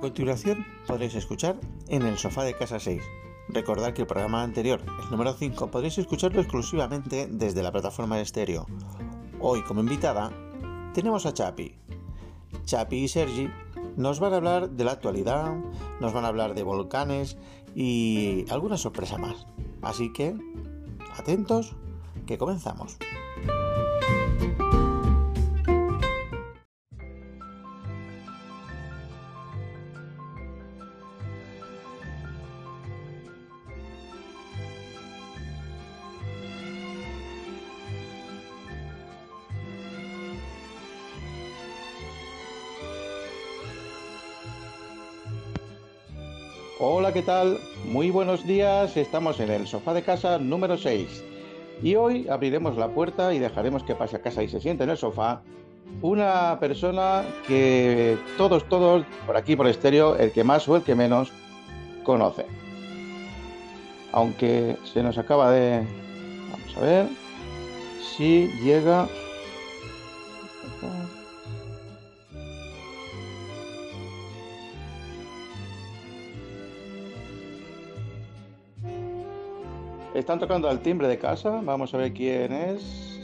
continuación 0.00 0.66
podréis 0.86 1.14
escuchar 1.14 1.56
En 1.88 2.02
el 2.02 2.16
sofá 2.18 2.42
de 2.44 2.56
casa 2.56 2.80
6. 2.80 3.02
Recordad 3.48 3.92
que 3.92 4.02
el 4.02 4.06
programa 4.06 4.42
anterior, 4.42 4.80
el 5.02 5.10
número 5.10 5.34
5, 5.34 5.70
podréis 5.70 5.98
escucharlo 5.98 6.40
exclusivamente 6.40 7.28
desde 7.30 7.62
la 7.62 7.72
plataforma 7.72 8.16
de 8.16 8.22
estéreo. 8.22 8.66
Hoy 9.40 9.62
como 9.62 9.80
invitada 9.80 10.32
tenemos 10.94 11.26
a 11.26 11.34
Chapi. 11.34 11.74
Chapi 12.64 12.96
y 12.96 13.08
Sergi 13.08 13.50
nos 13.96 14.20
van 14.20 14.32
a 14.32 14.36
hablar 14.36 14.70
de 14.70 14.84
la 14.84 14.92
actualidad, 14.92 15.54
nos 16.00 16.12
van 16.12 16.24
a 16.24 16.28
hablar 16.28 16.54
de 16.54 16.62
volcanes 16.62 17.36
y 17.74 18.46
alguna 18.50 18.76
sorpresa 18.76 19.18
más. 19.18 19.46
Así 19.82 20.12
que, 20.12 20.34
atentos, 21.18 21.74
que 22.26 22.38
comenzamos. 22.38 22.96
Hola, 47.10 47.20
¿qué 47.20 47.26
tal? 47.26 47.58
Muy 47.86 48.12
buenos 48.12 48.46
días. 48.46 48.96
Estamos 48.96 49.40
en 49.40 49.50
el 49.50 49.66
sofá 49.66 49.94
de 49.94 50.02
casa 50.02 50.38
número 50.38 50.78
6. 50.78 51.24
Y 51.82 51.96
hoy 51.96 52.28
abriremos 52.28 52.76
la 52.76 52.86
puerta 52.86 53.34
y 53.34 53.40
dejaremos 53.40 53.82
que 53.82 53.96
pase 53.96 54.14
a 54.14 54.22
casa 54.22 54.44
y 54.44 54.48
se 54.48 54.60
siente 54.60 54.84
en 54.84 54.90
el 54.90 54.96
sofá 54.96 55.42
una 56.02 56.60
persona 56.60 57.24
que 57.48 58.16
todos, 58.38 58.68
todos, 58.68 59.04
por 59.26 59.36
aquí, 59.36 59.56
por 59.56 59.66
estéreo, 59.66 60.14
el 60.14 60.30
que 60.30 60.44
más 60.44 60.68
o 60.68 60.76
el 60.76 60.84
que 60.84 60.94
menos 60.94 61.32
conoce. 62.04 62.46
Aunque 64.12 64.76
se 64.84 65.02
nos 65.02 65.18
acaba 65.18 65.50
de... 65.50 65.84
Vamos 66.52 66.76
a 66.76 66.80
ver 66.80 67.06
si 68.16 68.46
llega... 68.62 69.08
Están 80.20 80.38
tocando 80.38 80.68
al 80.68 80.80
timbre 80.80 81.08
de 81.08 81.18
casa. 81.18 81.62
Vamos 81.64 81.94
a 81.94 81.96
ver 81.96 82.12
quién 82.12 82.52
es. 82.52 83.18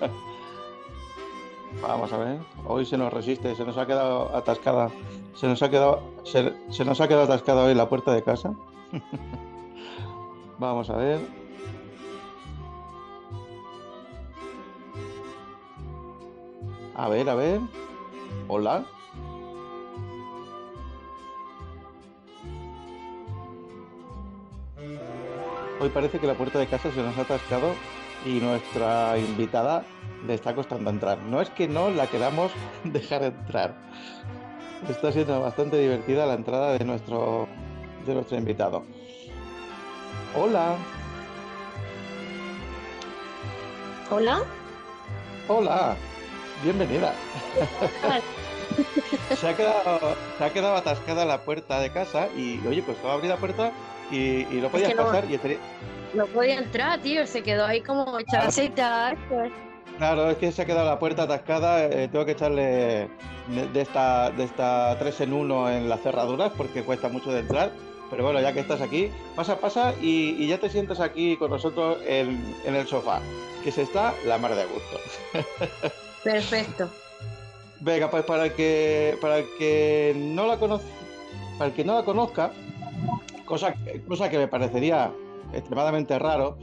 Vamos 1.80 2.12
a 2.12 2.18
ver. 2.18 2.40
Hoy 2.66 2.84
se 2.84 2.98
nos 2.98 3.12
resiste, 3.12 3.54
se 3.54 3.64
nos 3.64 3.78
ha 3.78 3.86
quedado 3.86 4.34
atascada. 4.34 4.90
Se 5.36 5.46
nos 5.46 5.62
ha 5.62 5.70
quedado, 5.70 6.02
se, 6.24 6.52
se 6.70 6.84
nos 6.84 7.00
ha 7.00 7.06
quedado 7.06 7.22
atascada 7.22 7.62
hoy 7.62 7.72
la 7.72 7.88
puerta 7.88 8.12
de 8.12 8.24
casa. 8.24 8.52
Vamos 10.58 10.90
a 10.90 10.96
ver. 10.96 11.20
A 16.96 17.08
ver, 17.08 17.30
a 17.30 17.34
ver. 17.36 17.60
Hola. 18.48 18.84
Hoy 25.80 25.88
parece 25.88 26.18
que 26.18 26.26
la 26.26 26.34
puerta 26.34 26.58
de 26.58 26.66
casa 26.66 26.92
se 26.92 27.02
nos 27.02 27.16
ha 27.16 27.22
atascado 27.22 27.74
y 28.26 28.38
nuestra 28.38 29.16
invitada 29.16 29.82
le 30.26 30.34
está 30.34 30.54
costando 30.54 30.90
entrar. 30.90 31.16
No 31.22 31.40
es 31.40 31.48
que 31.48 31.68
no 31.68 31.88
la 31.88 32.06
queramos 32.06 32.52
dejar 32.84 33.22
entrar. 33.22 33.74
Está 34.90 35.10
siendo 35.10 35.40
bastante 35.40 35.78
divertida 35.78 36.26
la 36.26 36.34
entrada 36.34 36.76
de 36.76 36.84
nuestro, 36.84 37.48
de 38.04 38.12
nuestro 38.12 38.36
invitado. 38.36 38.84
Hola. 40.36 40.76
Hola. 44.10 44.42
Hola. 45.48 45.96
Bienvenida. 46.62 47.14
se, 49.34 49.48
ha 49.48 49.56
quedado, 49.56 50.14
se 50.36 50.44
ha 50.44 50.52
quedado 50.52 50.76
atascada 50.76 51.24
la 51.24 51.40
puerta 51.40 51.80
de 51.80 51.90
casa 51.90 52.28
y, 52.36 52.60
oye, 52.66 52.82
pues 52.82 52.98
va 53.02 53.12
a 53.12 53.14
abrir 53.14 53.30
la 53.30 53.38
puerta 53.38 53.72
y, 54.10 54.42
y 54.50 54.60
no 54.62 54.68
podías 54.68 54.88
que 54.90 54.94
no- 54.94 55.04
pasar 55.04 55.24
y 55.30 55.34
estaría- 55.34 55.58
No 56.14 56.26
podía 56.26 56.58
entrar, 56.58 56.98
tío. 57.00 57.26
Se 57.26 57.42
quedó 57.42 57.64
ahí 57.66 57.80
como 57.82 58.18
echar 58.18 58.46
aceite 58.46 58.82
a 58.82 59.12
esto. 59.12 59.54
Claro, 59.98 60.30
es 60.30 60.38
que 60.38 60.50
se 60.50 60.62
ha 60.62 60.66
quedado 60.66 60.86
la 60.86 60.98
puerta 60.98 61.24
atascada. 61.24 61.84
eh, 61.84 62.08
tengo 62.10 62.24
que 62.24 62.32
echarle 62.32 63.08
de, 63.48 63.68
de 63.72 63.80
esta, 63.80 64.30
de 64.30 64.44
esta 64.44 64.96
3 64.98 65.20
en 65.20 65.32
1 65.34 65.70
en 65.70 65.88
las 65.88 66.00
cerraduras 66.00 66.52
porque 66.56 66.82
cuesta 66.82 67.08
mucho 67.08 67.30
de 67.32 67.40
entrar. 67.40 67.70
Pero 68.10 68.24
bueno, 68.24 68.40
ya 68.40 68.52
que 68.52 68.58
estás 68.60 68.80
aquí, 68.80 69.08
pasa, 69.36 69.58
pasa 69.60 69.94
y, 70.00 70.30
y 70.42 70.48
ya 70.48 70.58
te 70.58 70.68
sientas 70.68 70.98
aquí 70.98 71.36
con 71.36 71.50
nosotros 71.50 71.98
en, 72.04 72.56
en 72.64 72.74
el 72.74 72.88
sofá, 72.88 73.20
que 73.62 73.70
se 73.70 73.82
está 73.82 74.14
la 74.26 74.36
mar 74.38 74.54
de 74.56 74.64
gusto. 74.64 74.98
Perfecto. 76.24 76.90
Venga, 77.78 78.10
pues 78.10 78.24
para 78.24 78.46
el 78.46 78.52
que, 78.54 79.16
para 79.20 79.38
el 79.38 79.46
que 79.58 80.12
no 80.16 80.46
la 80.46 80.56
conoce, 80.58 80.86
para 81.56 81.70
el 81.70 81.76
que 81.76 81.84
no 81.84 81.94
la 81.94 82.04
conozca, 82.04 82.50
cosa, 83.50 83.74
cosa 84.08 84.30
que 84.30 84.38
me 84.38 84.48
parecería 84.48 85.12
extremadamente 85.52 86.16
raro, 86.18 86.56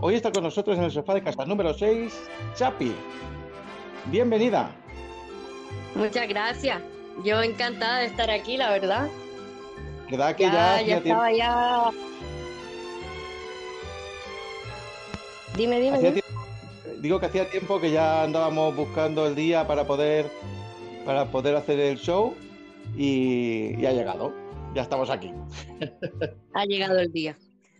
hoy 0.00 0.14
está 0.14 0.32
con 0.32 0.42
nosotros 0.42 0.78
en 0.78 0.84
el 0.84 0.90
sofá 0.90 1.14
de 1.14 1.22
casa 1.22 1.44
número 1.44 1.74
6, 1.74 2.12
Chapi. 2.54 2.92
Bienvenida. 4.06 4.70
Muchas 5.94 6.26
gracias. 6.28 6.80
Yo 7.24 7.42
encantada 7.42 7.98
de 7.98 8.06
estar 8.06 8.30
aquí, 8.30 8.56
la 8.56 8.70
verdad. 8.70 9.08
¿Verdad 10.10 10.34
que 10.34 10.44
ya, 10.44 10.78
tiempo- 10.82 11.08
estaba 11.08 11.32
ya. 11.32 11.90
Dime, 15.56 15.80
dime. 15.80 15.98
dime. 15.98 16.12
tiempo- 16.12 17.00
digo 17.00 17.20
que 17.20 17.26
hacía 17.26 17.50
tiempo 17.50 17.78
que 17.80 17.90
ya 17.90 18.22
andábamos 18.22 18.74
buscando 18.74 19.26
el 19.26 19.34
día 19.34 19.66
para 19.66 19.84
poder, 19.84 20.30
para 21.04 21.26
poder 21.26 21.56
hacer 21.56 21.78
el 21.78 21.98
show 21.98 22.34
y, 22.96 23.78
y 23.80 23.86
ha 23.86 23.92
llegado. 23.92 24.32
Ya 24.74 24.82
estamos 24.82 25.10
aquí. 25.10 25.32
Ha 26.54 26.64
llegado 26.64 26.98
el 26.98 27.12
día. 27.12 27.36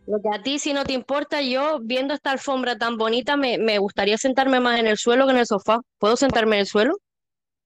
Lo 0.06 0.20
que 0.20 0.28
a 0.28 0.42
ti, 0.42 0.58
si 0.58 0.72
no 0.72 0.84
te 0.84 0.92
importa, 0.92 1.40
yo 1.40 1.78
viendo 1.80 2.14
esta 2.14 2.32
alfombra 2.32 2.76
tan 2.76 2.96
bonita, 2.96 3.36
me, 3.36 3.58
me 3.58 3.78
gustaría 3.78 4.18
sentarme 4.18 4.58
más 4.58 4.80
en 4.80 4.88
el 4.88 4.96
suelo 4.96 5.26
que 5.26 5.32
en 5.32 5.38
el 5.38 5.46
sofá. 5.46 5.80
¿Puedo 5.98 6.16
sentarme 6.16 6.56
en 6.56 6.60
el 6.60 6.66
suelo? 6.66 6.94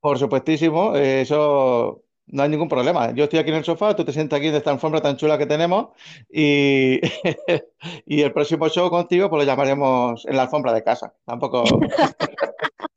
Por 0.00 0.18
supuestísimo, 0.18 0.94
eh, 0.94 1.22
eso 1.22 2.02
no 2.26 2.42
hay 2.42 2.48
ningún 2.50 2.68
problema. 2.68 3.12
Yo 3.14 3.24
estoy 3.24 3.38
aquí 3.38 3.50
en 3.50 3.56
el 3.56 3.64
sofá, 3.64 3.96
tú 3.96 4.04
te 4.04 4.12
sientas 4.12 4.38
aquí 4.38 4.48
en 4.48 4.54
esta 4.56 4.70
alfombra 4.70 5.00
tan 5.00 5.16
chula 5.16 5.38
que 5.38 5.46
tenemos 5.46 5.88
y, 6.30 7.00
y 8.06 8.20
el 8.20 8.32
próximo 8.32 8.68
show 8.68 8.90
contigo 8.90 9.30
pues 9.30 9.42
lo 9.42 9.46
llamaremos 9.46 10.26
en 10.26 10.36
la 10.36 10.42
alfombra 10.42 10.74
de 10.74 10.84
casa. 10.84 11.14
Tampoco. 11.24 11.64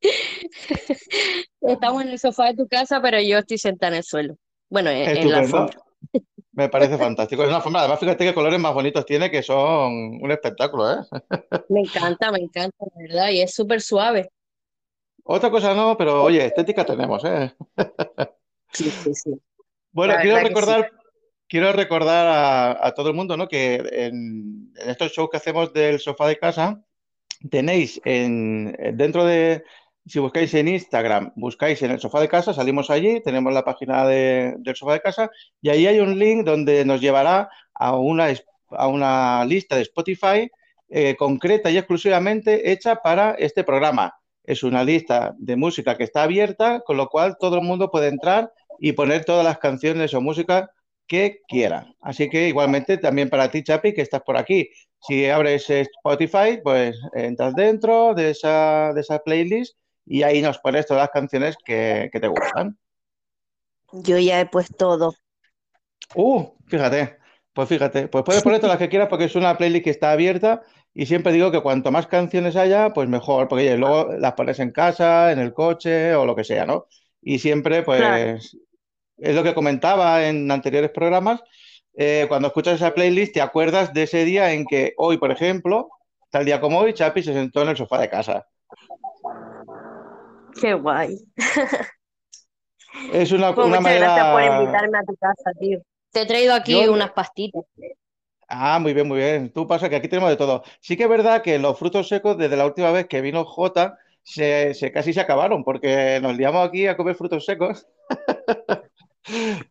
Estamos 1.60 2.02
en 2.02 2.08
el 2.08 2.18
sofá 2.18 2.46
de 2.46 2.54
tu 2.54 2.68
casa, 2.68 3.00
pero 3.00 3.20
yo 3.20 3.38
estoy 3.38 3.58
sentada 3.58 3.92
en 3.92 3.98
el 3.98 4.04
suelo. 4.04 4.36
Bueno, 4.70 4.90
en, 4.90 5.16
en 5.16 5.30
la 5.30 5.38
alfombra. 5.38 5.78
Me 6.52 6.68
parece 6.68 6.98
fantástico. 6.98 7.42
Es 7.42 7.48
una 7.48 7.58
alfombra, 7.58 7.82
además, 7.82 8.00
fíjate 8.00 8.24
qué 8.24 8.34
colores 8.34 8.58
más 8.58 8.74
bonitos 8.74 9.06
tiene, 9.06 9.30
que 9.30 9.42
son 9.42 10.20
un 10.20 10.30
espectáculo, 10.30 10.90
¿eh? 10.90 10.96
Me 11.68 11.80
encanta, 11.80 12.32
me 12.32 12.40
encanta, 12.40 12.76
la 12.80 13.02
verdad, 13.06 13.30
y 13.30 13.42
es 13.42 13.54
súper 13.54 13.80
suave. 13.80 14.28
Otra 15.22 15.50
cosa 15.50 15.74
no, 15.74 15.96
pero 15.96 16.24
oye, 16.24 16.44
estética 16.44 16.84
tenemos, 16.84 17.22
¿eh? 17.24 17.54
Sí, 18.72 18.90
sí, 18.90 19.14
sí. 19.14 19.30
Bueno, 19.92 20.14
La 20.14 20.22
quiero 20.22 20.38
sí. 20.38 20.44
recordar, 20.44 20.90
quiero 21.46 21.72
recordar 21.72 22.26
a, 22.26 22.86
a 22.86 22.92
todo 22.94 23.08
el 23.08 23.14
mundo, 23.14 23.36
¿no? 23.36 23.46
Que 23.46 23.74
en, 23.74 24.72
en 24.76 24.90
estos 24.90 25.12
shows 25.12 25.28
que 25.30 25.36
hacemos 25.36 25.72
del 25.72 26.00
sofá 26.00 26.26
de 26.26 26.38
casa, 26.38 26.82
tenéis 27.50 28.00
en, 28.04 28.72
dentro 28.94 29.24
de, 29.24 29.64
si 30.08 30.18
buscáis 30.18 30.52
en 30.54 30.68
Instagram, 30.68 31.32
buscáis 31.36 31.82
en 31.82 31.90
el 31.92 32.00
sofá 32.00 32.20
de 32.20 32.28
casa, 32.28 32.52
salimos 32.54 32.90
allí, 32.90 33.20
tenemos 33.22 33.52
la 33.52 33.64
página 33.64 34.06
de- 34.06 34.54
del 34.58 34.76
sofá 34.76 34.94
de 34.94 35.00
casa 35.00 35.30
y 35.60 35.68
ahí 35.70 35.86
hay 35.86 36.00
un 36.00 36.18
link 36.18 36.44
donde 36.44 36.84
nos 36.84 37.00
llevará 37.00 37.48
a 37.74 37.96
una, 37.96 38.28
a 38.70 38.86
una 38.88 39.44
lista 39.44 39.76
de 39.76 39.82
Spotify 39.82 40.50
eh, 40.90 41.16
concreta 41.16 41.70
y 41.70 41.76
exclusivamente 41.76 42.72
hecha 42.72 42.96
para 42.96 43.32
este 43.32 43.62
programa. 43.64 44.14
Es 44.44 44.62
una 44.62 44.82
lista 44.82 45.34
de 45.38 45.56
música 45.56 45.96
que 45.96 46.04
está 46.04 46.22
abierta, 46.22 46.80
con 46.80 46.96
lo 46.96 47.08
cual 47.08 47.36
todo 47.38 47.56
el 47.56 47.62
mundo 47.62 47.90
puede 47.90 48.08
entrar 48.08 48.50
y 48.80 48.92
poner 48.92 49.24
todas 49.24 49.44
las 49.44 49.58
canciones 49.58 50.14
o 50.14 50.20
música 50.22 50.70
que 51.06 51.40
quiera. 51.48 51.86
Así 52.00 52.28
que 52.30 52.48
igualmente 52.48 52.96
también 52.98 53.28
para 53.28 53.50
ti, 53.50 53.62
Chapi, 53.62 53.92
que 53.92 54.02
estás 54.02 54.22
por 54.22 54.36
aquí. 54.38 54.70
Si 55.06 55.26
abres 55.26 55.68
Spotify, 55.70 56.60
pues 56.62 56.98
entras 57.14 57.54
dentro 57.54 58.14
de 58.14 58.30
esa, 58.30 58.92
de 58.94 59.00
esa 59.02 59.18
playlist 59.18 59.76
y 60.08 60.22
ahí 60.22 60.42
nos 60.42 60.58
pones 60.58 60.86
todas 60.86 61.02
las 61.02 61.10
canciones 61.10 61.56
que, 61.64 62.08
que 62.12 62.20
te 62.20 62.28
gustan. 62.28 62.78
Yo 63.92 64.18
ya 64.18 64.40
he 64.40 64.46
puesto 64.46 64.76
todo. 64.76 65.14
Uh, 66.14 66.44
fíjate, 66.66 67.18
Pues 67.52 67.68
fíjate, 67.68 68.08
pues 68.08 68.24
puedes 68.24 68.42
poner 68.42 68.60
todas 68.60 68.74
las 68.74 68.78
que 68.78 68.88
quieras 68.88 69.08
porque 69.08 69.24
es 69.24 69.34
una 69.34 69.56
playlist 69.58 69.84
que 69.84 69.90
está 69.90 70.12
abierta 70.12 70.62
y 70.94 71.06
siempre 71.06 71.32
digo 71.32 71.50
que 71.50 71.60
cuanto 71.62 71.90
más 71.90 72.06
canciones 72.06 72.56
haya, 72.56 72.92
pues 72.92 73.08
mejor, 73.08 73.48
porque 73.48 73.64
oye, 73.64 73.76
luego 73.78 74.12
las 74.18 74.34
pones 74.34 74.58
en 74.60 74.70
casa, 74.72 75.32
en 75.32 75.38
el 75.40 75.52
coche 75.54 76.14
o 76.14 76.24
lo 76.24 76.36
que 76.36 76.44
sea, 76.44 76.66
¿no? 76.66 76.86
Y 77.20 77.38
siempre, 77.40 77.84
Claro. 77.96 78.34
pues, 78.34 78.56
es 79.18 79.34
lo 79.34 79.42
que 79.42 79.54
comentaba 79.54 80.26
en 80.28 80.50
anteriores 80.50 80.90
programas, 80.90 81.40
eh, 81.94 82.26
cuando 82.28 82.48
escuchas 82.48 82.76
esa 82.76 82.94
playlist 82.94 83.34
te 83.34 83.40
acuerdas 83.40 83.92
de 83.92 84.04
ese 84.04 84.24
día 84.24 84.52
en 84.52 84.64
que 84.66 84.94
hoy, 84.96 85.18
por 85.18 85.32
ejemplo, 85.32 85.88
tal 86.30 86.44
día 86.44 86.60
como 86.60 86.78
hoy, 86.78 86.94
Chapi 86.94 87.22
se 87.22 87.32
sentó 87.34 87.62
en 87.62 87.70
el 87.70 87.76
sofá 87.76 88.00
de 88.00 88.08
casa. 88.10 88.46
Qué 90.60 90.74
guay. 90.74 91.18
Es 93.12 93.32
una, 93.32 93.54
Pues 93.54 93.66
una 93.66 93.80
muchas 93.80 93.98
gracias 93.98 94.26
por 94.32 94.42
invitarme 94.42 94.98
a 94.98 95.02
tu 95.02 95.16
casa, 95.16 95.50
tío. 95.60 95.80
Te 96.10 96.22
he 96.22 96.26
traído 96.26 96.54
aquí 96.54 96.72
Yo, 96.72 96.92
unas 96.92 97.12
pastitas. 97.12 97.62
Ah, 98.48 98.78
muy 98.78 98.94
bien, 98.94 99.06
muy 99.06 99.18
bien. 99.18 99.52
Tú 99.52 99.66
pasa 99.66 99.88
que 99.88 99.96
aquí 99.96 100.08
tenemos 100.08 100.30
de 100.30 100.36
todo. 100.36 100.62
Sí 100.80 100.96
que 100.96 101.02
es 101.04 101.08
verdad 101.08 101.42
que 101.42 101.58
los 101.58 101.78
frutos 101.78 102.08
secos, 102.08 102.38
desde 102.38 102.56
la 102.56 102.64
última 102.66 102.90
vez 102.90 103.06
que 103.06 103.20
vino 103.20 103.44
Jota, 103.44 103.98
se, 104.22 104.72
se- 104.74 104.90
casi 104.90 105.12
se 105.12 105.20
acabaron, 105.20 105.64
porque 105.64 106.18
nos 106.22 106.36
liamos 106.36 106.66
aquí 106.66 106.86
a 106.86 106.96
comer 106.96 107.14
frutos 107.14 107.44
secos. 107.44 107.86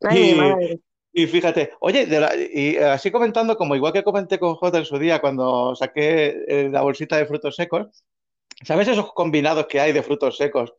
Ay, 0.04 0.32
Y, 0.32 0.36
madre. 0.36 0.80
y 1.12 1.26
fíjate, 1.28 1.72
oye, 1.80 2.06
de 2.06 2.20
la- 2.20 2.36
y 2.36 2.76
eh, 2.76 2.84
así 2.86 3.10
comentando, 3.10 3.58
como 3.58 3.76
igual 3.76 3.94
que 3.94 4.04
comenté 4.04 4.38
con 4.38 4.56
Jota 4.56 4.78
en 4.78 4.86
su 4.86 5.00
día 5.00 5.20
cuando 5.20 5.76
saqué 5.76 6.44
eh, 6.48 6.70
la 6.72 6.82
bolsita 6.84 7.18
de 7.18 7.26
frutos 7.26 7.56
secos, 7.56 8.04
¿sabes 8.64 8.88
esos 8.88 9.14
combinados 9.14 9.68
que 9.68 9.80
hay 9.80 9.94
de 9.94 10.04
frutos 10.04 10.38
secos 10.38 10.74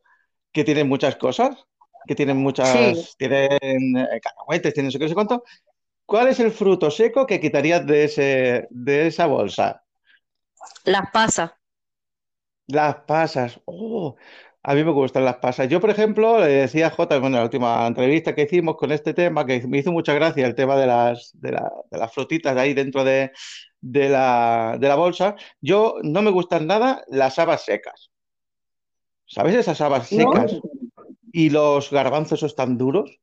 que 0.53 0.63
tienen 0.63 0.87
muchas 0.89 1.15
cosas? 1.17 1.65
Que 2.07 2.15
tienen 2.15 2.37
Sí, 2.61 2.79
muchas, 2.79 3.15
tienen 3.17 3.97
eh, 3.97 4.19
cacahuetes, 4.21 4.73
tienen 4.73 4.87
no 4.87 4.91
sé 4.91 4.99
qué, 4.99 5.05
no 5.05 5.09
sé 5.09 5.15
cuánto. 5.15 5.43
¿Cuál 6.05 6.29
es 6.29 6.39
el 6.41 6.51
fruto 6.51 6.91
seco 6.91 7.27
que 7.27 7.39
quitarías 7.41 7.85
de 7.87 8.05
ese, 8.05 8.67
de 8.71 9.07
esa 9.07 9.27
bolsa? 9.27 9.83
las 10.83 11.09
pasas. 11.11 11.51
Las 12.67 12.95
pasas. 13.07 13.59
Oh, 13.65 14.15
a 14.63 14.75
mí 14.75 14.83
me 14.83 14.91
gustan 14.91 15.25
las 15.25 15.37
pasas. 15.37 15.69
Yo, 15.69 15.79
por 15.79 15.89
ejemplo, 15.89 16.39
le 16.39 16.47
decía 16.47 16.87
a 16.87 16.89
Jota, 16.91 17.17
bueno, 17.19 17.37
en 17.37 17.41
la 17.41 17.43
última 17.45 17.87
entrevista 17.87 18.35
que 18.35 18.43
hicimos 18.43 18.75
con 18.77 18.91
este 18.91 19.13
tema, 19.13 19.45
que 19.45 19.65
me 19.67 19.77
hizo 19.79 19.91
mucha 19.91 20.13
gracia 20.13 20.45
el 20.45 20.55
tema 20.55 20.75
de 20.75 20.87
las, 20.87 21.31
de 21.35 21.51
la- 21.53 21.71
de 21.91 21.97
las 21.97 22.13
frutitas 22.13 22.57
ahí 22.57 22.73
dentro 22.73 23.03
de, 23.03 23.31
de 23.81 24.09
la, 24.09 24.77
de 24.79 24.87
la 24.87 24.95
bolsa. 24.95 25.35
Yo 25.61 25.95
no 26.03 26.21
me 26.21 26.31
gustan 26.31 26.67
nada 26.67 27.03
las 27.07 27.39
habas 27.39 27.63
secas. 27.65 28.11
¿Sabes 29.35 29.55
esas 29.55 29.79
habas 29.79 30.09
¿No? 30.09 30.29
secas 30.29 30.59
y 31.31 31.49
los 31.51 31.91
garbanzos 31.91 32.39
esos 32.39 32.55
tan 32.55 32.77
duros? 32.77 33.19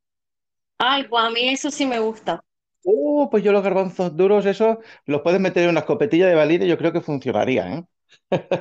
Ay, 0.79 1.06
pues 1.09 1.23
a 1.25 1.29
mí 1.31 1.49
eso 1.50 1.71
sí 1.71 1.85
me 1.87 1.99
gusta. 2.00 2.43
Oh, 2.85 3.29
pues 3.31 3.43
yo 3.43 3.53
los 3.53 3.62
garbanzos 3.65 4.17
duros, 4.17 4.47
esos 4.47 4.79
los 5.06 5.23
puedes 5.23 5.41
meter 5.41 5.65
en 5.65 5.71
una 5.71 5.81
escopetilla 5.81 6.27
de 6.29 6.35
balines 6.37 6.67
y 6.67 6.71
yo 6.71 6.79
creo 6.79 6.93
que 6.93 7.00
funcionaría, 7.00 7.75
¿eh? 7.79 7.85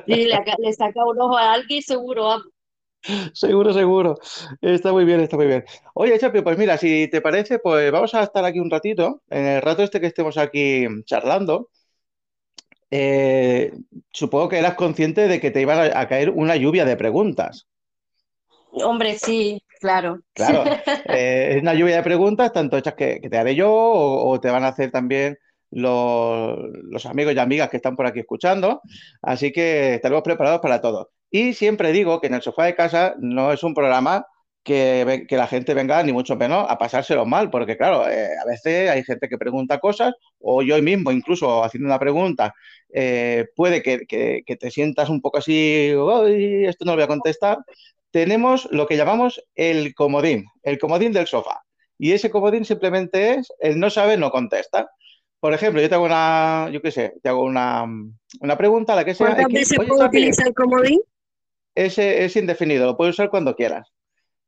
Y 0.04 0.24
le, 0.26 0.38
le 0.58 0.72
saca 0.72 1.04
un 1.04 1.20
ojo 1.20 1.36
a 1.36 1.52
alguien 1.52 1.82
seguro. 1.82 2.38
Seguro, 3.34 3.72
seguro. 3.72 4.16
Está 4.60 4.92
muy 4.92 5.04
bien, 5.04 5.20
está 5.20 5.36
muy 5.36 5.46
bien. 5.46 5.64
Oye, 5.94 6.18
Chapi, 6.18 6.42
pues 6.42 6.58
mira, 6.58 6.76
si 6.76 7.08
te 7.08 7.20
parece, 7.20 7.58
pues 7.58 7.90
vamos 7.92 8.14
a 8.14 8.22
estar 8.24 8.44
aquí 8.44 8.58
un 8.58 8.70
ratito. 8.70 9.22
En 9.28 9.46
el 9.46 9.62
rato 9.62 9.82
este 9.82 10.00
que 10.00 10.06
estemos 10.08 10.36
aquí 10.38 10.86
charlando, 11.04 11.70
eh, 12.90 13.72
supongo 14.12 14.48
que 14.48 14.58
eras 14.58 14.74
consciente 14.74 15.28
de 15.28 15.40
que 15.40 15.50
te 15.50 15.60
iban 15.60 15.78
a, 15.78 16.00
a 16.00 16.08
caer 16.08 16.30
una 16.30 16.56
lluvia 16.56 16.84
de 16.84 16.96
preguntas. 16.96 17.66
Hombre, 18.70 19.18
sí, 19.18 19.62
claro. 19.80 20.20
Claro, 20.34 20.64
eh, 21.08 21.54
es 21.56 21.62
una 21.62 21.74
lluvia 21.74 21.96
de 21.96 22.02
preguntas, 22.02 22.52
tanto 22.52 22.76
hechas 22.76 22.94
que, 22.94 23.20
que 23.20 23.30
te 23.30 23.38
haré 23.38 23.54
yo 23.54 23.72
o, 23.72 24.30
o 24.30 24.40
te 24.40 24.50
van 24.50 24.64
a 24.64 24.68
hacer 24.68 24.90
también 24.90 25.38
los, 25.70 26.58
los 26.84 27.06
amigos 27.06 27.34
y 27.34 27.38
amigas 27.38 27.70
que 27.70 27.78
están 27.78 27.96
por 27.96 28.06
aquí 28.06 28.20
escuchando. 28.20 28.82
Así 29.22 29.52
que 29.52 29.94
estaremos 29.94 30.22
preparados 30.22 30.60
para 30.60 30.80
todo. 30.80 31.10
Y 31.30 31.54
siempre 31.54 31.92
digo 31.92 32.20
que 32.20 32.28
en 32.28 32.34
el 32.34 32.42
sofá 32.42 32.64
de 32.64 32.74
casa 32.74 33.14
no 33.18 33.52
es 33.52 33.62
un 33.62 33.74
programa 33.74 34.26
que, 34.62 35.26
que 35.28 35.36
la 35.36 35.46
gente 35.46 35.74
venga, 35.74 36.02
ni 36.02 36.12
mucho 36.12 36.36
menos, 36.36 36.66
a 36.68 36.76
pasárselo 36.78 37.24
mal, 37.24 37.50
porque 37.50 37.76
claro, 37.76 38.08
eh, 38.08 38.28
a 38.42 38.46
veces 38.46 38.90
hay 38.90 39.04
gente 39.04 39.28
que 39.28 39.38
pregunta 39.38 39.78
cosas, 39.78 40.12
o 40.40 40.62
yo 40.62 40.80
mismo, 40.82 41.12
incluso 41.12 41.62
haciendo 41.62 41.86
una 41.86 41.98
pregunta, 42.00 42.52
eh, 42.92 43.46
puede 43.54 43.82
que, 43.82 44.06
que- 44.06 44.42
que 44.44 44.56
te 44.56 44.70
sientas 44.70 45.08
un 45.08 45.20
poco 45.20 45.38
así, 45.38 45.92
"Uy, 45.94 46.64
esto 46.66 46.84
no 46.84 46.92
lo 46.92 46.96
voy 46.96 47.04
a 47.04 47.08
contestar 47.08 47.58
tenemos 48.16 48.66
lo 48.70 48.86
que 48.86 48.96
llamamos 48.96 49.42
el 49.54 49.94
comodín, 49.94 50.46
el 50.62 50.78
comodín 50.78 51.12
del 51.12 51.26
sofá. 51.26 51.60
Y 51.98 52.12
ese 52.12 52.30
comodín 52.30 52.64
simplemente 52.64 53.34
es 53.34 53.52
el 53.60 53.78
no 53.78 53.90
sabe, 53.90 54.16
no 54.16 54.30
contesta. 54.30 54.88
Por 55.38 55.52
ejemplo, 55.52 55.82
yo 55.82 55.88
te 55.90 55.96
hago 55.96 56.06
una, 56.06 56.70
yo 56.72 56.80
qué 56.80 56.90
sé, 56.92 57.12
te 57.22 57.28
hago 57.28 57.42
una, 57.42 57.84
una 58.40 58.56
pregunta, 58.56 58.94
la 58.94 59.04
que 59.04 59.14
sea, 59.14 59.26
¿Cuántas 59.26 59.52
veces 59.52 59.76
puedo 59.76 60.06
utilizar 60.06 60.46
el 60.48 60.54
comodín? 60.54 61.00
Ese 61.76 62.24
es 62.24 62.36
indefinido, 62.36 62.86
lo 62.86 62.96
puedes 62.96 63.14
usar 63.14 63.30
cuando 63.30 63.54
quieras. 63.56 63.88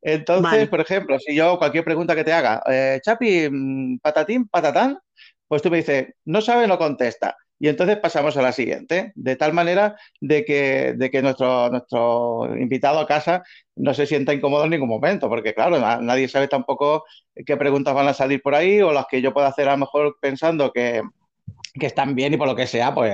Entonces, 0.01 0.51
Vale. 0.51 0.67
por 0.67 0.81
ejemplo, 0.81 1.19
si 1.19 1.35
yo 1.35 1.57
cualquier 1.59 1.83
pregunta 1.83 2.15
que 2.15 2.23
te 2.23 2.33
haga, 2.33 2.63
eh, 2.69 2.99
Chapi, 3.03 3.49
mm, 3.51 3.99
patatín, 3.99 4.47
patatán, 4.47 4.99
pues 5.47 5.61
tú 5.61 5.69
me 5.71 5.77
dices, 5.77 6.07
no 6.25 6.41
sabe, 6.41 6.67
no 6.67 6.77
contesta. 6.77 7.35
Y 7.61 7.67
entonces 7.67 7.97
pasamos 7.97 8.37
a 8.37 8.41
la 8.41 8.53
siguiente, 8.53 9.11
de 9.15 9.35
tal 9.35 9.51
manera 9.53 9.97
de 10.21 10.45
que, 10.45 10.93
de 10.95 11.11
que 11.11 11.21
nuestro, 11.21 11.69
nuestro 11.69 12.55
invitado 12.57 12.99
a 12.99 13.07
casa 13.07 13.43
no 13.75 13.93
se 13.93 14.05
sienta 14.05 14.33
incómodo 14.33 14.63
en 14.63 14.69
ningún 14.71 14.87
momento, 14.89 15.27
porque 15.27 15.53
claro, 15.53 15.77
na- 15.79 15.99
nadie 16.01 16.29
sabe 16.29 16.47
tampoco 16.47 17.03
qué 17.45 17.57
preguntas 17.57 17.93
van 17.93 18.07
a 18.07 18.13
salir 18.13 18.41
por 18.41 18.55
ahí 18.55 18.81
o 18.81 18.93
las 18.93 19.07
que 19.11 19.21
yo 19.21 19.33
puedo 19.33 19.47
hacer 19.47 19.67
a 19.67 19.73
lo 19.73 19.79
mejor 19.79 20.17
pensando 20.21 20.71
que, 20.71 21.01
que 21.73 21.85
están 21.87 22.15
bien 22.15 22.33
y 22.33 22.37
por 22.37 22.47
lo 22.47 22.55
que 22.55 22.67
sea, 22.67 22.93
pues, 22.93 23.13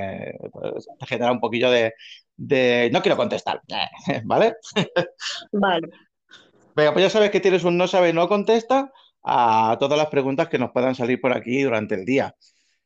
pues 0.51 0.87
te 0.99 1.05
genera 1.07 1.31
un 1.31 1.39
poquillo 1.39 1.69
de, 1.71 1.93
de 2.37 2.89
no 2.91 3.01
quiero 3.01 3.17
contestar, 3.17 3.61
¿vale? 4.23 4.55
Vale. 5.51 5.89
Venga, 6.75 6.93
pues 6.93 7.05
ya 7.05 7.09
sabes 7.09 7.31
que 7.31 7.39
tienes 7.39 7.63
un 7.63 7.77
no 7.77 7.87
sabe, 7.87 8.11
no 8.13 8.27
contesta 8.27 8.91
a 9.23 9.77
todas 9.79 9.97
las 9.97 10.07
preguntas 10.07 10.49
que 10.49 10.59
nos 10.59 10.71
puedan 10.71 10.93
salir 10.93 11.19
por 11.21 11.35
aquí 11.35 11.63
durante 11.63 11.95
el 11.95 12.05
día. 12.05 12.35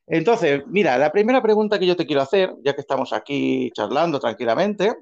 Entonces, 0.06 0.63
mira, 0.68 0.98
la 0.98 1.12
primera 1.12 1.42
pregunta 1.42 1.80
que 1.80 1.86
yo 1.86 1.96
te 1.96 2.06
quiero 2.06 2.22
hacer, 2.22 2.54
ya 2.63 2.74
que 2.74 2.81
estamos 2.81 3.13
aquí 3.13 3.72
charlando 3.74 4.19
tranquilamente, 4.19 4.96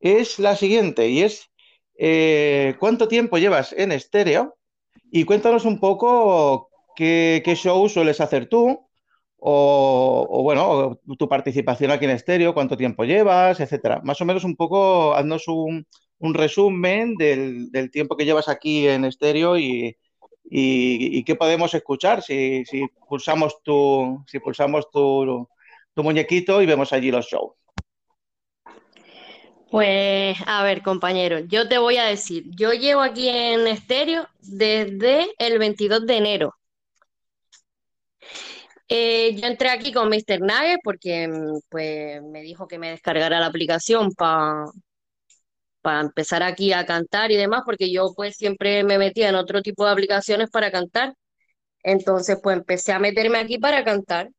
es 0.00 0.38
la 0.38 0.56
siguiente, 0.56 1.08
y 1.08 1.22
es, 1.22 1.50
eh, 1.98 2.74
¿cuánto 2.78 3.08
tiempo 3.08 3.38
llevas 3.38 3.72
en 3.72 3.92
estéreo? 3.92 4.56
Y 5.10 5.24
cuéntanos 5.24 5.64
un 5.64 5.80
poco 5.80 6.68
qué, 6.94 7.42
qué 7.44 7.54
show 7.54 7.88
sueles 7.88 8.20
hacer 8.20 8.48
tú, 8.48 8.85
o, 9.48 10.42
bueno, 10.42 10.98
tu 11.16 11.28
participación 11.28 11.92
aquí 11.92 12.04
en 12.04 12.10
estéreo, 12.10 12.52
cuánto 12.52 12.76
tiempo 12.76 13.04
llevas, 13.04 13.60
etcétera. 13.60 14.00
Más 14.02 14.20
o 14.20 14.24
menos 14.24 14.42
un 14.42 14.56
poco, 14.56 15.14
haznos 15.14 15.46
un, 15.46 15.86
resumen 16.20 17.14
del, 17.14 17.70
tiempo 17.92 18.16
que 18.16 18.24
llevas 18.24 18.48
aquí 18.48 18.88
en 18.88 19.04
estéreo 19.04 19.56
y, 19.56 19.96
y, 20.50 21.18
y 21.18 21.22
qué 21.24 21.36
podemos 21.36 21.72
escuchar 21.74 22.22
si, 22.22 22.64
si 22.64 22.88
pulsamos 23.08 23.62
tu, 23.62 24.24
si 24.26 24.40
pulsamos 24.40 24.90
tu, 24.90 25.48
tu 25.94 26.02
muñequito 26.02 26.60
y 26.60 26.66
vemos 26.66 26.92
allí 26.92 27.12
los 27.12 27.26
shows. 27.26 27.52
Pues, 29.70 30.38
a 30.46 30.64
ver, 30.64 30.82
compañero, 30.82 31.38
yo 31.38 31.68
te 31.68 31.78
voy 31.78 31.98
a 31.98 32.06
decir, 32.06 32.46
yo 32.50 32.72
llevo 32.72 33.02
aquí 33.02 33.28
en 33.28 33.68
estéreo 33.68 34.26
desde 34.40 35.28
el 35.38 35.60
22 35.60 36.04
de 36.04 36.16
enero. 36.16 36.54
Eh, 38.88 39.34
yo 39.34 39.46
entré 39.48 39.70
aquí 39.70 39.92
con 39.92 40.08
Mr. 40.08 40.40
Nugget 40.40 40.78
porque 40.84 41.28
mm, 41.28 41.60
pues, 41.68 42.22
me 42.22 42.42
dijo 42.42 42.68
que 42.68 42.78
me 42.78 42.90
descargara 42.90 43.40
la 43.40 43.46
aplicación 43.46 44.12
para 44.12 44.70
empezar 46.00 46.42
aquí 46.42 46.72
a 46.72 46.86
cantar 46.86 47.30
y 47.32 47.36
demás, 47.36 47.62
porque 47.64 47.90
yo 47.92 48.12
pues 48.14 48.36
siempre 48.36 48.84
me 48.84 48.98
metía 48.98 49.28
en 49.28 49.36
otro 49.36 49.62
tipo 49.62 49.84
de 49.84 49.92
aplicaciones 49.92 50.50
para 50.50 50.70
cantar. 50.70 51.14
Entonces, 51.82 52.38
pues 52.42 52.56
empecé 52.58 52.92
a 52.92 52.98
meterme 52.98 53.38
aquí 53.38 53.58
para 53.58 53.84
cantar. 53.84 54.30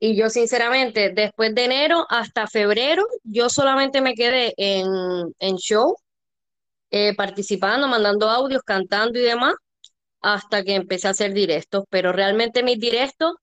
Y 0.00 0.16
yo, 0.16 0.30
sinceramente, 0.30 1.10
después 1.10 1.54
de 1.54 1.64
enero 1.64 2.06
hasta 2.10 2.46
febrero, 2.46 3.04
yo 3.24 3.48
solamente 3.50 4.00
me 4.00 4.14
quedé 4.14 4.54
en, 4.56 4.86
en 5.40 5.56
show, 5.56 5.96
eh, 6.90 7.14
participando, 7.16 7.88
mandando 7.88 8.28
audios, 8.30 8.62
cantando 8.62 9.18
y 9.18 9.22
demás, 9.22 9.54
hasta 10.20 10.62
que 10.64 10.74
empecé 10.74 11.08
a 11.08 11.12
hacer 11.12 11.32
directos. 11.34 11.84
Pero 11.90 12.12
realmente 12.12 12.62
mis 12.62 12.78
directos 12.80 13.34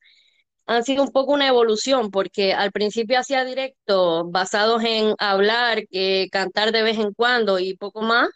han 0.68 0.84
sido 0.84 1.04
un 1.04 1.12
poco 1.12 1.34
una 1.34 1.48
evolución, 1.48 2.12
porque 2.12 2.54
al 2.54 2.72
principio 2.72 3.20
hacía 3.20 3.44
directos 3.46 4.26
basados 4.32 4.84
en 4.84 5.14
hablar, 5.20 5.88
que 5.90 6.28
cantar 6.32 6.72
de 6.72 6.84
vez 6.84 6.98
en 7.00 7.14
cuando 7.14 7.60
y 7.60 7.76
poco 7.78 8.02
más, 8.02 8.30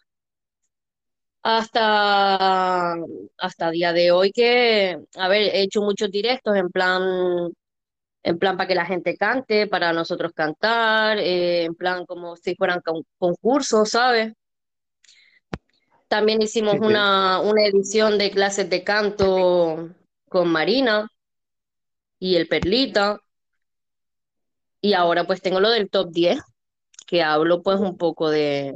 hasta, 1.43 2.95
hasta 3.37 3.71
día 3.71 3.93
de 3.93 4.11
hoy 4.11 4.31
que, 4.31 4.97
a 5.15 5.27
ver, 5.29 5.43
he 5.43 5.61
hecho 5.63 5.81
muchos 5.81 6.11
directos 6.11 6.55
en 6.55 6.69
plan 6.69 7.51
en 8.23 8.39
plan 8.39 8.57
para 8.57 8.67
que 8.67 8.75
la 8.75 8.85
gente 8.85 9.17
cante, 9.17 9.67
para 9.67 9.93
nosotros 9.93 10.33
cantar, 10.35 11.19
eh, 11.19 11.65
en 11.65 11.75
plan 11.75 12.05
como 12.05 12.35
si 12.37 12.55
fueran 12.55 12.81
con- 12.81 13.03
concursos, 13.17 13.89
¿sabes? 13.91 14.33
También 16.09 16.41
hicimos 16.41 16.73
Sí, 16.73 16.79
sí. 16.85 16.87
una, 16.87 17.39
una 17.39 17.63
edición 17.65 18.17
de 18.17 18.31
clases 18.31 18.69
de 18.69 18.83
canto 18.83 19.89
con 20.27 20.49
Marina. 20.49 21.07
Y 22.19 22.35
el 22.35 22.47
Perlita. 22.47 23.19
Y 24.81 24.93
ahora 24.93 25.25
pues 25.25 25.41
tengo 25.41 25.59
lo 25.59 25.69
del 25.69 25.89
top 25.89 26.11
10, 26.11 26.39
que 27.07 27.23
hablo 27.23 27.61
pues 27.61 27.79
un 27.79 27.97
poco 27.97 28.29
de, 28.29 28.75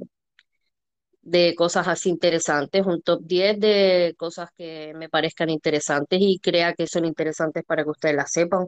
de 1.24 1.56
cosas 1.56 1.88
así 1.88 2.10
interesantes, 2.10 2.86
un 2.86 3.02
top 3.02 3.22
10 3.24 3.60
de 3.60 4.16
cosas 4.18 4.50
que 4.58 4.94
me 4.96 5.10
parezcan 5.10 5.50
interesantes 5.50 6.20
y 6.22 6.40
crea 6.40 6.74
que 6.74 6.88
son 6.88 7.06
interesantes 7.06 7.64
para 7.66 7.84
que 7.84 7.90
ustedes 7.90 8.16
las 8.16 8.32
sepan. 8.32 8.68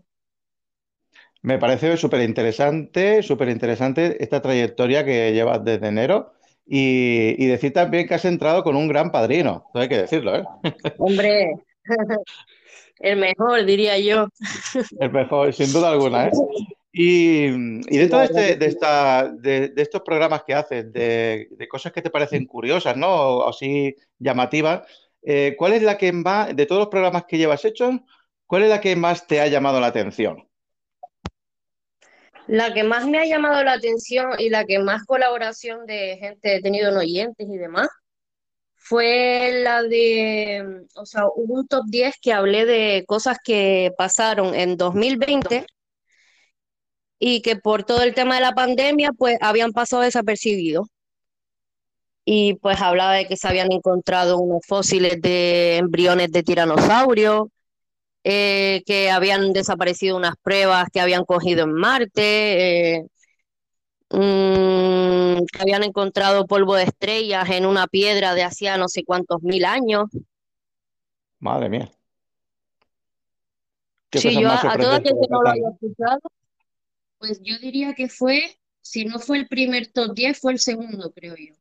Me 1.41 1.59
parece 1.59 1.95
súper 1.97 2.21
interesante, 2.21 3.21
súper 3.21 3.49
interesante 3.49 4.23
esta 4.23 4.41
trayectoria 4.41 5.05
que 5.05 5.31
llevas 5.33 5.63
desde 5.63 5.87
enero 5.87 6.33
y, 6.65 7.35
y, 7.37 7.45
decir 7.45 7.71
también 7.71 8.07
que 8.07 8.15
has 8.15 8.25
entrado 8.25 8.63
con 8.63 8.75
un 8.75 8.87
gran 8.87 9.11
padrino, 9.11 9.69
hay 9.75 9.87
que 9.87 9.97
decirlo, 9.99 10.35
¿eh? 10.35 10.43
Hombre, 10.97 11.53
el 12.99 13.17
mejor, 13.17 13.65
diría 13.65 13.97
yo. 13.99 14.27
El 14.99 15.11
mejor, 15.11 15.53
sin 15.53 15.71
duda 15.71 15.91
alguna, 15.91 16.27
¿eh? 16.27 16.31
Y, 16.97 17.47
y 17.47 17.97
dentro 17.97 18.19
de, 18.19 18.25
este, 18.25 18.55
de, 18.55 18.65
esta, 18.67 19.27
de, 19.27 19.67
de, 19.67 19.81
estos 19.81 20.01
programas 20.01 20.43
que 20.45 20.53
haces, 20.53 20.93
de, 20.93 21.49
cosas 21.69 21.91
que 21.91 22.01
te 22.01 22.09
parecen 22.09 22.45
curiosas, 22.45 22.95
¿no? 22.95 23.09
O 23.09 23.49
así 23.49 23.93
llamativas, 24.17 24.87
eh, 25.21 25.55
¿cuál 25.57 25.73
es 25.73 25.81
la 25.81 25.97
que 25.97 26.13
más, 26.13 26.55
de 26.55 26.65
todos 26.65 26.79
los 26.79 26.87
programas 26.87 27.25
que 27.25 27.37
llevas 27.37 27.65
hechos, 27.65 27.95
cuál 28.47 28.63
es 28.63 28.69
la 28.69 28.79
que 28.79 28.95
más 28.95 29.27
te 29.27 29.41
ha 29.41 29.47
llamado 29.47 29.81
la 29.81 29.87
atención? 29.87 30.47
La 32.47 32.73
que 32.73 32.83
más 32.83 33.05
me 33.05 33.17
ha 33.17 33.25
llamado 33.25 33.61
la 33.61 33.73
atención 33.73 34.29
y 34.39 34.49
la 34.49 34.63
que 34.63 34.79
más 34.79 35.03
colaboración 35.03 35.85
de 35.85 36.15
gente 36.17 36.55
he 36.55 36.61
tenido 36.61 36.91
en 36.91 36.97
oyentes 36.97 37.45
y 37.49 37.57
demás 37.57 37.89
fue 38.87 39.61
la 39.63 39.81
de, 39.81 40.85
o 40.95 41.05
sea, 41.07 41.25
hubo 41.35 41.55
un 41.55 41.67
top 41.67 41.85
10 41.87 42.15
que 42.21 42.33
hablé 42.33 42.65
de 42.65 43.03
cosas 43.07 43.37
que 43.43 43.91
pasaron 43.97 44.53
en 44.53 44.77
2020 44.77 45.65
y 47.17 47.41
que 47.41 47.55
por 47.55 47.83
todo 47.83 48.03
el 48.03 48.13
tema 48.13 48.35
de 48.35 48.41
la 48.41 48.51
pandemia 48.53 49.11
pues 49.11 49.37
habían 49.41 49.71
pasado 49.71 50.03
desapercibidos. 50.03 50.87
Y 52.25 52.55
pues 52.55 52.79
hablaba 52.79 53.13
de 53.13 53.27
que 53.27 53.37
se 53.37 53.47
habían 53.47 53.71
encontrado 53.71 54.37
unos 54.37 54.61
fósiles 54.67 55.19
de 55.21 55.77
embriones 55.77 56.31
de 56.31 56.43
tiranosaurio, 56.43 57.49
eh, 58.23 58.83
que 58.85 59.09
habían 59.09 59.51
desaparecido 59.51 60.17
unas 60.17 60.35
pruebas 60.43 60.89
que 60.93 60.99
habían 60.99 61.25
cogido 61.25 61.63
en 61.63 61.73
Marte, 61.73 62.97
eh, 62.97 63.05
mmm, 64.09 65.45
que 65.51 65.61
habían 65.61 65.83
encontrado 65.83 66.47
polvo 66.47 66.75
de 66.75 66.83
estrellas 66.83 67.49
en 67.49 67.65
una 67.65 67.87
piedra 67.87 68.33
de 68.33 68.43
hacía 68.43 68.77
no 68.77 68.87
sé 68.87 69.03
cuántos 69.03 69.41
mil 69.41 69.65
años. 69.65 70.05
Madre 71.39 71.69
mía. 71.69 71.91
Sí, 74.11 74.39
yo 74.39 74.49
a, 74.49 74.55
a 74.55 74.77
todo 74.77 74.91
aquel 74.93 75.13
que 75.13 75.27
no 75.29 75.41
lo 75.41 75.49
haya 75.49 75.69
escuchado, 75.69 76.19
pues 77.19 77.41
yo 77.43 77.57
diría 77.59 77.93
que 77.93 78.07
fue, 78.07 78.57
si 78.81 79.05
no 79.05 79.19
fue 79.19 79.39
el 79.39 79.47
primer 79.47 79.87
top 79.87 80.13
10, 80.13 80.39
fue 80.39 80.53
el 80.53 80.59
segundo, 80.59 81.11
creo 81.11 81.35
yo. 81.35 81.53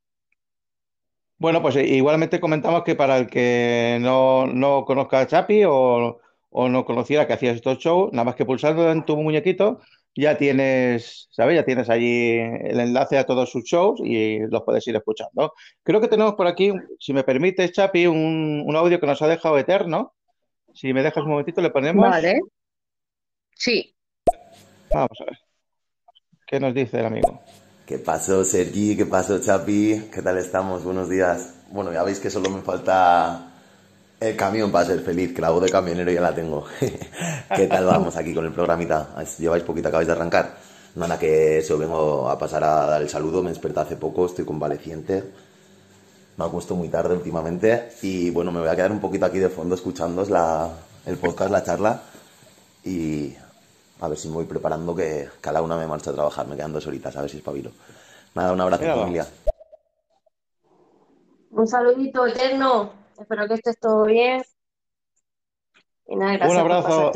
Bueno, 1.38 1.60
pues 1.60 1.76
igualmente 1.76 2.40
comentamos 2.40 2.84
que 2.84 2.94
para 2.94 3.18
el 3.18 3.26
que 3.26 3.98
no, 4.00 4.46
no 4.46 4.84
conozca 4.84 5.20
a 5.20 5.26
Chapi 5.26 5.64
o, 5.64 6.20
o 6.50 6.68
no 6.68 6.84
conociera 6.84 7.26
que 7.26 7.32
hacías 7.32 7.56
estos 7.56 7.78
shows, 7.78 8.12
nada 8.12 8.24
más 8.24 8.36
que 8.36 8.46
pulsando 8.46 8.90
en 8.90 9.04
tu 9.04 9.16
muñequito, 9.16 9.80
ya 10.14 10.38
tienes, 10.38 11.28
¿sabes? 11.30 11.56
Ya 11.56 11.64
tienes 11.64 11.90
allí 11.90 12.38
el 12.38 12.80
enlace 12.80 13.18
a 13.18 13.26
todos 13.26 13.50
sus 13.50 13.64
shows 13.64 14.00
y 14.02 14.38
los 14.40 14.62
puedes 14.62 14.86
ir 14.86 14.96
escuchando. 14.96 15.52
Creo 15.82 16.00
que 16.00 16.08
tenemos 16.08 16.34
por 16.34 16.46
aquí, 16.46 16.72
si 16.98 17.12
me 17.12 17.24
permites, 17.24 17.72
Chapi, 17.72 18.06
un, 18.06 18.62
un 18.64 18.76
audio 18.76 19.00
que 19.00 19.06
nos 19.06 19.20
ha 19.22 19.28
dejado 19.28 19.58
eterno. 19.58 20.14
Si 20.72 20.92
me 20.92 21.02
dejas 21.02 21.24
un 21.24 21.30
momentito, 21.30 21.60
le 21.60 21.70
ponemos. 21.70 22.08
Vale. 22.08 22.40
Sí. 23.54 23.94
Vamos 24.92 25.20
a 25.20 25.24
ver. 25.24 25.38
¿Qué 26.46 26.60
nos 26.60 26.74
dice 26.74 27.00
el 27.00 27.06
amigo? 27.06 27.40
¿Qué 27.86 27.98
pasó, 27.98 28.44
Sergi? 28.44 28.96
¿Qué 28.96 29.06
pasó, 29.06 29.40
Chapi? 29.40 30.08
¿Qué 30.12 30.22
tal 30.22 30.38
estamos? 30.38 30.84
Buenos 30.84 31.08
días. 31.08 31.54
Bueno, 31.70 31.92
ya 31.92 32.02
veis 32.02 32.18
que 32.18 32.30
solo 32.30 32.50
me 32.50 32.62
falta 32.62 33.53
el 34.28 34.36
camión 34.36 34.72
para 34.72 34.86
ser 34.86 35.00
feliz, 35.00 35.34
que 35.34 35.40
la 35.40 35.50
voz 35.50 35.62
de 35.62 35.70
camionero 35.70 36.10
ya 36.10 36.20
la 36.20 36.34
tengo. 36.34 36.64
¿Qué 37.54 37.66
tal 37.66 37.84
vamos 37.84 38.16
aquí 38.16 38.34
con 38.34 38.44
el 38.44 38.52
programita? 38.52 39.14
Lleváis 39.38 39.62
poquito, 39.64 39.88
acabáis 39.88 40.06
de 40.06 40.12
arrancar. 40.12 40.56
Nada, 40.94 41.18
que 41.18 41.58
eso, 41.58 41.76
vengo 41.76 42.28
a 42.28 42.38
pasar 42.38 42.64
a 42.64 42.86
dar 42.86 43.02
el 43.02 43.08
saludo. 43.08 43.42
Me 43.42 43.50
desperté 43.50 43.80
hace 43.80 43.96
poco, 43.96 44.26
estoy 44.26 44.44
convaleciente. 44.44 45.24
Me 46.36 46.44
acuesto 46.44 46.74
muy 46.74 46.88
tarde 46.88 47.14
últimamente. 47.14 47.90
Y 48.02 48.30
bueno, 48.30 48.50
me 48.52 48.60
voy 48.60 48.68
a 48.68 48.76
quedar 48.76 48.92
un 48.92 49.00
poquito 49.00 49.26
aquí 49.26 49.38
de 49.38 49.48
fondo 49.48 49.74
escuchando 49.74 50.24
la, 50.26 50.70
el 51.04 51.16
podcast, 51.16 51.50
la 51.50 51.62
charla. 51.62 52.02
Y 52.84 53.34
a 54.00 54.08
ver 54.08 54.18
si 54.18 54.28
me 54.28 54.34
voy 54.34 54.44
preparando 54.44 54.94
que, 54.94 55.28
que 55.40 55.48
a 55.48 55.52
la 55.52 55.62
una 55.62 55.76
me 55.76 55.86
marcho 55.86 56.10
a 56.10 56.14
trabajar. 56.14 56.46
Me 56.46 56.56
quedan 56.56 56.72
dos 56.72 56.86
horitas, 56.86 57.16
a 57.16 57.20
ver 57.20 57.30
si 57.30 57.38
espabilo. 57.38 57.70
Nada, 58.34 58.52
un 58.52 58.60
abrazo, 58.60 58.84
familia. 58.84 59.26
Un 61.50 61.66
saludito 61.68 62.26
eterno. 62.26 63.03
Espero 63.18 63.48
que 63.48 63.54
estés 63.54 63.78
todo 63.80 64.04
bien. 64.06 64.42
Y 66.06 66.16
nada, 66.16 66.32
gracias 66.38 66.52
Un 66.52 66.56
por 66.56 66.72
abrazo, 66.72 67.12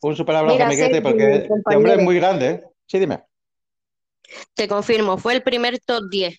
por 0.00 0.10
un 0.10 0.16
super 0.16 0.36
abrazo, 0.36 0.56
Mira, 0.58 0.70
Sergi, 0.72 1.00
porque 1.00 1.34
este 1.54 1.76
hombre 1.76 1.94
es 1.94 2.00
muy 2.00 2.16
grande, 2.16 2.48
¿eh? 2.50 2.64
Sí, 2.86 2.98
dime. 2.98 3.24
te 4.54 4.68
confirmo, 4.68 5.18
fue 5.18 5.34
el 5.34 5.42
primer 5.42 5.78
top 5.80 6.04
10, 6.10 6.38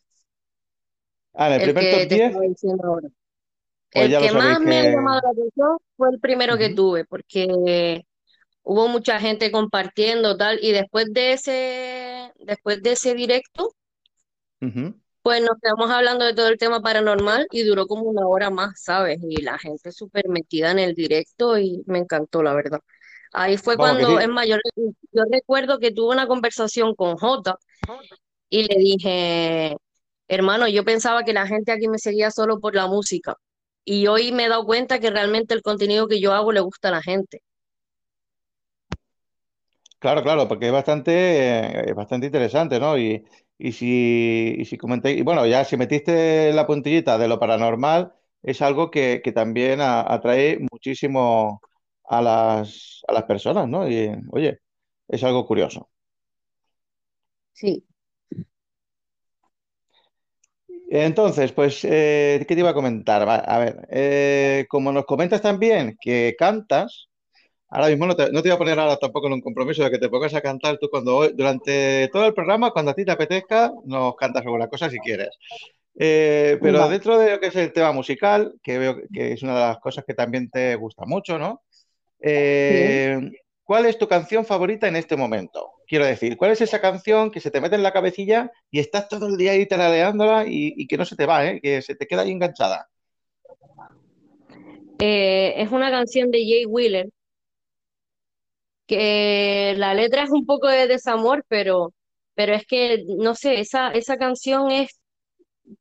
Ah, 1.33 1.47
en 1.47 1.53
el 1.55 1.61
el 1.61 1.73
primer 1.73 1.83
que 1.83 1.89
top 1.89 2.07
te 2.07 2.15
10, 2.15 2.31
estaba 2.31 2.45
diciendo 2.45 2.87
ahora. 2.87 3.07
pues 3.91 4.09
El 4.11 4.17
que 4.17 4.31
más 4.33 4.59
me 4.61 4.79
ha 4.79 4.83
llamado 4.85 5.21
la 5.23 5.29
atención 5.31 5.77
fue 5.97 6.09
el 6.11 6.19
primero 6.19 6.57
que 6.57 6.69
tuve, 6.75 7.05
porque 7.05 8.03
hubo 8.63 8.87
mucha 8.89 9.19
gente 9.19 9.51
compartiendo 9.51 10.37
tal, 10.37 10.59
y 10.63 10.71
después 10.73 11.07
de 11.13 11.33
ese, 11.33 12.33
después 12.45 12.81
de 12.83 12.93
ese 12.93 13.15
directo, 13.15 13.73
ujú. 14.61 15.00
Pues 15.21 15.41
nos 15.41 15.59
quedamos 15.61 15.89
hablando 15.91 16.25
de 16.25 16.33
todo 16.33 16.47
el 16.47 16.57
tema 16.57 16.81
paranormal 16.81 17.47
y 17.51 17.63
duró 17.63 17.87
como 17.87 18.03
una 18.03 18.25
hora 18.27 18.49
más, 18.49 18.81
¿sabes? 18.81 19.19
Y 19.21 19.41
la 19.41 19.57
gente 19.59 19.91
súper 19.91 20.27
metida 20.29 20.71
en 20.71 20.79
el 20.79 20.95
directo 20.95 21.57
y 21.59 21.83
me 21.85 21.99
encantó, 21.99 22.41
la 22.43 22.53
verdad. 22.53 22.79
Ahí 23.33 23.57
fue 23.57 23.75
Vamos, 23.75 24.01
cuando, 24.01 24.19
es 24.19 24.25
sí. 24.25 24.31
mayor, 24.31 24.61
yo 24.75 25.23
recuerdo 25.31 25.79
que 25.79 25.91
tuve 25.91 26.13
una 26.13 26.27
conversación 26.27 26.95
con 26.95 27.17
Jota 27.17 27.57
y 28.49 28.63
le 28.63 28.75
dije, 28.77 29.77
hermano, 30.27 30.67
yo 30.67 30.83
pensaba 30.83 31.23
que 31.23 31.33
la 31.33 31.47
gente 31.47 31.71
aquí 31.71 31.87
me 31.87 31.99
seguía 31.99 32.31
solo 32.31 32.59
por 32.59 32.75
la 32.75 32.87
música. 32.87 33.35
Y 33.85 34.07
hoy 34.07 34.31
me 34.31 34.45
he 34.45 34.49
dado 34.49 34.65
cuenta 34.65 34.99
que 34.99 35.09
realmente 35.09 35.53
el 35.53 35.61
contenido 35.61 36.07
que 36.07 36.19
yo 36.19 36.33
hago 36.33 36.51
le 36.51 36.59
gusta 36.61 36.89
a 36.89 36.91
la 36.91 37.01
gente. 37.01 37.41
Claro, 39.99 40.23
claro, 40.23 40.47
porque 40.47 40.65
es 40.65 40.71
bastante, 40.71 41.11
eh, 41.13 41.83
es 41.89 41.95
bastante 41.95 42.25
interesante, 42.25 42.79
¿no? 42.79 42.97
Y, 42.97 43.23
y 43.61 43.71
si, 43.73 44.55
y 44.57 44.65
si 44.65 44.77
comentáis, 44.77 45.17
y 45.19 45.21
bueno, 45.23 45.45
ya 45.47 45.63
si 45.65 45.77
metiste 45.77 46.53
la 46.53 46.67
puntillita 46.67 47.17
de 47.17 47.27
lo 47.27 47.39
paranormal, 47.39 48.13
es 48.43 48.61
algo 48.61 48.91
que, 48.91 49.21
que 49.23 49.31
también 49.31 49.81
a- 49.81 50.01
atrae 50.13 50.59
muchísimo 50.71 51.61
a 52.05 52.21
las, 52.21 53.01
a 53.07 53.13
las 53.13 53.23
personas, 53.23 53.67
¿no? 53.67 53.89
Y 53.89 54.11
oye, 54.31 54.59
es 55.07 55.23
algo 55.23 55.45
curioso. 55.47 55.89
Sí. 57.53 57.85
Entonces, 60.89 61.51
pues, 61.53 61.83
eh, 61.85 62.45
¿qué 62.47 62.53
te 62.55 62.59
iba 62.61 62.71
a 62.71 62.73
comentar? 62.73 63.27
A 63.29 63.59
ver, 63.59 63.87
eh, 63.89 64.65
como 64.69 64.91
nos 64.91 65.05
comentas 65.05 65.41
también 65.41 65.97
que 66.01 66.35
cantas, 66.37 67.09
ahora 67.71 67.87
mismo 67.87 68.05
no 68.05 68.15
te, 68.15 68.31
no 68.31 68.41
te 68.41 68.49
voy 68.49 68.55
a 68.55 68.59
poner 68.59 68.79
ahora 68.79 68.97
tampoco 68.97 69.27
en 69.27 69.33
un 69.33 69.41
compromiso 69.41 69.83
de 69.83 69.89
que 69.89 69.97
te 69.97 70.09
pongas 70.09 70.33
a 70.35 70.41
cantar 70.41 70.77
tú 70.77 70.89
cuando 70.89 71.29
durante 71.29 72.09
todo 72.09 72.27
el 72.27 72.33
programa, 72.33 72.71
cuando 72.71 72.91
a 72.91 72.93
ti 72.93 73.05
te 73.05 73.11
apetezca, 73.11 73.71
nos 73.85 74.15
cantas 74.15 74.43
alguna 74.45 74.67
cosa 74.67 74.89
si 74.89 74.99
quieres. 74.99 75.29
Eh, 75.97 76.57
pero 76.61 76.79
Vale. 76.79 76.91
dentro 76.91 77.17
de 77.17 77.31
lo 77.31 77.39
que 77.39 77.47
es 77.47 77.55
el 77.55 77.73
tema 77.73 77.91
musical, 77.91 78.53
que 78.61 78.77
veo 78.77 78.97
que 79.11 79.33
es 79.33 79.43
una 79.43 79.53
de 79.53 79.59
las 79.61 79.79
cosas 79.79 80.03
que 80.05 80.13
también 80.13 80.49
te 80.49 80.75
gusta 80.75 81.05
mucho, 81.05 81.39
¿no? 81.39 81.63
Sí. 82.19 82.27
Eh, 82.29 83.31
¿cuál 83.63 83.85
es 83.85 83.97
tu 83.97 84.07
canción 84.07 84.45
favorita 84.45 84.87
en 84.87 84.97
este 84.97 85.15
momento? 85.15 85.71
Quiero 85.87 86.05
decir, 86.05 86.37
¿cuál 86.37 86.51
es 86.51 86.61
esa 86.61 86.79
canción 86.81 87.31
que 87.31 87.39
se 87.39 87.51
te 87.51 87.61
mete 87.61 87.75
en 87.75 87.83
la 87.83 87.93
cabecilla 87.93 88.51
y 88.69 88.79
estás 88.79 89.07
todo 89.07 89.27
el 89.27 89.37
día 89.37 89.53
ahí 89.53 89.65
tarareándola 89.65 90.45
y, 90.45 90.73
y 90.75 90.87
que 90.87 90.97
no 90.97 91.05
se 91.05 91.15
te 91.15 91.25
va, 91.25 91.45
¿eh? 91.45 91.59
Que 91.61 91.81
se 91.81 91.95
te 91.95 92.05
queda 92.05 92.21
ahí 92.21 92.31
enganchada? 92.31 92.87
Eh, 94.99 95.53
es 95.57 95.71
una 95.71 95.89
canción 95.89 96.29
de 96.31 96.39
Jay 96.39 96.65
Wheeler, 96.65 97.09
que 98.91 99.73
la 99.77 99.93
letra 99.93 100.23
es 100.23 100.31
un 100.31 100.45
poco 100.45 100.67
de 100.67 100.85
desamor, 100.85 101.45
pero, 101.47 101.93
pero 102.35 102.53
es 102.53 102.65
que, 102.65 103.05
no 103.07 103.35
sé, 103.35 103.61
esa, 103.61 103.91
esa 103.91 104.17
canción 104.17 104.69
es, 104.69 104.99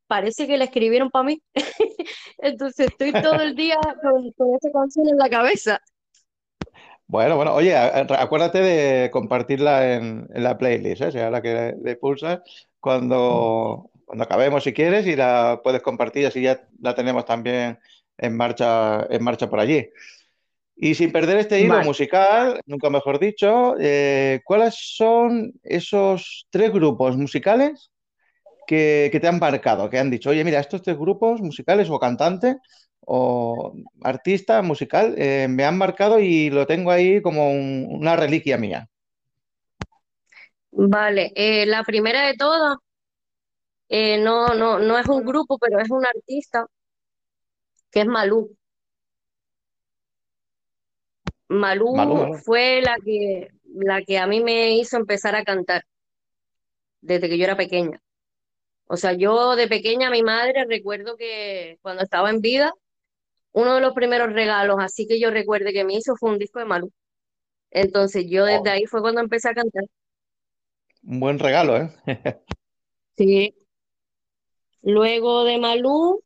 parece 0.07 0.47
que 0.47 0.57
la 0.57 0.67
escribieron 0.67 1.11
para 1.11 1.25
mí. 1.25 1.43
Entonces 2.38 2.87
estoy 2.87 3.11
todo 3.11 3.40
el 3.40 3.57
día 3.57 3.81
con, 4.00 4.55
esa 4.55 4.71
canción 4.71 5.09
en 5.09 5.17
la 5.17 5.29
cabeza. 5.29 5.81
Bueno, 7.09 7.35
bueno, 7.35 7.52
oye, 7.52 7.75
acuérdate 7.76 8.61
de 8.61 9.11
compartirla 9.11 9.95
en, 9.95 10.29
la 10.33 10.57
playlist, 10.57 11.02
¿eh? 11.02 11.07
O 11.07 11.11
sea, 11.11 11.25
ahora 11.25 11.43
que 11.43 11.75
le 11.83 11.97
pulsas, 11.97 12.43
cuando, 12.79 13.90
cuando 14.05 14.23
acabemos 14.23 14.62
si 14.62 14.73
quieres 14.73 15.05
y 15.09 15.17
la 15.17 15.61
puedes 15.64 15.83
compartir, 15.83 16.26
así 16.26 16.43
ya 16.43 16.64
la 16.81 16.95
tenemos 16.95 17.25
también 17.25 17.81
en 18.19 18.37
marcha, 18.37 19.05
en 19.11 19.25
marcha 19.25 19.50
por 19.50 19.59
allí. 19.59 19.90
Y 20.82 20.94
sin 20.94 21.12
perder 21.12 21.37
este 21.38 21.60
hilo 21.60 21.76
Vale. 21.76 21.88
musical, 21.88 22.60
nunca 22.66 22.88
mejor 22.90 23.18
dicho, 23.18 23.75
eh, 23.78 24.40
¿cuáles 24.44 24.76
son 24.78 25.52
esos 25.62 26.46
tres 26.50 26.72
grupos 26.72 27.16
musicales 27.18 27.90
que, 28.66 29.10
que 29.12 29.20
te 29.20 29.28
han 29.28 29.38
marcado? 29.40 29.90
Que 29.90 29.99
han 29.99 30.10
dicho, 30.10 30.30
oye, 30.30 30.44
mira, 30.44 30.60
estos 30.60 30.82
tres 30.82 30.99
grupos 30.99 31.40
musicales 31.42 31.90
o 31.90 31.99
cantantes 32.00 32.56
o 33.02 33.75
artista 34.02 34.62
musical 34.62 35.14
eh, 35.18 35.49
me 35.50 35.64
han 35.64 35.78
marcado 35.78 36.20
y 36.20 36.50
lo 36.50 36.66
tengo 36.66 36.90
ahí 36.92 37.22
como 37.22 37.50
un- 37.52 37.88
una 37.90 38.16
reliquia 38.16 38.58
mía. 38.58 38.88
Vale, 40.72 41.32
eh, 41.37 41.64
la 41.66 41.84
primera 41.84 42.22
de 42.26 42.34
todas, 42.37 42.76
eh, 43.88 44.18
no, 44.22 44.54
no, 44.54 44.78
no 44.78 44.99
es 44.99 45.06
un 45.08 45.25
grupo, 45.25 45.58
pero 45.58 45.78
es 45.80 45.90
un 45.90 46.04
artista, 46.06 46.66
que 47.90 48.00
es 48.00 48.06
Malú. 48.06 48.56
Malú, 51.50 52.37
fue 52.45 52.80
la 52.80 52.97
que, 53.04 53.49
la 53.75 54.02
que 54.02 54.19
a 54.19 54.26
mí 54.28 54.40
me 54.40 54.76
hizo 54.76 54.97
empezar 54.97 55.35
a 55.35 55.42
cantar 55.45 55.83
desde 57.00 57.28
que 57.28 57.37
yo 57.37 57.45
era 57.45 57.57
pequeña. 57.57 58.00
O 58.87 58.97
sea, 58.97 59.14
yo 59.14 59.57
de 59.57 59.66
pequeña, 59.66 60.11
mi 60.11 60.23
madre, 60.23 60.64
recuerdo 60.69 61.16
que 61.16 61.78
cuando 61.83 62.04
estaba 62.04 62.30
en 62.30 62.40
vida, 62.40 62.73
uno 63.52 63.75
de 63.75 63.80
los 63.80 63.95
primeros 63.95 64.33
regalos, 64.33 64.76
así 64.78 65.09
que 65.09 65.19
yo 65.19 65.30
recuerde 65.30 65.73
que 65.73 65.85
me 65.85 65.95
hizo 65.95 66.14
fue 66.14 66.30
un 66.30 66.38
disco 66.38 66.61
de 66.61 66.66
Malú. 66.66 66.92
Entonces 67.73 68.26
yo 68.28 68.45
desde 68.45 68.71
Oh, 68.71 68.73
ahí 68.73 68.87
fue 68.87 69.00
cuando 69.00 69.21
empecé 69.21 69.49
a 69.49 69.54
cantar. 69.54 69.85
un 71.02 71.19
buen 71.19 71.38
regalo, 71.38 71.76
¿eh? 71.76 71.90
Sí. 73.16 73.54
Luego 74.83 75.45
de 75.45 75.59
Malú, 75.59 76.23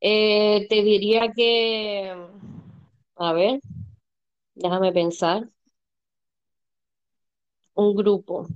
eh, 0.00 0.66
te 0.68 0.82
diría 0.82 1.32
que, 1.34 2.14
a 3.16 3.32
ver, 3.32 3.60
déjame 4.56 4.92
pensar, 4.92 5.48
un 7.74 7.94
grupo, 7.94 8.48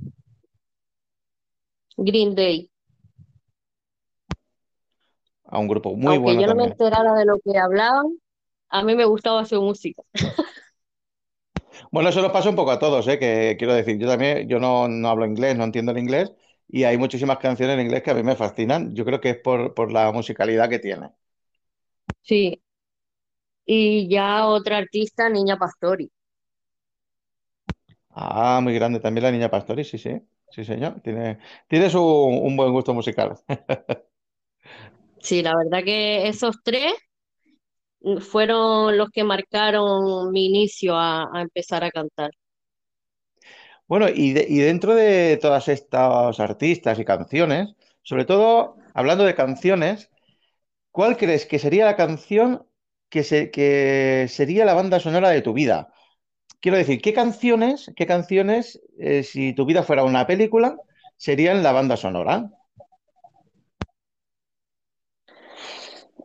Green 1.96 2.34
Day. 2.34 2.68
A 5.44 5.58
un 5.58 5.68
grupo 5.68 5.94
muy 5.94 6.16
Aunque 6.16 6.22
bueno 6.22 6.40
yo 6.42 6.46
no 6.48 6.54
me 6.54 6.64
enterara 6.64 7.14
de 7.14 7.24
lo 7.24 7.38
que 7.40 7.58
hablaban, 7.58 8.18
a 8.68 8.82
mí 8.84 8.94
me 8.94 9.04
gustaba 9.04 9.44
su 9.44 9.60
música. 9.60 10.02
Bueno, 11.90 12.08
eso 12.08 12.22
nos 12.22 12.32
pasa 12.32 12.48
un 12.50 12.56
poco 12.56 12.70
a 12.70 12.78
todos, 12.78 13.06
¿eh? 13.08 13.18
Que 13.18 13.56
quiero 13.58 13.74
decir, 13.74 13.98
yo 13.98 14.08
también, 14.08 14.48
yo 14.48 14.58
no, 14.60 14.88
no 14.88 15.08
hablo 15.08 15.26
inglés, 15.26 15.56
no 15.56 15.64
entiendo 15.64 15.92
el 15.92 15.98
inglés, 15.98 16.32
y 16.68 16.84
hay 16.84 16.96
muchísimas 16.98 17.38
canciones 17.38 17.74
en 17.74 17.82
inglés 17.86 18.02
que 18.02 18.10
a 18.10 18.14
mí 18.14 18.22
me 18.22 18.36
fascinan. 18.36 18.94
Yo 18.94 19.04
creo 19.04 19.20
que 19.20 19.30
es 19.30 19.36
por, 19.38 19.74
por 19.74 19.92
la 19.92 20.10
musicalidad 20.12 20.68
que 20.68 20.78
tiene. 20.78 21.10
Sí. 22.22 22.62
Y 23.70 24.08
ya 24.08 24.46
otra 24.48 24.76
artista, 24.78 25.28
Niña 25.30 25.56
Pastori. 25.56 26.10
Ah, 28.10 28.60
muy 28.62 28.74
grande 28.74 29.00
también 29.00 29.24
la 29.24 29.30
Niña 29.32 29.50
Pastori, 29.50 29.84
sí, 29.84 29.98
sí, 29.98 30.20
sí, 30.48 30.64
señor. 30.64 31.00
Tiene, 31.02 31.38
tiene 31.68 31.90
su, 31.90 32.02
un 32.02 32.56
buen 32.56 32.72
gusto 32.72 32.94
musical. 32.94 33.36
Sí, 35.20 35.42
la 35.42 35.56
verdad 35.56 35.84
que 35.84 36.28
esos 36.28 36.56
tres 36.62 36.92
fueron 38.20 38.96
los 38.98 39.08
que 39.10 39.24
marcaron 39.24 40.30
mi 40.32 40.46
inicio 40.46 40.96
a, 40.96 41.24
a 41.36 41.42
empezar 41.42 41.82
a 41.84 41.90
cantar. 41.90 42.30
Bueno, 43.86 44.08
y, 44.08 44.32
de- 44.32 44.46
y 44.48 44.58
dentro 44.58 44.94
de 44.94 45.36
todas 45.40 45.68
estas 45.68 46.38
artistas 46.40 46.98
y 46.98 47.04
canciones, 47.04 47.74
sobre 48.02 48.24
todo 48.24 48.76
hablando 48.94 49.24
de 49.24 49.34
canciones, 49.34 50.10
¿cuál 50.92 51.18
crees 51.18 51.46
que 51.46 51.58
sería 51.60 51.86
la 51.86 51.96
canción 51.96 52.66
que, 53.10 53.24
se, 53.24 53.50
que 53.50 54.26
sería 54.28 54.64
la 54.64 54.74
banda 54.74 55.00
sonora 55.00 55.30
de 55.30 55.42
tu 55.42 55.52
vida? 55.52 55.92
Quiero 56.60 56.78
decir, 56.78 57.00
¿qué 57.02 57.12
canciones, 57.14 57.90
qué 57.96 58.06
canciones, 58.06 58.80
eh, 58.98 59.22
si 59.24 59.54
tu 59.54 59.66
vida 59.66 59.82
fuera 59.82 60.04
una 60.04 60.26
película, 60.26 60.76
serían 61.16 61.62
la 61.62 61.72
banda 61.72 61.96
sonora? 61.96 62.50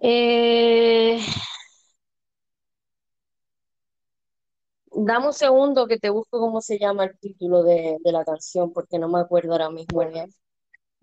Eh, 0.02 1.20
dame 4.92 5.28
un 5.28 5.34
segundo 5.34 5.88
que 5.88 6.00
te 6.00 6.10
busco 6.10 6.40
cómo 6.40 6.62
se 6.62 6.78
llama 6.80 7.06
el 7.06 7.18
título 7.20 7.64
de, 7.64 7.98
de 8.04 8.12
la 8.12 8.24
canción, 8.26 8.74
porque 8.74 9.00
no 9.00 9.08
me 9.10 9.20
acuerdo 9.20 9.54
ahora 9.54 9.70
mismo. 9.70 10.02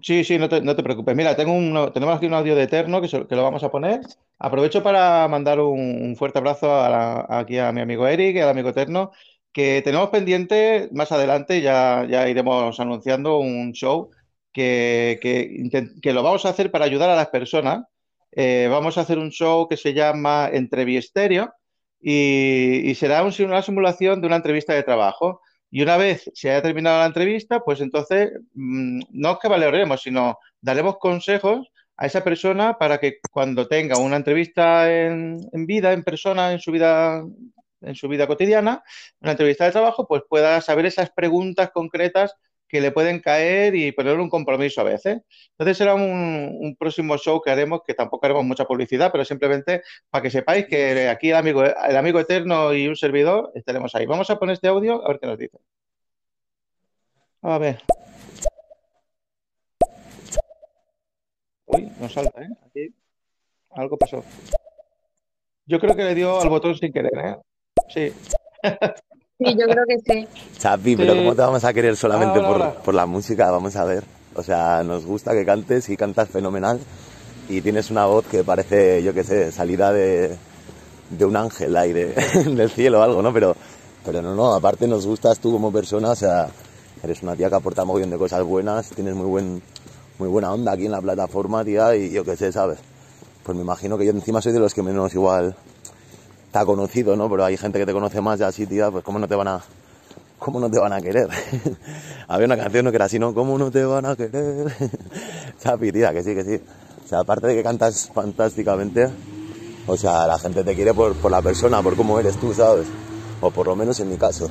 Sí, 0.05 0.25
sí, 0.25 0.37
no 0.39 0.49
te, 0.49 0.61
no 0.61 0.75
te 0.75 0.83
preocupes. 0.83 1.15
Mira, 1.15 1.37
tengo 1.37 1.53
un, 1.53 1.93
tenemos 1.93 2.17
aquí 2.17 2.27
un 2.27 2.35
audio 2.35 2.57
de 2.57 2.65
Eterno 2.65 3.01
que, 3.01 3.09
que 3.09 3.37
lo 3.37 3.43
vamos 3.45 3.63
a 3.63 3.71
poner. 3.71 4.01
Aprovecho 4.39 4.83
para 4.83 5.29
mandar 5.29 5.61
un, 5.61 6.17
fuerte 6.17 6.39
abrazo 6.39 6.69
aquí 7.33 7.59
a 7.59 7.71
mi 7.71 7.81
amigo 7.81 8.07
Eric 8.09 8.35
y 8.37 8.41
al 8.41 8.49
amigo 8.49 8.71
Eterno, 8.71 9.13
que 9.53 9.81
tenemos 9.85 10.09
pendiente 10.11 10.89
más 10.93 11.13
adelante, 11.13 11.61
ya, 11.61 12.05
ya 12.11 12.29
iremos 12.29 12.81
anunciando 12.81 13.39
un 13.39 13.73
show 13.73 14.11
que, 14.53 15.19
que, 15.23 15.71
que 16.03 16.13
lo 16.13 16.23
vamos 16.25 16.45
a 16.47 16.49
hacer 16.51 16.73
para 16.73 16.85
ayudar 16.85 17.09
a 17.11 17.15
las 17.17 17.29
personas. 17.29 17.85
Eh, 18.33 18.67
vamos 18.71 18.99
a 18.99 19.03
hacer 19.03 19.19
un 19.19 19.31
show 19.31 19.69
que 19.69 19.77
se 19.77 19.95
llama 19.95 20.49
Entrevisterio 20.53 21.53
y, 22.01 22.93
será 22.97 23.23
un- 23.23 23.33
una 23.47 23.63
simulación 23.63 24.21
de 24.21 24.27
una 24.27 24.37
entrevista 24.37 24.73
de 24.75 24.83
trabajo. 24.83 25.41
Y 25.73 25.83
una 25.83 25.97
vez 25.97 26.31
se 26.35 26.51
haya 26.51 26.63
terminado 26.63 26.99
la 26.99 27.07
entrevista, 27.07 27.61
pues 27.61 27.81
entonces 27.81 28.31
mm, 28.53 29.01
no 29.11 29.33
es 29.33 29.39
que 29.41 29.49
valoraremos, 29.49 30.03
sino 30.03 30.39
daremos 30.61 30.99
consejos 30.99 31.73
a 31.97 32.07
esa 32.07 32.23
persona 32.23 32.77
para 32.79 32.99
que 33.01 33.21
cuando 33.31 33.67
tenga 33.67 33.97
una 33.97 34.17
entrevista 34.17 34.93
en, 34.93 35.41
en 35.51 35.67
vida, 35.67 35.95
en 35.95 36.05
persona, 36.05 36.53
en 36.53 36.61
su 36.61 36.73
vida, 36.73 37.25
en 37.81 37.95
su 37.95 38.07
vida 38.09 38.27
cotidiana, 38.27 38.85
una 39.21 39.33
entrevista 39.33 39.65
de 39.65 39.73
trabajo, 39.73 40.07
pues 40.07 40.23
pueda 40.29 40.61
saber 40.61 40.85
esas 40.85 41.11
preguntas 41.11 41.71
concretas 41.73 42.37
que 42.73 42.81
le 42.81 42.91
pueden 42.91 43.21
caer 43.21 43.75
y 43.75 43.93
poner 43.93 44.19
un 44.19 44.31
compromiso 44.31 44.81
a 44.81 44.85
veces. 44.85 45.21
Entonces 45.51 45.77
será 45.77 45.95
un, 45.95 46.75
próximo 46.79 47.19
show 47.19 47.43
que 47.43 47.51
haremos, 47.51 47.83
que 47.87 47.93
tampoco 47.93 48.25
haremos 48.25 48.45
mucha 48.45 48.65
publicidad, 48.65 49.13
pero 49.13 49.27
simplemente 49.27 49.83
para 50.09 50.23
que 50.23 50.31
sepáis 50.31 50.67
que 50.67 51.07
aquí 51.11 51.29
el 51.29 51.37
amigo, 51.37 51.63
el 51.63 51.97
amigo 51.97 52.19
eterno 52.19 52.73
y 52.73 52.89
un 52.89 52.97
servidor 52.97 53.53
estaremos 53.55 53.95
ahí. 53.95 54.07
Vamos 54.07 54.31
a 54.31 54.39
poner 54.39 54.55
este 54.55 54.69
audio 54.69 55.05
a 55.05 55.09
ver 55.09 55.21
qué 55.21 55.27
nos 55.27 55.39
dice. 55.39 55.59
A 57.43 57.59
ver. 57.59 57.83
Uy, 61.67 61.93
no 62.01 62.09
salta, 62.09 62.43
¿eh? 62.43 62.49
Aquí 62.67 62.95
algo 63.71 63.99
pasó. 63.99 64.25
Yo 65.67 65.79
creo 65.79 65.95
que 65.95 66.05
le 66.05 66.15
dio 66.15 66.41
al 66.41 66.49
botón 66.49 66.75
sin 66.75 66.91
querer, 66.91 67.13
¿eh? 67.19 67.37
Sí. 67.91 68.13
Sí, 69.45 69.57
yo 69.59 69.67
creo 69.67 69.85
que 69.87 69.99
sí. 69.99 70.29
Chapi, 70.59 70.97
pero 70.97 71.13
Sí. 71.13 71.19
¿cómo 71.19 71.35
te 71.35 71.43
vamos 71.43 71.65
a 71.65 71.73
querer 71.73 71.97
solamente 71.97 72.39
Ahora, 72.39 72.49
por, 72.53 72.63
ahora. 72.63 72.83
por 72.83 72.95
la 72.95 73.07
música? 73.07 73.51
Vamos 73.51 73.77
a 73.77 73.85
ver. 73.85 74.05
O 74.35 74.43
sea, 74.43 74.83
nos 74.83 75.05
gusta 75.05 75.33
que 75.33 75.45
cantes 75.45 75.89
y 75.89 75.97
cantas 75.97 76.29
fenomenal. 76.29 76.79
Y 77.49 77.61
tienes 77.61 77.91
una 77.91 78.07
voz 78.07 78.25
que 78.27 78.45
parece, 78.45 79.03
yo 79.03 79.13
qué 79.13 79.25
sé, 79.25 79.53
salida 79.53 79.93
de, 79.93 80.37
de 81.11 81.25
un 81.25 81.37
ángel 81.37 81.77
ahí 81.77 81.93
de- 81.93 82.15
del 82.47 82.71
cielo 82.71 83.01
o 83.01 83.03
algo, 83.03 83.21
¿no? 83.23 83.33
Pero, 83.33 83.55
pero 84.05 84.23
no, 84.23 84.35
no, 84.35 84.55
aparte 84.55 84.87
nos 84.87 85.07
gustas 85.07 85.39
tú 85.39 85.53
como 85.53 85.71
persona, 85.73 86.11
o 86.13 86.17
sea, 86.17 86.49
eres 87.03 87.23
una 87.23 87.35
tía 87.37 87.49
que 87.49 87.57
aporta 87.57 87.85
muy 87.85 87.99
bien 87.99 88.11
de 88.11 88.17
cosas 88.19 88.43
buenas, 88.45 88.89
tienes 88.91 89.15
muy 89.15 89.27
buen 89.27 89.63
muy 90.19 90.29
buena 90.29 90.53
onda 90.53 90.73
aquí 90.73 90.87
en 90.87 90.93
la 90.93 91.01
plataforma, 91.01 91.65
tía, 91.65 91.97
y 91.97 92.11
yo 92.11 92.25
qué 92.25 92.37
sé, 92.37 92.53
¿sabes? 92.53 92.79
Pues 93.43 93.57
me 93.57 93.63
imagino 93.65 93.99
que 93.99 94.05
yo 94.05 94.13
encima 94.13 94.41
soy 94.41 94.53
de 94.53 94.61
los 94.61 94.73
que 94.73 94.83
menos 94.83 95.13
igual 95.15 95.57
ha 96.59 96.65
conocido, 96.67 97.17
¿no? 97.17 97.29
Pero 97.31 97.45
hay 97.45 97.57
gente 97.57 97.79
que 97.79 97.87
te 97.87 97.93
conoce 97.93 98.21
más 98.21 98.39
ya 98.39 98.49
así, 98.49 98.67
tía, 98.67 98.91
pues 98.91 99.05
cómo 99.05 99.19
no 99.19 99.29
te 99.29 99.35
van 99.35 99.49
a 99.49 99.61
cómo 100.39 100.59
no 100.59 100.69
te 100.71 100.79
van 100.79 100.93
a 100.93 101.01
querer. 101.01 101.29
Había 102.29 102.47
una 102.47 102.57
canción 102.57 102.91
que 102.91 102.97
era 102.97 103.05
así, 103.05 103.19
¿no? 103.19 103.33
¿Cómo 103.33 103.57
no 103.59 103.71
te 103.71 103.85
van 103.85 104.07
a 104.07 104.17
querer? 104.17 104.73
Chapi, 105.63 105.93
tía, 105.93 106.13
que 106.13 106.23
sí, 106.25 106.35
que 106.35 106.45
sí. 106.45 106.61
O 107.05 107.09
sea, 107.09 107.21
aparte 107.21 107.47
de 107.47 107.55
que 107.55 107.63
cantas 107.63 108.11
fantásticamente, 108.13 109.09
o 109.87 109.97
sea, 109.97 110.27
la 110.27 110.39
gente 110.39 110.65
te 110.65 110.75
quiere 110.75 110.93
por, 110.95 111.15
por 111.15 111.31
la 111.31 111.43
persona, 111.43 111.81
por 111.83 111.95
cómo 111.97 112.19
eres 112.19 112.37
tú, 112.39 112.53
¿sabes? 112.53 112.89
O 113.41 113.51
por 113.51 113.67
lo 113.69 113.77
menos 113.77 114.01
en 114.01 114.09
mi 114.09 114.17
caso. 114.17 114.51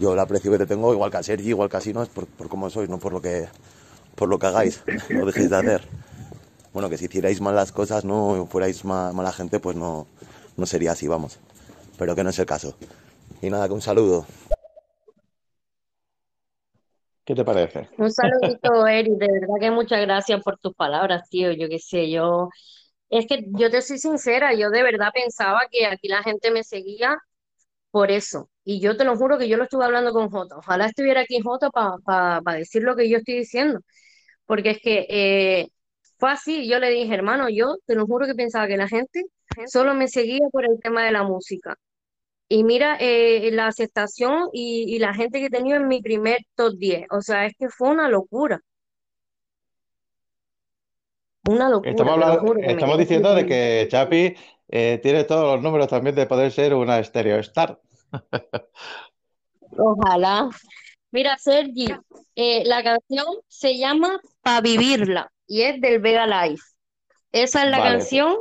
Yo 0.00 0.12
el 0.14 0.18
aprecio 0.18 0.50
que 0.50 0.58
te 0.58 0.66
tengo, 0.66 0.92
igual 0.92 1.10
que 1.10 1.18
a 1.18 1.22
Sergi, 1.22 1.50
igual 1.50 1.68
que 1.68 1.76
a 1.76 1.80
Sino, 1.80 2.02
es 2.02 2.08
por, 2.08 2.26
por 2.26 2.48
cómo 2.48 2.68
sois, 2.70 2.88
no 2.88 2.98
por 2.98 3.12
lo 3.12 3.20
que 3.20 3.46
por 4.16 4.28
lo 4.28 4.38
que 4.38 4.46
hagáis, 4.46 4.80
no 5.10 5.26
dejéis 5.26 5.50
de 5.50 5.56
hacer. 5.56 5.88
Bueno, 6.72 6.88
que 6.88 6.96
si 6.98 7.06
hicierais 7.06 7.40
mal 7.40 7.54
las 7.54 7.72
cosas, 7.72 8.04
no 8.04 8.46
fuerais 8.50 8.84
ma- 8.84 9.12
mala 9.12 9.32
gente, 9.32 9.60
pues 9.60 9.76
no, 9.76 10.06
no 10.56 10.66
sería 10.66 10.92
así, 10.92 11.08
vamos. 11.08 11.38
Pero 11.98 12.14
que 12.14 12.24
no 12.24 12.30
es 12.30 12.38
el 12.38 12.46
caso. 12.46 12.76
Y 13.40 13.50
nada, 13.50 13.68
que 13.68 13.74
un 13.74 13.82
saludo. 13.82 14.26
¿Qué 17.24 17.34
te 17.34 17.44
parece? 17.44 17.88
Un 17.96 18.10
saludito, 18.12 18.86
Eric, 18.86 19.14
de 19.14 19.28
verdad 19.32 19.54
que 19.60 19.70
muchas 19.70 20.00
gracias 20.02 20.42
por 20.42 20.58
tus 20.58 20.74
palabras, 20.74 21.28
tío. 21.30 21.52
Yo 21.52 21.68
qué 21.68 21.78
sé, 21.78 22.10
yo, 22.10 22.50
es 23.08 23.26
que 23.26 23.44
yo 23.52 23.70
te 23.70 23.80
soy 23.80 23.98
sincera, 23.98 24.52
yo 24.54 24.70
de 24.70 24.82
verdad 24.82 25.08
pensaba 25.14 25.60
que 25.70 25.86
aquí 25.86 26.08
la 26.08 26.22
gente 26.22 26.50
me 26.50 26.62
seguía 26.64 27.16
por 27.90 28.10
eso. 28.10 28.50
Y 28.64 28.80
yo 28.80 28.96
te 28.96 29.04
lo 29.04 29.16
juro 29.16 29.38
que 29.38 29.48
yo 29.48 29.56
lo 29.56 29.64
estuve 29.64 29.84
hablando 29.84 30.12
con 30.12 30.30
Jota. 30.30 30.56
Ojalá 30.58 30.86
estuviera 30.86 31.22
aquí 31.22 31.40
Jota 31.40 31.70
para 31.70 32.58
decir 32.58 32.82
lo 32.82 32.96
que 32.96 33.08
yo 33.08 33.18
estoy 33.18 33.36
diciendo. 33.38 33.80
Porque 34.46 34.70
es 34.70 34.80
que 34.80 35.06
eh, 35.08 35.68
fue 36.18 36.30
así, 36.32 36.68
yo 36.68 36.78
le 36.78 36.90
dije, 36.90 37.14
hermano, 37.14 37.48
yo 37.48 37.76
te 37.86 37.94
lo 37.94 38.06
juro 38.06 38.26
que 38.26 38.34
pensaba 38.34 38.66
que 38.66 38.76
la 38.76 38.88
gente 38.88 39.24
solo 39.66 39.94
me 39.94 40.08
seguía 40.08 40.46
por 40.52 40.64
el 40.64 40.80
tema 40.80 41.04
de 41.04 41.12
la 41.12 41.22
música. 41.24 41.76
Y 42.48 42.64
mira 42.64 42.96
eh, 43.00 43.50
la 43.52 43.68
aceptación 43.68 44.48
y, 44.52 44.84
y 44.94 44.98
la 44.98 45.14
gente 45.14 45.40
que 45.40 45.46
he 45.46 45.50
tenido 45.50 45.76
en 45.78 45.88
mi 45.88 46.02
primer 46.02 46.38
top 46.54 46.74
10. 46.78 47.06
O 47.10 47.22
sea, 47.22 47.46
es 47.46 47.54
que 47.58 47.68
fue 47.70 47.90
una 47.90 48.08
locura. 48.08 48.60
Una 51.46 51.68
Estamos 51.82 52.16
locura, 52.16 52.36
hablando, 52.36 52.54
estamos 52.62 52.98
diciendo 52.98 53.34
de 53.34 53.44
que 53.46 53.86
Chapi 53.90 54.34
eh, 54.68 54.98
tiene 55.02 55.24
todos 55.24 55.54
los 55.54 55.62
números 55.62 55.88
también 55.88 56.14
de 56.16 56.26
poder 56.26 56.50
ser 56.52 56.74
una 56.74 57.02
Stereo 57.04 57.38
Star. 57.40 57.80
Ojalá. 59.76 60.48
Mira, 61.10 61.36
Sergi, 61.38 61.86
eh, 62.34 62.64
la 62.66 62.82
canción 62.82 63.26
se 63.48 63.76
llama 63.78 64.20
Pa' 64.42 64.60
vivirla 64.60 65.30
y 65.46 65.62
es 65.62 65.80
del 65.80 66.00
Vega 66.00 66.26
Life. 66.26 66.62
Esa 67.32 67.64
es 67.64 67.70
la 67.70 67.80
Vale, 67.80 67.96
pues. 67.98 68.08
canción 68.08 68.38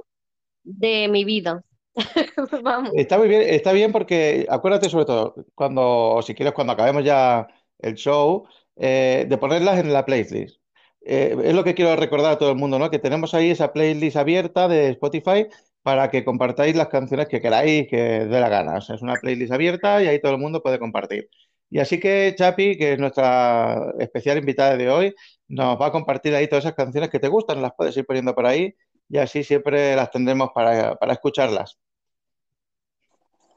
de 0.64 1.08
mi 1.08 1.26
vida. 1.26 1.64
Vamos. 2.64 2.92
Está 2.96 3.18
muy 3.18 3.28
bien, 3.28 3.42
está 3.44 3.72
bien 3.72 3.92
porque 3.92 4.46
acuérdate 4.50 4.90
sobre 4.90 5.06
todo, 5.06 5.36
cuando, 5.56 6.22
si 6.24 6.34
quieres, 6.34 6.54
cuando 6.54 6.74
acabemos 6.74 7.04
ya 7.04 7.48
el 7.80 7.96
show, 7.96 8.48
eh, 8.76 9.26
de 9.30 9.38
ponerlas 9.38 9.80
en 9.80 9.94
la 9.94 10.06
playlist. 10.06 10.60
Eh, 11.06 11.36
es 11.44 11.54
lo 11.54 11.64
que 11.64 11.76
quiero 11.76 11.96
recordar 11.96 12.34
a 12.34 12.38
todo 12.38 12.52
el 12.52 12.58
mundo, 12.58 12.80
¿no? 12.80 12.90
Que 12.90 13.00
tenemos 13.00 13.34
ahí 13.34 13.52
esa 13.52 13.74
playlist 13.74 14.18
abierta 14.18 14.68
de 14.68 14.90
Spotify 14.92 15.48
para 15.84 16.10
que 16.10 16.24
compartáis 16.24 16.76
las 16.76 16.88
canciones 16.88 17.28
que 17.28 17.42
queráis, 17.42 17.88
que 17.90 17.98
dé 17.98 18.40
la 18.40 18.50
gana. 18.50 18.78
Es 18.78 18.90
una 19.02 19.16
playlist 19.16 19.52
abierta 19.52 20.02
y 20.02 20.08
ahí 20.08 20.20
todo 20.22 20.32
el 20.34 20.38
mundo 20.40 20.64
puede 20.64 20.80
compartir. 20.80 21.30
Y 21.70 21.80
así 21.80 22.00
que 22.00 22.34
Chapi, 22.38 22.78
que 22.78 22.94
es 22.94 23.00
nuestra 23.00 23.94
especial 24.00 24.38
invitada 24.38 24.78
de 24.78 24.90
hoy, 24.90 25.16
nos 25.48 25.80
va 25.82 25.88
a 25.88 25.92
compartir 25.92 26.34
ahí 26.36 26.48
todas 26.48 26.66
esas 26.66 26.76
canciones 26.76 27.10
que 27.10 27.20
te 27.20 27.28
gustan, 27.28 27.62
las 27.62 27.74
puedes 27.76 27.98
ir 27.98 28.06
poniendo 28.06 28.34
por 28.36 28.46
ahí 28.46 28.76
y 29.14 29.20
así 29.20 29.44
siempre 29.44 29.96
las 29.96 30.10
tendremos 30.10 30.50
para, 30.56 30.96
para 30.96 31.14
escucharlas. 31.14 31.78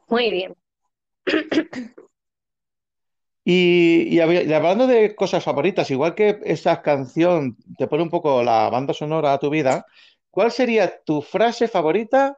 Muy 0.07 0.29
bien. 0.29 0.53
Y, 3.43 4.03
y 4.15 4.17
hab- 4.19 4.45
y 4.47 4.53
hablando 4.53 4.85
de 4.85 5.15
cosas 5.15 5.43
favoritas, 5.43 5.89
igual 5.89 6.13
que 6.13 6.39
esa 6.43 6.83
canción 6.83 7.57
te 7.75 7.87
pone 7.87 8.03
un 8.03 8.11
poco 8.11 8.43
la 8.43 8.69
banda 8.69 8.93
sonora 8.93 9.33
a 9.33 9.39
tu 9.39 9.49
vida, 9.49 9.87
¿cuál 10.29 10.51
sería 10.51 11.01
tu 11.03 11.23
frase 11.23 11.67
favorita 11.67 12.37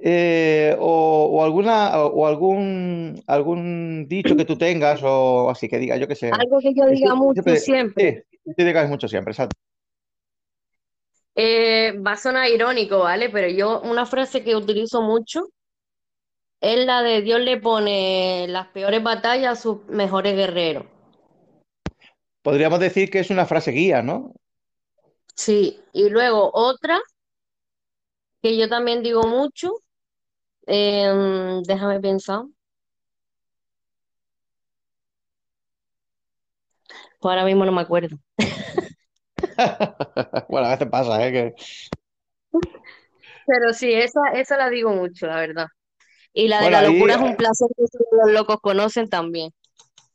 eh, 0.00 0.76
o, 0.78 1.28
o 1.32 1.42
alguna 1.42 2.04
o, 2.04 2.26
algún 2.28 3.20
algún 3.26 4.06
dicho 4.06 4.36
que 4.36 4.44
tú 4.44 4.56
tengas 4.56 5.00
o 5.02 5.50
así 5.50 5.68
que 5.68 5.78
diga, 5.78 5.96
yo 5.96 6.06
qué 6.06 6.14
sé. 6.14 6.30
Algo 6.30 6.60
que 6.60 6.72
yo 6.72 6.86
diga 6.86 7.16
mucho 7.16 7.42
siempre, 7.42 7.56
siempre. 7.56 8.24
sí, 8.44 8.54
tú 8.56 8.64
digas 8.64 8.88
mucho 8.88 9.08
siempre, 9.08 9.32
exacto. 9.32 9.56
Eh, 11.38 11.92
va 11.98 12.12
a 12.12 12.16
sonar 12.16 12.48
irónico, 12.48 13.00
¿vale? 13.00 13.28
Pero 13.28 13.48
yo 13.48 13.82
una 13.82 14.06
frase 14.06 14.42
que 14.42 14.56
utilizo 14.56 15.02
mucho 15.02 15.48
es 16.62 16.86
la 16.86 17.02
de 17.02 17.20
Dios 17.20 17.40
le 17.40 17.58
pone 17.58 18.46
las 18.48 18.68
peores 18.68 19.02
batallas 19.02 19.58
a 19.58 19.62
sus 19.62 19.84
mejores 19.86 20.34
guerreros. 20.34 20.86
Podríamos 22.40 22.80
decir 22.80 23.10
que 23.10 23.18
es 23.18 23.28
una 23.30 23.44
frase 23.44 23.72
guía, 23.72 24.02
¿no? 24.02 24.32
Sí, 25.34 25.78
y 25.92 26.08
luego 26.08 26.50
otra 26.54 26.98
que 28.40 28.56
yo 28.56 28.68
también 28.68 29.02
digo 29.02 29.26
mucho, 29.26 29.72
em, 30.66 31.62
déjame 31.64 32.00
pensar, 32.00 32.44
pues 37.20 37.32
ahora 37.32 37.44
mismo 37.44 37.64
no 37.66 37.72
me 37.72 37.82
acuerdo. 37.82 38.16
Bueno, 40.48 40.66
a 40.68 40.70
veces 40.72 40.88
pasa, 40.88 41.26
¿eh? 41.26 41.32
Que... 41.32 41.54
Pero 43.46 43.72
sí, 43.72 43.92
esa, 43.92 44.20
esa 44.34 44.56
la 44.56 44.70
digo 44.70 44.90
mucho, 44.92 45.26
la 45.26 45.36
verdad. 45.36 45.66
Y 46.34 46.48
la 46.48 46.62
de 46.62 46.70
Bueno, 46.70 46.72
la 46.72 46.82
ahí 46.82 46.82
locura 46.82 47.14
es 47.16 47.20
un 47.20 47.36
placer 47.36 47.68
que 47.76 47.84
los 48.24 48.32
locos 48.32 48.58
conocen 48.62 49.08
también. 49.10 49.52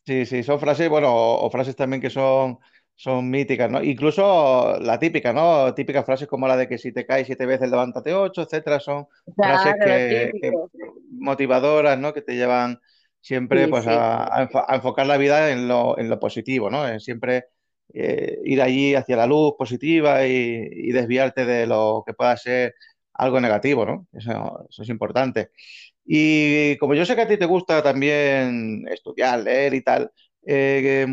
Sí, 0.05 0.25
sí, 0.25 0.43
son 0.43 0.59
frases, 0.59 0.89
bueno, 0.89 1.09
o, 1.13 1.45
o 1.45 1.49
frases 1.51 1.75
también 1.75 2.01
que 2.01 2.09
son, 2.09 2.57
son 2.95 3.29
míticas, 3.29 3.69
¿no? 3.69 3.83
Incluso 3.83 4.77
la 4.79 4.97
típica, 4.99 5.31
¿no? 5.31 5.73
Típicas 5.75 6.05
frases 6.05 6.27
como 6.27 6.47
la 6.47 6.57
de 6.57 6.67
que 6.67 6.77
si 6.79 6.91
te 6.91 7.05
caes 7.05 7.27
siete 7.27 7.45
veces, 7.45 7.69
levántate 7.69 8.13
ocho, 8.13 8.41
etcétera, 8.41 8.79
son 8.79 9.07
frases 9.39 9.75
Claro, 9.77 9.79
que, 9.79 10.31
motivadoras, 11.11 11.99
¿no? 11.99 12.13
Que 12.13 12.21
te 12.23 12.35
llevan 12.35 12.79
siempre 13.21 13.67
Sí, 13.67 13.69
pues 13.69 13.85
sí. 13.85 13.87
a 13.87 14.49
enfocar 14.73 15.05
la 15.07 15.17
vida 15.17 15.51
en 15.51 15.67
lo, 15.67 15.97
en 15.99 16.09
lo 16.09 16.19
positivo, 16.19 16.69
¿no? 16.71 16.87
En 16.87 16.99
siempre 16.99 17.45
eh, 17.93 18.39
ir 18.45 18.61
allí 18.61 18.95
hacia 18.95 19.17
la 19.17 19.25
luz 19.27 19.53
positiva 19.57 20.25
y, 20.27 20.31
y 20.71 20.91
desviarte 20.91 21.45
de 21.45 21.67
lo 21.67 22.03
que 22.05 22.13
pueda 22.13 22.35
ser 22.37 22.75
algo 23.13 23.39
negativo, 23.41 23.85
¿no? 23.85 24.07
Eso, 24.13 24.65
eso 24.69 24.83
es 24.83 24.89
importante. 24.89 25.51
Y 26.05 26.77
como 26.77 26.95
yo 26.95 27.05
sé 27.05 27.15
que 27.15 27.21
a 27.23 27.27
ti 27.27 27.37
te 27.37 27.45
gusta 27.45 27.83
también 27.83 28.85
estudiar, 28.89 29.41
leer 29.41 29.73
y 29.75 29.81
tal, 29.83 30.11
eh, 30.45 31.07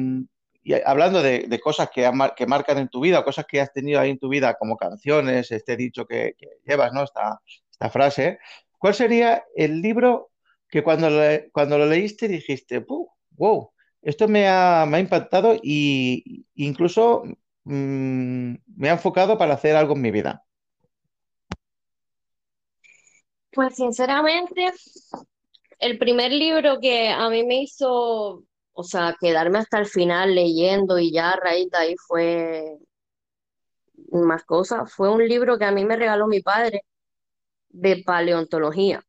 y 0.62 0.74
hablando 0.84 1.22
de, 1.22 1.46
de 1.48 1.60
cosas 1.60 1.88
que, 1.90 2.10
que 2.36 2.46
marcan 2.46 2.78
en 2.78 2.88
tu 2.88 3.00
vida, 3.00 3.24
cosas 3.24 3.46
que 3.46 3.60
has 3.60 3.72
tenido 3.72 4.00
ahí 4.00 4.10
en 4.10 4.18
tu 4.18 4.28
vida, 4.28 4.54
como 4.58 4.76
canciones, 4.76 5.50
este 5.50 5.76
dicho 5.76 6.06
que, 6.06 6.34
que 6.38 6.46
llevas, 6.66 6.92
¿no? 6.92 7.04
Esta, 7.04 7.40
esta 7.70 7.90
frase, 7.90 8.38
¿cuál 8.78 8.94
sería 8.94 9.44
el 9.56 9.80
libro 9.80 10.30
que 10.68 10.82
cuando, 10.82 11.08
le- 11.10 11.50
cuando 11.52 11.78
lo 11.78 11.86
leíste 11.86 12.28
dijiste, 12.28 12.80
"Puh, 12.82 13.08
wow, 13.36 13.70
esto 14.02 14.28
me 14.28 14.48
ha, 14.48 14.86
me 14.86 14.98
ha 14.98 15.00
impactado 15.00 15.56
y 15.62 16.46
incluso 16.54 17.24
mm, 17.64 18.54
me 18.76 18.88
ha 18.88 18.92
enfocado 18.92 19.38
para 19.38 19.54
hacer 19.54 19.76
algo 19.76 19.94
en 19.94 20.02
mi 20.02 20.10
vida? 20.10 20.44
Pues 23.52 23.74
sinceramente, 23.76 24.72
el 25.78 25.98
primer 25.98 26.32
libro 26.32 26.78
que 26.80 27.08
a 27.08 27.28
mí 27.28 27.44
me 27.44 27.62
hizo, 27.62 28.44
o 28.72 28.82
sea, 28.84 29.16
quedarme 29.20 29.58
hasta 29.58 29.78
el 29.78 29.86
final 29.86 30.34
leyendo 30.34 30.98
y 30.98 31.12
ya 31.12 31.32
a 31.32 31.36
raíz 31.36 31.70
de 31.70 31.78
ahí 31.78 31.94
fue 32.06 32.78
más 34.12 34.44
cosas, 34.44 34.92
fue 34.92 35.10
un 35.10 35.26
libro 35.26 35.58
que 35.58 35.64
a 35.64 35.72
mí 35.72 35.84
me 35.84 35.96
regaló 35.96 36.26
mi 36.26 36.40
padre 36.40 36.82
de 37.70 38.02
paleontología. 38.04 39.02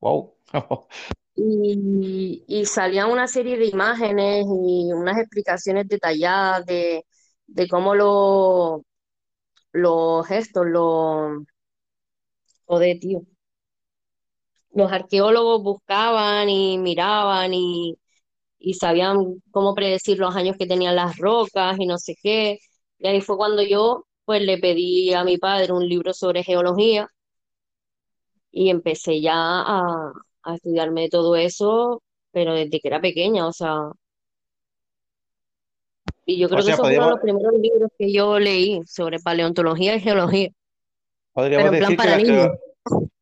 Wow. 0.00 0.34
Y, 1.36 2.44
y 2.48 2.66
salían 2.66 3.10
una 3.10 3.26
serie 3.26 3.56
de 3.56 3.66
imágenes 3.66 4.44
y 4.46 4.92
unas 4.92 5.18
explicaciones 5.18 5.88
detalladas 5.88 6.66
de, 6.66 7.04
de 7.46 7.68
cómo 7.68 7.94
lo, 7.94 8.82
los 9.72 10.26
gestos, 10.28 10.66
los, 10.66 11.44
joder, 12.66 12.98
tío, 12.98 13.22
los 14.74 14.90
arqueólogos 14.92 15.62
buscaban 15.62 16.48
y 16.48 16.78
miraban 16.78 17.52
y, 17.54 17.96
y 18.58 18.74
sabían 18.74 19.42
cómo 19.52 19.74
predecir 19.74 20.18
los 20.18 20.36
años 20.36 20.56
que 20.58 20.66
tenían 20.66 20.96
las 20.96 21.18
rocas 21.18 21.78
y 21.80 21.86
no 21.86 21.98
sé 21.98 22.16
qué. 22.22 22.58
Y 22.98 23.08
ahí 23.08 23.20
fue 23.20 23.36
cuando 23.36 23.62
yo, 23.62 24.06
pues, 24.26 24.42
le 24.42 24.58
pedí 24.58 25.14
a 25.14 25.24
mi 25.24 25.38
padre 25.38 25.72
un 25.72 25.88
libro 25.88 26.14
sobre 26.14 26.44
geología 26.44 27.08
y 28.50 28.70
empecé 28.70 29.20
ya 29.20 29.34
a, 29.36 30.12
a 30.44 30.54
estudiarme 30.56 31.08
todo 31.08 31.36
eso, 31.36 32.02
pero 32.32 32.54
desde 32.54 32.80
que 32.80 32.88
era 32.88 33.00
pequeña, 33.00 33.46
o 33.48 33.52
sea. 33.52 33.90
Y 36.24 36.38
yo 36.38 36.48
O 36.58 36.60
creo 36.60 36.64
que 36.64 36.70
sea, 36.70 36.78
esos 36.78 36.88
fueron 36.88 37.10
podríamos, 37.10 37.10
los 37.10 37.20
primeros 37.20 37.52
libros 37.60 37.90
que 37.98 38.10
yo 38.10 38.38
leí 38.38 38.80
sobre 38.86 39.20
paleontología 39.20 39.94
y 39.96 40.00
geología, 40.00 40.48
podríamos 41.32 41.70
en 41.70 41.76
plan 41.76 41.94
decir 41.94 42.00
que 42.00 42.08
para 42.08 42.16
la, 42.16 42.20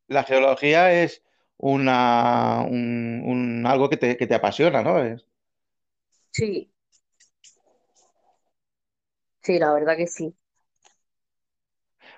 La 0.09 0.25
geología 0.25 0.93
es 0.93 1.23
una, 1.59 2.63
un, 2.69 3.23
un- 3.27 3.67
algo 3.67 3.89
que 3.91 3.97
te, 3.99 4.17
que 4.17 4.27
te 4.27 4.35
apasiona, 4.37 4.83
¿no? 4.83 5.01
Es- 5.05 5.27
Sí, 6.31 6.71
sí, 9.43 9.59
la 9.59 9.73
verdad 9.73 9.97
que 9.97 10.07
sí. 10.07 10.35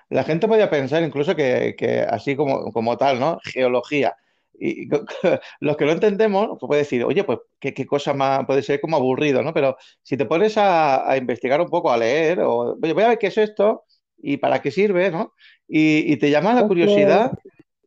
la 0.09 0.23
gente 0.23 0.47
podría 0.47 0.69
pensar 0.69 1.01
incluso 1.03 1.35
que, 1.35 1.75
que 1.77 2.01
así 2.01 2.35
como, 2.35 2.71
como 2.71 2.97
tal, 2.97 3.19
¿no? 3.19 3.39
Geología. 3.43 4.15
Y 4.63 4.87
los 5.59 5.75
que 5.75 5.85
lo 5.85 5.91
entendemos, 5.91 6.49
pues 6.59 6.67
puede 6.67 6.81
decir, 6.81 7.03
oye, 7.03 7.23
pues 7.23 7.39
qué, 7.59 7.73
qué 7.73 7.87
cosa 7.87 8.13
más, 8.13 8.45
puede 8.45 8.61
ser 8.61 8.79
como 8.79 8.95
aburrido, 8.95 9.41
¿no? 9.41 9.53
Pero 9.53 9.75
si 10.03 10.17
te 10.17 10.25
pones 10.25 10.55
a, 10.57 11.09
a 11.09 11.17
investigar 11.17 11.59
un 11.59 11.69
poco, 11.69 11.91
a 11.91 11.97
leer, 11.97 12.41
o 12.41 12.77
oye, 12.79 12.93
voy 12.93 13.03
a 13.03 13.09
ver 13.09 13.17
qué 13.17 13.27
es 13.27 13.37
esto 13.39 13.85
y 14.17 14.37
para 14.37 14.61
qué 14.61 14.69
sirve, 14.69 15.09
¿no? 15.09 15.33
Y, 15.67 16.13
y 16.13 16.17
te 16.17 16.29
llama 16.29 16.53
la 16.53 16.67
curiosidad 16.67 17.31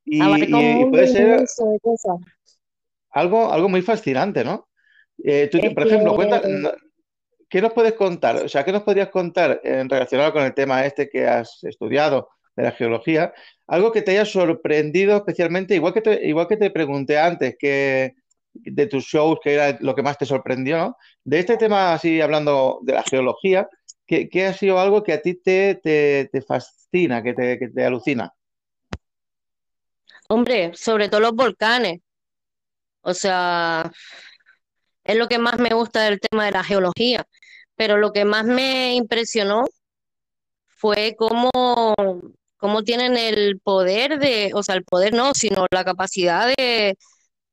y, 0.04 0.18
puede 0.18 1.06
ser 1.06 1.44
algo, 3.10 3.52
algo 3.52 3.68
muy 3.68 3.82
fascinante, 3.82 4.44
¿no? 4.44 4.68
Eh, 5.22 5.48
tú, 5.50 5.60
por 5.72 5.87
ejemplo, 5.87 6.16
cuenta, 6.16 6.42
¿Qué 7.48 7.62
nos 7.62 7.72
puedes 7.72 7.92
contar? 7.92 8.34
O 8.37 8.48
sea, 8.48 8.64
¿qué 8.64 8.72
nos 8.72 8.82
podrías 8.82 9.10
contar 9.10 9.60
en 9.62 9.88
relacionado 9.88 10.32
con 10.32 10.42
el 10.42 10.54
tema 10.54 10.84
este 10.84 11.08
que 11.08 11.24
has 11.24 11.62
estudiado 11.62 12.30
de 12.57 12.62
la 12.62 12.73
geología? 12.73 13.33
Algo 13.67 13.93
que 13.93 14.03
te 14.03 14.12
haya 14.12 14.25
sorprendido 14.25 15.17
especialmente, 15.17 15.75
igual 15.75 15.95
que 15.95 16.01
te, 16.01 16.27
igual 16.27 16.49
que 16.49 16.57
te 16.57 16.71
pregunté 16.71 17.19
antes, 17.19 17.57
que 17.59 18.14
de 18.53 18.87
tus 18.87 19.05
shows, 19.05 19.38
que 19.43 19.55
era 19.55 19.77
lo 19.81 19.95
que 19.95 20.03
más 20.03 20.19
te 20.19 20.27
sorprendió. 20.27 20.97
De 21.25 21.40
este 21.40 21.57
tema, 21.57 21.95
así 21.95 22.21
hablando 22.21 22.81
de 22.83 22.93
la 22.95 23.03
geología, 23.03 23.69
¿qué, 24.07 24.29
qué 24.29 24.47
ha 24.47 24.53
sido 24.55 24.79
algo 24.79 25.03
que 25.03 25.12
a 25.12 25.23
ti 25.23 25.35
te, 25.35 25.77
te, 25.77 26.29
te 26.31 26.43
fascina, 26.43 27.23
que 27.23 27.35
te, 27.35 27.59
que 27.59 27.69
te 27.69 27.85
alucina? 27.85 28.33
Hombre, 30.29 30.73
sobre 30.75 31.09
todo 31.09 31.21
los 31.21 31.33
volcanes. 31.33 32.01
O 33.03 33.12
sea, 33.12 33.90
es 35.05 35.17
lo 35.17 35.29
que 35.29 35.38
más 35.38 35.59
me 35.59 35.75
gusta 35.75 36.03
del 36.05 36.21
tema 36.21 36.47
de 36.47 36.53
la 36.53 36.64
geología. 36.64 37.27
Pero 37.77 37.99
lo 37.99 38.12
que 38.12 38.25
más 38.25 38.45
me 38.45 38.95
impresionó 38.95 39.64
fue 40.69 41.14
cómo, 41.17 41.51
cómo 42.64 42.83
tienen 42.83 43.18
el 43.18 43.61
poder 43.61 44.18
de, 44.18 44.50
o 44.55 44.62
sea, 44.62 44.74
el 44.74 44.85
poder 44.85 45.12
no, 45.12 45.35
sino 45.35 45.66
la 45.70 45.85
capacidad 45.85 46.48
de, 46.57 46.96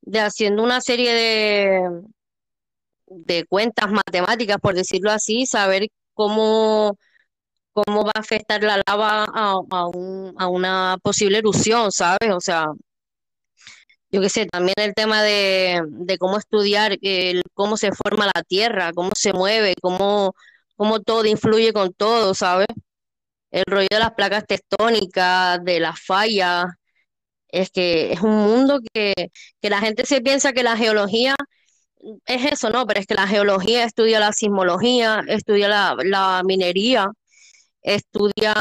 de 0.02 0.20
haciendo 0.22 0.64
una 0.64 0.82
serie 0.82 1.14
de, 1.14 1.82
de 3.08 3.46
cuentas 3.46 3.92
matemáticas, 3.92 4.58
por 4.62 4.74
decirlo 4.76 5.12
así, 5.12 5.46
saber 5.46 5.88
cómo, 6.14 6.98
cómo 7.74 8.06
va 8.06 8.12
a 8.16 8.22
afectar 8.22 8.64
la 8.64 8.82
lava 8.88 9.26
a, 9.34 9.62
a, 9.72 9.88
un, 9.88 10.34
a 10.40 10.48
una 10.50 10.98
posible 11.04 11.40
erupción, 11.40 11.92
¿sabes? 11.92 12.32
O 12.34 12.42
sea, 12.42 12.68
yo 14.12 14.22
qué 14.22 14.30
sé, 14.30 14.46
también 14.46 14.76
el 14.78 14.94
tema 14.94 15.24
de, 15.24 15.82
de 15.90 16.18
cómo 16.18 16.38
estudiar 16.38 16.98
cómo 17.54 17.78
se 17.78 17.92
forma 17.94 18.26
la 18.34 18.44
Tierra, 18.44 18.92
cómo 18.94 19.12
se 19.16 19.32
mueve, 19.34 19.76
cómo, 19.82 20.34
cómo 20.76 21.00
todo 21.02 21.26
influye 21.26 21.72
con 21.74 21.94
todo, 21.94 22.34
¿sabes? 22.34 22.68
El 23.52 23.64
rollo 23.68 23.88
de 23.92 24.00
las 24.00 24.12
placas 24.14 24.46
tectónicas, 24.48 25.64
de 25.64 25.80
las 25.80 26.00
fallas, 26.02 26.66
es 27.50 27.70
que 27.72 28.14
es 28.14 28.22
un 28.22 28.32
mundo 28.36 28.80
que, 28.94 29.14
que 29.62 29.70
la 29.70 29.80
gente 29.82 30.06
se 30.06 30.22
piensa 30.22 30.54
que 30.54 30.64
la 30.64 30.78
geología 30.78 31.36
es 32.26 32.46
eso, 32.54 32.70
¿no? 32.70 32.86
Pero 32.88 33.00
es 33.02 33.08
que 33.08 33.16
la 33.16 33.28
geología 33.28 33.84
estudia 33.86 34.20
la 34.20 34.34
sismología, 34.34 35.22
estudia 35.28 35.68
la, 35.70 35.96
la 36.04 36.42
minería, 36.46 37.12
estudia, 37.84 38.54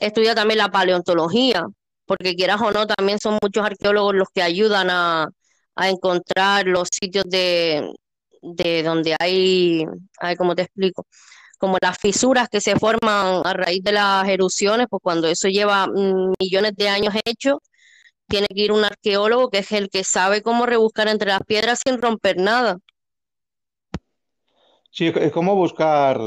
estudia 0.00 0.34
también 0.34 0.58
la 0.58 0.68
paleontología, 0.70 1.66
porque 2.06 2.34
quieras 2.36 2.60
o 2.60 2.70
no, 2.70 2.86
también 2.86 3.18
son 3.20 3.38
muchos 3.42 3.64
arqueólogos 3.64 4.14
los 4.14 4.28
que 4.34 4.42
ayudan 4.42 4.88
a, 4.90 5.28
a 5.76 5.88
encontrar 5.90 6.66
los 6.66 6.88
sitios 6.90 7.24
de, 7.28 7.90
de 8.42 8.82
donde 8.82 9.16
hay, 9.18 9.84
ver 10.22 10.36
cómo 10.36 10.54
te 10.54 10.62
explico, 10.62 11.06
como 11.58 11.78
las 11.82 11.98
fisuras 11.98 12.48
que 12.48 12.60
se 12.60 12.76
forman 12.78 13.42
a 13.46 13.52
raíz 13.54 13.82
de 13.84 13.92
las 13.92 14.28
erupciones, 14.28 14.86
pues 14.90 15.02
cuando 15.02 15.28
eso 15.28 15.48
lleva 15.48 15.86
mm, 15.88 16.34
millones 16.40 16.72
de 16.76 16.88
años 16.88 17.14
hecho, 17.24 17.60
tiene 18.28 18.48
que 18.48 18.62
ir 18.62 18.72
un 18.72 18.84
arqueólogo 18.84 19.50
que 19.50 19.58
es 19.58 19.72
el 19.72 19.90
que 19.90 20.04
sabe 20.04 20.42
cómo 20.42 20.66
rebuscar 20.66 21.08
entre 21.08 21.30
las 21.30 21.42
piedras 21.46 21.80
sin 21.86 22.00
romper 22.02 22.38
nada. 22.38 22.78
Sí, 24.90 25.12
es 25.14 25.32
como 25.32 25.54
buscar 25.54 26.18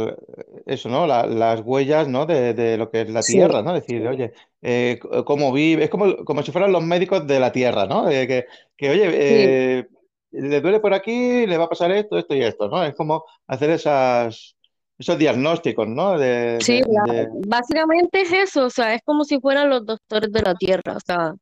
eso, 0.66 0.88
¿no? 0.90 1.08
La- 1.08 1.26
las 1.26 1.62
huellas, 1.62 2.08
¿no? 2.08 2.26
De, 2.26 2.54
de 2.54 2.78
lo 2.78 2.90
que 2.92 3.02
es 3.02 3.10
la 3.10 3.26
Sí, 3.26 3.26
Tierra, 3.26 3.62
¿no? 3.64 3.74
Decir, 3.74 4.08
oye, 4.08 4.34
eh, 4.62 5.00
cómo 5.26 5.52
vive, 5.52 5.84
es 5.86 5.90
como, 5.90 6.24
como 6.26 6.44
si 6.44 6.52
fueran 6.52 6.72
los 6.72 6.84
médicos 6.84 7.26
de 7.28 7.40
la 7.40 7.52
Tierra, 7.52 7.86
¿no? 7.88 8.10
Eh, 8.10 8.28
que, 8.28 8.46
que, 8.78 8.90
oye, 8.92 9.10
sí, 9.28 9.56
eh, 9.80 9.88
le 10.32 10.62
duele 10.62 10.80
por 10.80 10.94
aquí, 10.94 11.46
le 11.48 11.58
va 11.58 11.66
a 11.66 11.70
pasar 11.70 11.92
esto, 11.92 12.18
esto 12.18 12.36
y 12.36 12.44
esto, 12.44 12.70
¿no? 12.70 12.84
Es 12.84 12.94
como 12.96 13.26
hacer 13.48 13.72
esas, 13.72 14.56
esos 15.02 15.18
diagnósticos, 15.18 15.88
¿no? 15.88 16.18
De, 16.18 16.58
sí, 16.62 16.82
de, 16.82 17.14
de- 17.14 17.28
básicamente 17.48 18.22
es 18.22 18.32
eso, 18.32 18.66
o 18.66 18.70
sea, 18.70 18.94
es 18.94 19.02
como 19.04 19.24
si 19.26 19.40
fueran 19.40 19.70
los 19.70 19.86
doctores 19.86 20.32
de 20.32 20.42
la 20.42 20.56
tierra, 20.56 20.96
o 20.96 21.00
sea, 21.06 21.34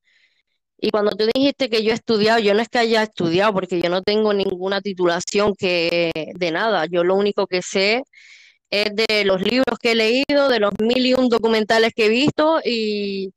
y 0.82 0.92
cuando 0.92 1.12
tú 1.12 1.26
dijiste 1.34 1.70
que 1.70 1.84
yo 1.84 1.92
he 1.92 1.96
estudiado, 1.96 2.40
yo 2.40 2.54
no 2.54 2.62
es 2.62 2.70
que 2.70 2.80
haya 2.80 3.04
estudiado, 3.04 3.54
porque 3.54 3.82
yo 3.82 3.90
no 3.90 4.02
tengo 4.02 4.34
ninguna 4.34 4.80
titulación 4.82 5.54
que 5.56 6.12
de 6.36 6.52
nada, 6.52 6.86
yo 6.86 7.04
lo 7.04 7.16
único 7.16 7.48
que 7.48 7.62
sé 7.62 8.04
es 8.72 8.96
de 8.96 9.26
los 9.26 9.42
libros 9.42 9.78
que 9.82 9.92
he 9.92 9.96
leído, 9.96 10.48
de 10.48 10.60
los 10.60 10.72
mil 10.80 11.06
y 11.06 11.14
un 11.16 11.28
documentales 11.28 11.92
que 11.94 12.06
he 12.06 12.10
visto 12.10 12.62
y, 12.64 13.34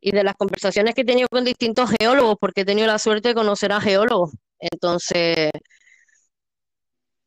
y 0.00 0.10
de 0.10 0.24
las 0.24 0.34
conversaciones 0.34 0.94
que 0.94 1.02
he 1.02 1.04
tenido 1.04 1.28
con 1.30 1.44
distintos 1.44 1.90
geólogos, 2.00 2.36
porque 2.40 2.62
he 2.62 2.64
tenido 2.64 2.88
la 2.88 2.98
suerte 2.98 3.28
de 3.28 3.34
conocer 3.34 3.70
a 3.70 3.80
geólogos. 3.80 4.32
Entonces, 4.58 5.50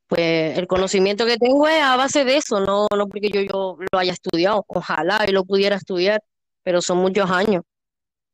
pues 0.08 0.58
el 0.58 0.68
conocimiento 0.68 1.26
que 1.26 1.38
tengo 1.38 1.68
es 1.68 1.82
a 1.82 1.96
base 1.96 2.24
de 2.26 2.38
eso, 2.38 2.60
no, 2.60 2.88
no 2.96 3.08
porque 3.08 3.30
yo, 3.30 3.42
yo 3.42 3.78
lo 3.92 4.00
haya 4.00 4.14
estudiado. 4.14 4.64
Ojalá 4.68 5.26
y 5.28 5.32
lo 5.32 5.44
pudiera 5.46 5.76
estudiar, 5.76 6.22
pero 6.64 6.82
son 6.82 7.00
muchos 7.00 7.30
años. 7.32 7.64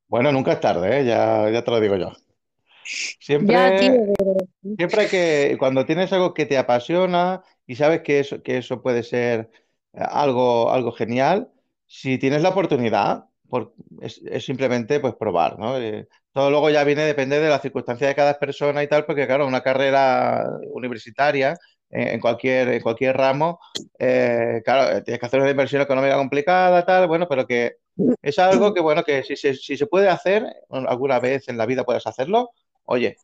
Bueno, 0.07 0.31
nunca 0.31 0.53
es 0.53 0.59
tarde, 0.59 0.99
¿eh? 0.99 1.05
Ya, 1.05 1.49
ya 1.49 1.63
te 1.63 1.71
lo 1.71 1.79
digo 1.79 1.95
yo. 1.95 2.11
Ya, 2.11 3.77
tío, 3.79 3.93
Siempre, 3.93 4.15
pero- 4.17 4.35
Siempre 4.77 5.07
que 5.07 5.55
cuando 5.57 5.85
tienes 5.85 6.11
algo 6.11 6.33
que 6.33 6.45
te 6.45 6.57
apasiona 6.57 7.41
y 7.65 7.75
sabes 7.75 8.01
que 8.01 8.19
eso, 8.19 8.43
que 8.43 8.57
eso 8.57 8.81
puede 8.81 9.03
ser 9.03 9.49
algo, 9.93 10.71
algo 10.71 10.91
genial, 10.91 11.49
si 11.87 12.17
tienes 12.17 12.41
la 12.41 12.49
oportunidad, 12.49 13.25
por- 13.51 13.75
es, 14.01 14.21
es 14.25 14.45
simplemente 14.45 14.99
pues 15.01 15.15
probar, 15.15 15.59
¿no? 15.59 15.77
Eh, 15.79 16.07
todo 16.33 16.49
luego 16.51 16.71
ya 16.71 16.83
viene, 16.85 17.03
depende 17.03 17.39
de 17.39 17.49
las 17.49 17.61
circunstancias 17.61 18.09
de 18.09 18.15
cada 18.15 18.39
persona 18.39 18.83
y 18.83 18.87
tal, 18.89 19.05
porque 19.05 19.27
claro, 19.27 19.47
una 19.47 19.61
carrera 19.63 20.45
universitaria 20.73 21.53
eh, 21.91 22.13
en 22.13 22.21
cualquier, 22.21 22.69
en 22.69 22.81
cualquier 22.81 23.17
ramo, 23.17 23.59
eh, 23.99 24.61
claro, 24.65 25.03
tienes 25.03 25.19
que 25.19 25.25
hacer 25.27 25.41
una 25.41 25.51
inversión 25.51 25.81
económica 25.83 26.17
complicada, 26.17 26.85
tal, 26.85 27.07
bueno, 27.07 27.27
pero 27.29 27.45
que 27.47 27.77
es 28.21 28.39
algo 28.39 28.73
que, 28.73 28.81
bueno, 28.81 29.03
que 29.03 29.23
si, 29.23 29.35
se- 29.35 29.55
si 29.55 29.77
se 29.77 29.87
puede 29.87 30.09
hacer, 30.09 30.45
alguna 30.69 31.19
vez 31.19 31.47
en 31.49 31.57
la 31.57 31.65
vida 31.67 31.83
puedes 31.83 32.07
hacerlo, 32.07 32.51
oye. 32.85 33.17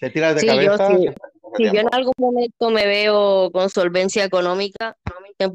Te 0.00 0.10
tiras 0.10 0.34
de 0.34 0.40
sí, 0.40 0.46
yo 0.46 0.54
cabeza 0.54 0.88
sí. 0.88 1.06
mucho 1.06 1.12
Si 1.56 1.64
yo 1.70 1.80
en 1.80 1.88
algún 1.92 2.14
momento 2.18 2.70
me 2.70 2.86
veo 2.86 3.50
con 3.52 3.70
solvencia 3.70 4.24
económica, 4.24 4.96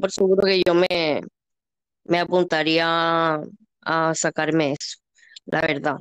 por 0.00 0.10
seguro 0.10 0.44
que 0.46 0.62
yo 0.66 0.74
me, 0.74 1.22
me 2.04 2.20
apuntaría 2.20 3.40
a 3.88 4.14
sacarme 4.14 4.72
eso, 4.74 4.98
la 5.46 5.62
verdad. 5.62 5.98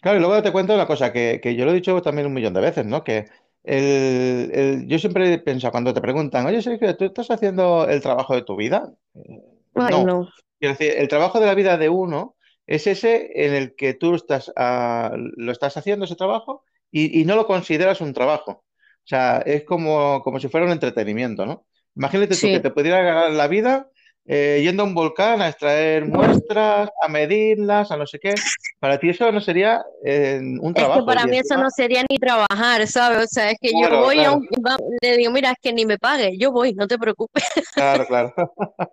Claro, 0.00 0.18
y 0.18 0.20
luego 0.20 0.42
te 0.42 0.52
cuento 0.52 0.74
una 0.74 0.86
cosa 0.86 1.12
que, 1.12 1.40
que 1.42 1.54
yo 1.56 1.64
lo 1.64 1.70
he 1.72 1.74
dicho 1.74 2.00
también 2.02 2.26
un 2.26 2.34
millón 2.34 2.54
de 2.54 2.60
veces, 2.60 2.86
¿no? 2.86 3.04
Que 3.04 3.26
el, 3.64 4.50
el- 4.52 4.86
yo 4.88 4.98
siempre 4.98 5.32
he 5.32 5.38
pensado, 5.38 5.72
cuando 5.72 5.94
te 5.94 6.00
preguntan, 6.00 6.46
oye, 6.46 6.62
Sergio, 6.62 6.96
¿tú 6.96 7.04
estás 7.04 7.30
haciendo 7.30 7.88
el 7.88 8.00
trabajo 8.02 8.34
de 8.34 8.42
tu 8.42 8.56
vida? 8.56 8.92
Eh, 9.14 9.40
Ay, 9.74 10.00
no. 10.00 10.04
no. 10.04 10.28
Quiero 10.58 10.74
decir, 10.76 10.94
el 10.98 11.08
trabajo 11.08 11.40
de 11.40 11.46
la 11.46 11.54
vida 11.54 11.76
de 11.78 11.88
uno 11.88 12.36
es 12.66 12.86
ese 12.86 13.30
en 13.46 13.54
el 13.54 13.74
que 13.76 13.94
tú 13.94 14.14
estás, 14.14 14.52
ah, 14.56 15.12
lo 15.16 15.52
estás 15.52 15.76
haciendo 15.76 16.04
ese 16.04 16.16
trabajo 16.16 16.64
y, 16.90 17.20
y 17.20 17.24
no 17.24 17.36
lo 17.36 17.46
consideras 17.46 18.00
un 18.00 18.12
trabajo. 18.14 18.64
O 19.04 19.06
sea, 19.08 19.38
es 19.38 19.64
como, 19.64 20.22
como 20.22 20.38
si 20.40 20.48
fuera 20.48 20.66
un 20.66 20.72
entretenimiento, 20.72 21.46
¿no? 21.46 21.66
Imagínate 21.96 22.36
tú 22.38 22.50
que 22.50 22.60
te 22.60 22.70
pudiera 22.70 23.02
ganar 23.02 23.32
la 23.32 23.48
vida 23.48 23.90
eh, 24.26 24.60
yendo 24.62 24.82
a 24.82 24.86
un 24.86 24.94
volcán 24.94 25.42
a 25.42 25.48
extraer 25.48 26.04
muestras, 26.06 26.90
a 27.02 27.08
medirlas, 27.08 27.90
a 27.90 27.96
no 27.96 28.06
sé 28.06 28.18
qué. 28.18 28.34
Para 28.78 28.98
ti 28.98 29.10
eso 29.10 29.30
no 29.32 29.40
sería 29.40 29.84
eh, 30.04 30.38
un 30.40 30.56
Es 30.68 30.74
que 30.74 30.74
trabajo 30.74 31.06
para 31.06 31.24
mí 31.26 31.36
eso 31.38 31.54
encima, 31.54 31.62
no 31.62 31.70
sería 31.70 32.04
ni 32.08 32.18
trabajar, 32.18 32.86
¿sabes? 32.86 33.24
O 33.24 33.26
sea, 33.28 33.50
es 33.50 33.58
que 33.60 33.70
yo 33.72 33.78
claro, 33.80 33.98
voy 34.00 34.18
a 34.18 34.22
claro, 34.22 34.36
un, 34.36 34.46
va- 34.64 34.78
le 35.00 35.16
digo, 35.16 35.30
mira, 35.32 35.50
es 35.50 35.56
que 35.60 35.72
ni 35.72 35.86
me 35.86 35.98
pague, 35.98 36.36
yo 36.38 36.52
voy, 36.52 36.72
no 36.74 36.86
te 36.86 36.98
preocupes. 36.98 37.44
claro, 37.74 38.06
claro. 38.08 38.34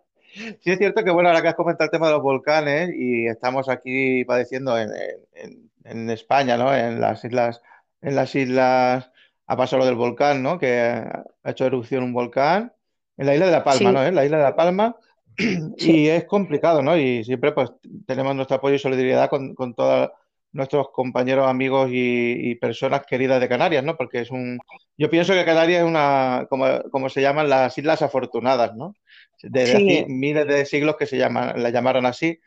Sí 0.61 0.69
es 0.71 0.77
cierto 0.77 1.03
que, 1.03 1.09
bueno, 1.09 1.29
ahora 1.29 1.41
que 1.41 1.47
has 1.47 1.55
comentado 1.55 1.85
el 1.85 1.91
tema 1.91 2.05
de 2.07 2.13
los 2.13 2.21
volcanes 2.21 2.91
y 2.95 3.25
estamos 3.27 3.67
aquí 3.67 4.23
padeciendo 4.25 4.77
en, 4.77 4.89
en- 5.33 5.71
en 5.85 6.09
España, 6.11 6.55
¿no? 6.55 6.73
En 6.73 7.01
las 7.01 7.25
islas, 7.25 7.61
en 8.01 8.15
las 8.15 8.35
islas 8.35 9.11
ha 9.47 9.57
pasado 9.57 9.79
lo 9.79 9.85
del 9.87 9.95
volcán, 9.95 10.43
¿no? 10.43 10.59
Que 10.59 10.79
ha 10.81 11.23
hecho 11.43 11.65
erupción 11.65 12.03
un 12.03 12.13
volcán 12.13 12.73
en 13.17 13.25
la 13.25 13.33
isla 13.33 13.47
de 13.47 13.51
La 13.51 13.63
Palma, 13.63 13.89
Sí, 13.89 13.95
¿no? 13.95 14.03
En 14.05 14.13
la 14.15 14.23
isla 14.23 14.37
de 14.37 14.43
La 14.43 14.55
Palma 14.55 14.95
y 15.77 16.07
es 16.07 16.25
complicado, 16.25 16.81
¿no? 16.81 16.97
Y 16.97 17.23
siempre 17.23 17.51
pues 17.51 17.71
tenemos 18.05 18.35
nuestro 18.35 18.57
apoyo 18.57 18.75
y 18.75 18.79
solidaridad 18.79 19.29
con, 19.29 19.55
con 19.55 19.73
todos 19.73 20.11
nuestros 20.51 20.89
compañeros, 20.89 21.47
amigos 21.47 21.89
y, 21.91 22.51
y 22.51 22.55
personas 22.55 23.05
queridas 23.05 23.39
de 23.39 23.47
Canarias, 23.47 23.83
¿no? 23.83 23.95
Porque 23.95 24.21
es 24.21 24.31
un, 24.31 24.59
yo 24.97 25.09
pienso 25.09 25.33
que 25.33 25.45
Canarias 25.45 25.81
es 25.81 25.87
una, 25.87 26.47
como, 26.49 26.65
como 26.91 27.09
se 27.09 27.21
llaman 27.21 27.49
las 27.49 27.77
Islas 27.77 28.01
Afortunadas, 28.01 28.75
¿no? 28.75 28.95
Desde 29.41 29.77
sí, 29.77 29.97
hace 29.97 30.05
miles 30.09 30.47
de 30.47 30.65
siglos 30.65 30.95
que 30.97 31.05
se 31.05 31.17
llaman, 31.17 31.61
la 31.61 31.69
llamaron 31.69 32.05
así, 32.05 32.39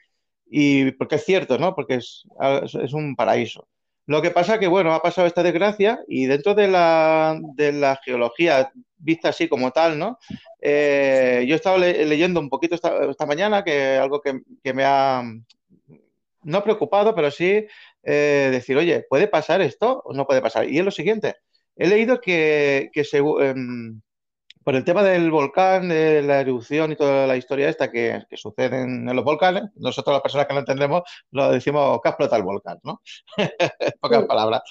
y 0.46 0.90
porque 0.92 1.14
es 1.16 1.24
cierto, 1.24 1.58
¿no? 1.58 1.74
Porque 1.74 1.94
es, 1.94 2.24
es 2.82 2.92
un 2.92 3.16
paraíso. 3.16 3.68
Lo 4.06 4.20
que 4.20 4.32
pasa 4.32 4.58
que, 4.58 4.66
bueno, 4.66 4.92
ha 4.92 5.00
pasado 5.00 5.26
esta 5.26 5.44
desgracia 5.44 6.00
y 6.08 6.26
dentro 6.26 6.54
de 6.54 6.68
la, 6.68 7.38
de 7.54 7.72
la 7.72 8.00
geología 8.04 8.72
vista 9.02 9.28
así 9.30 9.48
como 9.48 9.70
tal, 9.70 9.98
¿no? 9.98 10.18
Eh, 10.60 11.44
yo 11.46 11.54
he 11.54 11.56
estado 11.56 11.78
le 11.78 12.06
leyendo 12.06 12.40
un 12.40 12.48
poquito 12.48 12.74
esta, 12.74 13.04
esta 13.10 13.26
mañana, 13.26 13.64
que 13.64 13.96
algo 13.96 14.20
que, 14.20 14.40
que, 14.62 14.72
me 14.72 14.84
ha, 14.84 15.22
no 16.42 16.62
preocupado, 16.62 17.14
pero 17.14 17.30
sí 17.30 17.66
eh, 18.02 18.48
decir, 18.50 18.76
oye, 18.76 19.04
¿puede 19.08 19.28
pasar 19.28 19.60
esto 19.60 20.02
o 20.04 20.12
no 20.12 20.26
puede 20.26 20.42
pasar? 20.42 20.68
Y 20.68 20.78
es 20.78 20.84
lo 20.84 20.90
siguiente, 20.90 21.36
he 21.76 21.88
leído 21.88 22.20
que, 22.20 22.90
que 22.92 23.04
se, 23.04 23.18
eh, 23.18 23.54
por 24.64 24.76
el 24.76 24.84
tema 24.84 25.02
del 25.02 25.30
volcán, 25.30 25.88
de 25.88 26.22
la 26.22 26.40
erupción 26.40 26.92
y 26.92 26.96
toda 26.96 27.26
la 27.26 27.36
historia 27.36 27.68
esta 27.68 27.90
que, 27.90 28.24
que 28.28 28.36
sucede 28.36 28.82
en, 28.82 29.04
los 29.06 29.24
volcanes, 29.24 29.64
nosotros 29.76 30.14
las 30.14 30.22
personas 30.22 30.46
que 30.46 30.54
no 30.54 30.60
entendemos 30.60 31.02
lo 31.30 31.50
decimos 31.50 32.00
que 32.02 32.08
ha 32.08 32.12
explotado 32.12 32.40
el 32.40 32.46
volcán, 32.46 32.78
¿no? 32.84 33.00
Pocas 34.00 34.20
sí, 34.20 34.26
palabras. 34.26 34.62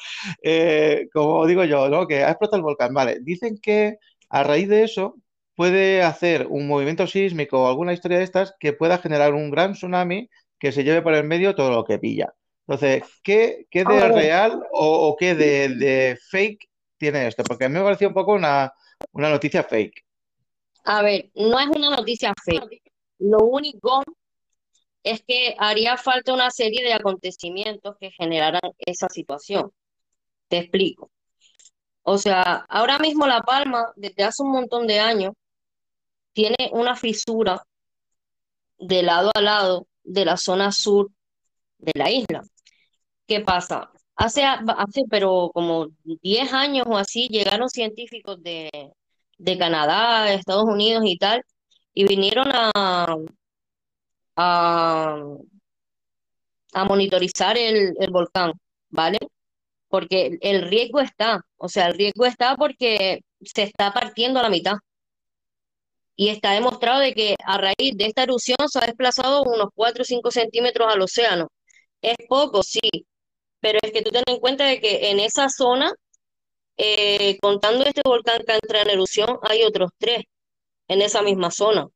Eh, 0.41 1.07
como 1.13 1.45
digo 1.45 1.63
yo, 1.65 1.89
¿no? 1.89 2.07
Que 2.07 2.23
ha 2.23 2.29
explotado 2.29 2.57
el 2.57 2.63
volcán, 2.63 2.93
vale. 2.93 3.19
Dicen 3.21 3.57
que 3.61 3.97
a 4.31 4.43
raíz 4.43 4.69
de 4.69 4.83
eso 4.83 5.17
puede 5.55 6.01
hacer 6.01 6.47
un 6.47 6.67
movimiento 6.67 7.05
sísmico 7.05 7.61
o 7.61 7.67
alguna 7.67 7.93
historia 7.93 8.17
de 8.17 8.23
estas 8.23 8.55
que 8.59 8.71
pueda 8.71 8.97
generar 8.97 9.33
un 9.33 9.51
gran 9.51 9.73
tsunami 9.73 10.29
que 10.57 10.71
se 10.71 10.83
lleve 10.83 11.01
por 11.01 11.13
el 11.13 11.25
medio 11.25 11.53
todo 11.53 11.69
lo 11.71 11.83
que 11.83 11.99
pilla. 11.99 12.33
Entonces, 12.65 13.03
¿qué, 13.23 13.67
qué 13.69 13.83
de 13.83 14.07
real 14.07 14.63
o, 14.71 15.17
qué 15.19 15.35
de, 15.35 16.17
fake 16.29 16.69
tiene 16.97 17.27
esto? 17.27 17.43
Porque 17.43 17.65
a 17.65 17.69
mí 17.69 17.75
me 17.75 17.83
pareció 17.83 18.07
un 18.07 18.13
poco 18.13 18.33
una, 18.33 18.73
una 19.11 19.29
noticia 19.29 19.63
fake. 19.63 20.05
A 20.85 21.01
ver, 21.01 21.29
no 21.35 21.59
es 21.59 21.67
una 21.67 21.89
noticia 21.89 22.33
fake. 22.45 22.81
Lo 23.19 23.39
único 23.39 24.01
es 25.03 25.21
que 25.27 25.55
haría 25.59 25.97
falta 25.97 26.33
una 26.33 26.49
serie 26.51 26.83
de 26.83 26.93
acontecimientos 26.93 27.97
que 27.99 28.11
generaran 28.11 28.61
esa 28.77 29.09
situación. 29.09 29.71
Te 30.47 30.59
explico. 30.59 31.11
O 32.03 32.17
sea, 32.17 32.65
ahora 32.69 32.99
mismo 32.99 33.27
La 33.27 33.41
Palma, 33.41 33.91
desde 33.95 34.23
hace 34.23 34.43
un 34.43 34.51
montón 34.51 34.87
de 34.87 34.99
años, 34.99 35.33
tiene 36.33 36.69
una 36.71 36.95
fisura 36.95 37.63
de 38.79 39.03
lado 39.03 39.31
a 39.35 39.41
lado 39.41 39.87
de 40.03 40.25
la 40.25 40.37
zona 40.37 40.71
sur 40.71 41.09
de 41.77 41.91
la 41.95 42.09
isla. 42.11 42.41
¿Qué 43.27 43.41
pasa? 43.41 43.91
Hace, 44.15 44.43
hace 44.43 45.03
pero 45.09 45.51
como 45.53 45.87
10 46.03 46.53
años 46.53 46.85
o 46.87 46.97
así, 46.97 47.27
llegaron 47.29 47.69
científicos 47.69 48.41
de, 48.43 48.69
de 49.37 49.57
Canadá, 49.57 50.31
Estados 50.33 50.65
Unidos 50.65 51.03
y 51.05 51.17
tal, 51.17 51.43
y 51.93 52.05
vinieron 52.05 52.49
a, 52.53 53.15
a, 54.35 55.25
monitorizar 56.85 57.57
el, 57.57 57.93
el 57.99 58.11
volcán, 58.11 58.53
¿vale? 58.89 59.17
Porque 59.91 60.37
el 60.41 60.63
riesgo 60.63 61.01
está, 61.01 61.41
o 61.57 61.69
sea, 61.69 61.87
el 61.89 61.95
riesgo 61.95 62.25
está 62.25 62.55
porque 62.57 63.21
se 63.41 63.63
está 63.63 63.93
partiendo 63.93 64.39
a 64.39 64.43
la 64.43 64.49
mitad. 64.49 64.75
Y 66.15 66.29
está 66.29 66.51
demostrado 66.53 66.99
de 67.01 67.13
que 67.13 67.35
a 67.45 67.57
raíz 67.57 67.97
de 67.97 68.05
esta 68.05 68.23
erupción 68.23 68.57
se 68.69 68.79
ha 68.79 68.85
desplazado 68.85 69.43
unos 69.43 69.69
4 69.75 70.03
o 70.03 70.05
5 70.05 70.31
centímetros 70.31 70.87
al 70.93 71.01
océano. 71.01 71.49
Es 72.01 72.15
poco, 72.29 72.63
sí, 72.63 72.79
pero 73.61 73.79
es 73.83 73.91
que 73.91 74.01
tú 74.03 74.11
ten 74.11 74.23
en 74.27 74.39
cuenta 74.39 74.65
de 74.65 74.79
que 74.81 75.11
en 75.11 75.19
esa 75.19 75.49
zona, 75.49 75.93
eh, 76.77 77.37
contando 77.41 77.85
este 77.85 78.01
volcán 78.05 78.41
que 78.47 78.53
entra 78.55 78.81
en 78.81 78.89
erupción, 78.91 79.39
hay 79.43 79.63
otros 79.63 79.91
tres 79.97 80.23
en 80.87 81.01
esa 81.01 81.21
misma 81.23 81.51
zona. 81.51 81.87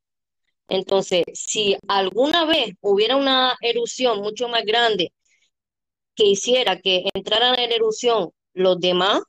Entonces, 0.69 1.23
si 1.33 1.77
alguna 1.87 2.45
vez 2.45 2.71
hubiera 2.81 3.15
una 3.17 3.55
erupción 3.61 4.19
mucho 4.21 4.47
más 4.49 4.63
grande 4.65 5.11
que 6.15 6.25
hiciera 6.25 6.79
que 6.79 7.03
entraran 7.13 7.59
en 7.59 7.71
erupción 7.71 8.31
los 8.53 8.79
demás, 8.79 9.21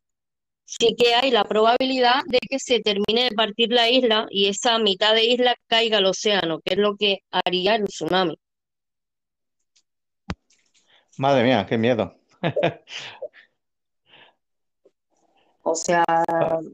sí 0.64 0.94
que 0.96 1.14
hay 1.14 1.30
la 1.30 1.44
probabilidad 1.44 2.22
de 2.26 2.38
que 2.48 2.58
se 2.58 2.80
termine 2.80 3.24
de 3.24 3.36
partir 3.36 3.70
la 3.72 3.88
isla 3.88 4.26
y 4.30 4.48
esa 4.48 4.78
mitad 4.78 5.14
de 5.14 5.24
isla 5.24 5.54
caiga 5.66 5.98
al 5.98 6.06
océano, 6.06 6.60
que 6.64 6.74
es 6.74 6.78
lo 6.78 6.96
que 6.96 7.20
haría 7.30 7.76
el 7.76 7.84
tsunami. 7.84 8.38
Madre 11.18 11.44
mía, 11.44 11.66
qué 11.68 11.78
miedo. 11.78 12.14
O 15.68 15.74
sea, 15.74 16.04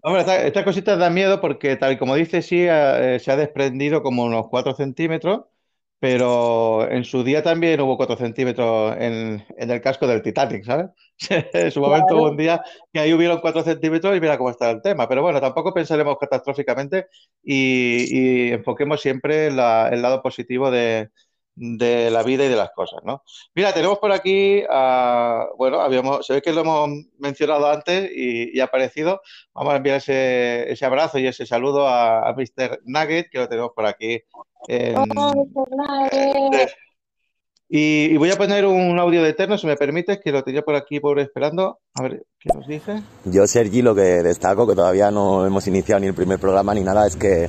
Hombre, 0.03 0.21
esta, 0.21 0.47
esta 0.47 0.65
cosita 0.65 0.97
da 0.97 1.09
miedo 1.09 1.41
porque, 1.41 1.77
tal 1.77 1.93
y 1.93 1.97
como 1.97 2.15
dice, 2.15 2.43
sí, 2.43 2.67
eh, 2.69 3.19
se 3.21 3.33
ha 3.33 3.37
desprendido 3.37 4.03
como 4.03 4.23
unos 4.25 4.49
4 4.51 4.75
centímetros, 4.75 5.47
pero 6.03 6.91
en 6.91 7.05
su 7.05 7.23
día 7.23 7.45
también 7.45 7.81
hubo 7.81 7.97
4 7.97 8.17
centímetros 8.17 8.97
en, 8.99 9.45
en 9.57 9.71
el 9.71 9.81
casco 9.81 10.07
del 10.09 10.21
Titanic, 10.23 10.65
¿sabes? 10.65 10.87
En 11.55 11.71
su 11.71 11.81
momento 11.81 12.17
hubo 12.17 12.31
un 12.31 12.37
día 12.37 12.61
que 12.93 12.99
ahí 13.01 13.13
hubieron 13.15 13.41
4 13.41 13.63
centímetros 13.63 14.17
y 14.17 14.21
mira 14.21 14.37
cómo 14.37 14.51
está 14.51 14.69
el 14.71 14.83
tema. 14.83 15.09
Pero 15.09 15.23
bueno, 15.23 15.41
tampoco 15.41 15.73
pensaremos 15.73 16.17
catastróficamente 16.19 17.07
y, 17.43 18.49
y 18.49 18.53
enfoquemos 18.53 19.01
siempre 19.01 19.51
la- 19.53 19.91
el 19.91 20.03
lado 20.03 20.23
positivo 20.23 20.71
de, 20.73 21.11
de 21.55 22.11
la 22.11 22.25
vida 22.25 22.45
y 22.47 22.49
de 22.49 22.57
las 22.57 22.73
cosas, 22.73 23.01
¿no? 23.05 23.23
Mira, 23.55 23.73
tenemos 23.73 23.99
por 24.01 24.11
aquí, 24.13 24.65
a- 24.69 25.47
bueno, 25.57 25.81
habíamos, 25.83 26.27
se 26.27 26.33
ve 26.35 26.43
que 26.43 26.53
lo 26.53 26.63
hemos 26.63 26.89
mencionado 27.19 27.71
antes 27.71 28.11
y, 28.13 28.57
y 28.57 28.61
ha 28.61 28.65
aparecido. 28.65 29.21
Vamos 29.55 29.75
a 29.75 29.77
enviar 29.77 29.99
ese, 29.99 30.71
ese 30.73 30.85
abrazo 30.87 31.19
y 31.21 31.27
ese 31.29 31.47
saludo 31.47 31.87
a, 31.87 32.29
a 32.29 32.33
Mr. 32.35 32.81
Nugget, 32.87 33.31
que 33.31 33.39
lo 33.39 33.49
tenemos 33.49 33.71
por 33.77 33.87
aquí. 33.87 34.21
Oh, 34.69 35.05
y, 37.69 38.05
y 38.13 38.17
voy 38.19 38.31
a 38.31 38.37
poner 38.37 38.67
un 38.67 38.99
audio 38.99 39.23
de 39.23 39.31
Eterno, 39.31 39.57
si 39.57 39.67
me 39.67 39.77
permites, 39.77 40.21
que 40.23 40.31
lo 40.31 40.43
tenía 40.43 40.61
por 40.63 40.75
aquí 40.75 41.01
por 41.01 41.19
esperando. 41.19 41.79
A 41.95 42.03
ver, 42.03 42.25
¿qué 42.39 42.51
nos 42.55 42.67
dice? 42.67 43.03
Yo, 43.25 43.47
Sergi, 43.47 43.81
lo 43.81 43.95
que 43.95 44.03
destaco, 44.23 44.67
que 44.67 44.75
todavía 44.75 45.11
no 45.11 45.47
hemos 45.47 45.67
iniciado 45.67 46.01
ni 46.01 46.07
el 46.09 46.15
primer 46.15 46.39
programa 46.39 46.75
ni 46.75 46.83
nada, 46.83 47.07
es 47.07 47.17
que 47.17 47.49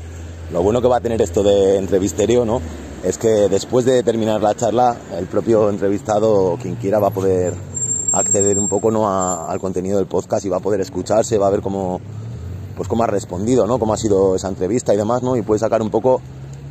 lo 0.53 0.63
bueno 0.63 0.81
que 0.81 0.87
va 0.87 0.97
a 0.97 1.01
tener 1.01 1.21
esto 1.21 1.43
de 1.43 1.77
entrevisterio, 1.77 2.45
¿no? 2.45 2.61
Es 3.03 3.17
que 3.17 3.27
después 3.27 3.83
de 3.83 4.01
terminar 4.01 4.41
la 4.41 4.55
charla, 4.55 4.95
el 5.17 5.25
propio 5.25 5.69
entrevistado, 5.69 6.57
quien 6.61 6.75
quiera, 6.75 6.99
va 6.99 7.07
a 7.09 7.11
poder 7.11 7.53
acceder 8.13 8.57
un 8.57 8.69
poco 8.69 8.91
¿no? 8.91 9.09
a- 9.09 9.51
al 9.51 9.59
contenido 9.59 9.97
del 9.97 10.07
podcast 10.07 10.45
y 10.45 10.49
va 10.49 10.57
a 10.57 10.61
poder 10.61 10.79
escucharse, 10.79 11.37
va 11.37 11.47
a 11.47 11.51
ver 11.51 11.61
cómo, 11.61 11.99
pues 12.77 12.87
cómo 12.87 13.03
ha 13.03 13.07
respondido, 13.07 13.67
¿no? 13.67 13.77
Cómo 13.77 13.93
ha 13.93 13.97
sido 13.97 14.35
esa 14.37 14.47
entrevista 14.47 14.93
y 14.93 14.97
demás, 14.97 15.21
¿no? 15.21 15.35
Y 15.35 15.41
puede 15.41 15.59
sacar 15.59 15.81
un 15.81 15.89
poco 15.89 16.21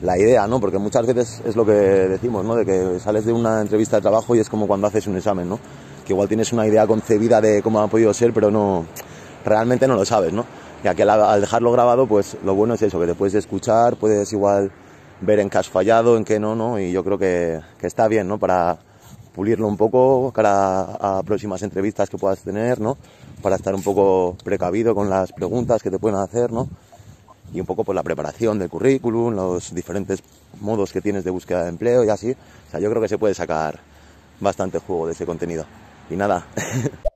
la 0.03 0.19
idea, 0.19 0.47
¿no? 0.47 0.61
Porque 0.61 0.79
muchas 0.79 1.07
veces 1.07 1.41
es 1.47 1.57
lo 1.57 1.65
que 1.65 1.73
decimos, 1.73 2.45
¿no? 2.45 2.57
De 2.57 2.67
que 2.67 2.99
sales 2.99 3.25
de 3.25 3.33
una 3.33 3.61
entrevista 3.61 3.97
de 3.97 4.03
trabajo 4.03 4.35
y 4.35 4.41
es 4.41 4.49
como 4.49 4.67
cuando 4.67 4.88
haces 4.88 5.07
un 5.07 5.17
examen, 5.17 5.49
¿no? 5.49 5.59
Que 6.05 6.12
igual 6.12 6.29
tienes 6.29 6.53
una 6.53 6.67
idea 6.67 6.87
concebida 6.87 7.41
de 7.41 7.62
cómo 7.62 7.81
ha 7.81 7.87
podido 7.87 8.12
ser, 8.12 8.33
pero 8.33 8.51
no, 8.51 8.85
realmente 9.45 9.87
no 9.87 9.95
lo 9.95 10.05
sabes, 10.05 10.33
¿no? 10.33 10.45
Y 10.83 10.88
aquí 10.88 11.03
al, 11.03 11.41
dejarlo 11.41 11.71
grabado, 11.71 12.07
pues 12.09 12.37
lo 12.45 12.55
bueno 12.57 12.75
es 12.75 12.83
eso, 12.83 12.99
que 12.99 13.07
te 13.07 13.15
puedes 13.15 13.35
escuchar, 13.35 13.97
puedes 13.97 14.33
igual 14.33 14.73
ver 15.21 15.38
en 15.38 15.49
qué 15.49 15.59
has 15.59 15.69
fallado, 15.69 16.17
en 16.17 16.25
qué 16.25 16.41
no, 16.41 16.57
¿no? 16.57 16.81
Y 16.81 16.91
yo 16.91 17.05
creo 17.05 17.17
que, 17.17 17.61
que 17.79 17.87
está 17.87 18.09
bien, 18.09 18.27
¿no? 18.27 18.38
Para 18.38 18.79
pulirlo 19.33 19.69
un 19.69 19.77
poco 19.77 20.33
cara 20.33 20.81
a, 20.83 21.19
a 21.19 21.23
próximas 21.23 21.62
entrevistas 21.62 22.11
que 22.11 22.19
puedas 22.19 22.41
tener, 22.41 22.81
¿no? 22.81 22.99
Para 23.41 23.55
estar 23.55 23.73
un 23.73 23.83
poco 23.83 24.37
precavido 24.43 24.97
con 24.97 25.09
las 25.09 25.33
preguntas 25.33 25.81
que 25.81 25.91
te 25.93 26.01
pueden 26.01 26.19
hacer, 26.19 26.51
¿no? 26.51 26.69
Y 27.53 27.61
un 27.61 27.67
poco 27.67 27.85
por 27.85 27.95
la 27.95 28.03
preparación 28.03 28.59
del 28.59 28.69
currículum, 28.69 29.35
los 29.35 29.75
diferentes 29.75 30.23
modos 30.61 30.93
que 30.93 31.01
tienes 31.01 31.25
de 31.25 31.31
búsqueda 31.31 31.65
de 31.65 31.69
empleo 31.71 32.05
y 32.05 32.09
así. 32.09 32.33
O 32.33 32.71
sea, 32.71 32.81
yo 32.81 32.88
creo 32.91 33.03
que 33.03 33.09
se 33.09 33.19
puede 33.19 33.35
sacar 33.35 33.79
bastante 34.41 34.79
juego 34.79 35.07
de 35.07 35.12
ese 35.12 35.27
contenido. 35.27 35.65
Y 36.11 36.17
nada, 36.17 36.47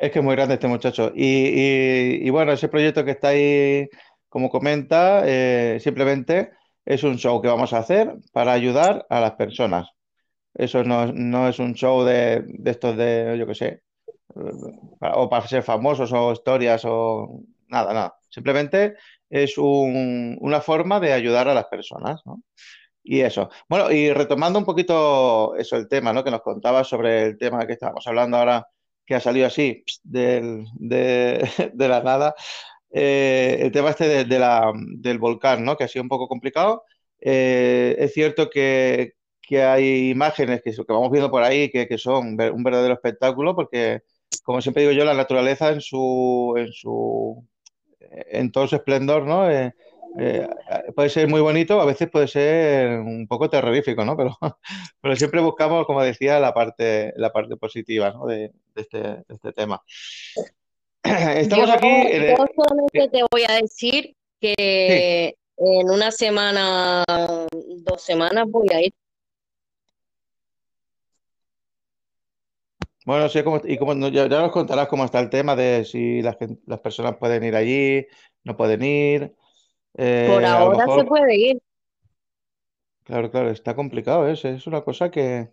Es 0.00 0.12
que 0.12 0.20
es 0.20 0.24
muy 0.24 0.34
grande 0.34 0.54
este 0.54 0.66
muchacho. 0.66 1.12
Y, 1.14 2.28
bueno, 2.30 2.52
ese 2.52 2.68
proyecto 2.68 3.04
que 3.04 3.10
está 3.10 3.28
ahí, 3.28 3.86
como 4.30 4.48
comenta, 4.48 5.22
eh, 5.26 5.78
simplemente 5.78 6.52
es 6.86 7.04
un 7.04 7.18
show 7.18 7.42
que 7.42 7.48
vamos 7.48 7.74
a 7.74 7.78
hacer 7.78 8.14
para 8.32 8.52
ayudar 8.52 9.06
a 9.10 9.20
las 9.20 9.32
personas. 9.32 9.90
Eso 10.54 10.84
no, 10.84 11.12
no 11.12 11.48
es 11.48 11.58
un 11.58 11.74
show 11.74 12.02
de, 12.04 12.42
de 12.46 12.70
estos 12.70 12.96
de, 12.96 13.36
yo 13.38 13.46
qué 13.46 13.54
sé, 13.54 13.66
eh, 13.66 14.52
o 15.00 15.28
para 15.28 15.46
ser 15.46 15.62
famosos 15.62 16.12
o 16.14 16.32
historias 16.32 16.82
o 16.86 17.42
nada, 17.70 17.92
nada. 17.94 18.14
Simplemente 18.28 18.94
es 19.28 19.58
un- 19.58 20.36
una 20.40 20.60
forma 20.60 21.00
de 21.00 21.12
ayudar 21.12 21.48
a 21.48 21.54
las 21.54 21.66
personas, 21.66 22.20
¿no? 22.26 22.42
Y 23.02 23.20
eso. 23.20 23.50
Bueno, 23.68 23.90
y 23.92 24.12
retomando 24.12 24.58
un 24.58 24.64
poquito 24.64 25.56
eso, 25.56 25.76
el 25.76 25.88
tema, 25.88 26.12
¿no? 26.12 26.22
Que 26.24 26.30
nos 26.30 26.42
contabas 26.42 26.88
sobre 26.88 27.22
el 27.24 27.38
tema 27.38 27.66
que 27.66 27.72
estábamos 27.74 28.06
hablando 28.06 28.36
ahora, 28.36 28.66
que 29.06 29.14
ha 29.14 29.20
salido 29.20 29.46
así, 29.46 29.84
del- 30.04 30.64
de, 30.74 31.88
la 31.88 32.02
nada, 32.02 32.34
eh, 32.90 33.58
el 33.60 33.72
tema 33.72 33.90
este 33.90 34.24
de, 34.24 34.38
la, 34.38 34.72
del 34.98 35.18
volcán, 35.18 35.64
¿no? 35.64 35.76
Que 35.76 35.84
ha 35.84 35.88
sido 35.88 36.02
un 36.02 36.08
poco 36.08 36.28
complicado. 36.28 36.84
Eh, 37.20 37.96
es 37.98 38.12
cierto 38.14 38.48
que, 38.50 39.12
que 39.42 39.62
hay 39.62 40.10
imágenes 40.10 40.62
que, 40.62 40.72
que 40.72 40.82
vamos 40.92 41.10
viendo 41.10 41.30
por 41.30 41.42
ahí 41.42 41.70
que, 41.70 41.86
que 41.88 41.98
son 41.98 42.36
un 42.40 42.62
verdadero 42.64 42.94
espectáculo, 42.94 43.54
porque, 43.54 44.00
como 44.44 44.60
siempre 44.60 44.82
digo 44.82 44.92
yo, 44.94 45.04
la 45.04 45.14
naturaleza 45.14 45.70
en 45.72 45.80
su, 45.80 46.54
en 46.58 46.72
su 46.72 47.46
en 48.10 48.52
todo 48.52 48.66
su 48.66 48.76
esplendor, 48.76 49.26
¿no? 49.26 49.50
Eh, 49.50 49.72
eh, 50.18 50.48
puede 50.94 51.08
ser 51.08 51.28
muy 51.28 51.40
bonito, 51.40 51.80
a 51.80 51.84
veces 51.84 52.10
puede 52.10 52.26
ser 52.26 52.98
un 52.98 53.28
poco 53.28 53.48
terrorífico, 53.48 54.04
¿no? 54.04 54.16
Pero, 54.16 54.36
pero 55.00 55.16
siempre 55.16 55.40
buscamos, 55.40 55.86
como 55.86 56.02
decía, 56.02 56.40
la 56.40 56.52
parte, 56.52 57.12
la 57.16 57.30
parte 57.30 57.56
positiva, 57.56 58.10
¿no? 58.10 58.26
de, 58.26 58.52
de 58.74 58.82
este, 58.82 58.98
de 58.98 59.24
este 59.28 59.52
tema. 59.52 59.82
Estamos 61.02 61.68
Yo, 61.68 61.74
aquí 61.74 61.86
en 61.86 62.36
yo 62.36 62.44
solamente 62.54 63.08
te 63.08 63.22
voy 63.30 63.44
a 63.48 63.54
decir 63.54 64.14
Sí, 64.40 64.54
que 64.54 65.34
en 65.58 65.90
una 65.90 66.10
semana, 66.10 67.04
dos 67.50 68.02
semanas 68.02 68.46
voy 68.48 68.68
a 68.72 68.80
ir. 68.80 68.94
Bueno, 73.10 73.24
no 73.24 73.28
sé 73.28 73.44
cómo, 73.44 73.60
y 73.64 73.76
cómo, 73.78 73.94
no, 73.94 74.08
ya, 74.08 74.28
ya 74.28 74.40
nos 74.40 74.52
contarás 74.52 74.88
cómo 74.88 75.04
está 75.04 75.20
el 75.20 75.30
tema 75.30 75.56
de 75.56 75.84
si 75.84 76.22
las 76.22 76.36
personas 76.80 77.16
pueden 77.16 77.44
ir 77.44 77.56
allí, 77.56 78.06
no 78.44 78.56
pueden 78.56 78.82
ir. 78.84 79.34
Por 80.26 80.42
Eh, 80.42 80.46
ahora 80.46 80.86
se 80.88 81.04
puede 81.04 81.36
ir, 81.36 81.58
claro, 83.04 83.30
claro, 83.30 83.50
está 83.50 83.74
complicado, 83.76 84.28
¿eh? 84.28 84.32
Es, 84.32 84.44
es 84.44 84.66
una 84.66 84.82
cosa 84.82 85.10
que, 85.10 85.50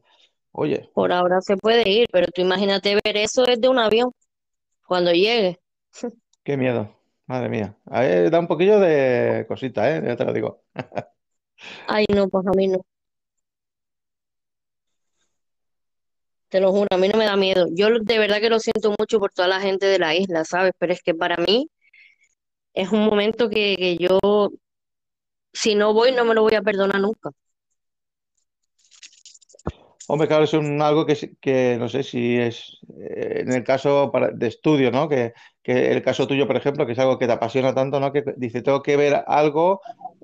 oye, 0.52 0.90
por 0.94 1.14
ahora 1.14 1.40
se 1.42 1.56
puede 1.56 1.90
ir, 1.90 2.08
pero 2.12 2.28
tú 2.34 2.42
imagínate 2.42 2.98
ver 3.04 3.16
eso 3.18 3.44
desde 3.44 3.70
un 3.70 3.80
avión 3.80 4.12
cuando 4.88 5.12
llegue. 5.14 5.60
qué 6.44 6.58
miedo, 6.58 6.96
madre 7.26 7.50
mía. 7.50 7.78
A 7.86 8.02
ver, 8.02 8.30
da 8.32 8.40
un 8.40 8.48
poquillo 8.48 8.80
de 8.80 9.46
cosita, 9.48 9.96
¿eh? 9.96 10.02
Ya 10.06 10.16
te 10.16 10.26
lo 10.26 10.34
digo. 10.34 10.64
Ay, 11.86 12.06
no, 12.14 12.28
pues 12.30 12.46
a 12.48 12.52
mí 12.52 12.68
no. 12.68 12.82
Te 16.50 16.60
lo 16.62 16.72
juro, 16.72 16.88
a 16.92 16.98
mí 16.98 17.08
no 17.10 17.18
me 17.18 17.26
da 17.26 17.36
miedo. 17.38 17.68
Yo 17.74 17.88
de 18.02 18.20
verdad 18.20 18.40
que 18.42 18.50
lo 18.50 18.60
siento 18.60 18.94
mucho 19.00 19.20
por 19.20 19.32
toda 19.32 19.48
la 19.48 19.60
gente 19.62 19.86
de 19.86 20.00
la 20.00 20.16
isla, 20.16 20.44
¿sabes? 20.46 20.74
Pero 20.80 20.94
es 20.94 21.02
que 21.02 21.14
para 21.16 21.38
mí 21.38 21.70
es 22.74 22.92
un 22.92 23.06
momento 23.06 23.50
que, 23.50 23.76
que 23.78 23.98
yo, 23.98 24.20
si 25.54 25.76
no 25.76 25.94
voy, 25.94 26.12
no 26.14 26.24
me 26.26 26.34
lo 26.36 26.44
voy 26.44 26.56
a 26.56 26.62
perdonar 26.62 27.02
nunca. 27.02 27.32
Hombre, 30.10 30.28
claro, 30.28 30.46
es 30.46 30.54
un, 30.54 30.82
algo 30.82 31.06
que, 31.06 31.16
que 31.42 31.76
no 31.78 31.90
sé 31.90 32.02
si 32.04 32.38
es 32.38 32.78
eh, 33.00 33.42
en 33.42 33.52
el 33.52 33.64
caso 33.64 34.10
para- 34.12 34.30
de 34.32 34.48
estudio, 34.48 34.90
¿no? 34.90 35.10
Que, 35.10 35.34
que 35.62 35.92
el 35.92 36.02
caso 36.02 36.26
tuyo, 36.28 36.48
por 36.48 36.56
ejemplo, 36.56 36.86
que 36.86 36.94
es 36.94 37.00
algo 37.00 37.20
que 37.20 37.28
te 37.28 37.34
apasiona 37.34 37.76
tanto, 37.76 38.00
¿no? 38.00 38.14
Que 38.14 38.24
dice, 38.38 38.62
tengo 38.62 38.82
que 38.82 38.96
ver 38.96 39.22
algo, 39.28 39.82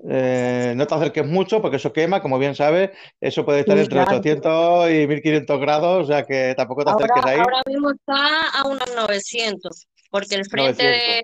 eh, 0.08 0.72
no 0.76 0.86
te 0.86 0.94
acerques 0.94 1.26
mucho 1.26 1.60
porque 1.60 1.76
eso 1.76 1.92
quema, 1.92 2.22
como 2.22 2.38
bien 2.38 2.54
sabes, 2.54 2.90
eso 3.20 3.44
puede 3.44 3.60
estar 3.60 3.76
Sí, 3.76 3.82
entre 3.82 4.00
claro. 4.00 4.16
800 4.18 4.90
y 4.90 5.06
1500 5.06 5.60
grados, 5.60 6.04
o 6.04 6.06
sea 6.06 6.24
que 6.24 6.54
tampoco 6.56 6.84
te 6.84 6.90
Ahora, 6.90 7.04
acerques 7.04 7.30
ahí, 7.30 7.38
ahora 7.40 7.62
mismo 7.66 7.90
está 7.90 8.48
a 8.58 8.66
unos 8.66 8.94
900, 8.96 9.86
porque 10.10 10.34
el 10.36 10.46
frente 10.46 10.82
900. 10.82 11.22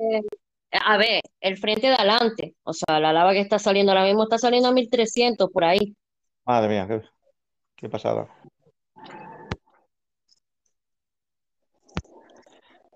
de, 0.70 0.78
a 0.84 0.96
ver, 0.98 1.22
el 1.40 1.56
frente 1.56 1.86
de 1.86 1.94
adelante, 1.94 2.54
o 2.62 2.72
sea, 2.74 3.00
la 3.00 3.12
lava 3.14 3.32
que 3.32 3.40
está 3.40 3.58
saliendo 3.58 3.92
ahora 3.92 4.04
mismo 4.04 4.24
está 4.24 4.36
saliendo 4.36 4.68
a 4.68 4.72
1300 4.72 5.48
por 5.50 5.64
ahí. 5.64 5.94
Madre 6.44 6.68
mía, 6.68 6.86
qué, 6.88 7.02
qué 7.80 7.88
pasada. 7.88 8.28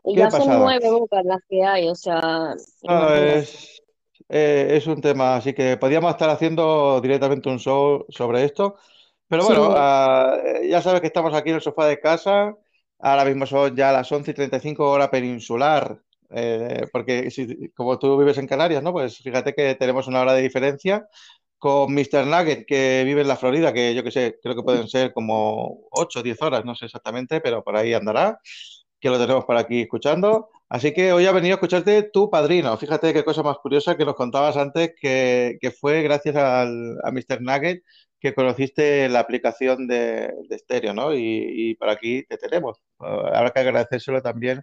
Y 0.05 0.17
ya 0.17 0.31
son 0.31 0.61
nueve 0.61 0.91
bocas 0.91 1.25
las 1.25 1.41
que 1.49 1.65
hay, 1.65 1.89
o 1.89 1.95
sea, 1.95 2.55
imagínate. 2.83 3.39
es, 3.39 3.83
eh, 4.29 4.69
es 4.73 4.87
un 4.87 5.01
tema, 5.01 5.37
así 5.37 5.55
que 5.55 5.79
podríamos 5.79 6.11
estar 6.11 6.29
haciendo 6.29 7.01
directamente 7.01 7.49
un 7.49 7.59
show 7.59 8.05
sobre 8.11 8.45
esto. 8.45 8.77
Pero 9.27 9.45
bueno, 9.45 9.71
ah, 9.75 10.37
eh, 10.45 10.69
ya 10.69 10.83
sabes 10.83 11.01
que 11.01 11.07
estamos 11.07 11.33
aquí 11.33 11.49
en 11.49 11.57
el 11.57 11.63
sofá 11.63 11.87
de 11.87 11.99
casa. 11.99 12.55
Ahora 12.99 13.25
mismo 13.25 13.47
son 13.47 13.75
ya 13.75 13.91
las 13.91 14.13
11 14.13 14.33
y 14.33 14.35
35 14.35 14.91
hora 14.91 15.11
peninsular. 15.11 15.99
eh, 16.31 16.87
porque 16.93 17.31
si, 17.31 17.71
como 17.71 17.99
tú 17.99 18.19
vives 18.19 18.39
en 18.39 18.47
Canarias, 18.47 18.83
¿no? 18.83 18.93
Pues 18.93 19.19
fíjate 19.19 19.55
que 19.55 19.75
tenemos 19.77 20.07
una 20.07 20.21
hora 20.21 20.35
de 20.35 20.43
diferencia 20.43 21.09
con 21.59 21.93
Mr. 21.95 22.27
Nugget, 22.27 22.67
que 22.67 23.03
vive 23.05 23.23
en 23.23 23.29
la 23.29 23.37
Florida, 23.37 23.73
que 23.73 23.95
yo 23.95 24.03
qué 24.05 24.11
sé, 24.11 24.39
creo 24.43 24.55
que 24.55 24.63
pueden 24.63 24.89
ser 24.89 25.13
como 25.13 25.87
8 25.91 26.21
o 26.21 26.23
10 26.23 26.41
horas, 26.43 26.65
no 26.65 26.75
sé 26.75 26.87
exactamente, 26.87 27.41
pero 27.41 27.63
por 27.65 27.77
ahí 27.77 27.95
andará, 27.95 28.39
que 29.01 29.09
lo 29.11 29.19
tenemos 29.19 29.45
por 29.45 29.57
aquí 29.57 29.83
escuchando. 29.83 30.49
Así 30.69 30.93
que 30.93 31.13
hoy 31.13 31.27
ha 31.27 31.33
venido 31.33 31.55
a 31.55 31.57
escucharte 31.57 32.05
tu 32.13 32.31
padrino. 32.31 32.77
Fíjate 32.77 33.13
qué 33.13 33.25
cosa 33.25 33.43
más 33.43 33.59
curiosa 33.59 33.97
que 33.97 34.05
nos 34.05 34.15
contabas 34.17 34.57
antes, 34.57 34.93
que, 35.01 35.59
que 35.61 35.71
fue 35.71 36.03
gracias 36.03 36.37
al, 36.37 36.99
a 37.05 37.11
Mr. 37.11 37.41
Nugget 37.41 37.83
que 38.21 38.35
conociste 38.35 39.09
la 39.11 39.21
aplicación 39.21 39.87
de, 39.87 40.33
de 40.49 40.59
Stereo, 40.59 40.95
¿no? 40.95 41.15
Y, 41.15 41.21
y 41.71 41.75
por 41.75 41.91
aquí 41.91 42.25
te 42.27 42.39
tenemos. 42.39 42.79
Habrá 42.99 43.51
que 43.51 43.61
agradecérselo 43.61 44.23
también 44.23 44.63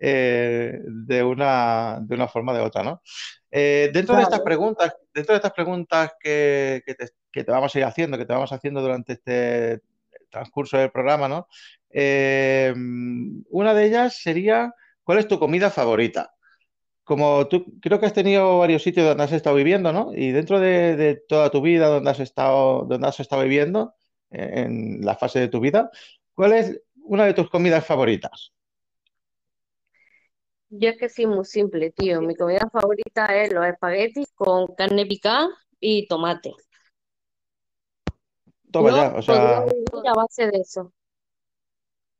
eh, 0.00 0.80
de 0.82 1.22
una, 1.22 1.98
de 2.00 2.14
una 2.14 2.26
forma 2.26 2.52
o 2.52 2.54
de 2.54 2.62
otra, 2.62 2.82
¿no? 2.82 3.02
Eh, 3.50 3.90
dentro 3.92 4.16
de 4.16 4.22
estas 4.22 4.40
preguntas, 4.40 4.96
dentro 5.12 5.34
de 5.34 5.36
estas 5.36 5.52
preguntas 5.52 6.12
que, 6.18 6.82
que 6.86 6.94
te, 6.94 7.08
que 7.30 7.44
te 7.44 7.52
vamos 7.52 7.74
a 7.74 7.78
ir 7.78 7.84
haciendo, 7.84 8.16
que 8.16 8.24
te 8.24 8.32
vamos 8.32 8.52
haciendo 8.52 8.80
durante 8.80 9.12
este 9.14 9.82
transcurso 10.30 10.78
del 10.78 10.90
programa, 10.90 11.28
¿no? 11.28 11.48
Eh, 11.90 12.72
una 13.50 13.74
de 13.74 13.84
ellas 13.84 14.16
sería, 14.22 14.74
¿cuál 15.02 15.18
es 15.18 15.28
tu 15.28 15.38
comida 15.38 15.70
favorita? 15.70 16.32
Como 17.04 17.46
tú 17.48 17.78
creo 17.80 18.00
que 18.00 18.06
has 18.06 18.12
tenido 18.12 18.58
varios 18.58 18.82
sitios 18.82 19.06
donde 19.06 19.24
has 19.24 19.32
estado 19.32 19.56
viviendo, 19.56 19.92
¿no? 19.92 20.12
Y 20.14 20.30
dentro 20.30 20.60
de, 20.60 20.96
de 20.96 21.16
toda 21.16 21.50
tu 21.50 21.60
vida 21.60 21.88
donde 21.88 22.10
has 22.10 22.20
estado, 22.20 22.86
donde 22.88 23.06
has 23.06 23.20
estado 23.20 23.42
viviendo, 23.42 23.94
en 24.30 25.00
la 25.04 25.16
fase 25.16 25.40
de 25.40 25.48
tu 25.48 25.60
vida, 25.60 25.90
¿cuál 26.34 26.52
es 26.52 26.80
una 27.04 27.24
de 27.24 27.34
tus 27.34 27.50
comidas 27.50 27.84
favoritas? 27.84 28.52
Yo 30.70 30.88
es 30.90 30.96
que 30.98 31.08
sí, 31.08 31.26
muy 31.26 31.44
simple, 31.44 31.90
tío. 31.90 32.20
Mi 32.22 32.34
comida 32.36 32.68
favorita 32.72 33.26
es 33.36 33.52
los 33.52 33.66
espaguetis 33.66 34.28
con 34.34 34.68
carne 34.74 35.06
picada 35.06 35.48
y 35.80 36.06
tomate. 36.08 36.52
Toma 38.72 38.90
Yo 38.90 38.96
ya, 38.96 39.14
o 39.16 39.22
podría 39.26 39.60
sea, 39.60 39.64
vivir 39.64 40.08
a 40.08 40.14
base 40.14 40.46
de 40.48 40.58
eso 40.58 40.92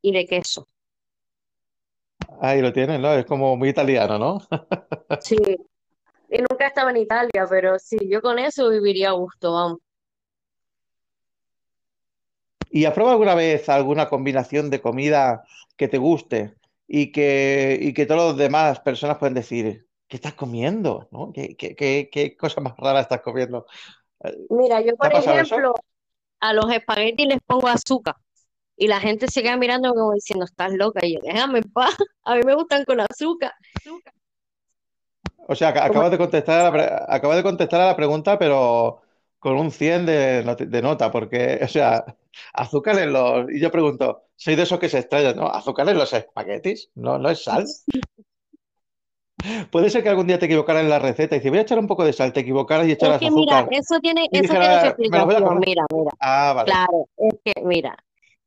y 0.02 0.12
de 0.12 0.26
queso. 0.26 0.68
ahí 2.40 2.60
lo 2.60 2.72
tienes, 2.72 3.00
¿no? 3.00 3.12
Es 3.14 3.24
como 3.26 3.56
muy 3.56 3.68
italiano, 3.68 4.18
¿no? 4.18 4.40
Sí, 5.18 5.36
y 6.30 6.38
nunca 6.38 6.64
he 6.64 6.68
estado 6.68 6.90
en 6.90 6.98
Italia, 6.98 7.46
pero 7.50 7.78
sí, 7.78 7.98
yo 8.08 8.22
con 8.22 8.38
eso 8.38 8.70
viviría 8.70 9.10
a 9.10 9.12
gusto, 9.12 9.52
vamos. 9.52 9.78
¿Y 12.70 12.84
has 12.84 12.94
probado 12.94 13.12
alguna 13.12 13.34
vez 13.34 13.68
alguna 13.68 14.08
combinación 14.08 14.70
de 14.70 14.80
comida 14.80 15.44
que 15.76 15.88
te 15.88 15.98
guste 15.98 16.54
y 16.92 17.12
que, 17.12 17.78
y 17.80 17.94
que 17.94 18.06
todas 18.06 18.30
las 18.30 18.36
demás 18.38 18.80
personas 18.80 19.18
pueden 19.18 19.34
decir, 19.34 19.88
¿qué 20.08 20.16
estás 20.16 20.34
comiendo? 20.34 21.08
¿No? 21.12 21.32
¿Qué, 21.32 21.56
qué, 21.56 21.76
qué- 21.76 22.10
qué 22.12 22.36
cosa 22.36 22.60
más 22.60 22.74
rara 22.78 23.00
estás 23.00 23.20
comiendo? 23.22 23.66
Eh, 24.24 24.34
Mira, 24.48 24.80
yo 24.80 24.96
¿Te 25.00 25.06
ha 25.08 25.10
por 25.10 25.14
eso? 25.14 25.54
ejemplo, 25.54 25.74
a 26.40 26.52
los 26.54 26.70
espaguetis 26.72 27.26
les 27.28 27.40
pongo 27.46 27.68
azúcar 27.68 28.16
y 28.76 28.88
la 28.88 29.00
gente 29.00 29.28
se 29.28 29.42
queda 29.42 29.56
mirando 29.58 29.92
como 29.94 30.14
diciendo, 30.14 30.44
estás 30.46 30.72
loca, 30.74 31.06
y 31.06 31.14
yo, 31.14 31.20
déjame 31.22 31.60
en 31.60 31.72
paz, 31.72 31.94
a 32.24 32.36
mí 32.36 32.42
me 32.44 32.54
gustan 32.56 32.84
con 32.84 33.00
azúcar. 33.00 33.52
O 35.48 35.54
sea, 35.54 35.68
acabas 35.70 36.10
de 36.12 36.18
contestar 36.18 36.60
a 36.66 36.70
la, 36.70 37.06
acabas 37.08 37.36
de 37.38 37.42
contestar 37.42 37.80
a 37.80 37.86
la 37.86 37.96
pregunta, 37.96 38.38
pero 38.38 39.02
con 39.40 39.56
un 39.56 39.70
100 39.72 40.06
de, 40.06 40.44
not- 40.44 40.60
de 40.60 40.82
nota, 40.82 41.10
porque, 41.10 41.58
o 41.62 41.68
sea, 41.68 42.04
azúcar 42.52 42.98
en 43.00 43.12
los... 43.12 43.50
Y 43.50 43.58
yo 43.60 43.70
pregunto, 43.72 44.28
soy 44.36 44.54
de 44.54 44.62
esos 44.62 44.78
que 44.78 44.88
se 44.88 44.98
extrañan, 45.00 45.36
¿no? 45.36 45.48
¿Azúcar 45.48 45.88
en 45.88 45.98
los 45.98 46.12
espaguetis? 46.12 46.90
¿No, 46.94 47.18
no 47.18 47.28
es 47.30 47.42
sal? 47.42 47.66
Puede 49.70 49.88
ser 49.88 50.02
que 50.02 50.10
algún 50.10 50.26
día 50.26 50.38
te 50.38 50.44
equivocaras 50.46 50.82
en 50.82 50.90
la 50.90 50.98
receta 50.98 51.34
y 51.34 51.38
dices, 51.38 51.50
voy 51.50 51.58
a 51.60 51.62
echar 51.62 51.78
un 51.78 51.86
poco 51.86 52.04
de 52.04 52.12
sal, 52.12 52.32
te 52.32 52.40
equivocaras 52.40 52.86
y 52.86 52.90
Es 52.92 52.96
echaras 52.98 53.20
que 53.20 53.30
mira, 53.30 53.60
azúcar 53.60 53.74
eso 53.78 53.98
tiene, 54.00 54.28
y 54.30 54.38
eso 54.38 54.52
tiene 54.52 54.80
su 54.80 54.86
explicación, 54.86 55.58
mira, 55.60 55.84
mira. 55.94 56.10
Ah, 56.20 56.52
vale. 56.54 56.70
Claro, 56.70 57.08
es 57.16 57.34
que 57.44 57.62
mira, 57.64 57.96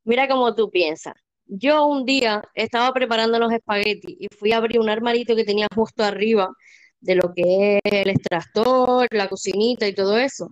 mira 0.03 0.27
cómo 0.27 0.53
tú 0.53 0.69
piensas. 0.69 1.15
Yo 1.45 1.85
un 1.87 2.05
día 2.05 2.43
estaba 2.53 2.93
preparando 2.93 3.39
los 3.39 3.51
espaguetis 3.51 4.15
y 4.19 4.27
fui 4.37 4.51
a 4.53 4.57
abrir 4.57 4.79
un 4.79 4.89
armarito 4.89 5.35
que 5.35 5.43
tenía 5.43 5.67
justo 5.75 6.03
arriba 6.03 6.49
de 7.01 7.15
lo 7.15 7.33
que 7.35 7.79
es 7.83 7.91
el 7.93 8.09
extractor, 8.09 9.07
la 9.11 9.27
cocinita 9.27 9.87
y 9.87 9.93
todo 9.95 10.17
eso. 10.17 10.47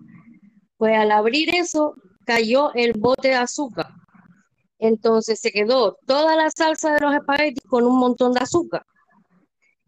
Pues 0.82 0.98
al 0.98 1.12
abrir 1.12 1.48
eso 1.54 1.94
cayó 2.26 2.74
el 2.74 2.94
bote 2.94 3.28
de 3.28 3.34
azúcar. 3.36 3.86
Entonces 4.80 5.38
se 5.38 5.52
quedó 5.52 5.96
toda 6.08 6.34
la 6.34 6.50
salsa 6.50 6.94
de 6.94 7.00
los 7.00 7.14
espaguetis 7.14 7.62
con 7.68 7.84
un 7.84 8.00
montón 8.00 8.32
de 8.32 8.40
azúcar. 8.40 8.84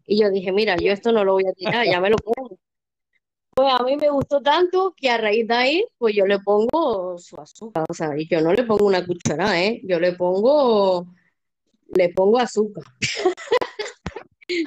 Y 0.05 0.21
yo 0.21 0.29
dije, 0.29 0.53
mira, 0.53 0.77
yo 0.77 0.93
esto 0.93 1.11
no 1.11 1.25
lo 1.25 1.33
voy 1.33 1.43
a 1.47 1.51
tirar, 1.51 1.85
ya 1.85 1.99
me 1.99 2.11
lo 2.11 2.15
pongo. 2.15 2.57
Pues 3.53 3.73
a 3.77 3.83
mí 3.83 3.97
me 3.97 4.09
gustó 4.09 4.39
tanto 4.41 4.93
que 4.95 5.09
a 5.09 5.17
raíz 5.17 5.45
de 5.45 5.53
ahí, 5.53 5.85
pues 5.97 6.15
yo 6.15 6.25
le 6.25 6.39
pongo 6.39 7.17
su 7.17 7.41
azúcar. 7.41 7.83
O 7.89 7.93
sea, 7.93 8.17
y 8.17 8.25
yo 8.29 8.39
no 8.39 8.53
le 8.53 8.63
pongo 8.63 8.85
una 8.85 9.05
cucharada, 9.05 9.61
¿eh? 9.61 9.81
Yo 9.83 9.99
le 9.99 10.13
pongo, 10.13 11.07
le 11.93 12.07
pongo 12.07 12.39
azúcar. 12.39 12.85
Le 14.47 14.65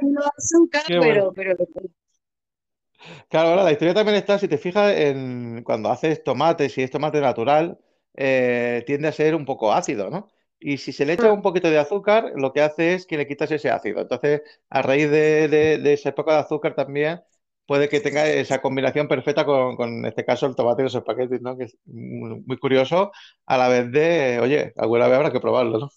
pongo 0.00 0.20
azúcar, 0.36 0.82
qué 0.86 0.98
bueno. 0.98 1.32
pero, 1.32 1.32
pero 1.32 1.50
le 1.58 1.66
pongo. 1.66 1.99
Claro, 3.28 3.48
ahora 3.50 3.64
la 3.64 3.72
historia 3.72 3.94
también 3.94 4.16
está, 4.16 4.38
si 4.38 4.48
te 4.48 4.58
fijas, 4.58 4.94
en 4.96 5.62
cuando 5.64 5.90
haces 5.90 6.22
tomate, 6.22 6.68
si 6.68 6.82
es 6.82 6.90
tomate 6.90 7.20
natural, 7.20 7.78
eh, 8.14 8.82
tiende 8.86 9.08
a 9.08 9.12
ser 9.12 9.34
un 9.34 9.44
poco 9.44 9.72
ácido, 9.72 10.10
¿no? 10.10 10.28
Y 10.58 10.76
si 10.78 10.92
se 10.92 11.06
le 11.06 11.14
echa 11.14 11.32
un 11.32 11.40
poquito 11.42 11.70
de 11.70 11.78
azúcar, 11.78 12.32
lo 12.36 12.52
que 12.52 12.60
hace 12.60 12.94
es 12.94 13.06
que 13.06 13.16
le 13.16 13.26
quitas 13.26 13.50
ese 13.50 13.70
ácido. 13.70 14.00
Entonces, 14.02 14.42
a 14.68 14.82
raíz 14.82 15.10
de, 15.10 15.48
de, 15.48 15.78
de 15.78 15.92
ese 15.94 16.12
poco 16.12 16.30
de 16.32 16.38
azúcar 16.38 16.74
también, 16.74 17.22
puede 17.66 17.88
que 17.88 18.00
tenga 18.00 18.26
esa 18.28 18.60
combinación 18.60 19.08
perfecta 19.08 19.46
con, 19.46 19.76
con, 19.76 19.88
en 20.00 20.04
este 20.06 20.24
caso, 20.26 20.46
el 20.46 20.54
tomate 20.56 20.82
y 20.82 20.84
los 20.84 20.94
espaguetis, 20.94 21.40
¿no? 21.40 21.56
Que 21.56 21.64
es 21.64 21.78
muy, 21.86 22.40
muy 22.44 22.58
curioso, 22.58 23.12
a 23.46 23.56
la 23.56 23.68
vez 23.68 23.90
de, 23.90 24.38
oye, 24.42 24.72
alguna 24.76 25.06
vez 25.08 25.16
habrá 25.16 25.32
que 25.32 25.40
probarlo, 25.40 25.78
¿no? 25.78 25.88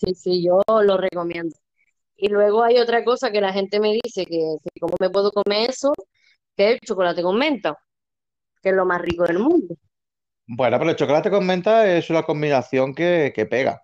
Sí, 0.00 0.14
sí, 0.14 0.42
yo 0.44 0.60
lo 0.82 0.96
recomiendo. 0.96 1.54
Y 2.22 2.28
luego 2.30 2.62
hay 2.64 2.78
otra 2.78 3.04
cosa 3.04 3.30
que 3.32 3.40
la 3.42 3.52
gente 3.52 3.80
me 3.80 3.92
dice, 4.02 4.24
que, 4.26 4.38
que 4.64 4.80
cómo 4.80 4.94
me 5.00 5.10
puedo 5.10 5.32
comer 5.32 5.70
eso, 5.70 5.92
que 6.56 6.66
es 6.68 6.72
el 6.74 6.80
chocolate 6.80 7.22
con 7.22 7.38
menta, 7.38 7.76
que 8.62 8.70
es 8.70 8.76
lo 8.76 8.86
más 8.86 9.02
rico 9.02 9.24
del 9.26 9.40
mundo. 9.40 9.76
Bueno, 10.46 10.78
pero 10.78 10.90
el 10.90 10.96
chocolate 10.96 11.30
con 11.30 11.44
menta 11.46 11.84
es 11.96 12.08
una 12.10 12.22
combinación 12.22 12.94
que, 12.94 13.32
que 13.34 13.46
pega. 13.46 13.82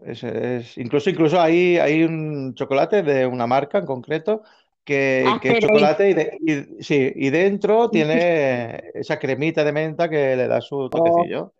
Es, 0.00 0.22
es- 0.24 0.76
incluso, 0.78 1.10
incluso 1.10 1.40
hay, 1.40 1.78
hay 1.78 2.02
un 2.04 2.54
chocolate 2.54 3.02
de 3.02 3.26
una 3.26 3.46
marca 3.46 3.78
en 3.78 3.86
concreto 3.86 4.42
que, 4.84 5.38
que 5.40 5.50
es 5.52 5.58
chocolate 5.58 6.10
y, 6.10 6.14
de- 6.14 6.38
y- 6.78 6.82
sí, 6.82 7.12
y 7.14 7.30
dentro 7.30 7.90
tiene 7.90 8.90
esa 8.94 9.18
cremita 9.18 9.64
de 9.64 9.72
menta 9.72 10.08
que 10.10 10.36
le 10.36 10.46
da 10.48 10.60
su 10.60 10.90
Oh, 10.92 11.30
toquecillo. 11.30 11.54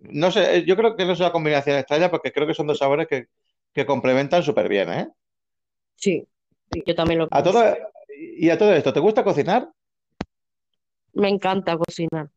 No 0.00 0.30
sé, 0.32 0.64
yo 0.66 0.76
creo 0.76 0.96
que 0.96 1.06
no 1.06 1.12
es 1.14 1.20
una 1.20 1.32
combinación 1.32 1.78
extraña 1.78 2.10
porque 2.10 2.32
creo 2.32 2.46
que 2.46 2.54
son 2.54 2.66
dos 2.68 2.78
sabores 2.78 3.08
que, 3.08 3.28
que 3.72 3.86
complementan 3.86 4.42
súper 4.42 4.68
bien, 4.68 4.92
¿eh? 4.92 5.08
sí, 5.96 6.26
yo 6.86 6.94
también 6.94 7.20
lo 7.20 7.28
A 7.30 7.42
todo, 7.42 7.62
y 8.18 8.50
a 8.50 8.58
todo 8.58 8.72
esto, 8.74 8.92
¿te 8.92 9.00
gusta 9.00 9.24
cocinar? 9.24 9.68
Me 11.14 11.28
encanta 11.30 11.78
cocinar. 11.78 12.28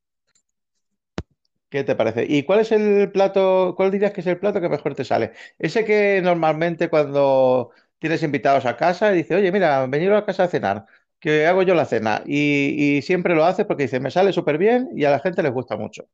¿Qué 1.70 1.84
te 1.84 1.96
parece? 1.96 2.26
¿Y 2.28 2.44
cuál 2.44 2.60
es 2.62 2.72
el 2.72 3.12
plato, 3.12 3.74
cuál 3.76 3.92
dirías 3.92 4.12
que 4.14 4.22
es 4.22 4.28
el 4.28 4.40
plato 4.40 4.62
que 4.62 4.70
mejor 4.70 4.96
te 4.96 5.04
sale? 5.04 5.34
Ese 5.60 5.84
que 5.84 6.22
normalmente 6.24 6.90
cuando 6.90 7.72
tienes 8.00 8.24
invitados 8.24 8.66
a 8.66 8.78
casa 8.78 9.12
y 9.14 9.18
dice, 9.18 9.36
oye, 9.36 9.52
mira, 9.52 9.86
venido 9.88 10.16
a 10.16 10.26
casa 10.26 10.44
a 10.44 10.48
cenar, 10.48 10.86
que 11.20 11.46
hago 11.48 11.64
yo 11.64 11.76
la 11.76 11.86
cena. 11.86 12.22
Y, 12.26 12.98
y 12.98 13.02
siempre 13.02 13.36
lo 13.36 13.44
hace 13.46 13.66
porque 13.66 13.84
dice, 13.84 14.00
me 14.00 14.12
sale 14.12 14.32
súper 14.32 14.58
bien 14.58 14.90
y 14.96 15.06
a 15.06 15.12
la 15.12 15.20
gente 15.20 15.44
les 15.44 15.52
gusta 15.54 15.76
mucho. 15.76 16.06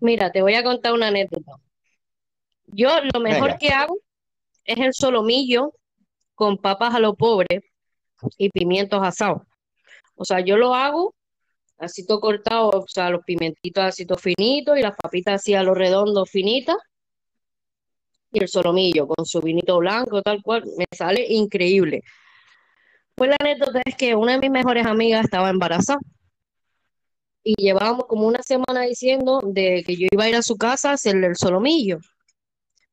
Mira, 0.00 0.30
te 0.30 0.42
voy 0.42 0.54
a 0.54 0.62
contar 0.62 0.92
una 0.92 1.08
anécdota. 1.08 1.52
Yo 2.66 2.88
lo 3.14 3.20
mejor 3.20 3.50
Venga. 3.50 3.58
que 3.58 3.68
hago 3.70 3.98
es 4.64 4.78
el 4.78 4.94
solomillo 4.94 5.72
con 6.34 6.58
papas 6.58 6.94
a 6.94 7.00
lo 7.00 7.14
pobre 7.14 7.62
y 8.38 8.50
pimientos 8.50 9.00
asados. 9.02 9.42
O 10.14 10.24
sea, 10.24 10.40
yo 10.40 10.56
lo 10.56 10.74
hago 10.74 11.14
así 11.78 12.06
todo 12.06 12.20
cortado, 12.20 12.70
o 12.70 12.84
sea, 12.86 13.10
los 13.10 13.24
pimentitos 13.24 13.84
así 13.84 14.06
todo 14.06 14.18
finitos 14.18 14.78
y 14.78 14.82
las 14.82 14.96
papitas 14.96 15.34
así 15.36 15.54
a 15.54 15.62
lo 15.62 15.74
redondo 15.74 16.24
finitas 16.26 16.76
y 18.32 18.40
el 18.40 18.48
solomillo 18.48 19.06
con 19.06 19.26
su 19.26 19.40
vinito 19.40 19.78
blanco, 19.78 20.22
tal 20.22 20.42
cual, 20.42 20.64
me 20.76 20.86
sale 20.96 21.26
increíble. 21.28 22.02
Pues 23.14 23.30
la 23.30 23.36
anécdota 23.40 23.82
es 23.84 23.94
que 23.96 24.14
una 24.14 24.32
de 24.32 24.38
mis 24.38 24.50
mejores 24.50 24.86
amigas 24.86 25.24
estaba 25.24 25.50
embarazada 25.50 26.00
y 27.44 27.54
llevábamos 27.56 28.06
como 28.06 28.26
una 28.26 28.42
semana 28.42 28.82
diciendo 28.82 29.40
de 29.44 29.82
que 29.86 29.96
yo 29.96 30.06
iba 30.10 30.24
a 30.24 30.28
ir 30.28 30.36
a 30.36 30.42
su 30.42 30.56
casa 30.56 30.90
a 30.90 30.94
hacerle 30.94 31.26
el 31.26 31.36
solomillo. 31.36 31.98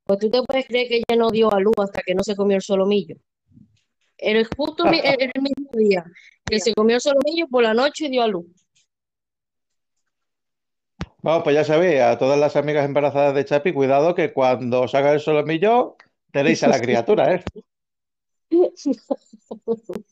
Pues 0.09 0.19
tú 0.21 0.29
te 0.31 0.41
puedes 0.41 0.65
creer 0.65 0.87
que 0.87 0.95
ella 0.95 1.15
no 1.19 1.29
dio 1.29 1.53
a 1.53 1.59
luz 1.59 1.75
hasta 1.77 2.01
que 2.01 2.15
no 2.15 2.23
se 2.23 2.35
comió 2.35 2.55
el 2.55 2.63
solomillo. 2.63 3.15
Era 4.17 4.41
justo 4.57 4.85
el, 4.85 4.95
el 5.05 5.31
mismo 5.39 5.69
día 5.73 6.03
que 6.43 6.59
se 6.59 6.73
comió 6.73 6.95
el 6.95 7.01
solomillo 7.01 7.47
por 7.47 7.61
la 7.61 7.75
noche 7.75 8.09
dio 8.09 8.23
a 8.23 8.27
luz. 8.27 8.47
Vamos, 11.21 11.43
pues 11.43 11.55
ya 11.55 11.63
sabéis, 11.63 12.01
a 12.01 12.17
todas 12.17 12.39
las 12.39 12.55
amigas 12.55 12.85
embarazadas 12.85 13.35
de 13.35 13.45
Chapi, 13.45 13.71
cuidado 13.71 14.15
que 14.15 14.33
cuando 14.33 14.81
os 14.81 14.95
haga 14.95 15.13
el 15.13 15.19
solomillo 15.19 15.95
tenéis 16.31 16.63
a 16.63 16.69
la 16.69 16.81
criatura, 16.81 17.35
¿eh? 17.35 17.43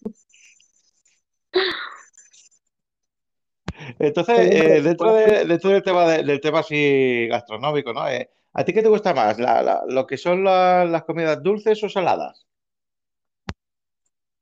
Entonces, 4.00 4.38
eh, 4.52 4.82
dentro 4.82 5.14
de- 5.14 5.46
dentro 5.46 5.70
del 5.72 5.84
tema, 5.84 6.08
de- 6.08 6.24
del 6.24 6.42
tema 6.42 6.60
así 6.60 7.28
gastronómico, 7.28 7.94
¿no? 7.94 8.08
Eh, 8.10 8.30
¿a 8.58 8.66
ti 8.66 8.74
qué 8.74 8.82
te 8.82 8.90
gusta 8.90 9.14
más? 9.14 9.40
La- 9.40 9.62
la- 9.62 9.84
¿lo 9.88 10.06
que 10.08 10.18
son 10.18 10.44
la- 10.44 10.84
las 10.84 11.04
comidas 11.04 11.42
dulces 11.42 11.82
o 11.84 11.90
saladas? 11.90 12.46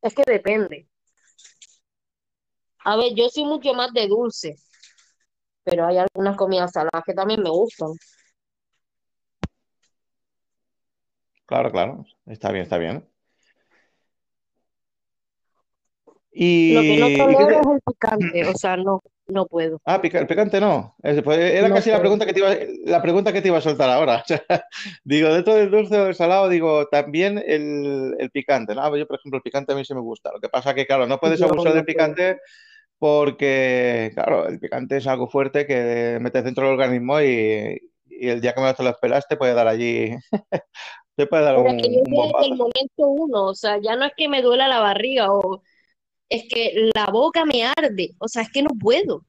Es 0.01 0.15
que 0.15 0.23
depende. 0.25 0.87
A 2.85 2.95
ver, 2.95 3.13
yo 3.15 3.27
soy 3.29 3.43
mucho 3.45 3.73
más 3.73 3.91
de 3.93 4.07
dulce, 4.07 4.55
pero 5.63 5.87
hay 5.87 5.97
algunas 5.97 6.37
comidas 6.37 6.71
saladas 6.71 7.03
que 7.05 7.13
también 7.13 7.41
me 7.41 7.49
gustan. 7.49 7.89
Claro, 11.45 11.71
claro, 11.71 12.05
está 12.25 12.51
bien, 12.51 12.63
está 12.63 12.77
bien. 12.77 13.07
Lo 16.67 16.81
que 16.81 16.97
no 16.99 17.07
¿Y, 17.07 17.13
y 17.13 17.17
qué 17.17 17.23
tolero 17.23 17.49
es 17.61 17.67
el 17.67 17.81
picante, 17.85 18.45
o 18.45 18.53
sea, 18.55 18.77
no, 18.77 19.01
no 19.27 19.45
puedo, 19.47 19.81
Ah, 19.85 20.01
pica- 20.01 20.19
el 20.19 20.27
picante 20.27 20.59
no. 20.59 20.95
Era 21.01 21.67
no 21.67 21.75
casi 21.75 21.89
la 21.89 21.99
pregunta 21.99 22.25
que 22.25 22.33
te 22.33 22.39
iba, 22.39 22.55
la 22.85 23.01
pregunta 23.01 23.33
que 23.33 23.41
te 23.41 23.47
iba 23.47 23.57
a 23.57 23.61
soltar 23.61 23.89
ahora. 23.89 24.23
O 24.23 24.27
sea, 24.27 24.43
digo, 25.03 25.29
dentro 25.33 25.55
del 25.55 25.71
dulce 25.71 25.97
o 25.99 26.05
del 26.05 26.15
salado, 26.15 26.49
digo, 26.49 26.87
también 26.87 27.37
el, 27.45 28.15
el 28.19 28.31
picante, 28.31 28.75
¿no? 28.75 28.95
Yo, 28.95 29.07
por 29.07 29.17
ejemplo, 29.17 29.37
el 29.37 29.43
picante 29.43 29.73
a 29.73 29.75
mí 29.75 29.83
sí 29.85 29.93
me 29.93 30.01
gusta. 30.01 30.31
Lo 30.31 30.39
que 30.39 30.49
pasa 30.49 30.73
que, 30.73 30.85
claro, 30.85 31.07
no 31.07 31.19
puedes 31.19 31.41
abusar 31.41 31.71
no 31.71 31.75
del 31.75 31.85
picante 31.85 32.39
porque, 32.97 34.11
claro, 34.13 34.47
el 34.47 34.59
picante 34.59 34.97
es 34.97 35.07
algo 35.07 35.27
fuerte 35.27 35.65
que 35.65 36.17
metes 36.21 36.43
dentro 36.43 36.65
del 36.65 36.73
organismo 36.73 37.21
y, 37.21 37.79
y 38.07 38.29
el 38.29 38.41
día 38.41 38.53
que 38.53 38.61
menos 38.61 38.77
te 38.77 38.83
lo 38.83 38.89
esperas 38.89 39.27
te 39.27 39.37
puede 39.37 39.53
dar 39.53 39.67
allí, 39.67 40.11
te 41.15 41.27
puede 41.27 41.43
dar 41.43 41.55
Pero 41.57 41.69
es 41.69 41.83
que 41.83 41.93
yo 41.93 41.99
un, 42.01 42.13
un 42.13 42.31
desde 42.33 42.45
el 42.45 42.57
momento 42.57 43.07
uno, 43.07 43.45
o 43.47 43.55
sea, 43.55 43.77
ya 43.81 43.95
no 43.95 44.05
es 44.05 44.13
que 44.15 44.29
me 44.29 44.41
duela 44.41 44.67
la 44.67 44.79
barriga 44.79 45.31
o 45.31 45.61
es 46.29 46.45
que 46.49 46.89
la 46.95 47.07
boca 47.07 47.45
me 47.45 47.63
arde, 47.65 48.11
o 48.19 48.27
sea, 48.27 48.43
es 48.43 48.49
que 48.51 48.63
no 48.63 48.71
puedo. 48.79 49.25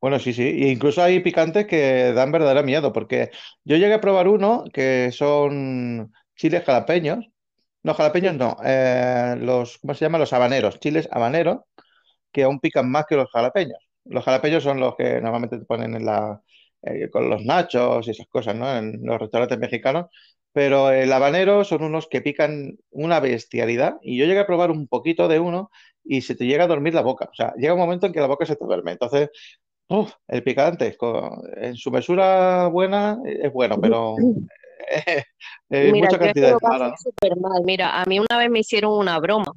Bueno, 0.00 0.18
sí, 0.20 0.32
sí. 0.32 0.70
Incluso 0.70 1.02
hay 1.02 1.20
picantes 1.20 1.66
que 1.66 2.12
dan 2.12 2.30
verdadero 2.30 2.62
miedo, 2.62 2.92
porque 2.92 3.30
yo 3.64 3.76
llegué 3.76 3.94
a 3.94 4.00
probar 4.00 4.28
uno 4.28 4.64
que 4.72 5.10
son 5.12 6.12
chiles 6.36 6.64
jalapeños. 6.64 7.26
No, 7.82 7.94
jalapeños 7.94 8.34
no. 8.36 8.56
eh, 8.64 9.36
los, 9.40 9.78
¿cómo 9.78 9.94
se 9.94 10.04
llama? 10.04 10.18
Los 10.18 10.32
habaneros. 10.32 10.78
Chiles 10.80 11.08
habaneros, 11.12 11.60
que 12.32 12.44
aún 12.44 12.60
pican 12.60 12.90
más 12.90 13.06
que 13.08 13.16
los 13.16 13.30
jalapeños. 13.32 13.78
Los 14.04 14.24
jalapeños 14.24 14.62
son 14.64 14.80
los 14.80 14.96
que 14.96 15.20
normalmente 15.20 15.58
te 15.58 15.64
ponen 15.66 15.96
en 15.96 16.06
la, 16.06 16.40
eh, 16.82 17.10
con 17.10 17.28
los 17.30 17.44
nachos 17.44 18.06
y 18.08 18.12
esas 18.12 18.28
cosas, 18.28 18.56
¿no? 18.56 18.70
En 18.76 19.00
los 19.04 19.18
restaurantes 19.20 19.58
mexicanos. 19.58 20.06
Pero 20.58 20.90
el 20.90 21.12
habanero 21.12 21.64
son 21.64 21.84
unos 21.84 22.08
que 22.08 22.20
pican 22.20 22.78
una 22.90 23.20
bestialidad. 23.20 23.98
Y 24.02 24.18
yo 24.18 24.26
llegué 24.26 24.40
a 24.40 24.46
probar 24.46 24.70
un 24.72 24.88
poquito 24.88 25.28
de 25.28 25.38
uno 25.40 25.70
y 26.04 26.22
se 26.22 26.34
te 26.34 26.46
llega 26.46 26.64
a 26.64 26.66
dormir 26.66 26.94
la 26.94 27.02
boca. 27.02 27.26
O 27.30 27.34
sea, 27.34 27.54
llega 27.56 27.74
un 27.74 27.80
momento 27.80 28.06
en 28.06 28.12
que 28.12 28.20
la 28.20 28.26
boca 28.26 28.46
se 28.46 28.56
te 28.56 28.64
duerme. 28.64 28.92
Entonces. 28.92 29.30
Uf, 29.90 30.12
el 30.28 30.42
picante, 30.42 30.96
en 31.58 31.76
su 31.76 31.90
mesura 31.90 32.68
buena 32.68 33.18
eh, 33.26 33.40
es 33.44 33.52
bueno, 33.52 33.80
pero 33.80 34.24
Mira, 35.80 36.08
mucha 36.08 36.18
cantidad 36.18 36.56
súper 36.96 37.36
mal. 37.36 37.62
Mira, 37.64 38.00
a 38.00 38.04
mí 38.06 38.18
una 38.20 38.38
vez 38.38 38.50
me 38.50 38.60
hicieron 38.60 38.92
una 38.98 39.18
broma, 39.20 39.52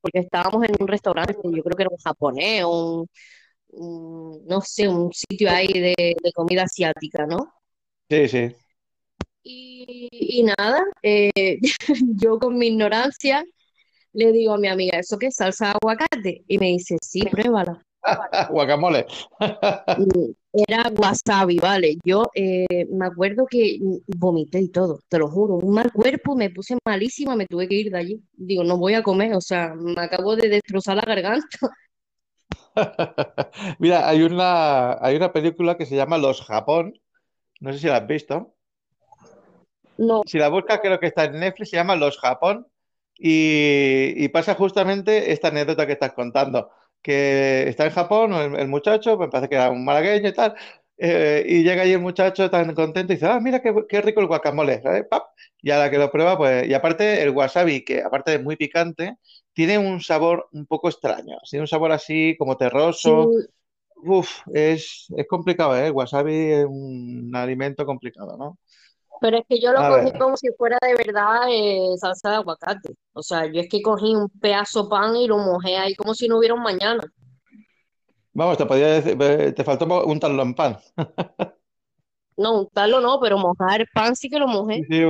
porque 0.00 0.20
estábamos 0.20 0.64
en 0.64 0.74
un 0.80 0.88
restaurante, 0.88 1.34
yo 1.34 1.62
creo 1.62 1.76
que 1.76 1.82
era 1.82 1.90
un 1.90 1.98
japonés, 1.98 2.64
un, 2.64 3.06
un- 3.70 4.46
no 4.46 4.60
sé, 4.62 4.88
un 4.88 5.12
sitio 5.12 5.50
ahí 5.50 5.68
de, 5.68 5.94
de 6.22 6.32
comida 6.34 6.64
asiática, 6.64 7.26
¿no? 7.26 7.52
Sí, 8.10 8.28
sí. 8.28 8.54
Y, 9.50 10.08
y 10.10 10.42
nada, 10.42 10.84
eh, 11.02 11.58
yo 12.16 12.38
con 12.38 12.58
mi 12.58 12.66
ignorancia 12.66 13.42
le 14.12 14.30
digo 14.30 14.52
a 14.52 14.58
mi 14.58 14.68
amiga, 14.68 14.98
¿eso 14.98 15.18
qué 15.18 15.28
es 15.28 15.36
salsa 15.36 15.68
de 15.68 15.72
aguacate? 15.72 16.44
Y 16.46 16.58
me 16.58 16.66
dice, 16.66 16.98
sí, 17.00 17.20
pruébala. 17.30 17.82
Guacamole. 18.50 19.06
Era 20.52 20.92
wasabi, 20.94 21.58
¿vale? 21.58 21.96
Yo 22.04 22.24
eh, 22.34 22.84
me 22.90 23.06
acuerdo 23.06 23.46
que 23.48 23.78
vomité 24.18 24.60
y 24.60 24.68
todo, 24.68 25.00
te 25.08 25.18
lo 25.18 25.30
juro, 25.30 25.54
un 25.54 25.72
mal 25.72 25.90
cuerpo, 25.92 26.36
me 26.36 26.50
puse 26.50 26.76
malísima, 26.84 27.34
me 27.34 27.46
tuve 27.46 27.66
que 27.68 27.76
ir 27.76 27.90
de 27.90 27.98
allí. 27.98 28.22
Digo, 28.34 28.64
no 28.64 28.76
voy 28.76 28.94
a 28.94 29.02
comer, 29.02 29.32
o 29.34 29.40
sea, 29.40 29.74
me 29.74 30.02
acabo 30.02 30.36
de 30.36 30.50
destrozar 30.50 30.96
la 30.96 31.06
garganta. 31.06 31.58
Mira, 33.78 34.06
hay 34.06 34.22
una, 34.22 35.02
hay 35.02 35.16
una 35.16 35.32
película 35.32 35.78
que 35.78 35.86
se 35.86 35.96
llama 35.96 36.18
Los 36.18 36.42
Japón, 36.42 36.92
no 37.60 37.72
sé 37.72 37.78
si 37.78 37.86
la 37.86 37.96
has 37.96 38.06
visto. 38.06 38.57
No, 39.98 40.22
Si 40.24 40.38
la 40.38 40.48
buscas, 40.48 40.80
creo 40.80 41.00
que 41.00 41.06
está 41.06 41.24
en 41.24 41.40
Netflix, 41.40 41.70
se 41.70 41.76
llama 41.76 41.96
Los 41.96 42.18
Japón 42.18 42.66
y, 43.16 44.12
y 44.16 44.28
pasa 44.28 44.54
justamente 44.54 45.32
esta 45.32 45.48
anécdota 45.48 45.86
que 45.86 45.92
estás 45.94 46.12
contando, 46.12 46.70
que 47.02 47.68
está 47.68 47.86
en 47.86 47.92
Japón 47.92 48.32
el, 48.34 48.56
el 48.56 48.68
muchacho, 48.68 49.16
me 49.18 49.28
parece 49.28 49.48
que 49.48 49.54
era 49.56 49.70
un 49.70 49.84
malagueño 49.84 50.28
y 50.28 50.32
tal, 50.34 50.54
eh, 50.98 51.44
y 51.48 51.62
llega 51.62 51.82
ahí 51.82 51.92
el 51.92 52.00
muchacho 52.00 52.50
tan 52.50 52.74
contento 52.74 53.12
y 53.12 53.16
dice, 53.16 53.26
ah, 53.26 53.40
mira 53.40 53.62
qué, 53.62 53.74
qué 53.88 54.00
rico 54.02 54.20
el 54.20 54.26
guacamole, 54.26 54.82
¿sabes? 54.82 55.06
Pap, 55.08 55.28
y 55.62 55.70
a 55.70 55.78
la 55.78 55.90
que 55.90 55.98
lo 55.98 56.10
prueba, 56.10 56.36
pues, 56.36 56.66
y 56.68 56.74
aparte 56.74 57.22
el 57.22 57.30
wasabi, 57.30 57.84
que 57.84 58.02
aparte 58.02 58.32
de 58.32 58.38
muy 58.40 58.56
picante, 58.56 59.16
tiene 59.52 59.78
un 59.78 60.00
sabor 60.02 60.48
un 60.52 60.66
poco 60.66 60.88
extraño, 60.88 61.38
tiene 61.48 61.62
un 61.62 61.68
sabor 61.68 61.92
así 61.92 62.36
como 62.38 62.56
sí, 62.90 63.10
terroso, 63.16 63.32
uf, 63.96 64.30
es, 64.54 65.06
es 65.16 65.26
complicado, 65.28 65.76
¿eh? 65.76 65.86
El 65.88 65.92
wasabi 65.92 66.34
es 66.52 66.66
un 66.66 67.32
alimento 67.34 67.86
complicado, 67.86 68.36
¿no? 68.36 68.58
Pero 69.20 69.38
es 69.38 69.44
que 69.48 69.60
yo 69.60 69.72
lo 69.72 69.84
A 69.84 69.88
cogí 69.88 70.12
ver. 70.12 70.18
como 70.18 70.36
si 70.36 70.48
fuera 70.56 70.78
de 70.82 70.94
verdad 70.96 71.42
eh, 71.50 71.80
salsa 72.00 72.30
de 72.30 72.36
aguacate. 72.36 72.94
O 73.12 73.22
sea, 73.22 73.46
yo 73.46 73.60
es 73.60 73.68
que 73.68 73.82
cogí 73.82 74.14
un 74.14 74.28
pedazo 74.30 74.84
de 74.84 74.88
pan 74.90 75.16
y 75.16 75.26
lo 75.26 75.38
mojé 75.38 75.76
ahí 75.76 75.94
como 75.94 76.14
si 76.14 76.28
no 76.28 76.38
hubiera 76.38 76.54
un 76.54 76.62
mañana. 76.62 77.00
Vamos, 78.32 78.56
te 78.58 78.66
podía 78.66 78.86
decir, 78.88 79.16
te 79.54 79.64
faltó 79.64 79.86
untarlo 80.06 80.42
en 80.42 80.54
pan. 80.54 80.78
No, 82.38 82.60
untarlo 82.60 83.00
no, 83.02 83.18
pero 83.20 83.36
mojar 83.38 83.82
el 83.82 83.86
pan 83.92 84.16
sí 84.16 84.28
que 84.30 84.38
lo 84.38 84.46
mojé. 84.48 84.86
sí, 84.88 85.02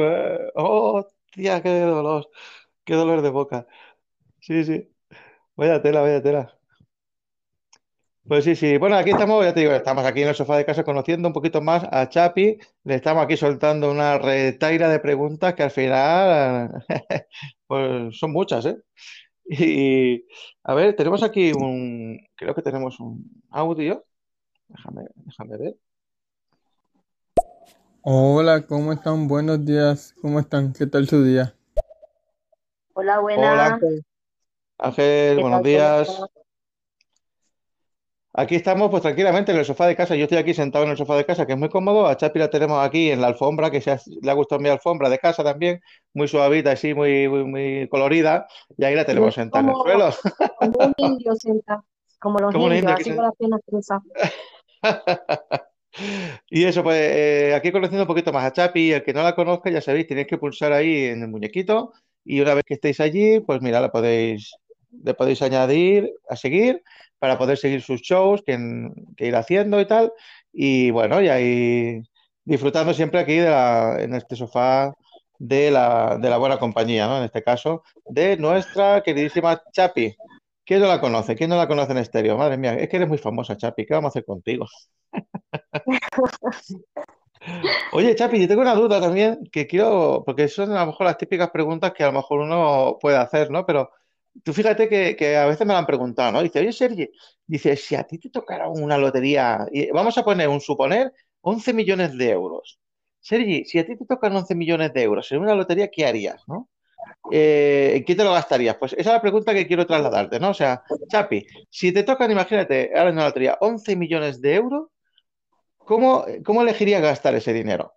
oh, 0.54 1.06
tía, 1.32 1.62
qué 1.62 1.80
dolor, 1.80 2.28
qué 2.84 2.94
dolor 2.94 3.22
de 3.22 3.30
boca. 3.30 3.66
Sí, 4.40 4.64
sí, 4.64 4.94
vaya 5.56 5.82
tela, 5.82 6.02
vaya 6.02 6.22
tela. 6.22 6.57
Pues 8.28 8.44
sí, 8.44 8.54
sí. 8.54 8.76
Bueno, 8.76 8.96
aquí 8.96 9.08
estamos, 9.08 9.42
ya 9.42 9.54
te 9.54 9.60
digo, 9.60 9.72
estamos 9.72 10.04
aquí 10.04 10.20
en 10.20 10.28
el 10.28 10.34
sofá 10.34 10.58
de 10.58 10.66
casa 10.66 10.84
conociendo 10.84 11.28
un 11.28 11.32
poquito 11.32 11.62
más 11.62 11.84
a 11.90 12.10
Chapi. 12.10 12.58
Le 12.84 12.94
estamos 12.94 13.24
aquí 13.24 13.38
soltando 13.38 13.90
una 13.90 14.18
retaira 14.18 14.90
de 14.90 15.00
preguntas 15.00 15.54
que 15.54 15.62
al 15.62 15.70
final, 15.70 16.84
pues 17.66 18.18
son 18.18 18.32
muchas, 18.32 18.66
¿eh? 18.66 18.76
Y 19.46 20.26
a 20.62 20.74
ver, 20.74 20.94
tenemos 20.94 21.22
aquí 21.22 21.52
un, 21.52 22.20
creo 22.34 22.54
que 22.54 22.60
tenemos 22.60 23.00
un 23.00 23.24
audio. 23.48 24.04
Déjame, 24.68 25.06
déjame 25.14 25.56
ver. 25.56 25.76
Hola, 28.02 28.66
¿cómo 28.66 28.92
están? 28.92 29.26
Buenos 29.26 29.64
días, 29.64 30.14
¿cómo 30.20 30.38
están? 30.38 30.74
¿Qué 30.74 30.86
tal 30.86 31.08
su 31.08 31.24
día? 31.24 31.54
Hola, 32.92 33.14
Hola, 33.14 33.20
buena. 33.20 33.66
Ángel. 33.66 34.04
Ángel, 34.76 35.36
¿Qué 35.36 35.42
buenos 35.42 35.62
días. 35.62 36.20
Aquí 38.40 38.54
estamos 38.54 38.88
pues 38.88 39.02
tranquilamente 39.02 39.50
en 39.50 39.58
el 39.58 39.64
sofá 39.64 39.88
de 39.88 39.96
casa. 39.96 40.14
Yo 40.14 40.22
estoy 40.22 40.38
aquí 40.38 40.54
sentado 40.54 40.84
en 40.84 40.92
el 40.92 40.96
sofá 40.96 41.16
de 41.16 41.24
casa, 41.24 41.44
que 41.44 41.54
es 41.54 41.58
muy 41.58 41.68
cómodo. 41.68 42.06
A 42.06 42.16
Chapi 42.16 42.38
la 42.38 42.48
tenemos 42.48 42.78
aquí 42.86 43.10
en 43.10 43.20
la 43.20 43.26
alfombra, 43.26 43.68
que 43.68 43.80
se 43.80 43.90
ha- 43.90 44.00
le 44.22 44.30
ha 44.30 44.34
gustado 44.34 44.60
mi 44.60 44.68
alfombra 44.68 45.08
de 45.10 45.18
casa 45.18 45.42
también, 45.42 45.80
muy 46.14 46.28
suavita, 46.28 46.70
así, 46.70 46.94
muy, 46.94 47.28
muy, 47.28 47.42
muy 47.44 47.88
colorida. 47.88 48.46
Y 48.76 48.84
ahí 48.84 48.94
la 48.94 49.04
tenemos 49.04 49.34
sentada 49.34 49.64
en 49.64 49.70
el 49.70 49.82
suelo. 49.82 50.10
como 50.56 50.78
un 50.78 50.94
indio 50.98 51.34
sentado, 51.34 51.84
como 52.20 52.38
los 52.38 52.52
Como 52.54 52.72
indios, 52.72 52.92
así 52.92 53.10
con 53.10 53.24
las 53.24 53.34
piernas 53.36 53.60
cruzadas. 53.66 54.02
Y 56.48 56.64
eso, 56.64 56.82
pues 56.84 56.96
eh, 56.96 57.54
aquí 57.56 57.72
conociendo 57.72 58.04
un 58.04 58.06
poquito 58.06 58.32
más 58.32 58.44
a 58.44 58.52
Chapi, 58.52 58.92
el 58.92 59.02
que 59.02 59.12
no 59.12 59.22
la 59.22 59.34
conozca, 59.34 59.68
ya 59.70 59.80
sabéis, 59.80 60.06
tenéis 60.06 60.28
que 60.28 60.38
pulsar 60.38 60.72
ahí 60.72 61.06
en 61.06 61.22
el 61.22 61.28
muñequito 61.28 61.92
y 62.24 62.40
una 62.40 62.54
vez 62.54 62.64
que 62.64 62.74
estéis 62.74 63.00
allí, 63.00 63.40
pues 63.40 63.60
mira, 63.62 63.80
la 63.80 63.90
podéis, 63.90 64.54
le 64.90 65.14
podéis 65.14 65.42
añadir 65.42 66.12
a 66.28 66.36
seguir 66.36 66.82
para 67.18 67.38
poder 67.38 67.58
seguir 67.58 67.82
sus 67.82 68.00
shows 68.00 68.42
que, 68.44 68.56
que 69.16 69.26
ir 69.26 69.36
haciendo 69.36 69.80
y 69.80 69.86
tal. 69.86 70.12
Y 70.52 70.90
bueno, 70.90 71.20
y 71.22 71.28
ahí 71.28 72.02
disfrutando 72.44 72.94
siempre 72.94 73.20
aquí 73.20 73.36
de 73.36 73.50
la, 73.50 73.96
en 74.00 74.14
este 74.14 74.36
sofá 74.36 74.94
de 75.38 75.70
la, 75.70 76.18
de 76.20 76.30
la 76.30 76.38
buena 76.38 76.58
compañía, 76.58 77.06
¿no? 77.06 77.18
En 77.18 77.24
este 77.24 77.42
caso, 77.42 77.82
de 78.06 78.36
nuestra 78.36 79.02
queridísima 79.02 79.62
Chapi. 79.72 80.16
¿Quién 80.64 80.80
no 80.80 80.86
la 80.88 81.00
conoce? 81.00 81.34
¿Quién 81.36 81.50
no 81.50 81.56
la 81.56 81.68
conoce 81.68 81.92
en 81.92 81.98
estéreo? 81.98 82.36
Madre 82.36 82.58
mía, 82.58 82.74
es 82.74 82.88
que 82.88 82.96
eres 82.96 83.08
muy 83.08 83.18
famosa, 83.18 83.56
Chapi. 83.56 83.86
¿Qué 83.86 83.94
vamos 83.94 84.08
a 84.08 84.12
hacer 84.12 84.24
contigo? 84.24 84.66
Oye, 87.92 88.14
Chapi, 88.14 88.40
yo 88.40 88.48
tengo 88.48 88.62
una 88.62 88.74
duda 88.74 89.00
también 89.00 89.38
que 89.52 89.66
quiero, 89.66 90.22
porque 90.26 90.48
son 90.48 90.72
a 90.72 90.80
lo 90.80 90.86
mejor 90.86 91.06
las 91.06 91.16
típicas 91.18 91.50
preguntas 91.50 91.92
que 91.92 92.02
a 92.04 92.06
lo 92.08 92.12
mejor 92.12 92.40
uno 92.40 92.98
puede 93.00 93.16
hacer, 93.16 93.50
¿no? 93.50 93.64
Pero 93.64 93.90
tú 94.44 94.52
fíjate 94.52 94.88
que, 94.88 95.16
que 95.16 95.36
a 95.36 95.46
veces 95.46 95.66
me 95.66 95.72
lo 95.72 95.78
han 95.78 95.86
preguntado, 95.86 96.32
¿no? 96.32 96.42
Dice, 96.42 96.60
oye, 96.60 96.72
Sergi, 96.72 97.10
dice, 97.46 97.76
si 97.76 97.94
a 97.94 98.04
ti 98.04 98.18
te 98.18 98.30
tocara 98.30 98.68
una 98.68 98.98
lotería, 98.98 99.66
vamos 99.92 100.16
a 100.18 100.24
poner 100.24 100.48
un 100.48 100.60
suponer 100.60 101.12
11 101.40 101.72
millones 101.72 102.16
de 102.16 102.30
euros. 102.30 102.78
Sergi, 103.20 103.64
si 103.64 103.78
a 103.78 103.86
ti 103.86 103.96
te 103.96 104.06
tocan 104.06 104.34
11 104.34 104.54
millones 104.54 104.92
de 104.92 105.02
euros 105.02 105.30
en 105.32 105.40
una 105.40 105.54
lotería, 105.54 105.90
¿qué 105.90 106.06
harías, 106.06 106.42
no? 106.46 106.68
Eh, 107.30 107.92
¿en 107.96 108.04
qué 108.04 108.14
te 108.14 108.24
lo 108.24 108.32
gastarías? 108.32 108.76
Pues 108.76 108.92
esa 108.92 109.10
es 109.10 109.14
la 109.14 109.20
pregunta 109.20 109.54
que 109.54 109.66
quiero 109.66 109.86
trasladarte, 109.86 110.40
¿no? 110.40 110.50
O 110.50 110.54
sea, 110.54 110.82
Chapi, 111.08 111.46
si 111.68 111.92
te 111.92 112.02
tocan, 112.02 112.30
imagínate, 112.30 112.90
ahora 112.94 113.10
en 113.10 113.16
una 113.16 113.26
lotería, 113.26 113.58
11 113.60 113.96
millones 113.96 114.40
de 114.40 114.54
euros, 114.54 114.88
¿cómo, 115.76 116.24
cómo 116.44 116.62
elegirías 116.62 117.02
gastar 117.02 117.34
ese 117.34 117.52
dinero? 117.52 117.94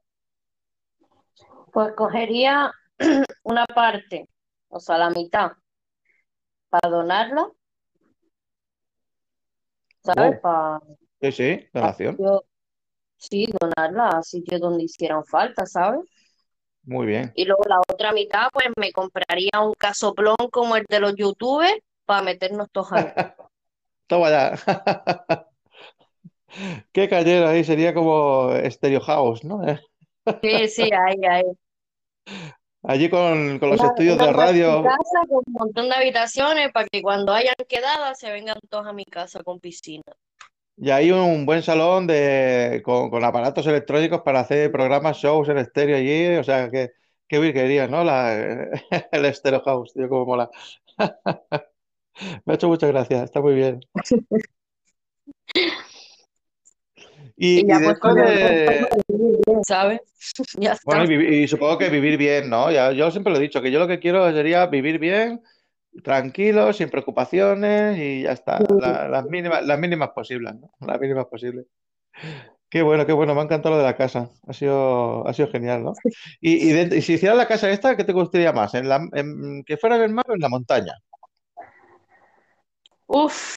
Pues 1.71 1.93
cogería 1.95 2.71
una 3.43 3.65
parte, 3.65 4.27
o 4.69 4.79
sea, 4.79 4.97
la 4.97 5.09
mitad, 5.09 5.51
para 6.71 6.89
donarla, 6.89 7.51
¿sabes? 10.03 10.15
Oh, 10.15 10.39
Para 10.41 10.79
sí, 11.21 11.31
sí, 11.31 11.69
donación. 11.73 12.23
sí, 13.17 13.47
donarla 13.61 14.09
a 14.09 14.21
sitios 14.23 14.59
donde 14.61 14.83
hicieran 14.83 15.23
falta, 15.25 15.65
¿sabes? 15.65 16.01
Muy 16.83 17.07
bien. 17.07 17.33
Y 17.33 17.43
luego 17.43 17.63
la 17.67 17.81
otra 17.81 18.13
mitad, 18.13 18.47
pues 18.53 18.67
me 18.77 18.93
compraría 18.93 19.59
un 19.61 19.73
casoplón 19.73 20.37
como 20.49 20.77
el 20.77 20.85
de 20.87 21.01
los 21.01 21.13
youtubers 21.17 21.75
para 22.05 22.21
meternos 22.23 22.69
todos 22.71 22.93
ahí. 22.93 23.11
Toma 24.07 24.29
ya. 24.29 24.55
Qué 26.91 27.09
callero 27.09 27.47
ahí, 27.47 27.63
sería 27.63 27.93
como 27.93 28.51
Stereo 28.69 29.01
House, 29.01 29.43
¿no? 29.43 29.61
Sí, 30.43 30.67
sí, 30.69 30.89
ahí, 30.93 31.23
ahí. 31.25 31.43
Allí 32.83 33.09
con, 33.09 33.59
con 33.59 33.69
los 33.69 33.83
estudios 33.83 34.17
de 34.17 34.33
radio. 34.33 34.83
casa 34.83 35.21
con 35.29 35.43
un 35.45 35.53
montón 35.53 35.89
de 35.89 35.95
habitaciones 35.95 36.71
para 36.71 36.87
que 36.87 37.01
cuando 37.01 37.31
hayan 37.31 37.55
quedadas 37.67 38.19
se 38.19 38.31
vengan 38.31 38.57
todos 38.69 38.87
a 38.87 38.93
mi 38.93 39.05
casa 39.05 39.43
con 39.43 39.59
piscina. 39.59 40.03
Y 40.77 40.89
hay 40.89 41.11
un 41.11 41.45
buen 41.45 41.61
salón 41.61 42.07
de, 42.07 42.81
con, 42.83 43.11
con 43.11 43.23
aparatos 43.23 43.67
electrónicos 43.67 44.21
para 44.21 44.39
hacer 44.39 44.71
programas, 44.71 45.17
shows 45.17 45.47
en 45.49 45.59
estéreo 45.59 45.97
allí. 45.97 46.37
O 46.37 46.43
sea, 46.43 46.69
que, 46.69 46.89
qué 47.27 47.39
virguería, 47.39 47.87
¿no? 47.87 48.03
La, 48.03 48.33
el 49.11 49.33
Stereo 49.33 49.61
House, 49.61 49.93
tío, 49.93 50.09
cómo 50.09 50.25
mola. 50.25 50.49
Me 52.45 52.53
ha 52.53 52.55
hecho 52.55 52.67
muchas 52.67 52.89
gracias, 52.89 53.23
está 53.23 53.41
muy 53.41 53.53
bien. 53.53 53.79
Y, 57.43 57.61
Y 57.61 57.67
ya 57.67 57.77
y 57.77 57.83
pues 57.83 57.87
después 57.87 58.15
de... 58.15 58.87
¿sabes? 59.67 59.99
Ya 60.59 60.77
Bueno, 60.85 61.05
y, 61.11 61.43
y 61.43 61.47
supongo 61.47 61.79
que 61.79 61.89
vivir 61.89 62.15
bien, 62.15 62.51
¿no? 62.51 62.71
Ya, 62.71 62.91
yo 62.91 63.09
siempre 63.09 63.33
lo 63.33 63.39
he 63.39 63.41
dicho, 63.41 63.63
que 63.63 63.71
yo 63.71 63.79
lo 63.79 63.87
que 63.87 63.99
quiero 63.99 64.31
sería 64.31 64.67
vivir 64.67 64.99
bien, 64.99 65.41
tranquilo, 66.03 66.71
sin 66.71 66.91
preocupaciones 66.91 67.97
y 67.97 68.21
ya 68.21 68.33
está. 68.33 68.59
La- 68.79 69.07
las 69.09 69.25
mínimas, 69.25 69.65
las 69.65 69.79
mínimas 69.79 70.09
posibles, 70.11 70.53
¿no? 70.53 70.69
Las 70.85 70.99
mínimas 70.99 71.25
posibles. 71.25 71.65
Qué 72.69 72.83
bueno, 72.83 73.07
qué 73.07 73.13
bueno, 73.13 73.33
me 73.33 73.41
ha 73.41 73.43
encantado 73.45 73.73
lo 73.73 73.79
de 73.81 73.87
la 73.87 73.97
casa. 73.97 74.29
Ha 74.47 74.53
sido, 74.53 75.27
ha 75.27 75.33
sido 75.33 75.49
genial, 75.49 75.83
¿no? 75.83 75.93
Y, 76.39 76.69
y, 76.69 76.73
de- 76.73 77.01
si 77.01 77.13
hicieras 77.13 77.37
la 77.39 77.47
casa 77.47 77.71
esta, 77.71 77.97
¿qué 77.97 78.03
te 78.03 78.13
gustaría 78.13 78.53
más? 78.53 78.75
¿En 78.75 78.87
la, 78.87 79.01
en- 79.13 79.63
que 79.65 79.77
fuera 79.77 79.95
en 79.95 80.03
el 80.03 80.13
mar 80.13 80.25
o 80.29 80.35
en 80.35 80.41
la 80.41 80.47
montaña? 80.49 80.93
Uf, 83.07 83.55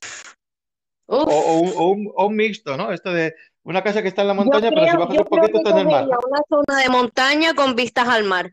O, 1.06 1.18
o 1.18 1.60
uf. 1.60 1.62
un, 1.62 1.72
o 1.76 1.90
un- 1.90 2.12
o 2.16 2.26
un 2.28 2.34
mixto, 2.36 2.78
¿no? 2.78 2.90
Esto 2.90 3.12
de 3.12 3.34
una 3.64 3.82
casa 3.82 4.02
que 4.02 4.08
está 4.08 4.22
en 4.22 4.28
la 4.28 4.34
montaña, 4.34 4.70
pero 4.70 4.86
si 4.86 4.96
bajas 4.96 5.18
un 5.18 5.24
poquito 5.24 5.52
que 5.52 5.58
está 5.58 5.70
en 5.70 5.78
el 5.78 5.86
mar. 5.86 6.04
una 6.04 6.42
zona 6.48 6.80
de 6.82 6.88
montaña 6.88 7.54
con 7.54 7.74
vistas 7.74 8.08
al 8.08 8.24
mar. 8.24 8.52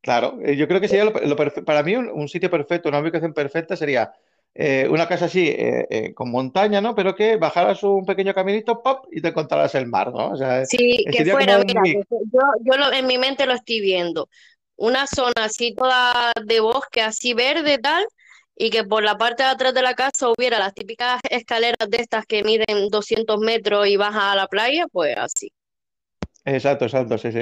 Claro, 0.00 0.38
eh, 0.42 0.56
yo 0.56 0.66
creo 0.66 0.80
que 0.80 0.88
sería 0.88 1.04
lo, 1.04 1.12
lo 1.12 1.36
para 1.36 1.82
mí 1.82 1.94
un, 1.94 2.08
un 2.08 2.28
sitio 2.28 2.50
perfecto, 2.50 2.88
una 2.88 3.00
ubicación 3.00 3.34
perfecta 3.34 3.76
sería 3.76 4.12
eh, 4.54 4.88
una 4.90 5.06
casa 5.06 5.26
así, 5.26 5.46
eh, 5.48 5.86
eh, 5.90 6.14
con 6.14 6.30
montaña, 6.30 6.80
¿no? 6.80 6.94
Pero 6.94 7.14
que 7.14 7.36
bajaras 7.36 7.82
un 7.82 8.04
pequeño 8.04 8.34
caminito, 8.34 8.82
pop, 8.82 9.06
y 9.12 9.20
te 9.20 9.28
encontrarás 9.28 9.74
el 9.76 9.86
mar, 9.86 10.12
¿no? 10.12 10.30
O 10.30 10.36
sea, 10.36 10.62
eh, 10.62 10.66
Sí, 10.66 11.04
que 11.06 11.18
sería 11.18 11.34
fuera, 11.34 11.58
mira, 11.58 11.82
que 11.82 12.02
yo, 12.10 12.40
yo 12.62 12.76
lo, 12.76 12.92
en 12.92 13.06
mi 13.06 13.16
mente 13.16 13.46
lo 13.46 13.52
estoy 13.52 13.80
viendo. 13.80 14.28
Una 14.76 15.06
zona 15.06 15.44
así 15.44 15.74
toda 15.74 16.32
de 16.44 16.60
bosque, 16.60 17.00
así 17.02 17.32
verde, 17.34 17.78
tal, 17.78 18.04
y 18.62 18.70
que 18.70 18.84
por 18.84 19.02
la 19.02 19.16
parte 19.18 19.42
de 19.42 19.48
atrás 19.48 19.74
de 19.74 19.82
la 19.82 19.94
casa 19.94 20.28
hubiera 20.30 20.58
las 20.58 20.74
típicas 20.74 21.20
escaleras 21.30 21.88
de 21.88 21.96
estas 21.98 22.26
que 22.26 22.44
miden 22.44 22.90
200 22.90 23.38
metros 23.40 23.86
y 23.88 23.96
bajas 23.96 24.24
a 24.24 24.36
la 24.36 24.48
playa, 24.48 24.86
pues 24.92 25.16
así. 25.16 25.50
Exacto, 26.44 26.84
exacto, 26.86 27.18
sí, 27.18 27.32
sí. 27.32 27.40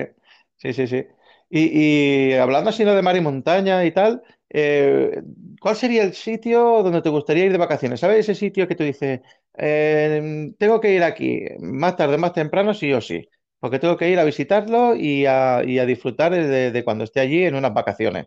Sí, 0.57 0.73
sí, 0.73 0.87
sí. 0.87 1.05
Y, 1.51 2.31
y 2.31 2.35
hablando 2.35 2.71
así 2.71 2.85
de 2.85 3.03
mar 3.03 3.17
y 3.17 3.21
montaña 3.21 3.85
y 3.85 3.93
tal, 3.93 4.23
eh, 4.51 5.23
¿cuál 5.61 5.77
sería 5.77 6.03
el 6.03 6.15
sitio 6.15 6.83
donde 6.83 7.01
te 7.03 7.09
gustaría 7.09 7.45
ir 7.47 7.53
de 7.53 7.59
vacaciones? 7.59 8.01
¿Sabes 8.01 8.21
ese 8.29 8.35
sitio 8.35 8.67
que 8.69 8.75
tú 8.75 8.85
dices, 8.85 9.21
eh, 9.57 10.53
tengo 10.59 10.81
que 10.81 10.93
ir 10.95 11.03
aquí 11.03 11.43
más 11.61 11.97
tarde, 11.97 12.19
más 12.19 12.33
temprano, 12.33 12.75
sí 12.75 12.93
o 12.93 13.01
sí? 13.01 13.29
Porque 13.61 13.79
tengo 13.79 13.97
que 13.97 14.11
ir 14.11 14.19
a 14.19 14.25
visitarlo 14.25 14.95
y 14.97 15.27
a, 15.27 15.63
y 15.65 15.79
a 15.79 15.87
disfrutar 15.87 16.33
de, 16.33 16.71
de 16.71 16.85
cuando 16.85 17.05
esté 17.05 17.21
allí 17.21 17.45
en 17.45 17.55
unas 17.55 17.73
vacaciones. 17.75 18.27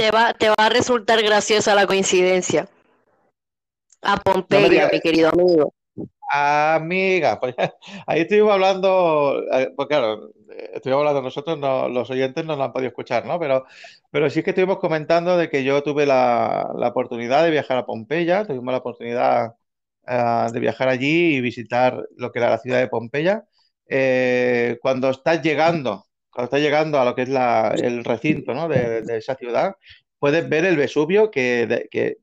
Te 0.00 0.06
va, 0.14 0.22
te 0.44 0.48
va 0.48 0.54
a 0.64 0.68
resultar 0.70 1.22
graciosa 1.22 1.74
la 1.74 1.86
coincidencia. 1.86 2.68
A 4.02 4.16
No 4.50 4.58
Pompeya, 4.64 4.88
mi 4.92 5.00
querido 5.00 5.28
amigo. 5.30 5.72
amiga, 6.30 7.40
pues 7.40 7.54
ahí 8.06 8.20
estuvimos 8.22 8.52
hablando, 8.52 9.42
eh, 9.52 9.70
pues 9.76 9.88
claro, 9.88 10.30
eh, 10.50 10.70
estuvimos 10.74 11.00
hablando 11.00 11.22
nosotros, 11.22 11.58
no- 11.58 11.88
los 11.88 12.10
oyentes 12.10 12.44
no 12.44 12.56
lo 12.56 12.64
han 12.64 12.72
podido 12.72 12.88
escuchar, 12.88 13.24
¿no? 13.26 13.38
Pero, 13.40 13.64
pero 14.10 14.28
sí 14.30 14.42
que 14.42 14.50
estuvimos 14.50 14.78
comentando 14.78 15.36
de 15.36 15.48
que 15.50 15.64
yo 15.64 15.82
tuve 15.82 16.06
la, 16.06 16.70
la 16.76 16.88
oportunidad 16.88 17.44
de 17.44 17.50
viajar 17.50 17.78
a 17.78 17.86
Pompeya, 17.86 18.46
tuvimos 18.46 18.72
la 18.72 18.78
oportunidad 18.78 19.54
eh, 20.06 20.46
de 20.52 20.60
viajar 20.60 20.88
allí 20.88 21.36
y 21.36 21.40
visitar 21.40 22.06
lo 22.16 22.30
que 22.32 22.38
era 22.40 22.50
la 22.50 22.58
ciudad 22.58 22.78
de 22.80 22.88
Pompeya. 22.88 23.44
Eh, 23.88 24.78
cuando 24.82 25.08
estás 25.10 25.42
llegando, 25.42 26.06
cuando 26.38 26.56
estás 26.56 26.60
llegando 26.60 27.00
a 27.00 27.04
lo 27.04 27.14
que 27.16 27.22
es 27.22 27.28
la- 27.28 27.76
el 27.80 28.04
recinto, 28.04 28.54
¿no? 28.54 28.68
de, 28.68 29.02
de 29.02 29.18
esa 29.18 29.34
ciudad, 29.36 29.74
puedes 30.20 30.48
ver 30.48 30.64
el 30.64 30.76
Vesubio, 30.76 31.30
que, 31.30 31.66
de- 31.66 31.88
que 31.90 32.18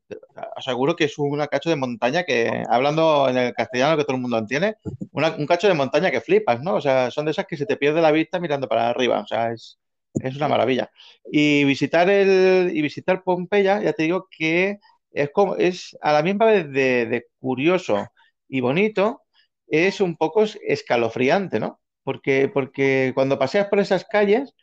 aseguro 0.55 0.95
que 0.95 1.05
es 1.05 1.18
una 1.18 1.47
cacho 1.47 1.70
de 1.70 1.76
montaña 1.76 2.24
que, 2.24 2.63
hablando 2.70 3.28
en 3.30 3.38
el 3.38 3.53
castellano 3.53 3.97
que 3.97 4.03
todo 4.03 4.16
el 4.16 4.22
mundo 4.22 4.38
entiende, 4.38 4.76
una- 5.11 5.36
un 5.36 5.45
cacho 5.45 5.68
de 5.68 5.74
montaña 5.74 6.11
que 6.11 6.22
flipas, 6.22 6.61
¿no? 6.61 6.76
O 6.76 6.82
sea, 6.82 7.11
son 7.11 7.26
de 7.26 7.32
esas 7.32 7.45
que 7.47 7.57
se 7.57 7.66
te 7.66 7.78
pierde 7.78 8.01
la 8.01 8.11
vista 8.11 8.39
mirando 8.39 8.68
para 8.70 8.89
arriba, 8.89 9.22
o 9.22 9.28
sea, 9.28 9.51
es, 9.51 9.80
es 10.20 10.36
una 10.36 10.47
maravilla. 10.47 10.89
Y 11.32 11.63
visitar 11.66 12.09
el, 12.09 12.72
y 12.76 12.82
visitar 12.82 13.24
Pompeya, 13.24 13.82
ya 13.82 13.93
te 13.93 14.03
digo 14.03 14.28
que 14.32 14.80
es 15.11 15.30
como, 15.32 15.55
es 15.57 15.97
a 16.01 16.13
la 16.13 16.24
misma 16.24 16.45
vez 16.47 16.72
de, 16.72 17.05
de 17.07 17.28
curioso 17.39 18.07
y 18.47 18.61
bonito, 18.61 19.24
es 19.68 20.01
un 20.01 20.16
poco 20.18 20.43
escalofriante, 20.68 21.59
¿no? 21.59 21.80
Porque, 22.06 22.49
porque 22.53 23.12
cuando 23.14 23.38
paseas 23.38 23.68
por 23.68 23.80
esas 23.80 24.06
calles, 24.06 24.53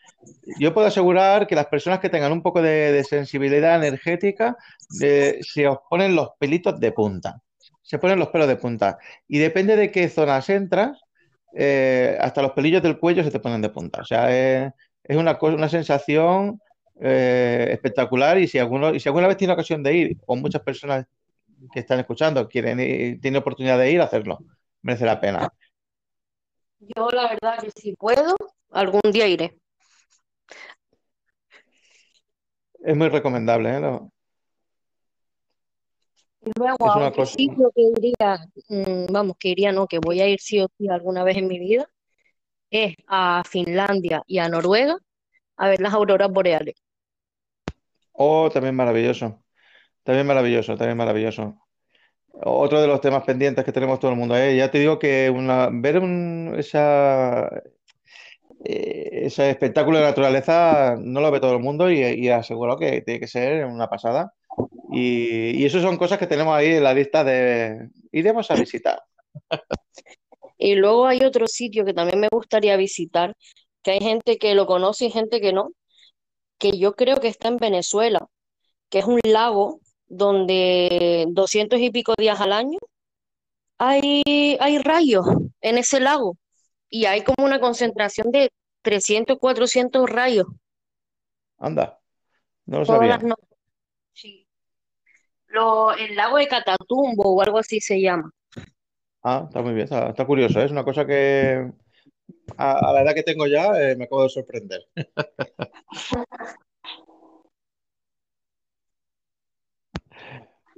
yo 0.59 0.72
puedo 0.72 0.86
asegurar 0.86 1.47
que 1.47 1.55
las 1.55 1.66
personas 1.66 1.99
que 1.99 2.09
tengan 2.09 2.32
un 2.32 2.40
poco 2.40 2.62
de, 2.62 3.05
sensibilidad 3.05 3.76
energética 3.76 4.57
se 4.88 5.68
os 5.68 5.78
ponen 5.90 6.16
los 6.16 6.30
pelitos 6.38 6.80
de 6.80 6.93
punta. 6.93 7.43
Se 7.82 7.99
ponen 7.99 8.18
los 8.18 8.28
pelos 8.28 8.49
de 8.49 8.57
punta. 8.57 8.97
Y 9.28 9.38
depende 9.38 9.76
de 9.76 9.90
qué 9.90 10.09
zonas 10.09 10.49
entras, 10.49 10.99
eh, 11.55 12.16
hasta 12.20 12.40
los 12.40 12.53
pelillos 12.53 12.82
del 12.82 12.99
cuello 12.99 13.22
se 13.22 13.30
te 13.30 13.40
ponen 13.40 13.61
de 13.61 13.68
punta. 13.68 14.01
O 14.01 14.05
sea, 14.05 14.30
es, 14.30 14.72
es 15.05 15.16
una, 15.16 15.38
una 15.43 15.68
sensación 15.68 16.61
eh, 17.01 17.68
espectacular. 17.72 18.38
Y 18.38 18.49
si, 18.49 18.59
alguno, 18.59 18.95
y 18.95 19.01
si 19.01 19.09
alguna 19.09 19.28
vez 19.28 19.36
tiene 19.36 19.55
ocasión 19.55 19.82
de 19.82 19.95
ir, 19.95 20.16
o 20.26 20.36
muchas 20.36 20.62
personas 20.62 21.07
que 21.72 21.80
están 21.80 22.01
escuchando 22.01 22.49
quieren 22.49 22.80
ir, 22.80 23.20
tienen 23.20 23.40
oportunidad 23.40 23.78
de 23.78 23.90
ir, 23.90 24.01
hacerlo. 24.01 24.38
Merece 24.82 25.05
la 25.05 25.20
pena. 25.20 25.53
Yo 26.97 27.09
la 27.11 27.28
verdad 27.28 27.59
que 27.62 27.70
si 27.80 27.95
puedo, 27.95 28.35
algún 28.70 29.01
día 29.12 29.28
iré. 29.28 29.57
Es 32.85 32.97
muy 32.97 33.09
recomendable, 33.09 33.76
¿eh? 33.76 33.80
Lo- 33.80 34.11
Y 36.45 36.51
luego 36.59 36.76
es 36.89 36.95
a 36.95 36.99
una 36.99 37.09
otro 37.09 37.22
cosa. 37.22 37.37
sitio 37.37 37.70
que 37.74 37.83
iría, 37.83 38.39
mm, 38.68 39.12
vamos, 39.12 39.37
que 39.39 39.49
iría, 39.51 39.70
no, 39.70 39.87
que 39.87 40.01
voy 40.01 40.20
a 40.20 40.28
ir 40.28 40.41
sí 40.41 40.61
o 40.61 40.66
sí 40.76 40.89
alguna 40.89 41.22
vez 41.22 41.37
en 41.37 41.47
mi 41.47 41.61
vida, 41.61 41.89
es 42.70 42.97
a 43.07 43.43
Finlandia 43.49 44.22
y 44.26 44.39
a 44.39 44.49
Noruega 44.49 44.97
a 45.57 45.68
ver 45.68 45.80
las 45.80 45.95
auroras 45.95 46.30
boreales. 46.33 46.74
Oh, 48.12 48.51
también 48.51 48.74
maravilloso. 48.74 49.45
También 50.05 50.26
maravilloso, 50.26 50.76
también 50.76 50.97
maravilloso. 50.99 51.62
Otro 52.33 52.80
de 52.80 52.87
los 52.87 53.01
temas 53.01 53.24
pendientes 53.24 53.64
que 53.64 53.72
tenemos 53.72 54.01
todo 54.01 54.11
el 54.11 54.16
mundo. 54.16 54.37
¿eh? 54.37 54.57
Ya 54.57 54.70
te 54.70 54.78
digo 54.78 54.99
que 54.99 55.30
ver 55.72 56.03
esa, 56.59 57.47
eh, 58.64 59.11
ese 59.24 59.51
espectáculo 59.51 59.99
de 59.99 60.05
naturaleza 60.05 60.97
no 60.99 61.20
lo 61.20 61.30
ve 61.30 61.41
todo 61.41 61.53
el 61.53 61.62
mundo 61.62 61.91
y, 61.91 62.01
y 62.01 62.28
aseguro 62.28 62.76
que 62.76 63.03
tiene 63.03 63.20
que 63.20 63.26
ser 63.26 63.66
una 63.66 63.89
pasada. 63.89 64.33
Y, 64.93 65.62
y 65.62 65.64
eso 65.64 65.80
son 65.80 65.97
cosas 65.97 66.18
que 66.18 66.26
tenemos 66.26 66.55
ahí 66.55 66.74
en 66.74 66.85
la 66.85 66.95
lista 66.95 67.24
de 67.24 67.89
iremos 68.12 68.51
a 68.51 68.55
visitar. 68.55 69.03
Y 70.59 70.74
luego 70.76 71.07
hay 71.07 71.24
otro 71.24 71.49
sitio 71.49 71.85
que 71.85 71.95
también 71.95 72.20
me 72.20 72.28
gustaría 72.30 72.76
visitar, 72.76 73.35
que 73.83 73.93
hay 73.93 74.01
gente 74.01 74.39
que 74.39 74.55
lo 74.55 74.66
conoce 74.66 75.07
y 75.07 75.11
gente 75.11 75.41
que 75.41 75.53
no, 75.53 75.70
que 76.59 76.78
yo 76.78 76.95
creo 76.95 77.16
que 77.16 77.28
está 77.28 77.49
en 77.49 77.57
Venezuela, 77.57 78.28
que 78.89 79.01
es 79.01 79.07
un 79.07 79.18
lago 79.24 79.80
donde 80.13 81.27
doscientos 81.31 81.81
y 81.81 81.91
pico 81.91 82.13
días 82.19 82.39
al 82.41 82.53
año 82.53 82.79
hay, 83.79 84.23
hay 84.61 84.79
rayos 84.79 85.25
en 85.63 85.79
ese 85.79 86.01
lago 86.01 86.37
y 86.91 87.07
hay 87.07 87.23
como 87.23 87.47
una 87.47 87.61
concentración 87.61 88.31
de 88.31 88.51
300, 88.83 89.39
400 89.39 90.09
rayos 90.11 90.47
Anda, 91.59 91.99
no 92.67 92.81
lo 92.81 92.85
sabía. 92.85 93.17
noches. 93.19 93.49
Sí. 94.13 94.47
Lo, 95.47 95.93
el 95.95 96.15
lago 96.15 96.37
de 96.37 96.49
Catatumbo 96.49 97.35
o 97.35 97.41
algo 97.43 97.59
así 97.59 97.81
se 97.81 98.01
llama. 98.01 98.31
Ah, 99.23 99.45
está 99.47 99.63
muy 99.63 99.73
bien, 99.73 99.85
está, 99.85 100.09
está 100.11 100.27
curioso. 100.27 100.61
¿eh? 100.61 100.65
Es 100.65 100.73
una 100.73 100.85
cosa 100.85 101.07
que 101.07 101.73
a, 102.57 102.73
a 102.91 102.93
la 102.93 103.03
edad 103.03 103.15
que 103.15 103.23
tengo 103.23 103.47
ya 103.47 103.81
eh, 103.81 103.97
me 103.97 104.05
acabo 104.05 104.25
de 104.25 104.29
sorprender. 104.29 104.89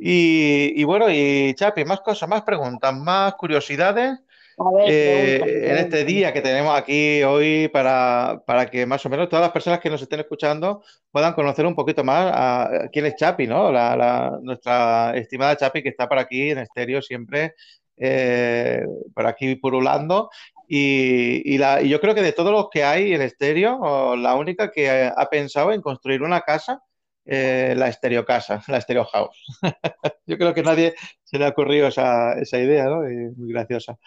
Y, 0.07 0.72
y 0.80 0.84
bueno, 0.84 1.07
y 1.11 1.55
Chapi, 1.55 1.84
más 1.86 2.00
cosas, 2.02 2.28
más 2.28 2.42
preguntas, 2.42 2.94
más 2.94 3.34
curiosidades 3.36 4.18
A 4.59 4.64
ver, 4.72 4.90
eh, 4.90 4.98
pregúntame, 5.05 5.52
en 5.70 5.76
este 5.78 6.05
día 6.05 6.32
que 6.32 6.42
tenemos 6.42 6.76
aquí 6.78 7.22
hoy 7.22 7.68
para, 7.68 8.42
para 8.46 8.66
que 8.66 8.86
más 8.86 9.05
o 9.07 9.09
menos 9.11 9.28
todas 9.30 9.42
las 9.44 9.52
personas 9.52 9.80
que 9.80 9.90
nos 9.90 10.02
estén 10.02 10.20
escuchando 10.20 10.82
puedan 11.11 11.34
conocer 11.34 11.66
un 11.66 11.74
poquito 11.74 12.05
más 12.05 12.30
a, 12.34 12.62
a 12.84 12.88
quién 12.90 13.07
es 13.07 13.16
Chapi, 13.16 13.46
¿no? 13.46 13.72
La, 13.72 13.96
la- 13.96 14.38
nuestra 14.42 15.16
estimada 15.16 15.57
Chapi 15.57 15.82
que 15.82 15.90
está 15.90 16.09
por 16.09 16.18
aquí 16.18 16.50
en 16.50 16.59
estéreo 16.59 17.00
siempre, 17.02 17.55
eh, 17.96 18.84
por 19.14 19.26
aquí 19.26 19.57
purulando. 19.57 20.30
Y, 20.68 21.42
y 21.55 21.59
la, 21.59 21.82
y 21.82 21.88
yo 21.90 22.00
creo 22.00 22.14
que 22.14 22.22
de 22.22 22.32
todos 22.32 22.52
los 22.52 22.68
que 22.70 22.84
hay 22.84 23.12
en 23.14 23.22
estéreo, 23.22 24.16
la 24.16 24.34
única 24.34 24.70
que 24.70 25.11
ha 25.14 25.26
pensado 25.30 25.72
en 25.72 25.82
construir 25.82 26.22
una 26.22 26.40
casa, 26.42 26.82
eh, 27.26 27.74
la 27.76 27.88
estéreo 27.88 28.24
casa, 28.24 28.62
la 28.68 28.78
estéreo 28.78 29.04
house. 29.04 29.44
Yo 30.26 30.38
creo 30.38 30.54
que 30.54 30.62
nadie 30.62 30.94
se 31.22 31.38
le 31.38 31.46
ha 31.46 31.48
ocurrido 31.50 31.88
esa, 31.88 32.34
esa 32.34 32.58
idea, 32.58 32.84
¿no? 32.84 33.00
Muy 33.36 33.52
graciosa. 33.52 33.98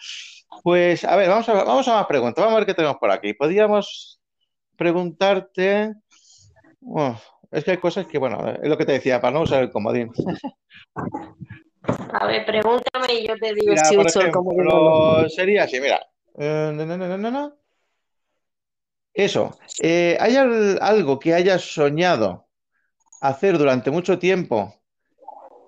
Pues, 0.62 1.04
a 1.04 1.14
ver, 1.16 1.28
vamos 1.28 1.48
a, 1.48 1.52
vamos 1.64 1.88
a 1.88 1.94
más 1.94 2.06
preguntas. 2.06 2.42
Vamos 2.42 2.54
a 2.56 2.58
ver 2.60 2.66
qué 2.66 2.74
tenemos 2.74 2.96
por 2.98 3.10
aquí. 3.10 3.34
Podríamos 3.34 4.20
preguntarte. 4.76 5.94
Es 7.50 7.64
que 7.64 7.72
hay 7.72 7.76
cosas 7.78 8.06
que, 8.06 8.18
bueno, 8.18 8.48
es 8.62 8.68
lo 8.68 8.76
que 8.76 8.84
te 8.86 8.92
decía, 8.92 9.20
para 9.20 9.32
no 9.34 9.42
usar 9.42 9.62
el 9.62 9.70
comodín. 9.70 10.10
A 12.12 12.26
ver, 12.26 12.44
pregúntame 12.44 13.14
y 13.14 13.26
yo 13.26 13.36
te 13.38 13.54
digo 13.54 13.72
Mira, 13.72 13.84
si 13.84 13.96
uso 13.96 14.20
el 14.20 14.30
comodín 14.30 15.30
sería 15.30 15.64
así, 15.64 15.80
mira. 15.80 16.00
Eh, 16.38 16.72
no, 16.74 16.84
no, 16.86 16.96
no, 16.96 17.08
no, 17.08 17.18
no, 17.18 17.30
no. 17.30 17.54
Eso. 19.14 19.58
Eh, 19.82 20.16
¿hay 20.20 20.36
al- 20.36 20.78
algo 20.80 21.18
que 21.18 21.34
hayas 21.34 21.62
soñado 21.62 22.47
hacer 23.20 23.58
durante 23.58 23.90
mucho 23.90 24.18
tiempo? 24.18 24.74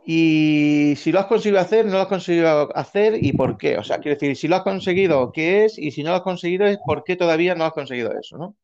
Y 0.04 0.94
si 0.96 1.12
lo 1.12 1.20
has 1.20 1.26
conseguido 1.26 1.60
hacer, 1.60 1.86
no 1.86 1.92
lo 1.92 2.00
has 2.00 2.08
conseguido 2.08 2.74
hacer 2.76 3.22
y 3.22 3.32
por 3.32 3.56
qué. 3.58 3.78
O 3.78 3.84
sea, 3.84 3.98
quiero 3.98 4.16
decir, 4.18 4.36
si 4.36 4.48
lo 4.48 4.56
has 4.56 4.62
conseguido, 4.62 5.30
¿qué 5.32 5.64
es? 5.66 5.78
Y 5.78 5.90
si 5.92 6.02
no 6.02 6.10
lo 6.10 6.16
has 6.16 6.22
conseguido, 6.22 6.66
es 6.66 6.78
por 6.84 7.04
qué 7.04 7.16
todavía 7.16 7.54
no 7.54 7.64
has 7.64 7.72
conseguido 7.72 8.12
eso, 8.18 8.36
¿no? 8.38 8.56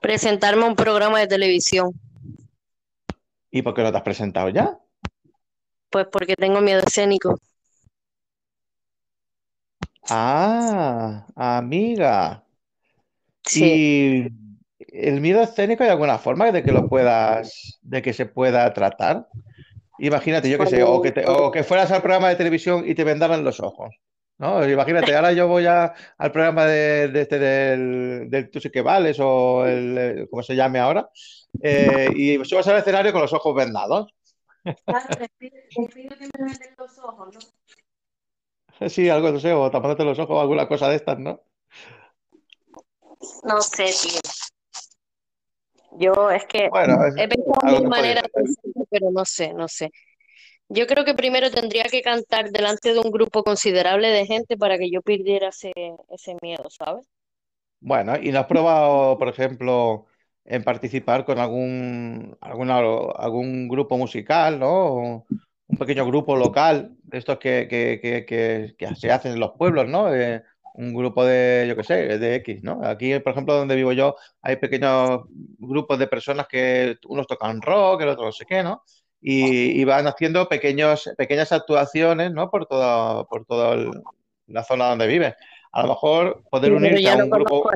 Presentarme 0.00 0.62
a 0.64 0.68
un 0.68 0.76
programa 0.76 1.18
de 1.18 1.26
televisión, 1.26 1.90
¿Y 3.50 3.62
por 3.62 3.72
qué 3.74 3.82
no 3.82 3.90
te 3.90 3.96
has 3.96 4.02
presentado 4.02 4.50
ya? 4.50 4.78
pues 5.90 6.06
porque 6.12 6.34
tengo 6.36 6.60
miedo 6.60 6.82
escénico. 6.86 7.38
Ah, 10.08 11.26
amiga. 11.36 12.44
Sí, 13.44 13.60
¿Y 13.60 14.28
el 14.94 15.20
miedo 15.20 15.42
escénico 15.42 15.82
hay 15.84 15.90
alguna 15.90 16.18
forma 16.18 16.50
de 16.52 16.62
que 16.62 16.72
lo 16.72 16.88
puedas, 16.88 17.78
de 17.82 18.02
que 18.02 18.12
se 18.12 18.26
pueda 18.26 18.72
tratar? 18.72 19.26
Imagínate, 19.98 20.48
yo 20.50 20.58
qué 20.58 20.66
sé, 20.66 20.82
o 20.82 21.00
que, 21.02 21.12
te- 21.12 21.26
o 21.26 21.50
que 21.50 21.62
fueras 21.64 21.90
al 21.92 22.02
programa 22.02 22.28
de 22.28 22.36
televisión 22.36 22.84
y 22.86 22.94
te 22.94 23.04
vendaran 23.04 23.44
los 23.44 23.60
ojos, 23.60 23.94
¿no? 24.38 24.68
Imagínate, 24.68 25.14
ahora 25.14 25.32
yo 25.32 25.46
voy 25.48 25.66
a- 25.66 25.92
al 26.18 26.32
programa 26.32 26.66
de, 26.66 27.08
de 27.08 27.20
este 27.20 27.38
del, 27.38 28.50
Tú 28.50 28.60
sí 28.60 28.70
que 28.70 28.82
vales 28.82 29.18
o 29.20 29.64
el, 29.66 30.26
¿cómo 30.30 30.42
se 30.42 30.56
llame 30.56 30.78
ahora? 30.80 31.08
Eh, 31.60 32.12
y 32.14 32.44
subas 32.44 32.66
al 32.68 32.78
escenario 32.78 33.12
con 33.12 33.22
los 33.22 33.32
ojos 33.32 33.54
vendados. 33.54 34.12
Sí, 38.88 39.08
algo, 39.08 39.30
no 39.30 39.38
sé, 39.38 39.52
o 39.52 39.70
tapándote 39.70 40.04
los 40.04 40.18
ojos 40.18 40.36
o 40.36 40.40
alguna 40.40 40.66
cosa 40.66 40.88
de 40.88 40.96
estas, 40.96 41.18
¿no? 41.18 41.40
No 43.44 43.60
sé, 43.62 43.84
tío. 44.02 44.20
Yo 45.98 46.30
es 46.30 46.44
que 46.46 46.70
Bueno, 46.70 47.04
es 47.06 47.14
he 47.16 47.28
pensado 47.28 47.82
podría 47.84 47.88
maneras 47.88 48.24
de 48.34 48.86
pero 48.90 49.10
no 49.10 49.24
sé, 49.24 49.52
no 49.54 49.68
sé. 49.68 49.90
Yo 50.68 50.86
creo 50.86 51.04
que 51.04 51.14
primero 51.14 51.50
tendría 51.50 51.84
que 51.84 52.02
cantar 52.02 52.50
delante 52.50 52.94
de 52.94 53.00
un 53.00 53.10
grupo 53.10 53.44
considerable 53.44 54.08
de 54.10 54.26
gente 54.26 54.56
para 54.58 54.78
que 54.78 54.90
yo 54.90 55.02
perdiera 55.02 55.48
ese, 55.50 55.72
ese 56.10 56.36
miedo, 56.42 56.68
¿sabes? 56.70 57.06
Bueno, 57.80 58.16
¿y 58.20 58.32
no 58.32 58.40
has 58.40 58.46
probado, 58.46 59.18
por 59.18 59.28
ejemplo, 59.28 60.06
en 60.44 60.64
participar 60.64 61.24
con 61.24 61.38
algún, 61.38 62.36
alguna, 62.40 62.78
algún 62.78 63.68
grupo 63.68 63.98
musical, 63.98 64.58
¿no? 64.58 65.26
Un 65.66 65.78
pequeño 65.78 66.06
grupo 66.06 66.34
local, 66.36 66.96
de 67.02 67.18
estos 67.18 67.38
que, 67.38 67.68
que, 67.68 68.00
que, 68.00 68.24
que- 68.24 68.74
que 68.78 68.94
se 68.96 69.10
hacen 69.12 69.32
en 69.32 69.40
los 69.40 69.52
pueblos, 69.58 69.86
¿no? 69.88 70.14
Eh, 70.14 70.42
un 70.74 70.92
grupo 70.92 71.24
de, 71.24 71.66
yo 71.68 71.76
qué 71.76 71.84
sé, 71.84 72.18
de 72.18 72.34
X, 72.36 72.62
¿no? 72.62 72.80
Aquí, 72.84 73.18
por 73.20 73.32
ejemplo, 73.32 73.54
donde 73.54 73.76
vivo 73.76 73.92
yo, 73.92 74.16
hay 74.42 74.56
pequeños 74.56 75.22
grupos 75.58 75.98
de 75.98 76.06
personas 76.08 76.46
que 76.48 76.96
unos 77.06 77.26
tocan 77.26 77.62
rock, 77.62 78.02
el 78.02 78.08
otro 78.08 78.26
no 78.26 78.32
sé 78.32 78.44
qué, 78.44 78.62
¿no? 78.62 78.82
Y, 79.20 79.80
y 79.80 79.84
van 79.84 80.06
haciendo 80.06 80.48
pequeños, 80.48 81.10
pequeñas 81.16 81.52
actuaciones, 81.52 82.32
¿no? 82.32 82.50
Por 82.50 82.66
todo, 82.66 83.26
por 83.26 83.46
toda 83.46 83.74
el- 83.74 84.02
la 84.48 84.62
zona 84.64 84.88
donde 84.90 85.06
viven. 85.06 85.34
A 85.72 85.82
lo 85.82 85.88
mejor 85.88 86.42
poder 86.50 86.72
unirte 86.72 87.02
ya 87.02 87.14
a 87.14 87.16
no 87.16 87.24
un 87.24 87.30
conozco 87.30 87.62
grupo. 87.62 87.70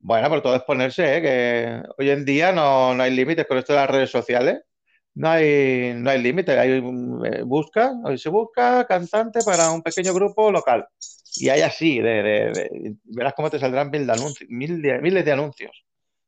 Bueno, 0.00 0.28
pero 0.28 0.42
todo 0.42 0.54
es 0.56 0.62
ponerse, 0.62 1.16
¿eh? 1.16 1.22
Que 1.22 1.82
hoy 1.98 2.10
en 2.10 2.24
día 2.24 2.52
no, 2.52 2.94
no 2.94 3.02
hay 3.02 3.12
límites 3.14 3.46
con 3.46 3.58
esto 3.58 3.72
de 3.72 3.78
las 3.80 3.90
redes 3.90 4.10
sociales. 4.10 4.60
No 5.14 5.30
hay, 5.30 5.94
no 5.96 6.10
hay 6.10 6.20
límites. 6.20 6.56
Hay, 6.58 6.70
eh, 6.72 7.42
busca, 7.42 7.92
hoy 8.04 8.18
se 8.18 8.28
busca 8.28 8.86
cantante 8.86 9.40
para 9.42 9.72
un 9.72 9.82
pequeño 9.82 10.12
grupo 10.12 10.50
local. 10.52 10.86
Y 11.36 11.48
hay 11.50 11.60
así, 11.62 12.00
de, 12.00 12.22
de- 12.22 12.52
de- 12.52 12.94
verás 13.04 13.34
cómo 13.34 13.50
te 13.50 13.58
saldrán 13.58 13.90
mil 13.90 14.08
anuncios, 14.10 14.48
mil 14.50 14.78
miles 15.02 15.24
de 15.24 15.32
anuncios 15.32 15.84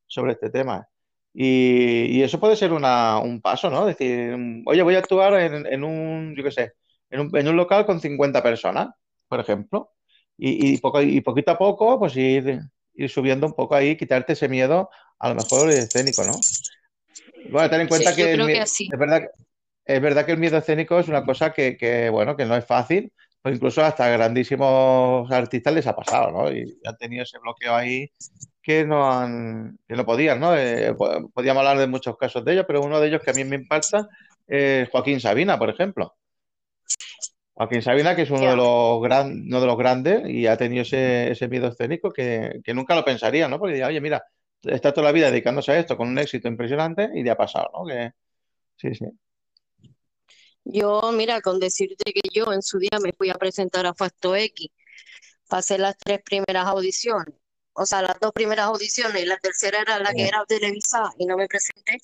sobre 0.06 0.32
este 0.32 0.50
tema. 0.50 0.88
Y, 1.34 2.06
y 2.18 2.22
eso 2.22 2.40
puede 2.40 2.56
ser 2.56 2.72
una, 2.72 3.18
un 3.20 3.40
paso, 3.40 3.70
¿no? 3.70 3.86
Decir, 3.86 4.36
oye, 4.66 4.82
voy 4.82 4.94
a 4.96 4.98
actuar 4.98 5.34
en, 5.40 5.66
en 5.66 5.84
un, 5.84 6.34
yo 6.36 6.42
qué 6.42 6.50
sé, 6.50 6.72
en 7.10 7.20
un, 7.20 7.36
en 7.36 7.48
un 7.48 7.56
local 7.56 7.86
con 7.86 8.00
50 8.00 8.42
personas, 8.42 8.88
por 9.28 9.40
ejemplo. 9.40 9.92
Y, 10.36 10.74
y, 10.74 10.78
poco, 10.78 11.02
y 11.02 11.20
poquito 11.20 11.52
a 11.52 11.58
poco, 11.58 11.98
pues 11.98 12.16
ir, 12.16 12.60
ir 12.94 13.10
subiendo 13.10 13.46
un 13.46 13.54
poco 13.54 13.74
ahí, 13.74 13.96
quitarte 13.96 14.34
ese 14.34 14.48
miedo, 14.48 14.90
a 15.18 15.28
lo 15.28 15.34
mejor 15.36 15.70
escénico, 15.70 16.24
¿no? 16.24 16.40
Bueno, 17.50 17.70
ten 17.70 17.80
en 17.80 17.86
Sí, 17.86 17.90
cuenta 17.90 18.10
yo 18.10 18.16
que 18.16 18.32
el 18.32 18.46
que 18.46 18.62
es 18.62 18.98
verdad, 18.98 19.22
es 19.84 20.00
verdad 20.00 20.26
que 20.26 20.32
el 20.32 20.38
miedo 20.38 20.58
escénico 20.58 20.98
es 20.98 21.08
una 21.08 21.24
cosa 21.24 21.52
que, 21.52 21.76
que, 21.76 22.10
bueno, 22.10 22.36
que 22.36 22.44
no 22.44 22.56
es 22.56 22.64
fácil, 22.66 23.12
o 23.42 23.48
incluso 23.50 23.82
hasta 23.84 24.08
grandísimos 24.08 25.30
artistas 25.30 25.74
les 25.74 25.86
ha 25.86 25.96
pasado, 25.96 26.30
¿no? 26.32 26.52
Y 26.52 26.78
han 26.84 26.96
tenido 26.96 27.22
ese 27.22 27.38
bloqueo 27.38 27.74
ahí 27.74 28.10
que 28.62 28.84
no 28.84 29.10
han, 29.10 29.78
que 29.86 29.94
no 29.96 30.04
podían, 30.04 30.40
¿no? 30.40 30.56
Eh, 30.56 30.94
po- 30.94 31.30
podíamos 31.32 31.60
hablar 31.60 31.78
de 31.78 31.86
muchos 31.86 32.16
casos 32.16 32.44
de 32.44 32.52
ellos, 32.52 32.64
pero 32.66 32.82
uno 32.82 33.00
de 33.00 33.08
ellos 33.08 33.22
que 33.22 33.30
a 33.30 33.34
mí 33.34 33.44
me 33.44 33.56
impacta 33.56 34.08
es 34.46 34.88
Joaquín 34.90 35.20
Sabina, 35.20 35.58
por 35.58 35.70
ejemplo. 35.70 36.16
Joaquín 37.54 37.82
Sabina, 37.82 38.14
que 38.14 38.22
es 38.22 38.30
uno 38.30 38.50
de 38.50 38.56
los, 38.56 39.02
gran, 39.02 39.32
uno 39.46 39.60
de 39.60 39.66
los 39.66 39.76
grandes 39.76 40.28
y 40.28 40.46
ha 40.46 40.56
tenido 40.56 40.82
ese, 40.82 41.30
ese 41.32 41.48
miedo 41.48 41.68
escénico 41.68 42.10
que, 42.12 42.60
que 42.62 42.74
nunca 42.74 42.94
lo 42.94 43.04
pensaría, 43.04 43.48
¿no? 43.48 43.58
Porque 43.58 43.74
diría, 43.74 43.88
oye, 43.88 44.00
mira, 44.00 44.22
está 44.62 44.92
toda 44.92 45.06
la 45.06 45.12
vida 45.12 45.30
dedicándose 45.30 45.72
a 45.72 45.78
esto 45.78 45.96
con 45.96 46.08
un 46.08 46.18
éxito 46.18 46.46
impresionante 46.48 47.10
y 47.14 47.22
le 47.22 47.30
ha 47.30 47.36
pasado, 47.36 47.68
¿no? 47.72 47.84
Que, 47.86 48.10
sí, 48.76 48.94
sí. 48.94 49.06
Yo, 50.70 51.00
mira, 51.12 51.40
con 51.40 51.58
decirte 51.58 52.12
que 52.12 52.20
yo 52.32 52.52
en 52.52 52.60
su 52.62 52.78
día 52.78 52.98
me 53.02 53.12
fui 53.16 53.30
a 53.30 53.34
presentar 53.34 53.86
a 53.86 53.94
Facto 53.94 54.36
X, 54.36 54.68
pasé 55.48 55.78
las 55.78 55.96
tres 55.96 56.20
primeras 56.22 56.66
audiciones, 56.66 57.34
o 57.72 57.86
sea, 57.86 58.02
las 58.02 58.20
dos 58.20 58.32
primeras 58.32 58.66
audiciones 58.66 59.22
y 59.22 59.26
la 59.26 59.38
tercera 59.38 59.80
era 59.80 59.98
la 59.98 60.12
que 60.12 60.28
era 60.28 60.44
televisada 60.46 61.10
y 61.18 61.24
no 61.24 61.36
me 61.38 61.46
presenté. 61.46 61.96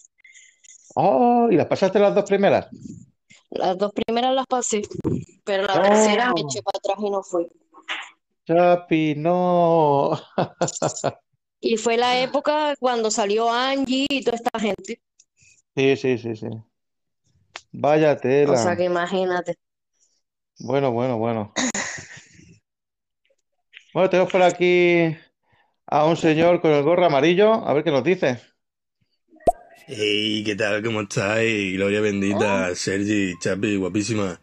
Oh, 0.95 1.49
¿y 1.51 1.57
las 1.57 1.67
pasaste 1.67 1.99
las 1.99 2.15
dos 2.15 2.25
primeras? 2.25 2.69
Las 3.51 3.77
dos 3.77 3.93
primeras 3.93 4.35
las 4.35 4.47
pasé, 4.47 4.83
pero 5.45 5.65
la 5.65 5.79
Oh. 5.79 5.83
tercera 5.83 6.33
me 6.35 6.41
eché 6.41 6.62
para 6.62 6.79
atrás 6.79 6.97
y 7.01 7.11
no 7.11 7.23
fui. 7.23 7.47
Chapi, 8.47 9.15
no. 9.17 10.19
Y 11.61 11.77
fue 11.77 11.97
la 11.97 12.21
época 12.21 12.75
cuando 12.79 13.11
salió 13.11 13.51
Angie 13.51 14.07
y 14.09 14.23
toda 14.23 14.37
esta 14.37 14.59
gente. 14.59 15.01
Sí, 15.77 15.97
sí, 15.97 16.19
sí, 16.19 16.37
sí. 16.37 16.47
Vaya 17.77 18.12
O 18.12 18.18
sea 18.18 18.20
tela. 18.20 18.77
que 18.77 18.85
imagínate. 18.85 19.57
Bueno, 20.61 20.93
bueno, 20.93 21.18
bueno. 21.18 21.53
Bueno, 23.93 24.11
tenemos 24.11 24.33
por 24.33 24.43
aquí 24.43 25.16
a 25.87 26.05
un 26.07 26.16
señor 26.16 26.61
con 26.61 26.70
el 26.72 26.83
gorro 26.85 27.05
amarillo. 27.07 27.53
A 27.66 27.72
ver 27.75 27.83
qué 27.85 27.91
nos 27.91 28.05
dice. 28.05 28.41
Hey, 29.87 30.43
¿qué 30.45 30.55
tal? 30.57 30.83
¿Cómo 30.83 31.03
estáis? 31.03 31.75
Gloria 31.75 32.01
bendita, 32.01 32.75
Sergi, 32.75 33.35
Chapi, 33.41 33.77
guapísima. 33.77 34.41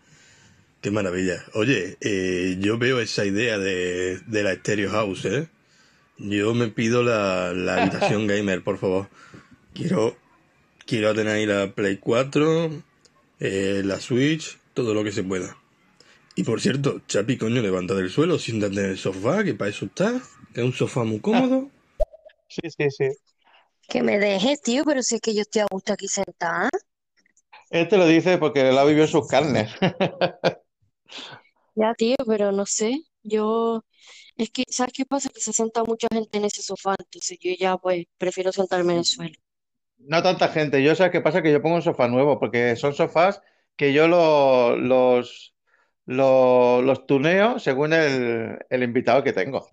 Qué 0.82 0.92
maravilla. 0.92 1.44
Oye, 1.54 1.98
eh, 2.02 2.58
yo 2.60 2.78
veo 2.78 3.00
esa 3.00 3.26
idea 3.26 3.58
de, 3.58 4.20
de 4.28 4.44
la 4.44 4.54
Stereo 4.56 4.92
House, 4.92 5.26
¿eh? 5.26 5.48
Yo 6.18 6.54
me 6.54 6.68
pido 6.68 7.02
la, 7.04 7.54
la 7.54 7.82
habitación 7.82 8.28
gamer, 8.32 8.64
por 8.64 8.78
favor. 8.78 9.10
Quiero, 9.74 10.16
quiero 10.86 11.14
tener 11.16 11.36
ahí 11.36 11.46
la 11.46 11.72
Play 11.74 11.98
4, 11.98 12.72
eh, 13.42 13.82
la 13.84 14.00
Switch, 14.00 14.58
todo 14.74 14.94
lo 14.94 15.04
que 15.04 15.12
se 15.12 15.24
pueda. 15.24 15.58
Y 16.36 16.44
por 16.44 16.62
cierto, 16.62 17.02
Chapi, 17.08 17.38
coño, 17.38 17.62
levanta 17.62 17.94
del 17.94 18.10
suelo, 18.10 18.39
siéntate 18.39 18.76
en 18.76 18.92
el 18.92 18.98
sofá, 18.98 19.44
que 19.44 19.54
para 19.54 19.72
eso 19.72 19.86
está. 19.86 20.22
Es 20.54 20.64
un 20.64 20.74
sofá 20.74 21.04
muy 21.04 21.20
cómodo. 21.20 21.70
Sí, 22.54 22.70
sí, 22.70 22.92
sí. 22.92 23.08
Que 23.88 24.04
me 24.04 24.20
dejes, 24.20 24.62
tío, 24.62 24.84
pero 24.84 25.02
si 25.04 25.16
es 25.16 25.22
que 25.22 25.34
yo 25.34 25.39
estoy 25.39 25.62
a 25.62 25.68
gusto 25.72 25.94
aquí 25.94 26.10
sentada. 26.10 26.70
Este 27.70 27.96
lo 27.96 28.06
dice 28.06 28.38
porque 28.38 28.70
lo 28.74 28.78
ha 28.78 28.84
vivido 28.84 29.06
en 29.06 29.10
sus 29.10 29.26
carnes. 29.26 29.72
Ya, 31.76 31.94
tío, 31.94 32.18
pero 32.28 32.52
no 32.52 32.66
sé. 32.66 33.02
Yo, 33.24 33.84
es 34.36 34.50
que, 34.52 34.64
¿sabes 34.70 34.94
qué 34.94 35.06
pasa? 35.06 35.30
Que 35.30 35.42
se 35.42 35.54
sienta 35.54 35.84
mucha 35.84 36.08
gente 36.12 36.38
en 36.38 36.46
ese 36.46 36.62
sofá, 36.62 36.96
entonces 37.00 37.38
yo 37.42 37.52
ya, 37.58 37.78
pues, 37.78 38.06
prefiero 38.18 38.52
sentarme 38.52 38.94
en 38.94 39.00
el 39.00 39.06
suelo. 39.06 39.36
No 40.08 40.22
tanta 40.24 40.47
gente. 40.49 40.84
Yo 40.84 40.95
sé 40.95 41.10
qué 41.12 41.22
pasa 41.22 41.41
que 41.41 41.52
yo 41.52 41.62
pongo 41.62 41.76
un 41.76 41.82
sofá 41.82 42.08
nuevo 42.08 42.39
porque 42.39 42.76
son 42.76 42.93
sofás 42.93 43.41
que 43.76 43.93
yo 43.93 44.08
lo- 44.08 44.76
los, 44.76 45.56
los, 46.06 46.84
los 46.84 47.06
tuneo 47.08 47.60
según 47.60 47.93
el, 47.93 48.58
el 48.70 48.84
invitado 48.84 49.24
que 49.24 49.34
tengo. 49.34 49.68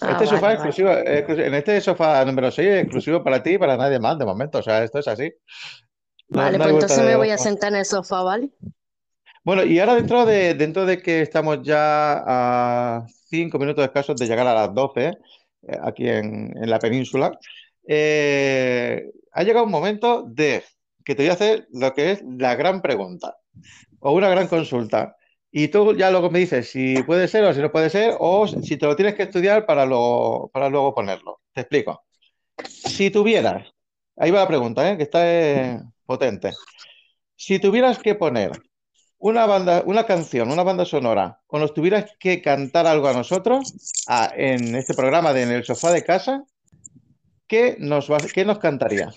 Ah, 0.00 0.12
Este 0.12 0.26
sofá 0.26 0.40
vale, 0.48 0.54
es 0.54 0.58
vale. 0.58 0.70
exclusivo, 0.70 0.90
es 0.90 1.18
exclusivo- 1.20 1.46
en 1.46 1.54
este 1.54 1.80
sofá 1.80 2.24
número 2.24 2.50
6 2.50 2.68
es 2.68 2.82
exclusivo 2.82 3.22
para 3.24 3.42
ti 3.42 3.50
y 3.54 3.58
para 3.58 3.76
nadie 3.76 3.98
más 3.98 4.18
de 4.18 4.24
momento. 4.24 4.58
O 4.58 4.62
sea, 4.62 4.82
esto 4.84 4.98
es 4.98 5.08
así. 5.08 5.32
No, 6.30 6.36
Vale, 6.42 6.58
no 6.58 6.64
hay 6.64 6.70
pues 6.70 6.72
vuelta 6.72 6.94
entonces 6.94 7.04
me 7.06 7.16
voy 7.16 7.30
a 7.30 7.34
hoja. 7.34 7.44
sentar 7.44 7.72
en 7.72 7.78
el 7.78 7.84
sofá, 7.84 8.22
¿vale? 8.22 8.50
Bueno, 9.44 9.64
y 9.64 9.78
ahora 9.78 9.94
dentro 9.94 10.26
de, 10.26 10.54
dentro 10.54 10.84
de 10.84 11.00
que 11.02 11.22
estamos 11.22 11.62
ya 11.62 12.22
a 12.98 13.06
cinco 13.30 13.58
minutos 13.58 13.84
escasos 13.84 14.16
de 14.18 14.26
llegar 14.26 14.46
a 14.46 14.54
las 14.54 14.74
12, 14.74 15.06
eh, 15.62 15.78
aquí 15.82 16.08
en, 16.08 16.52
en 16.56 16.70
la 16.70 16.78
península, 16.78 17.38
eh, 17.88 19.10
ha 19.32 19.42
llegado 19.42 19.64
un 19.64 19.72
momento 19.72 20.22
de 20.28 20.62
que 21.04 21.14
te 21.14 21.22
voy 21.22 21.30
a 21.30 21.32
hacer 21.32 21.66
lo 21.72 21.94
que 21.94 22.12
es 22.12 22.22
la 22.22 22.54
gran 22.54 22.82
pregunta 22.82 23.38
o 24.00 24.12
una 24.12 24.28
gran 24.28 24.46
consulta. 24.46 25.16
Y 25.50 25.68
tú 25.68 25.96
ya 25.96 26.10
luego 26.10 26.30
me 26.30 26.40
dices 26.40 26.70
si 26.70 27.02
puede 27.04 27.26
ser 27.26 27.44
o 27.44 27.54
si 27.54 27.60
no 27.60 27.72
puede 27.72 27.88
ser, 27.88 28.14
o 28.18 28.46
si 28.46 28.76
te 28.76 28.84
lo 28.84 28.94
tienes 28.94 29.14
que 29.14 29.22
estudiar 29.22 29.64
para 29.64 29.86
luego, 29.86 30.50
para 30.52 30.68
luego 30.68 30.94
ponerlo. 30.94 31.40
Te 31.54 31.62
explico. 31.62 32.04
Si 32.62 33.10
tuvieras, 33.10 33.72
ahí 34.16 34.30
va 34.30 34.40
la 34.40 34.48
pregunta, 34.48 34.90
¿eh? 34.90 34.98
que 34.98 35.04
está 35.04 35.20
eh, 35.24 35.80
potente. 36.04 36.52
Si 37.36 37.58
tuvieras 37.58 37.98
que 37.98 38.14
poner 38.14 38.52
una 39.16 39.46
banda, 39.46 39.82
una 39.86 40.04
canción, 40.04 40.50
una 40.50 40.62
banda 40.62 40.84
sonora, 40.84 41.40
o 41.46 41.58
nos 41.58 41.72
tuvieras 41.72 42.10
que 42.18 42.42
cantar 42.42 42.86
algo 42.86 43.08
a 43.08 43.14
nosotros 43.14 44.04
en 44.36 44.74
este 44.76 44.94
programa 44.94 45.32
de 45.32 45.42
En 45.44 45.52
el 45.52 45.64
sofá 45.64 45.90
de 45.92 46.04
casa, 46.04 46.44
¿qué 47.48 47.76
nos 47.80 48.08
qué 48.34 48.44
nos 48.44 48.58
cantarías? 48.60 49.14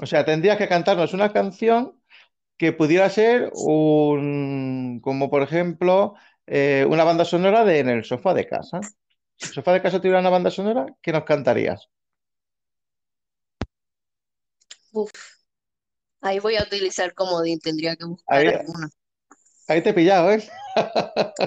O 0.00 0.06
sea, 0.06 0.24
tendrías 0.24 0.58
que 0.58 0.68
cantarnos 0.68 1.14
una 1.14 1.32
canción 1.32 2.00
que 2.58 2.72
pudiera 2.72 3.10
ser 3.10 3.50
un, 3.54 5.00
como 5.02 5.30
por 5.30 5.42
ejemplo, 5.42 6.14
eh, 6.46 6.86
una 6.88 7.04
banda 7.04 7.24
sonora 7.24 7.64
de 7.64 7.80
En 7.80 7.88
el 7.90 8.04
sofá 8.04 8.34
de 8.34 8.46
casa. 8.48 8.80
Si 9.36 9.48
el 9.48 9.54
sofá 9.54 9.72
de 9.74 9.82
casa 9.82 10.00
tuviera 10.00 10.20
una 10.20 10.30
banda 10.30 10.50
sonora, 10.50 10.86
¿qué 11.02 11.12
nos 11.12 11.24
cantarías? 11.24 11.90
Uf, 14.92 15.12
ahí 16.22 16.38
voy 16.38 16.56
a 16.56 16.62
utilizar 16.62 17.12
comodín, 17.14 17.60
tendría 17.60 17.96
que 17.96 18.06
buscar 18.06 18.36
Ahí, 18.36 18.46
alguna. 18.46 18.88
ahí 19.68 19.82
te 19.82 19.90
he 19.90 19.94
pillado, 19.94 20.30
¿eh? 20.32 20.42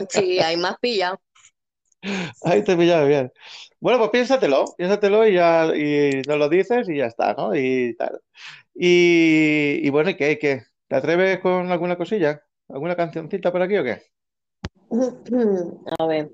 Sí, 0.10 0.40
hay 0.40 0.58
más 0.58 0.78
pillado. 0.80 1.20
Ahí 2.44 2.64
te 2.64 2.74
he 2.74 2.78
pillado 2.78 3.08
bien. 3.08 3.32
Bueno, 3.80 4.00
pues 4.00 4.12
piénsatelo, 4.12 4.66
piénsatelo 4.78 5.28
y 5.28 5.34
ya 5.34 5.76
y 5.76 6.22
nos 6.28 6.38
lo 6.38 6.50
dices 6.50 6.88
y 6.90 6.98
ya 6.98 7.06
está, 7.08 7.34
¿no? 7.34 7.56
Y 7.56 7.96
tal. 7.96 8.22
Y, 8.74 9.80
y 9.84 9.90
bueno, 9.90 10.10
¿y 10.12 10.16
qué? 10.16 10.32
¿Y 10.32 10.40
qué? 10.40 10.64
¿Te 10.88 10.96
atreves 10.96 11.40
con 11.40 11.72
alguna 11.72 11.98
cosilla? 11.98 12.42
¿Alguna 12.70 12.96
cancioncita 12.96 13.52
por 13.52 13.62
aquí 13.62 13.78
o 13.78 13.84
qué? 13.84 14.02
A 16.00 16.06
ver. 16.08 16.32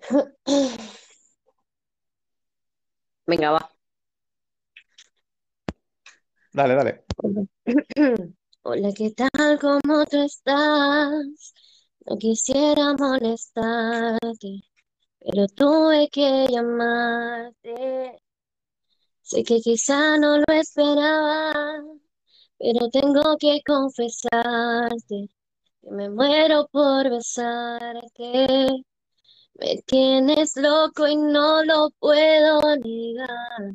Venga, 3.26 3.50
va. 3.52 3.70
Dale, 6.52 6.74
dale. 6.74 7.04
Hola, 8.64 8.92
¿qué 8.96 9.10
tal? 9.10 9.58
¿Cómo 9.60 10.04
tú 10.06 10.22
estás? 10.22 11.54
No 12.06 12.16
quisiera 12.18 12.94
molestarte, 12.94 14.60
pero 15.20 15.46
tuve 15.48 16.08
que 16.10 16.46
llamarte. 16.48 18.20
Sé 19.22 19.44
que 19.44 19.60
quizá 19.60 20.18
no 20.18 20.38
lo 20.38 20.44
esperaba, 20.52 21.52
pero 22.58 22.88
tengo 22.90 23.36
que 23.38 23.60
confesarte 23.66 25.28
que 25.82 25.90
me 25.90 26.10
muero 26.10 26.68
por 26.72 27.08
besarte. 27.10 28.84
Me 29.54 29.82
tienes 29.86 30.56
loco 30.56 31.06
y 31.06 31.16
no 31.16 31.64
lo 31.64 31.90
puedo 32.00 32.60
negar. 32.76 33.74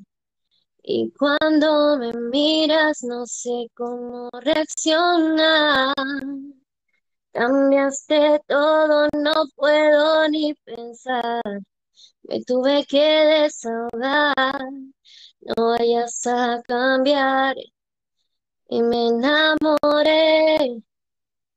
Y 0.84 1.11
cuando 1.11 1.97
me 1.97 2.13
miras 2.13 3.03
no 3.03 3.25
sé 3.25 3.67
cómo 3.75 4.30
reaccionar. 4.41 5.93
Cambiaste 7.38 8.41
todo, 8.47 9.07
no 9.13 9.45
puedo 9.55 10.27
ni 10.29 10.55
pensar. 10.55 11.43
Me 12.23 12.43
tuve 12.43 12.85
que 12.88 12.97
desahogar. 12.97 14.33
No 15.41 15.69
vayas 15.69 16.25
a 16.27 16.61
cambiar. 16.67 17.55
Y 18.69 18.81
me 18.81 19.09
enamoré. 19.09 20.81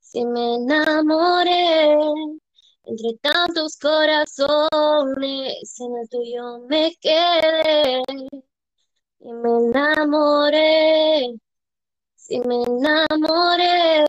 Si 0.00 0.24
me 0.26 0.56
enamoré. 0.56 1.96
Entre 2.84 3.14
tantos 3.22 3.78
corazones, 3.78 5.80
en 5.80 5.96
el 5.96 6.08
tuyo 6.10 6.58
me 6.68 6.94
quedé. 7.00 8.02
Y 9.20 9.32
me 9.32 9.50
enamoré, 9.50 11.34
sí 12.16 12.40
me 12.40 12.64
enamoré, 12.64 14.04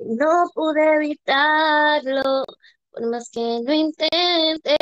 no 0.00 0.50
pude 0.54 0.94
evitarlo, 0.94 2.44
por 2.90 3.10
más 3.10 3.30
que 3.30 3.40
lo 3.40 3.72
intenté. 3.72 4.76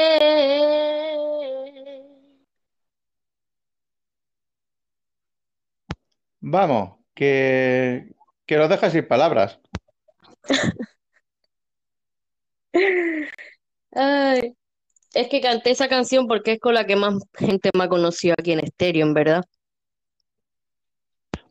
Vamos, 6.41 6.99
que, 7.14 8.14
que 8.47 8.57
nos 8.57 8.69
dejas 8.69 8.93
sin 8.93 9.07
palabras. 9.07 9.61
Ay, 13.93 14.55
es 15.14 15.29
que 15.29 15.41
canté 15.41 15.71
esa 15.71 15.89
canción 15.89 16.27
porque 16.29 16.53
es 16.53 16.61
con 16.61 16.75
la 16.75 16.87
que 16.87 16.97
más 16.97 17.14
gente 17.35 17.71
me 17.77 17.85
ha 17.85 17.89
conocido 17.89 18.35
aquí 18.39 18.53
en 18.53 18.61
Estéreo, 18.61 19.07
en 19.07 19.14
verdad. 19.14 19.45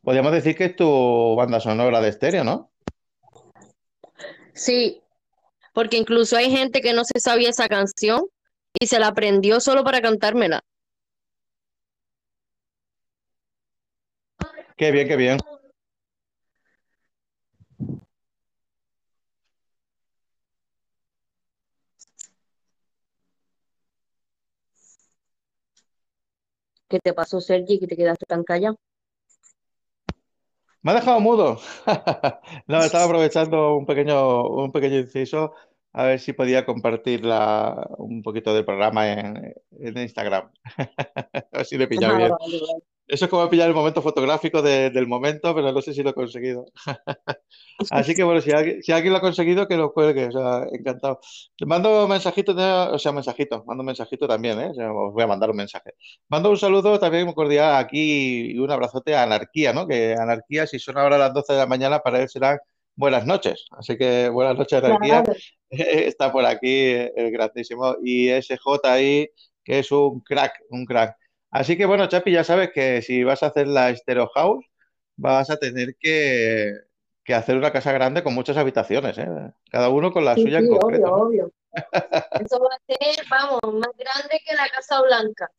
podríamos 0.07 0.31
decir 0.31 0.55
que 0.55 0.65
es 0.65 0.75
tu 0.75 1.35
banda 1.35 1.59
sonora 1.59 1.99
de 1.99 2.09
estéreo, 2.09 2.45
¿no? 2.45 2.71
Sí, 4.57 5.03
porque 5.73 5.97
incluso 5.97 6.35
hay 6.35 6.49
gente 6.49 6.81
que 6.81 6.93
no 6.93 7.03
se 7.05 7.19
sabía 7.19 7.51
esa 7.51 7.69
canción 7.69 8.25
y 8.79 8.87
se 8.87 8.99
la 8.99 9.07
aprendió 9.07 9.59
solo 9.59 9.83
para 9.83 10.01
cantármela. 10.01 10.61
Qué 14.75 14.91
bien, 14.91 15.07
qué 15.07 15.15
bien. 15.15 15.37
¿Qué 26.89 26.99
te 26.99 27.13
pasó, 27.13 27.39
Sergi, 27.39 27.79
que 27.79 27.87
te 27.87 27.95
quedaste 27.95 28.25
tan 28.25 28.43
callado? 28.43 28.77
Me 30.83 30.91
ha 30.91 30.95
dejado 30.95 31.19
mudo. 31.19 31.59
No, 32.67 32.83
estaba 32.83 33.05
aprovechando 33.05 33.75
un 33.75 33.85
pequeño, 33.85 34.43
un 34.47 34.71
pequeño 34.71 34.97
inciso 34.99 35.53
a 35.93 36.03
ver 36.05 36.19
si 36.19 36.33
podía 36.33 36.65
compartir 36.65 37.25
la- 37.25 37.87
un 37.97 38.21
poquito 38.21 38.53
del 38.53 38.65
programa 38.65 39.11
en, 39.11 39.53
en 39.79 39.97
Instagram. 39.97 40.51
A 41.53 41.57
ver 41.57 41.65
si 41.65 41.77
le 41.77 41.85
he 41.85 41.87
pillado 41.87 42.13
Ah, 42.15 42.17
bien. 42.17 42.31
Eso 43.07 43.25
es 43.25 43.31
como 43.31 43.49
pillar 43.49 43.69
el 43.69 43.73
momento 43.75 44.01
fotográfico 44.01 44.61
de- 44.61 44.89
del 44.89 45.07
momento, 45.07 45.55
pero 45.55 45.71
no 45.71 45.81
sé 45.81 45.93
si 45.93 46.03
lo 46.03 46.09
he 46.09 46.13
conseguido. 46.13 46.65
Así 47.91 48.13
que 48.15 48.23
bueno, 48.23 48.41
si 48.41 48.51
alguien, 48.51 48.81
si 48.83 48.91
alguien 48.91 49.13
lo 49.13 49.19
ha 49.19 49.21
conseguido, 49.21 49.67
que 49.67 49.77
lo 49.77 49.93
cuelgue, 49.93 50.25
o 50.27 50.31
sea, 50.31 50.65
encantado. 50.71 51.19
Mando 51.65 52.07
mensajitos, 52.07 52.55
o 52.57 52.99
sea, 52.99 53.11
mensajitos, 53.11 53.65
mando 53.65 53.81
un 53.81 53.87
mensajito 53.87 54.27
también, 54.27 54.59
¿eh? 54.59 54.69
O 54.71 54.73
sea, 54.73 54.91
os 54.91 55.13
voy 55.13 55.23
a 55.23 55.27
mandar 55.27 55.49
un 55.51 55.57
mensaje. 55.57 55.91
Mando 56.27 56.49
un 56.49 56.57
saludo 56.57 56.99
también 56.99 57.25
muy 57.25 57.33
cordial 57.33 57.75
aquí 57.75 58.51
y 58.51 58.59
un 58.59 58.71
abrazote 58.71 59.15
a 59.15 59.23
Anarquía, 59.23 59.73
¿no? 59.73 59.87
Que 59.87 60.13
Anarquía, 60.19 60.67
si 60.67 60.79
son 60.79 60.97
ahora 60.97 61.17
las 61.17 61.33
12 61.33 61.53
de 61.53 61.59
la 61.59 61.67
mañana, 61.67 61.99
para 61.99 62.21
él 62.21 62.27
serán 62.29 62.57
buenas 62.95 63.25
noches. 63.25 63.65
Así 63.71 63.97
que 63.97 64.27
buenas 64.29 64.57
noches, 64.57 64.83
Anarquía. 64.83 65.23
Claro. 65.23 65.39
Está 65.69 66.31
por 66.31 66.45
aquí 66.45 66.91
el 66.91 67.31
grandísimo. 67.31 67.95
Y 68.03 68.29
ese 68.29 68.57
J 68.57 68.91
ahí, 68.91 69.27
que 69.63 69.79
es 69.79 69.91
un 69.91 70.19
crack, 70.21 70.53
un 70.71 70.83
crack. 70.85 71.15
Así 71.51 71.77
que 71.77 71.85
bueno, 71.85 72.07
Chapi, 72.07 72.31
ya 72.31 72.43
sabes 72.43 72.71
que 72.73 73.01
si 73.01 73.23
vas 73.23 73.43
a 73.43 73.47
hacer 73.47 73.67
la 73.67 73.95
Stereo 73.95 74.27
House, 74.35 74.65
vas 75.15 75.49
a 75.49 75.57
tener 75.57 75.95
que, 75.99 76.73
que 77.23 77.33
hacer 77.33 77.57
una 77.57 77.71
casa 77.71 77.91
grande 77.93 78.23
con 78.23 78.33
muchas 78.35 78.57
habitaciones, 78.57 79.17
¿eh? 79.17 79.27
Cada 79.71 79.89
uno 79.89 80.11
con 80.11 80.25
la 80.25 80.37
Sí, 80.37 80.39
suya 80.39 80.59
en 80.59 80.67
sí, 80.67 80.69
concreto, 80.69 81.11
obvio, 81.11 81.13
¿no? 81.13 81.27
obvio. 81.27 81.51
Eso 82.37 82.59
va 82.59 82.69
a 82.75 82.79
ser, 82.87 83.25
vamos, 83.29 83.61
más 83.75 83.91
grande 83.97 84.41
que 84.45 84.55
la 84.55 84.69
Casa 84.69 85.01
Blanca. 85.01 85.51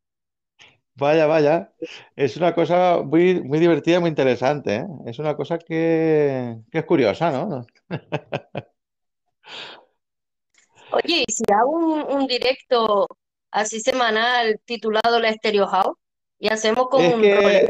Vaya, 0.95 1.27
vaya. 1.27 1.73
Es 2.17 2.37
una 2.37 2.55
cosa 2.55 3.03
muy, 3.05 3.41
muy 3.43 3.61
divertida, 3.61 4.01
muy 4.01 4.09
interesante, 4.09 4.77
¿eh? 4.77 4.87
Es 5.07 5.19
una 5.21 5.37
cosa 5.37 5.59
que, 5.59 6.57
que 6.73 6.79
es 6.79 6.85
curiosa, 6.85 7.31
¿no? 7.31 7.65
Oye, 10.91 11.25
y 11.27 11.33
si 11.33 11.43
hago 11.53 11.71
un, 11.71 12.03
un 12.21 12.27
directo 12.27 13.07
así 13.51 13.81
semanal 13.81 14.61
titulado 14.65 15.21
La 15.21 15.33
Stereo 15.33 15.67
House 15.67 15.97
y 16.39 16.49
hacemos 16.49 16.89
como 16.89 17.05
Es 17.05 17.15
un 17.15 17.23
que 17.23 17.67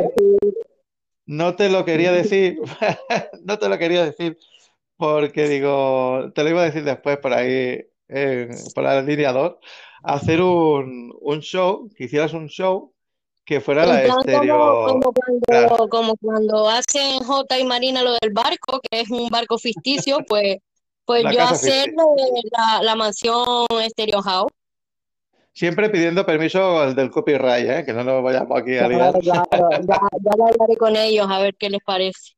no 1.26 1.56
te 1.56 1.68
lo 1.68 1.84
quería 1.84 2.10
decir, 2.10 2.58
no 3.44 3.58
te 3.58 3.68
lo 3.68 3.78
quería 3.78 4.04
decir, 4.04 4.38
porque 4.96 5.46
digo, 5.46 6.32
te 6.34 6.42
lo 6.42 6.50
iba 6.50 6.62
a 6.62 6.66
decir 6.66 6.84
después 6.84 7.18
por 7.18 7.34
ahí, 7.34 7.86
eh, 8.08 8.48
por 8.74 8.84
la 8.84 9.02
línea 9.02 9.32
2, 9.32 9.56
hacer 10.04 10.40
un, 10.40 11.14
un 11.20 11.40
show, 11.40 11.90
que 11.94 12.04
hicieras 12.04 12.32
un 12.32 12.48
show 12.48 12.94
que 13.44 13.60
fuera 13.60 13.86
la 13.86 14.06
como, 14.06 14.20
estéreo. 14.20 14.86
como 14.86 15.12
Claro, 15.46 15.88
como 15.88 16.16
cuando 16.16 16.68
hacen 16.68 17.20
J 17.20 17.58
y 17.58 17.64
Marina 17.64 18.02
lo 18.02 18.12
del 18.12 18.32
barco, 18.32 18.80
que 18.80 19.00
es 19.00 19.10
un 19.10 19.28
barco 19.28 19.58
ficticio, 19.58 20.18
pues, 20.26 20.58
pues 21.04 21.24
la 21.24 21.32
yo 21.32 21.42
hacer 21.42 21.92
la, 21.94 22.82
la 22.82 22.94
mansión 22.94 23.66
Stereo 23.90 24.20
House. 24.20 24.52
Siempre 25.58 25.90
pidiendo 25.90 26.24
permiso 26.24 26.78
al 26.78 26.94
del 26.94 27.10
copyright, 27.10 27.68
¿eh? 27.68 27.84
Que 27.84 27.92
no 27.92 28.04
nos 28.04 28.22
vayamos 28.22 28.56
aquí 28.60 28.76
a 28.76 28.86
liar. 28.86 29.12
Claro, 29.20 29.44
claro, 29.50 29.70
ya, 29.72 29.98
ya 30.20 30.30
lo 30.36 30.46
hablaré 30.46 30.76
con 30.76 30.94
ellos 30.94 31.26
a 31.28 31.40
ver 31.40 31.56
qué 31.56 31.68
les 31.68 31.82
parece. 31.82 32.34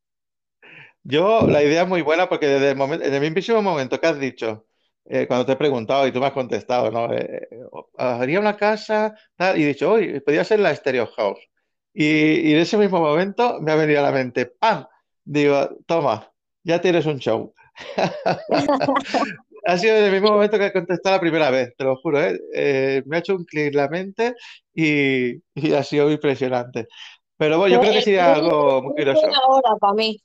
Yo, 1.03 1.47
la 1.47 1.63
idea 1.63 1.83
es 1.83 1.89
muy 1.89 2.01
buena 2.01 2.31
porque 2.31 2.47
desde 2.47 2.71
el 2.71 2.77
momento, 2.79 3.05
en 3.05 3.13
el 3.13 3.31
mismo 3.31 3.61
momento 3.61 4.01
que 4.01 4.07
has 4.07 4.19
dicho, 4.19 4.65
eh, 5.05 5.27
cuando 5.27 5.45
te 5.45 5.53
he 5.53 5.57
preguntado 5.57 6.07
y 6.07 6.13
tú 6.13 6.19
me 6.19 6.29
has 6.29 6.33
contestado, 6.33 6.91
¿no? 6.91 7.13
Eh, 7.13 7.47
eh, 7.51 7.59
haría 7.99 8.41
una 8.41 8.57
casa, 8.57 9.15
tal, 9.37 9.59
y 9.59 9.65
he 9.65 9.67
dicho, 9.67 9.93
hoy 9.93 10.21
podría 10.21 10.43
ser 10.43 10.61
la 10.61 10.75
Stereo 10.75 11.07
House. 11.09 11.47
Y, 11.93 12.07
y 12.49 12.55
en 12.55 12.61
ese 12.61 12.79
mismo 12.79 13.01
momento 13.01 13.61
me 13.61 13.73
ha 13.73 13.77
venido 13.77 14.01
a 14.01 14.05
la 14.05 14.13
mente, 14.13 14.47
¡pam! 14.47 14.87
Digo, 15.23 15.77
toma, 15.85 16.33
ya 16.63 16.81
tienes 16.81 17.05
un 17.05 17.19
show. 17.19 17.53
Ha 19.67 19.79
sido 19.79 19.97
en 19.97 20.05
el 20.05 20.13
mismo 20.13 20.31
momento 20.33 20.59
que 20.59 20.67
he 20.67 20.73
contestado 20.73 21.17
la 21.17 21.21
primera 21.21 21.51
vez, 21.51 21.75
te 21.77 21.85
lo 21.85 21.97
juro, 21.97 22.21
¿eh? 22.23 22.39
Eh, 22.55 23.03
me 23.07 23.17
ha 23.17 23.19
hecho 23.21 23.35
un 23.37 23.45
clic 23.45 23.75
la 23.75 23.89
mente 23.89 24.35
y, 24.75 25.35
y 25.55 25.73
ha 25.75 25.83
sido 25.85 26.11
impresionante. 26.11 26.89
Pero 27.37 27.59
bueno, 27.59 27.75
yo 27.75 27.81
creo 27.81 27.93
que 27.95 28.03
sería 28.03 28.35
algo 28.35 28.83
muy 28.83 28.93
curioso. 28.95 29.27
ahora 29.45 29.77
para 29.81 29.95
mí. 29.95 30.19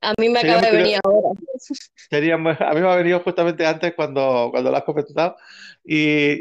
A 0.00 0.14
mí 0.18 0.28
me 0.28 0.40
Sería 0.40 0.56
acaba 0.56 0.66
de 0.66 0.76
venir 0.76 1.00
ahora. 1.04 1.28
Sería 2.10 2.36
muy- 2.36 2.52
a 2.58 2.72
mí 2.74 2.80
me 2.80 2.88
ha 2.88 2.96
venido 2.96 3.20
justamente 3.20 3.66
antes 3.66 3.94
cuando, 3.94 4.48
cuando 4.50 4.70
lo 4.70 4.76
has 4.76 4.84
comentado 4.84 5.36
y, 5.84 5.96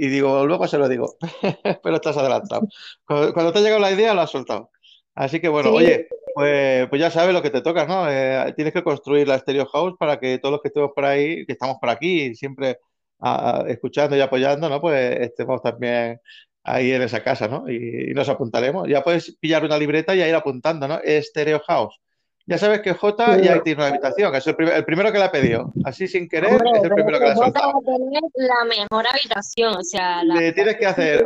y 0.05 0.09
digo, 0.09 0.45
luego 0.45 0.67
se 0.67 0.77
lo 0.77 0.87
digo, 0.89 1.17
pero 1.83 1.95
estás 1.95 2.17
adelantado. 2.17 2.67
Cuando, 3.05 3.33
cuando 3.33 3.53
te 3.53 3.59
ha 3.59 3.61
llegado 3.61 3.81
la 3.81 3.91
idea, 3.91 4.13
lo 4.13 4.21
has 4.21 4.31
soltado. 4.31 4.71
Así 5.15 5.39
que 5.39 5.47
bueno, 5.47 5.71
Sí, 5.71 5.73
oye, 5.73 6.07
pues, 6.35 6.87
pues 6.89 7.01
ya 7.01 7.09
sabes 7.09 7.33
lo 7.33 7.41
que 7.41 7.49
te 7.49 7.61
toca, 7.61 7.85
¿no? 7.87 8.07
Eh, 8.09 8.53
tienes 8.55 8.73
que 8.73 8.83
construir 8.83 9.27
la 9.27 9.39
Stereo 9.39 9.65
House 9.65 9.95
para 9.97 10.19
que 10.19 10.37
todos 10.37 10.51
los 10.51 10.61
que 10.61 10.67
estemos 10.67 10.91
por 10.93 11.05
ahí, 11.05 11.45
que 11.45 11.53
estamos 11.53 11.77
por 11.79 11.89
aquí 11.89 12.35
siempre 12.35 12.77
ah, 13.21 13.63
escuchando 13.67 14.15
y 14.15 14.21
apoyando, 14.21 14.69
¿no? 14.69 14.79
Pues 14.81 15.17
estemos 15.21 15.61
también 15.61 16.19
ahí 16.63 16.91
en 16.91 17.01
esa 17.01 17.23
casa, 17.23 17.47
¿no? 17.47 17.69
Y, 17.69 18.11
y 18.11 18.13
nos 18.13 18.27
apuntaremos. 18.29 18.87
Ya 18.87 19.01
puedes 19.03 19.35
pillar 19.37 19.63
una 19.63 19.77
libreta 19.77 20.13
y 20.13 20.21
ir 20.21 20.35
apuntando, 20.35 20.87
¿no? 20.87 20.99
Stereo 21.03 21.61
House. 21.67 21.99
Ya 22.47 22.59
sabes 22.59 22.81
que 22.81 22.93
J 22.93 23.37
ya 23.41 23.63
tiene 23.63 23.81
una 23.81 23.87
habitación, 23.89 24.35
es 24.35 24.45
el, 24.45 24.55
prim- 24.55 24.69
el 24.69 24.85
primero 24.85 25.11
que 25.11 25.17
la 25.17 25.25
ha 25.25 25.31
pedido. 25.31 25.73
Así 25.83 26.07
sin 26.07 26.27
querer, 26.29 26.51
hombre, 26.51 26.69
es 26.75 26.83
el 26.83 26.91
primero 26.93 27.17
que 27.17 27.25
la 27.25 27.31
ha 27.31 27.33
que 27.33 27.39
soltado. 27.41 27.69
a 27.69 27.81
tener 27.81 28.21
la 28.35 28.65
mejor 28.65 29.05
habitación, 29.11 29.75
o 29.77 29.83
sea, 29.83 30.23
la 30.23 30.35
Le 30.35 30.51
tienes 30.51 30.75
que 30.77 30.85
hacer, 30.85 31.25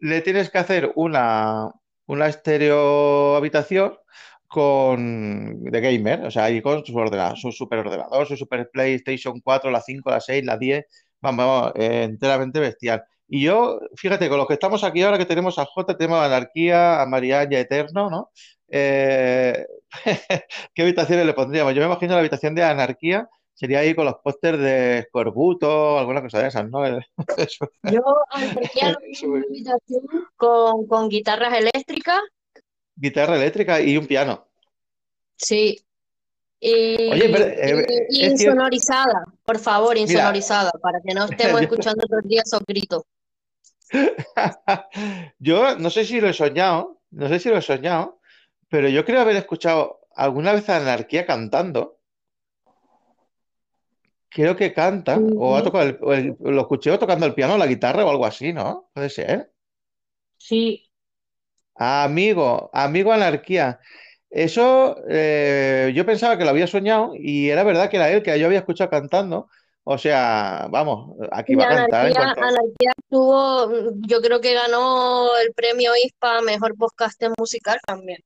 le 0.00 0.20
tienes 0.20 0.50
que 0.50 0.58
hacer 0.58 0.92
una, 0.94 1.72
una 2.06 2.28
estéreo 2.28 3.36
habitación 3.36 3.96
con 4.48 5.64
de 5.64 5.80
gamer, 5.80 6.26
o 6.26 6.30
sea, 6.30 6.44
ahí 6.44 6.62
con 6.62 6.84
su 6.84 6.96
ordenador, 6.96 7.36
su 7.36 7.50
superordenador, 7.52 8.26
su 8.26 8.36
super 8.36 8.70
PlayStation 8.72 9.40
4, 9.40 9.70
la 9.70 9.80
5, 9.80 10.10
la 10.10 10.20
6, 10.20 10.44
la 10.44 10.56
10, 10.56 10.84
vamos, 11.20 11.46
vamos, 11.46 11.72
eh, 11.76 12.04
enteramente 12.04 12.60
bestial. 12.60 13.04
Y 13.26 13.42
yo, 13.42 13.80
fíjate, 13.96 14.28
con 14.28 14.38
los 14.38 14.46
que 14.46 14.54
estamos 14.54 14.84
aquí 14.84 15.02
ahora 15.02 15.18
que 15.18 15.26
tenemos 15.26 15.58
a 15.58 15.64
J, 15.64 15.96
tenemos 15.96 16.18
a 16.18 16.26
Anarquía, 16.26 17.02
a 17.02 17.06
Marianne 17.06 17.54
y 17.54 17.56
a 17.56 17.60
Eterno, 17.60 18.10
¿no? 18.10 18.30
Eh, 18.68 19.66
¿qué 20.74 20.82
habitaciones 20.82 21.26
le 21.26 21.34
pondríamos? 21.34 21.74
Yo 21.74 21.80
me 21.80 21.86
imagino 21.86 22.14
la 22.14 22.20
habitación 22.20 22.54
de 22.54 22.62
Anarquía 22.62 23.28
sería 23.54 23.78
ahí 23.80 23.94
con 23.94 24.04
los 24.04 24.16
pósters 24.22 24.58
de 24.58 24.98
Escorbuto, 24.98 25.98
alguna 25.98 26.20
cosa 26.20 26.40
de 26.40 26.48
esas, 26.48 26.68
¿no? 26.68 26.84
Yo 27.82 28.00
en 28.36 28.58
una 29.30 29.44
habitación 29.48 30.02
con, 30.36 30.86
con 30.86 31.08
guitarras 31.08 31.54
eléctricas, 31.58 32.20
guitarra 32.96 33.36
eléctrica 33.36 33.80
y 33.80 33.96
un 33.96 34.06
piano. 34.06 34.46
sí, 35.36 35.78
Oye, 36.60 37.28
pero, 37.28 37.44
eh, 37.44 38.06
y, 38.08 38.20
y 38.20 38.24
es 38.24 38.38
cierto, 38.38 38.54
insonorizada, 38.54 39.24
por 39.44 39.58
favor, 39.58 39.96
mira, 39.96 40.00
insonorizada, 40.00 40.70
para 40.80 41.00
que 41.00 41.12
no 41.12 41.24
estemos 41.30 41.60
yo, 41.60 41.64
escuchando 41.64 42.06
todo 42.06 42.20
el 42.20 42.28
día 42.28 42.42
esos 42.42 42.62
gritos. 42.66 43.02
yo 45.38 45.76
no 45.78 45.90
sé 45.90 46.04
si 46.04 46.20
lo 46.20 46.28
he 46.28 46.32
soñado, 46.32 47.02
no 47.10 47.28
sé 47.28 47.38
si 47.38 47.50
lo 47.50 47.58
he 47.58 47.62
soñado, 47.62 48.18
pero 48.68 48.88
yo 48.88 49.04
creo 49.04 49.20
haber 49.20 49.36
escuchado 49.36 50.00
alguna 50.16 50.52
vez 50.54 50.68
a 50.68 50.78
Anarquía 50.78 51.26
cantando. 51.26 51.98
Creo 54.36 54.56
que 54.56 54.72
canta, 54.74 55.14
o 55.42 55.56
ha 55.56 55.62
tocado 55.62 55.84
el- 55.84 55.98
o 56.02 56.12
el- 56.12 56.36
lo 56.40 56.60
escuché 56.62 56.96
tocando 56.98 57.26
el 57.26 57.34
piano 57.34 57.54
o 57.54 57.58
la 57.58 57.66
guitarra 57.66 58.04
o 58.04 58.10
algo 58.10 58.26
así, 58.26 58.52
¿no? 58.52 58.90
Puede 58.94 59.10
ser. 59.10 59.52
sí, 60.38 60.90
Amigo, 61.76 62.70
amigo 62.72 63.12
Anarquía. 63.12 63.80
Eso 64.30 64.96
eh, 65.08 65.92
yo 65.94 66.06
pensaba 66.06 66.36
que 66.38 66.44
lo 66.44 66.50
había 66.50 66.66
soñado 66.66 67.12
y 67.16 67.50
era 67.50 67.64
verdad 67.64 67.90
que 67.90 67.96
era 67.96 68.10
él 68.10 68.22
que 68.22 68.38
yo 68.38 68.46
había 68.46 68.58
escuchado 68.60 68.90
cantando. 68.90 69.48
O 69.84 69.98
sea, 69.98 70.68
vamos, 70.70 71.16
aquí 71.32 71.52
y 71.52 71.56
va 71.56 71.64
a 71.64 71.68
cantar 71.68 72.06
en 72.08 72.14
Anarquía, 72.14 72.16
cuanto. 72.16 72.40
Anarquía 72.40 72.92
tuvo, 73.10 73.92
yo 74.06 74.20
creo 74.20 74.40
que 74.40 74.54
ganó 74.54 75.36
el 75.38 75.52
premio 75.54 75.92
ISPA 76.04 76.38
a 76.38 76.42
Mejor 76.42 76.74
Podcaster 76.76 77.30
Musical 77.38 77.78
también. 77.86 78.18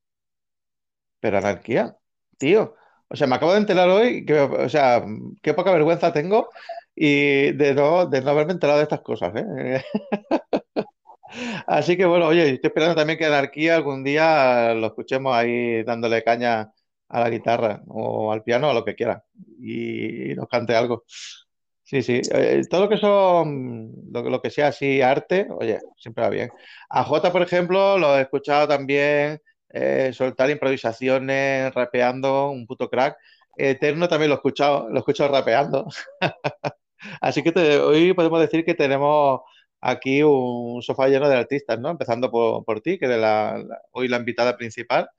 Pero 1.19 1.37
Anarquía, 1.37 1.97
tío. 2.37 2.75
O 3.09 3.15
sea, 3.15 3.27
me 3.27 3.35
acabo 3.35 3.53
de 3.53 3.59
enterar 3.59 3.89
hoy 3.89 4.25
que, 4.25 4.39
o 4.39 4.69
sea, 4.69 5.03
qué 5.41 5.53
poca 5.53 5.71
vergüenza 5.71 6.13
tengo 6.13 6.49
y 6.95 7.51
de 7.53 7.73
no, 7.73 8.05
de 8.05 8.21
no 8.21 8.31
haberme 8.31 8.53
enterado 8.53 8.77
de 8.77 8.83
estas 8.83 9.01
cosas, 9.01 9.33
¿eh? 9.35 9.83
Así 11.67 11.95
que 11.97 12.05
bueno, 12.05 12.27
oye, 12.27 12.49
estoy 12.49 12.69
esperando 12.69 12.95
también 12.95 13.17
que 13.17 13.25
Anarquía 13.25 13.75
algún 13.75 14.03
día 14.03 14.73
lo 14.73 14.87
escuchemos 14.87 15.33
ahí 15.35 15.83
dándole 15.83 16.23
caña 16.23 16.71
a 17.07 17.19
la 17.19 17.29
guitarra 17.29 17.81
o 17.87 18.31
al 18.31 18.43
piano, 18.43 18.69
a 18.69 18.73
lo 18.73 18.85
que 18.85 18.95
quiera, 18.95 19.23
y, 19.59 20.35
nos 20.35 20.47
cante 20.47 20.75
algo. 20.75 21.05
Sí, 21.83 22.03
sí. 22.03 22.21
Eh, 22.31 22.61
todo 22.69 22.81
lo 22.81 22.89
que 22.89 22.97
son, 22.97 23.91
lo, 24.11 24.29
lo 24.29 24.41
que 24.41 24.51
sea 24.51 24.67
así 24.67 25.01
arte, 25.01 25.47
oye, 25.49 25.79
siempre 25.97 26.23
va 26.23 26.29
bien. 26.29 26.49
A 26.89 27.03
Jota, 27.03 27.31
por 27.31 27.41
ejemplo, 27.41 27.97
lo 27.97 28.17
he 28.17 28.21
escuchado 28.21 28.67
también 28.67 29.41
eh, 29.71 30.11
soltar 30.13 30.49
improvisaciones, 30.49 31.73
rapeando, 31.73 32.49
un 32.51 32.65
puto 32.67 32.89
crack. 32.89 33.17
Eterno 33.57 34.07
también 34.07 34.29
lo 34.29 34.35
he 34.35 34.37
escuchado, 34.37 34.89
lo 34.89 34.95
he 34.95 34.99
escuchado 34.99 35.31
rapeando. 35.33 35.87
Así 37.21 37.43
que 37.43 37.51
te- 37.51 37.79
hoy 37.79 38.13
podemos 38.13 38.39
decir 38.41 38.65
que 38.65 38.73
tenemos 38.75 39.41
aquí 39.81 40.21
un 40.23 40.81
sofá 40.81 41.07
lleno 41.07 41.29
de 41.29 41.37
artistas, 41.37 41.79
¿no? 41.79 41.89
Empezando 41.89 42.29
por, 42.31 42.65
por 42.65 42.81
ti, 42.81 42.97
que 42.99 43.05
eres 43.05 43.19
la, 43.19 43.57
la- 43.65 43.81
hoy 43.91 44.07
la 44.07 44.17
invitada 44.17 44.57
principal, 44.57 45.09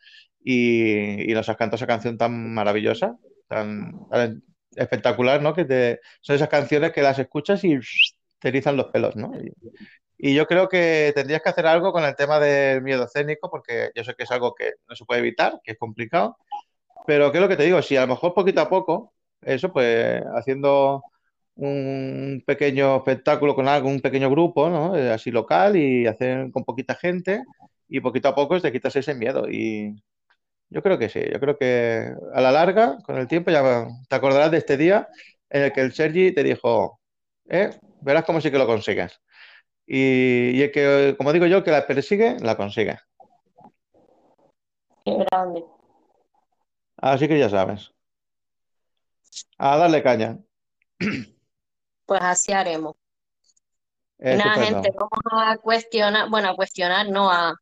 y, 0.43 1.31
y 1.31 1.35
nos 1.35 1.49
has 1.49 1.57
cantado 1.57 1.77
esa 1.77 1.87
canción 1.87 2.17
tan 2.19 2.53
maravillosa, 2.55 3.17
tan, 3.49 4.09
tan 4.11 4.43
espectacular, 4.77 5.43
¿no? 5.43 5.55
Que 5.55 5.65
te, 5.65 6.01
son 6.21 6.37
esas 6.37 6.49
canciones 6.49 6.93
que 6.93 7.03
las 7.03 7.19
escuchas 7.19 7.63
y 7.65 7.79
te 8.39 8.49
erizan 8.49 8.77
los 8.77 8.87
pelos, 8.87 9.17
¿no? 9.17 9.33
Y, 9.41 9.53
y 10.23 10.35
yo 10.35 10.47
creo 10.47 10.69
que 10.69 11.13
tendrías 11.15 11.43
que 11.43 11.49
hacer 11.51 11.67
algo 11.67 11.93
con 11.93 12.05
el 12.05 12.15
tema 12.17 12.39
del 12.41 12.83
miedo 12.83 13.05
escénico, 13.05 13.51
porque 13.51 13.91
yo 13.95 14.05
sé 14.05 14.15
que 14.15 14.25
es 14.25 14.31
algo 14.31 14.55
que 14.55 14.73
no 14.89 14.95
se 14.97 15.05
puede 15.05 15.21
evitar, 15.21 15.61
que 15.65 15.73
es 15.73 15.79
complicado, 15.79 16.37
pero 17.07 17.33
¿qué 17.33 17.39
es 17.39 17.43
lo 17.43 17.49
que 17.49 17.57
te 17.57 17.65
digo? 17.65 17.83
Si 17.83 17.97
a 17.97 18.03
lo 18.03 18.09
mejor 18.09 18.35
poquito 18.35 18.61
a 18.61 18.69
poco, 18.69 19.15
eso 19.43 19.73
pues 19.73 20.23
haciendo 20.37 21.03
un 21.57 22.43
pequeño 22.47 22.97
espectáculo 22.99 23.55
con 23.55 23.69
algo, 23.69 23.89
un 23.89 24.01
pequeño 24.01 24.31
grupo, 24.31 24.69
¿no? 24.71 24.97
Eh, 24.97 25.11
Así 25.13 25.31
local 25.31 25.77
y 25.77 26.07
hacer 26.07 26.51
con 26.53 26.65
poquita 26.65 26.95
gente 26.95 27.43
y 27.89 28.01
poquito 28.01 28.29
a 28.29 28.35
poco 28.35 28.61
te 28.61 28.73
quitas 28.73 28.97
ese 28.97 29.15
miedo. 29.15 29.49
Y 29.51 29.95
yo 30.71 30.83
creo 30.83 30.99
que 30.99 31.09
sí, 31.09 31.21
yo 31.33 31.41
creo 31.41 31.59
que 31.59 32.13
a 32.35 32.41
la 32.41 32.53
larga, 32.53 32.99
con 33.05 33.19
el 33.19 33.29
tiempo, 33.29 33.51
ya 33.51 33.87
te 34.09 34.17
acordarás 34.17 34.51
de 34.51 34.59
este 34.59 34.77
día 34.77 35.09
en 35.51 35.65
el 35.65 35.73
que 35.73 35.81
el 35.83 35.93
Sergi 35.93 36.33
te 36.35 36.43
dijo, 36.45 37.01
¿eh? 37.49 37.71
Verás 38.03 38.25
cómo 38.25 38.41
sí 38.41 38.51
que 38.51 38.59
lo 38.59 38.67
consigues. 38.67 39.21
Y, 39.93 40.53
y 40.55 40.63
el 40.63 40.71
que, 40.71 41.17
como 41.19 41.33
digo 41.33 41.47
yo, 41.47 41.65
que 41.65 41.73
la 41.73 41.85
persigue, 41.85 42.37
la 42.39 42.57
consigue. 42.57 43.01
Qué 45.05 45.17
grande. 45.17 45.65
Así 46.97 47.27
que 47.27 47.37
ya 47.37 47.49
sabes, 47.49 47.91
a 49.59 49.77
darle 49.77 50.01
caña. 50.05 50.39
Pues 52.07 52.21
así 52.23 52.53
haremos. 52.53 52.95
Nada, 54.19 54.37
Estupendo. 54.37 54.83
gente, 54.83 54.91
vamos 54.97 55.43
a 55.49 55.57
cuestionar, 55.57 56.31
bueno, 56.31 56.51
a 56.51 56.55
cuestionar, 56.55 57.09
no, 57.09 57.29
a, 57.29 57.57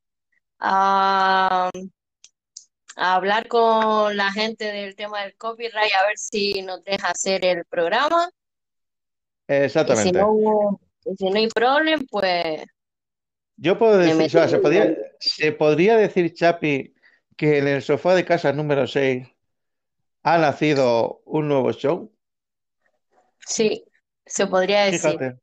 a, 0.59 1.71
a 2.97 3.15
hablar 3.15 3.49
con 3.49 4.15
la 4.19 4.31
gente 4.33 4.67
del 4.71 4.97
tema 4.97 5.23
del 5.23 5.35
copyright, 5.37 5.95
a 5.95 6.07
ver 6.07 6.19
si 6.19 6.61
nos 6.61 6.85
deja 6.85 7.09
hacer 7.09 7.43
el 7.47 7.65
programa. 7.65 8.29
Y 9.49 9.55
si 9.55 9.63
Exactamente. 9.63 10.19
no, 10.19 10.79
y 11.11 11.17
si 11.17 11.31
no 11.31 11.37
hay 11.37 11.49
problema, 11.49 12.03
pues 12.11 12.65
Yo 13.57 13.79
puedo 13.79 13.99
decir, 13.99 14.27
o 14.27 14.29
sea, 14.29 14.49
se 14.49 14.59
podría, 14.59 14.97
se 15.19 15.53
podría 15.53 15.97
decir, 15.97 16.33
Chapi, 16.33 16.95
que 17.37 17.59
en 17.59 17.69
el 17.69 17.83
sofá 17.83 18.15
de 18.15 18.25
casa 18.25 18.53
número 18.53 18.87
6 18.87 19.27
ha 20.23 20.39
nacido 20.39 21.23
un 21.25 21.49
nuevo 21.49 21.73
show. 21.73 22.13
Sí, 23.47 23.85
se 24.27 24.47
podría 24.47 24.85
decir. 24.85 25.13
Fíjate, 25.13 25.39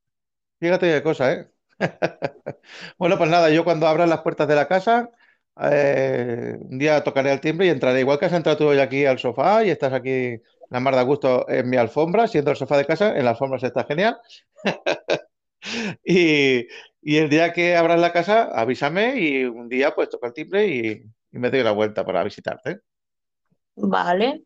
fíjate 0.59 0.91
qué 0.93 1.03
cosa, 1.03 1.33
¿eh? 1.33 1.47
Bueno, 2.97 3.17
pues 3.17 3.29
nada, 3.29 3.49
yo 3.49 3.63
cuando 3.63 3.87
abran 3.87 4.09
las 4.09 4.21
puertas 4.21 4.47
de 4.47 4.55
la 4.55 4.67
casa, 4.67 5.09
eh, 5.61 6.57
un 6.59 6.77
día 6.77 7.03
tocaré 7.03 7.31
el 7.31 7.41
timbre 7.41 7.67
y 7.67 7.69
entraré. 7.69 8.01
Igual 8.01 8.19
que 8.19 8.25
has 8.25 8.33
entrado 8.33 8.57
tú 8.57 8.67
hoy 8.67 8.79
aquí 8.79 9.05
al 9.05 9.19
sofá 9.19 9.63
y 9.63 9.69
estás 9.69 9.93
aquí 9.93 10.41
la 10.69 10.79
mar 10.79 10.95
de 10.95 11.03
gusto 11.03 11.47
en 11.49 11.69
mi 11.69 11.77
alfombra, 11.77 12.27
siendo 12.27 12.51
el 12.51 12.57
sofá 12.57 12.77
de 12.77 12.85
casa, 12.85 13.15
en 13.17 13.23
la 13.23 13.31
alfombra 13.31 13.59
se 13.59 13.67
está 13.67 13.85
genial. 13.85 14.17
Y, 16.03 16.67
y 17.01 17.17
el 17.17 17.29
día 17.29 17.53
que 17.53 17.75
abras 17.75 17.99
la 17.99 18.13
casa, 18.13 18.49
avísame 18.53 19.19
y 19.19 19.45
un 19.45 19.67
día 19.67 19.93
pues 19.93 20.09
toco 20.09 20.27
el 20.27 20.33
timbre 20.33 20.67
y, 20.67 21.03
y 21.31 21.39
me 21.39 21.49
doy 21.49 21.63
la 21.63 21.71
vuelta 21.71 22.05
para 22.05 22.23
visitarte. 22.23 22.81
Vale. 23.75 24.43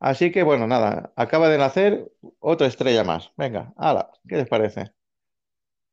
Así 0.00 0.30
que 0.30 0.42
bueno, 0.42 0.66
nada, 0.66 1.12
acaba 1.16 1.48
de 1.48 1.58
nacer 1.58 2.10
otra 2.38 2.68
estrella 2.68 3.04
más. 3.04 3.32
Venga, 3.36 3.72
hala, 3.76 4.10
¿qué 4.28 4.36
les 4.36 4.48
parece? 4.48 4.92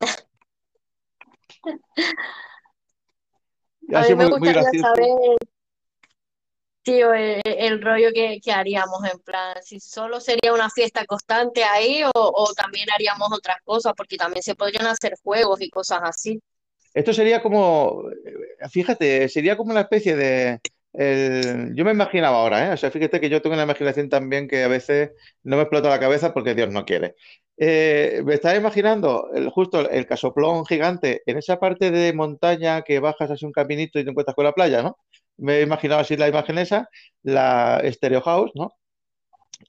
A 3.93 4.01
mí 4.01 4.15
me 4.15 4.29
gustaría 4.29 4.63
saber, 4.63 5.37
tío, 6.85 7.13
el, 7.13 7.41
el 7.43 7.81
rollo 7.81 8.09
que, 8.13 8.39
que 8.41 8.51
haríamos, 8.51 9.03
en 9.11 9.19
plan, 9.19 9.57
si 9.63 9.79
solo 9.79 10.21
sería 10.21 10.53
una 10.53 10.69
fiesta 10.69 11.03
constante 11.05 11.63
ahí 11.63 12.03
o, 12.13 12.53
también 12.55 12.87
haríamos 12.91 13.29
otras 13.33 13.57
cosas, 13.63 13.93
porque 13.97 14.15
también 14.15 14.43
se 14.43 14.55
podrían 14.55 14.85
hacer 14.85 15.15
juegos 15.23 15.59
y 15.61 15.69
cosas 15.69 16.01
así. 16.03 16.39
Esto 16.93 17.11
sería 17.11 17.41
como, 17.41 18.03
eh, 18.11 18.69
fíjate, 18.69 19.27
sería 19.27 19.57
como 19.57 19.71
una 19.71 19.81
especie 19.81 20.15
de, 20.15 20.61
yo 21.73 21.83
me 21.83 21.91
imaginaba 21.91 22.37
ahora, 22.37 22.67
¿eh? 22.67 22.73
O 22.73 22.77
sea, 22.77 22.91
fíjate 22.91 23.19
que 23.19 23.29
yo 23.29 23.41
tengo 23.41 23.55
una 23.55 23.63
imaginación 23.63 24.07
también 24.07 24.47
que 24.47 24.63
a 24.63 24.67
veces 24.67 25.11
no 25.43 25.57
me 25.57 25.63
explota 25.63 25.89
la 25.89 25.99
cabeza 25.99 26.33
porque 26.33 26.55
Dios 26.55 26.69
no 26.69 26.85
quiere. 26.85 27.15
Eh, 27.57 28.21
me 28.23 28.35
estaba 28.35 28.55
imaginando 28.55 29.29
el, 29.33 29.49
justo 29.49 29.89
el 29.89 30.05
casoplón 30.05 30.65
gigante 30.65 31.23
en 31.25 31.37
esa 31.37 31.59
parte 31.59 31.89
de 31.89 32.13
montaña 32.13 32.81
que 32.83 32.99
bajas 32.99 33.31
así 33.31 33.45
un 33.45 33.51
caminito 33.51 33.99
y 33.99 34.03
te 34.03 34.11
encuentras 34.11 34.35
con 34.35 34.45
la 34.45 34.53
playa, 34.53 34.83
¿no? 34.83 34.97
Me 35.37 35.57
he 35.59 35.61
imaginado 35.63 36.01
así 36.01 36.17
la 36.17 36.27
imagen 36.27 36.57
esa, 36.57 36.89
la 37.23 37.81
Stereo 37.91 38.21
House, 38.21 38.51
¿no? 38.55 38.73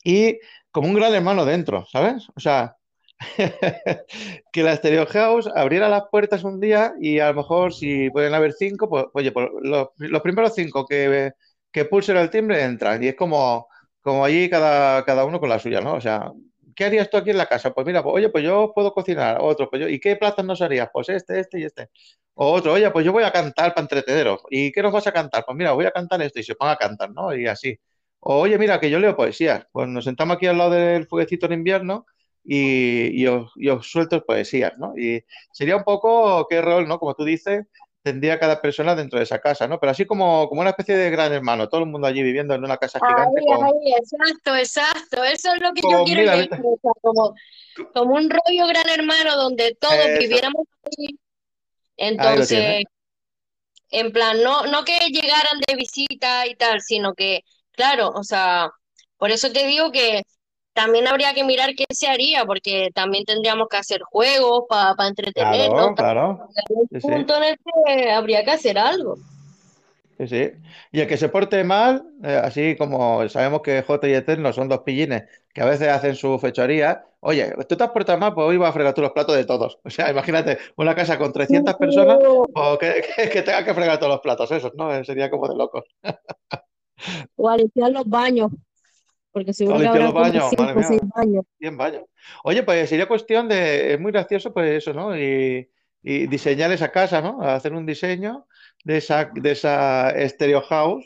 Y 0.04 0.38
como 0.70 0.88
un 0.88 0.94
gran 0.94 1.14
hermano 1.14 1.44
dentro, 1.44 1.86
¿sabes? 1.90 2.28
O 2.36 2.40
sea, 2.40 2.76
que 4.52 4.62
la 4.62 4.76
Stereo 4.76 5.06
House 5.06 5.48
abriera 5.54 5.88
las 5.88 6.04
puertas 6.10 6.44
un 6.44 6.60
día 6.60 6.92
y 7.00 7.18
a 7.18 7.28
lo 7.28 7.34
mejor 7.34 7.72
si 7.74 8.10
pueden 8.10 8.34
haber 8.34 8.52
cinco, 8.52 8.88
pues 8.88 9.06
oye, 9.14 9.32
pues 9.32 9.48
los, 9.62 9.88
los 9.98 10.22
primeros 10.22 10.54
cinco 10.54 10.86
que, 10.86 11.32
que 11.72 11.84
pulsen 11.86 12.16
el 12.18 12.30
timbre 12.30 12.62
entran 12.62 13.02
y 13.02 13.08
es 13.08 13.16
como, 13.16 13.68
como 14.00 14.24
allí 14.24 14.48
cada, 14.50 15.04
cada 15.04 15.24
uno 15.24 15.40
con 15.40 15.48
la 15.48 15.58
suya, 15.58 15.80
¿no? 15.80 15.94
O 15.94 16.00
sea, 16.00 16.30
¿qué 16.74 16.84
harías 16.84 17.10
tú 17.10 17.16
aquí 17.16 17.30
en 17.30 17.38
la 17.38 17.46
casa? 17.46 17.72
Pues 17.72 17.86
mira, 17.86 18.02
pues, 18.02 18.14
oye, 18.16 18.28
pues 18.30 18.44
yo 18.44 18.72
puedo 18.74 18.92
cocinar, 18.92 19.38
otro, 19.40 19.68
pues 19.70 19.82
yo, 19.82 19.88
¿y 19.88 19.98
qué 20.01 20.16
platos 20.16 20.44
nos 20.44 20.60
harías? 20.62 20.88
Pues 20.93 21.09
este, 21.09 21.40
este 21.40 21.60
y 21.60 21.64
este. 21.64 21.88
O 22.38 22.52
otro, 22.52 22.74
oye, 22.74 22.90
pues 22.90 23.04
yo 23.04 23.12
voy 23.12 23.24
a 23.24 23.32
cantar 23.32 23.72
para 23.72 23.80
entreteneros. 23.82 24.42
¿Y 24.50 24.70
qué 24.70 24.82
nos 24.82 24.92
vas 24.92 25.06
a 25.06 25.12
cantar? 25.12 25.42
Pues 25.46 25.56
mira, 25.56 25.72
voy 25.72 25.86
a 25.86 25.90
cantar 25.90 26.20
esto 26.20 26.38
y 26.38 26.42
se 26.42 26.54
ponga 26.54 26.72
a 26.72 26.76
cantar, 26.76 27.10
¿no? 27.10 27.34
Y 27.34 27.46
así. 27.46 27.78
O 28.20 28.40
oye, 28.40 28.58
mira, 28.58 28.78
que 28.78 28.90
yo 28.90 28.98
leo 28.98 29.16
poesías. 29.16 29.66
Pues 29.72 29.88
nos 29.88 30.04
sentamos 30.04 30.36
aquí 30.36 30.46
al 30.46 30.58
lado 30.58 30.72
del 30.72 31.06
fueguecito 31.06 31.46
en 31.46 31.54
invierno 31.54 32.04
y, 32.44 33.22
y 33.22 33.26
os, 33.26 33.50
y 33.56 33.70
os 33.70 33.90
suelto 33.90 34.22
poesías, 34.22 34.74
¿no? 34.76 34.92
Y 34.98 35.24
sería 35.50 35.76
un 35.76 35.84
poco 35.84 36.46
qué 36.46 36.60
rol, 36.60 36.86
¿no? 36.86 36.98
Como 36.98 37.14
tú 37.14 37.24
dices, 37.24 37.64
tendría 38.02 38.38
cada 38.38 38.60
persona 38.60 38.94
dentro 38.94 39.18
de 39.18 39.24
esa 39.24 39.40
casa, 39.40 39.66
¿no? 39.66 39.80
Pero 39.80 39.92
así 39.92 40.04
como, 40.04 40.46
como 40.50 40.60
una 40.60 40.70
especie 40.70 40.94
de 40.94 41.10
gran 41.10 41.32
hermano, 41.32 41.70
todo 41.70 41.80
el 41.80 41.86
mundo 41.88 42.06
allí 42.06 42.22
viviendo 42.22 42.54
en 42.54 42.62
una 42.62 42.76
casa 42.76 43.00
gigante 43.00 43.40
Ahí, 43.40 43.46
con, 43.46 43.64
ahí, 43.64 43.94
exacto, 43.98 44.54
exacto. 44.54 45.24
Eso 45.24 45.54
es 45.54 45.60
lo 45.62 45.72
que 45.72 45.80
yo 45.80 45.88
con 45.88 46.04
quiero 46.04 46.20
mira, 46.20 46.36
sea, 46.36 46.92
como, 47.00 47.34
como 47.94 48.14
un 48.14 48.28
rollo 48.28 48.66
gran 48.68 48.90
hermano 48.90 49.36
donde 49.36 49.74
todos 49.80 49.94
eso, 49.94 50.18
viviéramos 50.18 50.66
ahí. 50.84 51.18
Entonces, 51.97 52.85
en 53.90 54.12
plan, 54.12 54.43
no, 54.43 54.66
no 54.66 54.85
que 54.85 54.98
llegaran 55.10 55.60
de 55.66 55.77
visita 55.77 56.47
y 56.47 56.55
tal, 56.56 56.81
sino 56.81 57.14
que, 57.14 57.40
claro, 57.73 58.10
o 58.10 58.24
sea, 58.24 58.70
por 59.16 59.31
eso 59.31 59.51
te 59.52 59.66
digo 59.66 59.93
que 59.93 60.23
también 60.73 61.06
habría 61.09 61.32
que 61.32 61.44
mirar 61.44 61.74
qué 61.74 61.86
se 61.90 62.06
haría, 62.06 62.44
porque 62.44 62.90
también 62.94 63.24
tendríamos 63.24 63.68
que 63.68 63.78
hacer 63.78 64.02
juegos 64.02 64.64
para 64.68 65.09
entretenernos. 65.09 65.94
Claro, 65.94 65.94
claro. 65.94 66.48
Hay 66.55 66.77
un 66.77 66.89
Sí, 66.90 67.01
sí. 67.01 67.09
punto 67.09 67.36
en 67.39 67.44
el 67.44 67.56
que 67.56 68.10
habría 68.10 68.44
que 68.44 68.51
hacer 68.51 68.78
algo. 68.78 69.16
Sí, 70.18 70.26
sí. 70.28 70.52
Y 70.93 71.01
el 71.01 71.06
que 71.06 71.18
se 71.18 71.28
porte 71.28 71.62
mal, 71.62 72.02
eh, 72.24 72.40
así 72.43 72.74
como 72.76 73.28
sabemos 73.28 73.60
que 73.60 73.82
Jota 73.82 74.09
y 74.09 74.14
Eterno 74.14 74.52
son 74.52 74.68
dos 74.68 74.80
pillines 74.80 75.24
que 75.52 75.60
a 75.60 75.66
veces 75.66 75.88
hacen 75.88 76.14
su 76.14 76.38
fechoría, 76.38 77.05
oye, 77.20 77.52
tú 77.68 77.76
te 77.76 77.84
has 77.84 77.90
portado 77.90 78.18
mal, 78.18 78.34
pues 78.34 78.47
hoy 78.47 78.56
vas 78.56 78.70
a 78.70 78.72
fregar 78.72 78.94
tú 78.94 79.02
los 79.02 79.12
platos 79.12 79.36
de 79.36 79.44
todos. 79.44 79.78
O 79.84 79.90
sea, 79.90 80.10
imagínate 80.10 80.59
una 80.76 80.94
casa 80.94 81.18
con 81.18 81.32
300 81.32 81.74
personas, 81.74 82.18
pues 82.52 82.78
que, 82.78 83.05
que, 83.16 83.30
que 83.30 83.43
tenga 83.43 83.64
que 83.64 83.74
fregar 83.74 83.98
todos 83.98 84.12
los 84.12 84.20
platos 84.20 84.51
esos, 84.52 84.74
¿no? 84.74 84.94
Eh, 84.94 85.05
Sería 85.05 85.30
como 85.30 85.48
de 85.48 85.56
locos. 85.56 85.84
O 87.36 87.48
a 87.51 87.56
limpiar 87.59 87.93
los 87.93 88.09
baños, 88.09 88.51
porque 89.32 89.51
O 89.51 89.55
seguro 89.55 89.78
que 89.80 89.86
habrá 89.86 90.05
los 90.05 90.14
baños, 90.14 90.44
madre 90.44 90.56
cinco 90.56 90.80
o 90.80 90.82
seis 90.82 91.02
mía, 91.02 91.12
baños. 91.14 91.44
100 91.59 91.76
baños. 91.76 92.02
Oye, 92.44 92.62
pues 92.62 92.88
sería 92.88 93.06
cuestión 93.06 93.48
de, 93.48 93.94
es 93.94 94.01
muy 94.01 94.12
gracioso, 94.12 94.55
pues 94.55 94.78
eso, 94.78 94.94
¿no? 94.94 95.14
Y, 95.16 95.70
y 96.02 96.26
diseñar 96.26 96.72
esa 96.72 96.90
casa, 96.90 97.20
¿no? 97.20 97.43
Hacer 97.43 97.74
un 97.74 97.84
diseño 97.84 98.47
de 98.86 98.98
esa, 98.98 99.28
de 99.34 99.50
esa 99.50 100.14
Stereo 100.28 100.60
House, 100.62 101.04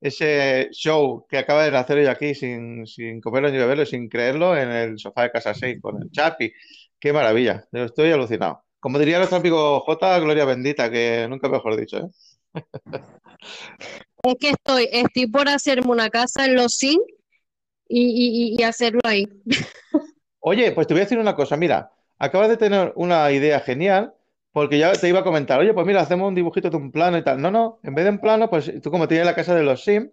ese 0.00 0.70
show 0.72 1.26
que 1.28 1.36
acaba 1.36 1.64
de 1.64 1.70
nacer 1.70 1.98
hoy 1.98 2.06
aquí 2.06 2.34
sin, 2.34 2.86
sin 2.86 3.20
comerlo 3.20 3.50
ni 3.50 3.58
beberlo, 3.58 3.84
sin 3.84 4.08
creerlo, 4.08 4.56
en 4.56 4.70
el 4.70 4.98
sofá 4.98 5.24
de 5.24 5.30
casa 5.30 5.52
6 5.52 5.80
con 5.82 6.00
el 6.02 6.10
Chapi. 6.10 6.50
Qué 6.98 7.12
maravilla, 7.12 7.68
yo 7.72 7.84
estoy 7.84 8.10
alucinado. 8.10 8.64
Como 8.78 8.98
diría 8.98 9.18
nuestro 9.18 9.36
amigo 9.36 9.80
J, 9.80 10.18
Gloria 10.20 10.46
Bendita, 10.46 10.90
que 10.90 11.26
nunca 11.28 11.50
mejor 11.50 11.76
dicho, 11.76 11.98
¿eh? 11.98 12.08
Es 14.22 14.34
que 14.40 14.50
estoy, 14.50 14.88
estoy 14.90 15.26
por 15.26 15.46
hacerme 15.46 15.90
una 15.90 16.08
casa 16.08 16.46
en 16.46 16.54
Los 16.54 16.72
Sims 16.72 17.04
y, 17.86 18.54
y, 18.54 18.56
y 18.58 18.62
hacerlo 18.62 19.00
ahí. 19.04 19.26
Oye, 20.38 20.72
pues 20.72 20.86
te 20.86 20.94
voy 20.94 21.02
a 21.02 21.04
decir 21.04 21.18
una 21.18 21.34
cosa, 21.36 21.58
mira, 21.58 21.92
acabas 22.18 22.48
de 22.48 22.56
tener 22.56 22.94
una 22.96 23.30
idea 23.30 23.60
genial, 23.60 24.14
porque 24.52 24.78
ya 24.78 24.92
te 24.92 25.08
iba 25.08 25.20
a 25.20 25.24
comentar, 25.24 25.60
oye, 25.60 25.72
pues 25.72 25.86
mira, 25.86 26.00
hacemos 26.00 26.28
un 26.28 26.34
dibujito 26.34 26.70
de 26.70 26.76
un 26.76 26.90
plano 26.90 27.18
y 27.18 27.22
tal. 27.22 27.40
No, 27.40 27.50
no, 27.50 27.78
en 27.82 27.94
vez 27.94 28.04
de 28.04 28.10
un 28.10 28.18
plano, 28.18 28.50
pues 28.50 28.72
tú 28.82 28.90
como 28.90 29.08
tienes 29.08 29.26
la 29.26 29.34
casa 29.34 29.54
de 29.54 29.62
los 29.62 29.84
Sims, 29.84 30.10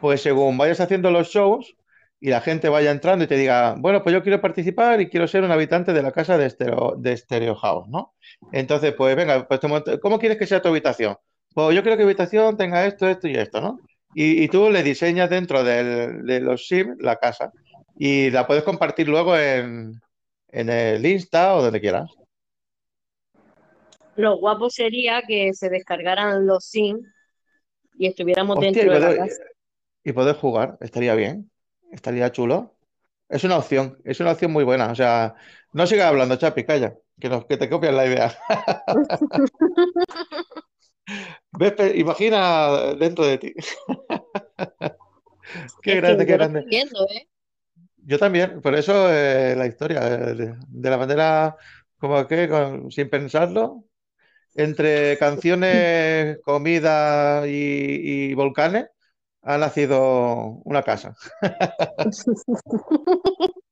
pues 0.00 0.22
según 0.22 0.56
vayas 0.56 0.80
haciendo 0.80 1.10
los 1.10 1.28
shows 1.28 1.76
y 2.20 2.30
la 2.30 2.40
gente 2.40 2.68
vaya 2.68 2.90
entrando 2.90 3.24
y 3.24 3.28
te 3.28 3.36
diga, 3.36 3.74
bueno, 3.78 4.02
pues 4.02 4.12
yo 4.12 4.22
quiero 4.22 4.40
participar 4.40 5.00
y 5.00 5.08
quiero 5.08 5.26
ser 5.26 5.42
un 5.42 5.50
habitante 5.50 5.92
de 5.92 6.02
la 6.02 6.12
casa 6.12 6.38
de 6.38 6.48
Stereo, 6.50 7.54
House, 7.56 7.88
¿no? 7.88 8.14
Entonces, 8.52 8.94
pues 8.96 9.16
venga, 9.16 9.46
pues 9.48 9.60
¿cómo 10.00 10.18
quieres 10.18 10.38
que 10.38 10.46
sea 10.46 10.62
tu 10.62 10.68
habitación? 10.68 11.16
Pues 11.54 11.74
yo 11.74 11.82
quiero 11.82 11.96
que 11.96 12.04
mi 12.04 12.10
habitación 12.10 12.56
tenga 12.56 12.86
esto, 12.86 13.08
esto 13.08 13.28
y 13.28 13.34
esto, 13.34 13.60
¿no? 13.60 13.78
Y, 14.14 14.48
tú 14.48 14.70
le 14.70 14.82
diseñas 14.82 15.28
dentro 15.28 15.62
de 15.62 16.40
los 16.40 16.66
Sims 16.68 16.96
la 17.00 17.16
casa 17.16 17.52
y 17.98 18.30
la 18.30 18.46
puedes 18.46 18.64
compartir 18.64 19.08
luego 19.08 19.36
en, 19.36 20.00
en 20.48 20.70
el 20.70 21.04
Insta 21.04 21.54
o 21.54 21.62
donde 21.62 21.80
quieras. 21.80 22.10
Lo 24.16 24.38
guapo 24.38 24.70
sería 24.70 25.22
que 25.26 25.52
se 25.54 25.68
descargaran 25.68 26.46
los 26.46 26.64
Sims 26.64 27.06
y 27.98 28.06
estuviéramos 28.06 28.56
Hostia, 28.56 28.70
y 28.82 28.84
dentro 28.86 28.92
de 28.92 29.00
la 29.00 29.16
casa. 29.16 29.42
y 30.04 30.12
poder 30.12 30.36
jugar, 30.36 30.78
estaría 30.80 31.14
bien, 31.14 31.50
estaría 31.92 32.30
chulo. 32.32 32.74
Es 33.28 33.42
una 33.44 33.58
opción, 33.58 33.98
es 34.04 34.20
una 34.20 34.32
opción 34.32 34.52
muy 34.52 34.64
buena. 34.64 34.90
O 34.92 34.94
sea, 34.94 35.34
no 35.72 35.86
sigas 35.86 36.06
hablando, 36.06 36.36
Chapi, 36.36 36.64
calla, 36.64 36.94
que, 37.20 37.28
nos, 37.28 37.44
que 37.46 37.56
te 37.56 37.68
copian 37.68 37.96
la 37.96 38.06
idea. 38.06 38.32
Ves, 41.52 41.74
imagina 41.96 42.94
dentro 42.98 43.24
de 43.26 43.38
ti. 43.38 43.54
Qué 45.82 45.92
Es 45.94 46.00
grande, 46.00 46.24
que 46.24 46.26
qué 46.26 46.32
grande. 46.32 46.64
viendo, 46.66 47.06
¿eh? 47.08 47.28
Yo 47.98 48.18
también, 48.18 48.60
por 48.62 48.74
eso 48.74 49.12
eh, 49.12 49.54
la 49.56 49.66
historia, 49.66 50.00
eh, 50.06 50.34
de, 50.34 50.54
de 50.68 50.90
la 50.90 50.98
manera 50.98 51.56
como 51.98 52.26
que, 52.26 52.48
con- 52.48 52.90
sin 52.90 53.08
pensarlo, 53.10 53.84
entre 54.56 55.18
canciones, 55.18 56.38
comida 56.42 57.46
y, 57.46 58.30
y 58.30 58.34
volcanes, 58.34 58.86
ha 59.42 59.58
nacido 59.58 60.60
una 60.64 60.82
casa. 60.82 61.14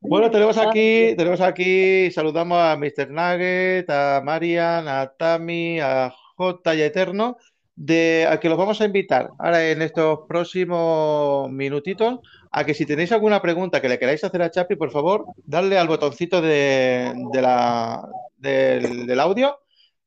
Bueno, 0.00 0.30
tenemos 0.30 0.56
aquí, 0.56 1.14
tenemos 1.16 1.40
aquí, 1.40 2.10
saludamos 2.10 2.58
a 2.58 2.76
Mr. 2.76 3.10
Nugget, 3.10 3.90
a 3.90 4.22
Marian, 4.24 4.88
a 4.88 5.12
Tami, 5.16 5.78
a 5.80 6.12
J 6.36 6.74
y 6.74 6.82
a 6.82 6.86
Eterno, 6.86 7.36
de, 7.74 8.26
a 8.28 8.40
que 8.40 8.48
los 8.48 8.56
vamos 8.56 8.80
a 8.80 8.86
invitar 8.86 9.30
ahora 9.38 9.68
en 9.68 9.82
estos 9.82 10.20
próximos 10.26 11.50
minutitos, 11.50 12.20
a 12.50 12.64
que 12.64 12.74
si 12.74 12.86
tenéis 12.86 13.12
alguna 13.12 13.42
pregunta 13.42 13.82
que 13.82 13.88
le 13.88 13.98
queráis 13.98 14.24
hacer 14.24 14.40
a 14.42 14.50
Chapi, 14.50 14.76
por 14.76 14.90
favor, 14.90 15.26
darle 15.44 15.78
al 15.78 15.88
botoncito 15.88 16.40
de, 16.40 17.12
de 17.32 17.42
la, 17.42 18.02
del, 18.46 19.06
del 19.06 19.20
audio 19.20 19.58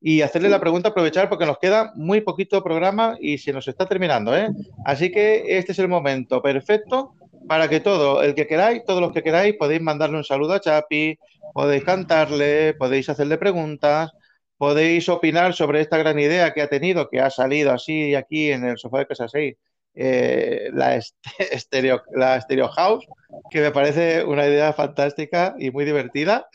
y 0.01 0.21
hacerle 0.21 0.49
la 0.49 0.59
pregunta, 0.61 0.89
aprovechar 0.89 1.27
porque 1.29 1.45
nos 1.45 1.57
queda 1.59 1.91
muy 1.95 2.21
poquito 2.21 2.63
programa 2.63 3.17
y 3.19 3.37
se 3.37 3.51
nos 3.51 3.67
está 3.67 3.85
terminando, 3.85 4.35
¿eh? 4.35 4.47
Así 4.85 5.11
que 5.11 5.57
este 5.57 5.73
es 5.73 5.79
el 5.79 5.89
momento 5.89 6.41
perfecto 6.41 7.13
para 7.47 7.67
que 7.67 7.79
todo, 7.81 8.23
el 8.23 8.33
que 8.35 8.47
queráis, 8.47 8.83
todos 8.85 9.01
los 9.01 9.11
que 9.11 9.23
queráis, 9.23 9.55
podéis 9.57 9.81
mandarle 9.81 10.17
un 10.17 10.23
saludo 10.23 10.53
a 10.53 10.61
Chapi, 10.61 11.17
podéis 11.53 11.83
cantarle, 11.83 12.75
podéis 12.75 13.09
hacerle 13.09 13.37
preguntas, 13.37 14.11
podéis 14.57 15.09
opinar 15.09 15.53
sobre 15.53 15.81
esta 15.81 15.97
gran 15.97 16.17
idea 16.19 16.53
que 16.53 16.61
ha 16.61 16.67
tenido, 16.69 17.09
que 17.09 17.19
ha 17.19 17.29
salido 17.29 17.71
así 17.71 18.15
aquí 18.15 18.51
en 18.51 18.65
el 18.65 18.77
sofá 18.77 18.99
de 18.99 19.07
Casa 19.07 19.27
6, 19.27 19.55
eh, 19.95 20.69
la, 20.73 20.95
est- 20.99 21.15
Stereo, 21.57 22.03
la 22.15 22.39
Stereo 22.39 22.67
House, 22.69 23.05
que 23.49 23.61
me 23.61 23.71
parece 23.71 24.23
una 24.23 24.45
idea 24.47 24.71
fantástica 24.73 25.55
y 25.59 25.71
muy 25.71 25.83
divertida. 25.85 26.47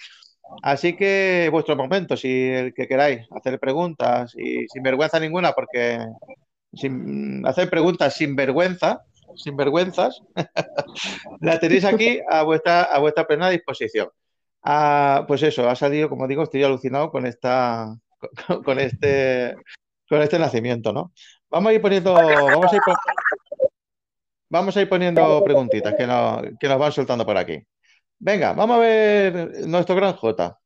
Así 0.63 0.95
que 0.95 1.49
vuestro 1.51 1.77
momento, 1.77 2.17
si 2.17 2.49
el 2.49 2.75
que 2.75 2.87
queráis 2.87 3.27
hacer 3.31 3.59
preguntas 3.59 4.35
y 4.37 4.67
sin 4.69 4.83
vergüenza 4.83 5.19
ninguna, 5.21 5.53
porque 5.53 5.99
sin 6.73 7.47
hacer 7.47 7.69
preguntas 7.71 8.15
sin 8.15 8.35
vergüenza, 8.37 9.03
sin 9.37 9.57
vergüenzas, 9.57 10.23
la 11.41 11.59
tenéis 11.59 11.85
aquí 11.85 12.21
a 12.29 12.43
vuestra, 12.43 12.83
a 12.83 12.99
vuestra 12.99 13.27
plena 13.27 13.51
disposición. 13.51 14.09
Ah, 14.63 15.25
pues 15.29 15.43
eso, 15.43 15.69
ha 15.69 15.77
salido, 15.77 16.09
como 16.09 16.27
digo, 16.27 16.43
estoy 16.43 16.63
alucinado 16.63 17.11
con 17.11 17.27
esta, 17.27 17.95
con, 18.65 18.79
este, 18.81 19.55
con 20.09 20.23
este 20.23 20.39
nacimiento, 20.39 20.93
¿no? 20.93 21.13
Vamos 21.51 21.71
a 21.71 21.75
ir 21.75 21.83
poniendo, 21.83 22.13
vamos 22.15 22.73
a 22.73 22.77
ir, 22.77 22.83
pon- 22.83 22.97
vamos 24.49 24.77
a 24.77 24.81
ir 24.81 24.89
poniendo 24.89 25.43
preguntitas 25.45 25.95
que 25.95 26.07
nos, 26.07 26.43
que 26.59 26.69
nos 26.69 26.79
van 26.79 26.93
soltando 26.93 27.27
por 27.27 27.37
aquí. 27.37 27.63
Venga, 28.19 28.53
vamos 28.53 28.77
a 28.77 28.81
ver 28.81 29.67
nuestro 29.67 29.97
gran 29.97 30.15
J. 30.15 30.59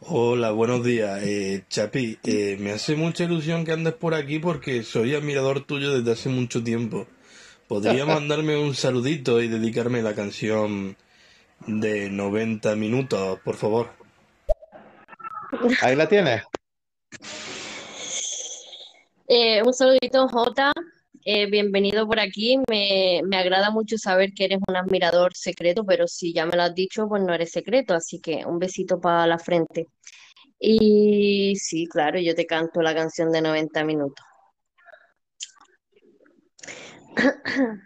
Hola, 0.00 0.52
buenos 0.52 0.84
días. 0.84 1.20
Eh, 1.22 1.64
Chapi, 1.68 2.18
eh, 2.22 2.56
me 2.60 2.72
hace 2.72 2.94
mucha 2.94 3.24
ilusión 3.24 3.64
que 3.64 3.72
andes 3.72 3.94
por 3.94 4.14
aquí 4.14 4.38
porque 4.38 4.82
soy 4.82 5.14
admirador 5.14 5.66
tuyo 5.66 5.92
desde 5.92 6.12
hace 6.12 6.28
mucho 6.28 6.62
tiempo. 6.62 7.06
¿Podría 7.66 8.06
mandarme 8.06 8.56
un 8.56 8.74
saludito 8.74 9.42
y 9.42 9.48
dedicarme 9.48 10.02
la 10.02 10.14
canción 10.14 10.96
de 11.66 12.08
90 12.08 12.76
minutos, 12.76 13.40
por 13.44 13.56
favor? 13.56 13.90
Ahí 15.82 15.96
la 15.96 16.08
tienes. 16.08 16.44
Eh, 19.28 19.62
un 19.64 19.74
saludito, 19.74 20.28
Jota. 20.28 20.72
Eh, 21.24 21.46
bienvenido 21.50 22.06
por 22.06 22.20
aquí. 22.20 22.58
Me, 22.68 23.20
me 23.24 23.36
agrada 23.36 23.70
mucho 23.70 23.98
saber 23.98 24.32
que 24.34 24.44
eres 24.44 24.58
un 24.68 24.76
admirador 24.76 25.34
secreto, 25.34 25.84
pero 25.84 26.06
si 26.08 26.32
ya 26.32 26.46
me 26.46 26.56
lo 26.56 26.62
has 26.62 26.74
dicho, 26.74 27.08
pues 27.08 27.22
no 27.22 27.34
eres 27.34 27.50
secreto. 27.52 27.94
Así 27.94 28.20
que 28.20 28.44
un 28.46 28.58
besito 28.58 29.00
para 29.00 29.26
la 29.26 29.38
frente. 29.38 29.86
Y 30.60 31.56
sí, 31.56 31.86
claro, 31.88 32.18
yo 32.20 32.34
te 32.34 32.46
canto 32.46 32.82
la 32.82 32.94
canción 32.94 33.32
de 33.32 33.42
90 33.42 33.84
minutos. 33.84 34.24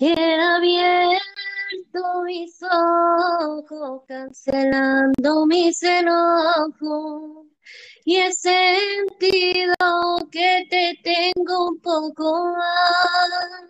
He 0.00 0.14
abierto 0.40 2.22
mis 2.24 2.62
ojos, 2.62 4.02
cancelando 4.06 5.46
mis 5.46 5.82
enojos. 5.82 7.46
Y 8.10 8.16
he 8.16 8.32
sentido 8.32 9.74
que 10.32 10.66
te 10.70 10.98
tengo 11.04 11.68
un 11.68 11.78
poco 11.82 12.54
más. 12.56 13.68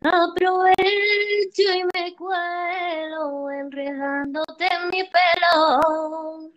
Aprovecho 0.00 0.72
y 1.58 1.84
me 1.92 2.16
cuelo 2.16 3.50
enredándote 3.50 4.68
en 4.72 4.88
mi 4.88 5.02
pelo, 5.04 6.50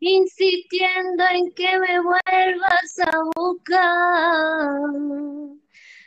insistiendo 0.00 1.24
en 1.30 1.52
que 1.54 1.78
me 1.78 2.00
vuelvas 2.00 2.98
a 2.98 3.12
buscar. 3.36 4.90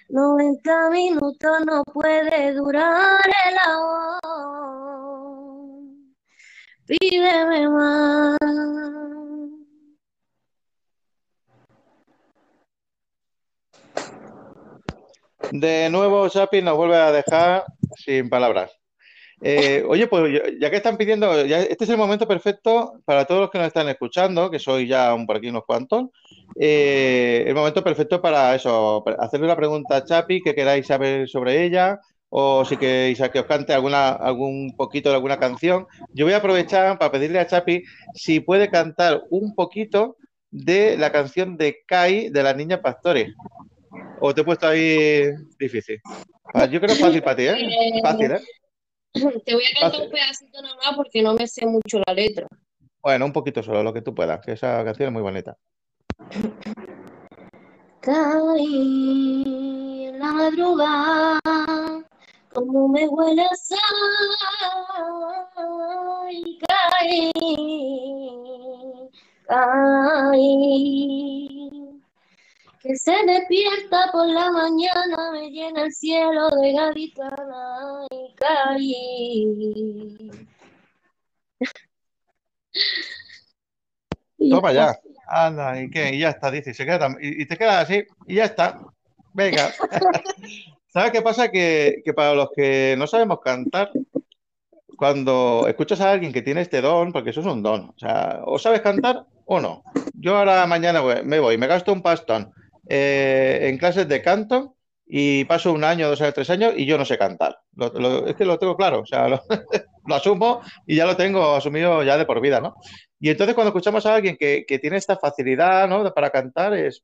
90 0.10 0.90
minutos 0.90 1.58
no 1.66 1.84
puede 1.86 2.54
durar 2.56 3.22
el 3.48 3.58
amor. 3.66 4.22
Pídeme 6.86 7.70
más. 7.70 9.21
De 15.52 15.90
nuevo, 15.90 16.30
Chapi 16.30 16.62
nos 16.62 16.78
vuelve 16.78 16.96
a 16.96 17.12
dejar 17.12 17.66
sin 17.98 18.30
palabras. 18.30 18.72
Eh, 19.42 19.84
oye, 19.88 20.08
pues 20.08 20.42
ya- 20.60 20.70
que 20.70 20.78
están 20.78 20.98
pidiendo, 20.98 21.46
ya, 21.46 21.62
este 21.62 21.84
es 21.84 21.90
el 21.90 21.98
momento 21.98 22.28
perfecto 22.28 22.94
para 23.06 23.26
todos 23.26 23.42
los 23.42 23.52
que 23.52 23.58
nos 23.58 23.68
están 23.68 23.90
escuchando, 23.90 24.50
que 24.50 24.60
soy 24.60 24.88
ya 24.88 25.14
un, 25.14 25.26
por 25.26 25.38
aquí 25.38 25.50
unos 25.50 25.66
cuantos, 25.66 26.06
eh, 26.60 27.44
el 27.48 27.56
momento 27.56 27.84
perfecto 27.84 28.22
para 28.22 28.56
eso, 28.56 29.02
para 29.04 29.18
hacerle 29.18 29.46
una 29.48 29.56
pregunta 29.58 29.98
a 29.98 30.06
Chapi 30.06 30.42
que 30.42 30.56
queráis 30.56 30.88
saber 30.88 31.28
sobre 31.28 31.66
ella, 31.66 32.00
o 32.30 32.64
si 32.64 32.78
queréis 32.78 33.20
que 33.34 33.40
os 33.40 33.46
cante 33.46 33.74
alguna, 33.74 34.10
algún 34.12 34.74
poquito 34.78 35.10
de 35.10 35.16
alguna 35.16 35.38
canción. 35.38 35.86
Yo 36.14 36.26
voy 36.26 36.34
a 36.34 36.38
aprovechar 36.38 36.98
para 36.98 37.12
pedirle 37.12 37.40
a 37.40 37.48
Chapi 37.48 37.84
si 38.14 38.40
puede 38.40 38.70
cantar 38.70 39.24
un 39.30 39.54
poquito 39.54 40.16
de 40.50 40.98
la 40.98 41.12
canción 41.12 41.58
de 41.58 41.80
Kai 41.86 42.30
de 42.30 42.44
la 42.44 42.54
Niña 42.54 42.82
Pastore. 42.82 43.34
O 44.20 44.34
te 44.34 44.42
he 44.42 44.44
puesto 44.44 44.68
ahí 44.68 45.26
difícil. 45.60 46.00
Yo 46.70 46.80
creo 46.80 46.82
que 46.82 46.94
es 46.94 47.00
fácil 47.00 47.24
para 47.24 47.36
ti, 47.36 47.48
¿eh? 47.48 47.56
Fácil, 48.04 48.32
¿eh? 48.32 48.42
te 49.14 49.54
voy 49.54 49.64
a 49.64 49.80
cantar 49.80 49.92
Fácil. 49.92 50.06
un 50.06 50.12
pedacito 50.12 50.62
nada 50.62 50.76
más 50.76 50.96
porque 50.96 51.22
no 51.22 51.34
me 51.34 51.48
sé 51.48 51.66
mucho 51.66 52.02
la 52.06 52.14
letra. 52.14 52.48
Bueno, 53.02 53.26
un 53.26 53.34
poquito 53.34 53.64
solo, 53.64 53.84
lo 53.84 53.94
que 53.94 54.02
tú 54.02 54.14
puedas, 54.14 54.46
que 54.46 54.54
esa 54.54 54.84
canción 54.84 55.08
es 55.08 55.14
muy 55.14 55.22
bonita. 55.22 55.58
Caí 58.02 60.06
en 60.08 60.20
la 60.20 60.32
madrugada 60.34 61.40
Como 62.54 62.88
me 62.88 63.08
huele 63.08 63.44
a 63.44 63.56
sal, 63.56 63.80
caí, 66.68 67.32
caí. 69.48 71.81
Que 72.82 72.96
se 72.96 73.12
despierta 73.26 74.10
por 74.12 74.28
la 74.28 74.52
mañana, 74.52 75.32
me 75.32 75.52
llena 75.52 75.84
el 75.84 75.94
cielo 75.94 76.50
de 76.50 76.74
gaditana 76.74 78.06
y 78.10 78.36
caí. 78.36 80.32
Y 84.44 84.50
ya 84.50 84.56
Toma 84.56 84.72
está. 84.72 84.94
ya. 84.94 85.00
Anda, 85.28 85.80
¿y 85.80 85.90
qué? 85.92 86.16
Y 86.16 86.20
ya 86.20 86.30
está, 86.30 86.50
dice. 86.50 86.72
Y, 86.72 86.74
se 86.74 86.84
queda 86.84 86.98
tan- 86.98 87.18
y, 87.22 87.44
y 87.44 87.46
te 87.46 87.56
quedas 87.58 87.84
así, 87.84 88.04
y 88.26 88.36
ya 88.36 88.46
está. 88.46 88.80
Venga. 89.34 89.72
¿Sabes 90.88 91.12
qué 91.12 91.22
pasa? 91.22 91.52
Que, 91.52 92.02
que 92.04 92.12
para 92.14 92.34
los 92.34 92.50
que 92.56 92.96
no 92.98 93.06
sabemos 93.06 93.40
cantar, 93.42 93.92
cuando 94.98 95.66
escuchas 95.68 96.02
a 96.02 96.12
alguien 96.12 96.34
que 96.34 96.42
tiene 96.42 96.62
este 96.62 96.82
don, 96.82 97.12
porque 97.14 97.30
eso 97.30 97.42
es 97.42 97.46
un 97.46 97.62
don, 97.62 97.90
o 97.96 98.00
sea, 98.00 98.42
o 98.46 98.58
sabes 98.58 98.82
cantar 98.82 99.26
o 99.46 99.60
no. 99.62 99.84
Yo 100.16 100.36
ahora 100.38 100.66
mañana 100.66 101.04
me 101.24 101.40
voy, 101.40 101.58
me 101.60 101.68
gasto 101.68 101.94
un 101.94 102.02
pastón 102.02 102.52
eh, 102.94 103.70
en 103.70 103.78
clases 103.78 104.06
de 104.10 104.22
canto 104.22 104.76
y 105.08 105.46
paso 105.46 105.72
un 105.72 105.84
año, 105.86 106.10
dos 106.10 106.20
años, 106.22 106.34
tres 106.34 106.50
años 106.50 106.74
y 106.76 106.86
yo 106.86 106.98
no 106.98 107.06
sé 107.06 107.18
cantar. 107.18 107.58
Lo- 107.76 107.92
lo- 107.94 108.28
es 108.28 108.36
que 108.36 108.44
lo 108.46 108.60
tengo 108.60 108.76
claro, 108.76 109.00
o 109.02 109.06
sea, 109.06 109.30
lo, 109.30 109.42
lo 110.08 110.16
asumo 110.16 110.62
y 110.86 110.96
ya 110.98 111.06
lo 111.06 111.16
tengo 111.16 111.56
asumido 111.56 112.04
ya 112.04 112.18
de 112.18 112.26
por 112.26 112.42
vida, 112.42 112.60
¿no? 112.60 112.76
Y 113.20 113.30
entonces 113.30 113.56
cuando 113.56 113.70
escuchamos 113.70 114.06
a 114.06 114.16
alguien 114.16 114.36
que, 114.38 114.66
que 114.68 114.80
tiene 114.80 114.98
esta 114.98 115.16
facilidad, 115.18 115.88
¿no? 115.88 116.14
para 116.14 116.30
cantar, 116.32 116.74
es, 116.74 117.04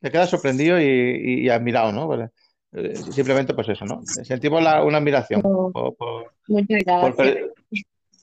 te 0.00 0.10
quedas 0.10 0.30
sorprendido 0.30 0.80
y, 0.80 1.44
y- 1.44 1.48
admirado, 1.48 1.92
¿no? 1.92 2.06
Pues, 2.08 2.30
eh, 2.74 2.96
simplemente 3.12 3.54
pues 3.54 3.68
eso, 3.68 3.84
¿no? 3.84 4.00
Sentimos 4.24 4.60
la- 4.62 4.82
una 4.82 4.98
admiración 4.98 5.40
por, 5.42 5.94
por- 5.96 6.32
Muchas 6.48 6.82
por 6.84 7.14
gracias. 7.14 7.16
per- 7.16 7.52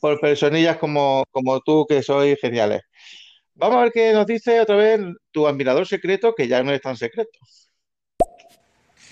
por 0.02 0.20
personillas 0.20 0.78
como, 0.78 1.24
como 1.32 1.60
tú 1.62 1.86
que 1.88 2.02
sois 2.04 2.38
geniales. 2.40 2.82
Vamos 3.60 3.76
a 3.78 3.82
ver 3.84 3.92
qué 3.92 4.14
nos 4.14 4.26
dice 4.26 4.62
otra 4.62 4.78
vez 4.78 5.02
tu 5.32 5.46
admirador 5.46 5.86
secreto, 5.86 6.34
que 6.34 6.48
ya 6.48 6.64
no 6.64 6.72
es 6.72 6.80
tan 6.80 6.96
secreto. 6.96 7.38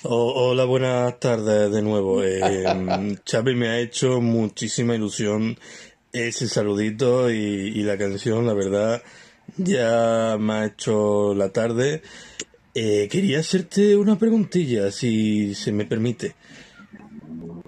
Oh, 0.03 0.51
hola, 0.51 0.63
buenas 0.63 1.19
tardes 1.19 1.69
de 1.71 1.81
nuevo. 1.81 2.23
Eh, 2.23 3.55
me 3.55 3.67
ha 3.67 3.79
hecho 3.79 4.21
muchísima 4.21 4.95
ilusión 4.95 5.57
ese 6.13 6.47
saludito 6.47 7.29
y, 7.29 7.35
y 7.35 7.83
la 7.83 7.97
canción, 7.97 8.45
la 8.45 8.53
verdad, 8.53 9.01
ya 9.57 10.37
me 10.39 10.53
ha 10.53 10.65
hecho 10.67 11.33
la 11.33 11.49
tarde. 11.49 12.01
Eh, 12.73 13.09
quería 13.11 13.39
hacerte 13.39 13.97
una 13.97 14.17
preguntilla, 14.17 14.91
si 14.91 15.55
se 15.55 15.73
me 15.73 15.83
permite. 15.83 16.35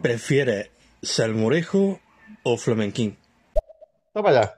¿Prefieres 0.01 0.69
salmorejo 1.01 1.99
o 2.43 2.55
flamenquín? 2.55 3.17
Toma 4.13 4.31
ya. 4.31 4.55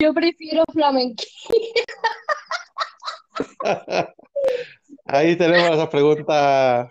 Yo 0.00 0.14
prefiero 0.14 0.62
flamenquín. 0.72 1.26
Ahí 5.06 5.36
tenemos 5.36 5.70
esas 5.70 5.88
preguntas 5.88 6.90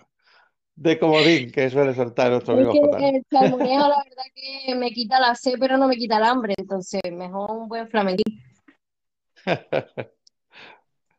de 0.74 0.98
comodín 0.98 1.50
que 1.50 1.70
suele 1.70 1.94
soltar 1.94 2.30
nuestro 2.30 2.54
Es 2.54 2.58
amigo 2.60 2.72
que 2.72 2.80
Jota. 2.80 2.98
el 3.08 3.24
salmorejo, 3.30 3.88
la 3.88 4.02
verdad 4.04 4.24
que 4.34 4.74
me 4.74 4.90
quita 4.90 5.18
la 5.20 5.34
sed, 5.34 5.54
pero 5.58 5.76
no 5.78 5.88
me 5.88 5.96
quita 5.96 6.18
el 6.18 6.24
hambre. 6.24 6.54
Entonces, 6.56 7.00
mejor 7.10 7.50
un 7.50 7.68
buen 7.68 7.88
flamenquín. 7.88 8.42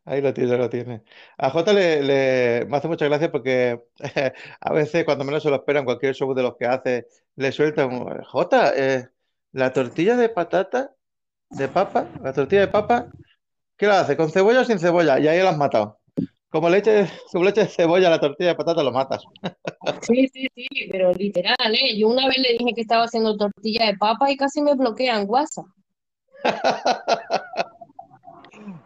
Ahí 0.05 0.21
lo 0.21 0.33
tiene, 0.33 0.57
lo 0.57 0.69
tiene. 0.69 1.03
A 1.37 1.49
Jota 1.51 1.71
le, 1.73 2.01
le- 2.01 2.65
me 2.65 2.77
hace 2.77 2.87
mucha 2.87 3.05
gracia 3.05 3.31
porque 3.31 3.79
a 4.61 4.73
veces 4.73 5.05
cuando 5.05 5.23
menos 5.23 5.43
se 5.43 5.49
lo 5.49 5.55
esperan, 5.57 5.85
cualquier 5.85 6.15
show 6.15 6.33
de 6.33 6.41
los 6.43 6.55
que 6.57 6.65
hace, 6.65 7.07
le 7.35 7.51
suelta 7.51 7.85
un 7.85 8.23
Jota, 8.23 8.73
eh, 8.75 9.09
la 9.51 9.71
tortilla 9.71 10.15
de 10.15 10.29
patata, 10.29 10.95
de 11.49 11.67
papa, 11.67 12.07
la 12.23 12.33
tortilla 12.33 12.61
de 12.61 12.67
papa, 12.67 13.07
¿qué 13.77 13.87
la 13.87 14.01
hace? 14.01 14.15
¿Con 14.17 14.29
cebolla 14.31 14.61
o 14.61 14.65
sin 14.65 14.79
cebolla? 14.79 15.19
Y 15.19 15.27
ahí 15.27 15.41
lo 15.41 15.49
has 15.49 15.57
matado. 15.57 15.99
Como 16.49 16.69
le 16.69 16.79
eches, 16.79 17.11
como 17.31 17.43
le 17.43 17.51
eches 17.51 17.75
cebolla 17.75 18.07
a 18.07 18.11
la 18.11 18.19
tortilla 18.19 18.49
de 18.49 18.55
patata, 18.55 18.83
lo 18.83 18.91
matas. 18.91 19.23
Sí, 20.01 20.27
sí, 20.27 20.45
sí, 20.53 20.67
pero 20.91 21.13
literal, 21.13 21.55
¿eh? 21.73 21.97
Yo 21.97 22.09
una 22.09 22.27
vez 22.27 22.37
le 22.37 22.57
dije 22.57 22.73
que 22.75 22.81
estaba 22.81 23.05
haciendo 23.05 23.37
tortilla 23.37 23.85
de 23.85 23.97
papa 23.97 24.29
y 24.29 24.35
casi 24.35 24.61
me 24.61 24.75
bloquean 24.75 25.23
WhatsApp. 25.27 25.65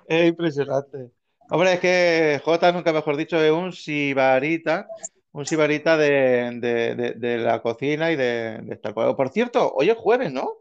Es 0.08 0.28
impresionante. 0.30 1.10
Hombre, 1.50 1.74
es 1.74 1.80
que 1.80 2.42
Jota, 2.44 2.72
nunca 2.72 2.94
mejor 2.94 3.18
dicho, 3.18 3.42
es 3.42 3.52
un 3.52 3.72
sibarita, 3.74 4.88
un 5.32 5.46
sibarita 5.46 5.98
de, 5.98 6.60
de- 6.60 6.96
de- 6.96 7.14
de 7.14 7.38
la 7.38 7.62
cocina 7.62 8.12
y 8.12 8.16
de, 8.16 8.60
de 8.60 8.74
esta 8.74 8.94
cosa. 8.94 9.16
Por 9.16 9.30
cierto, 9.30 9.74
hoy 9.74 9.90
es 9.90 9.98
jueves, 9.98 10.32
¿no? 10.32 10.58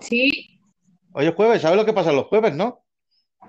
Sí, 0.00 0.60
Hoy 1.12 1.26
es 1.26 1.34
jueves, 1.34 1.62
¿sabes 1.62 1.76
lo 1.76 1.84
que 1.84 1.92
pasa 1.92 2.12
los 2.12 2.26
jueves, 2.26 2.54
no? 2.54 2.84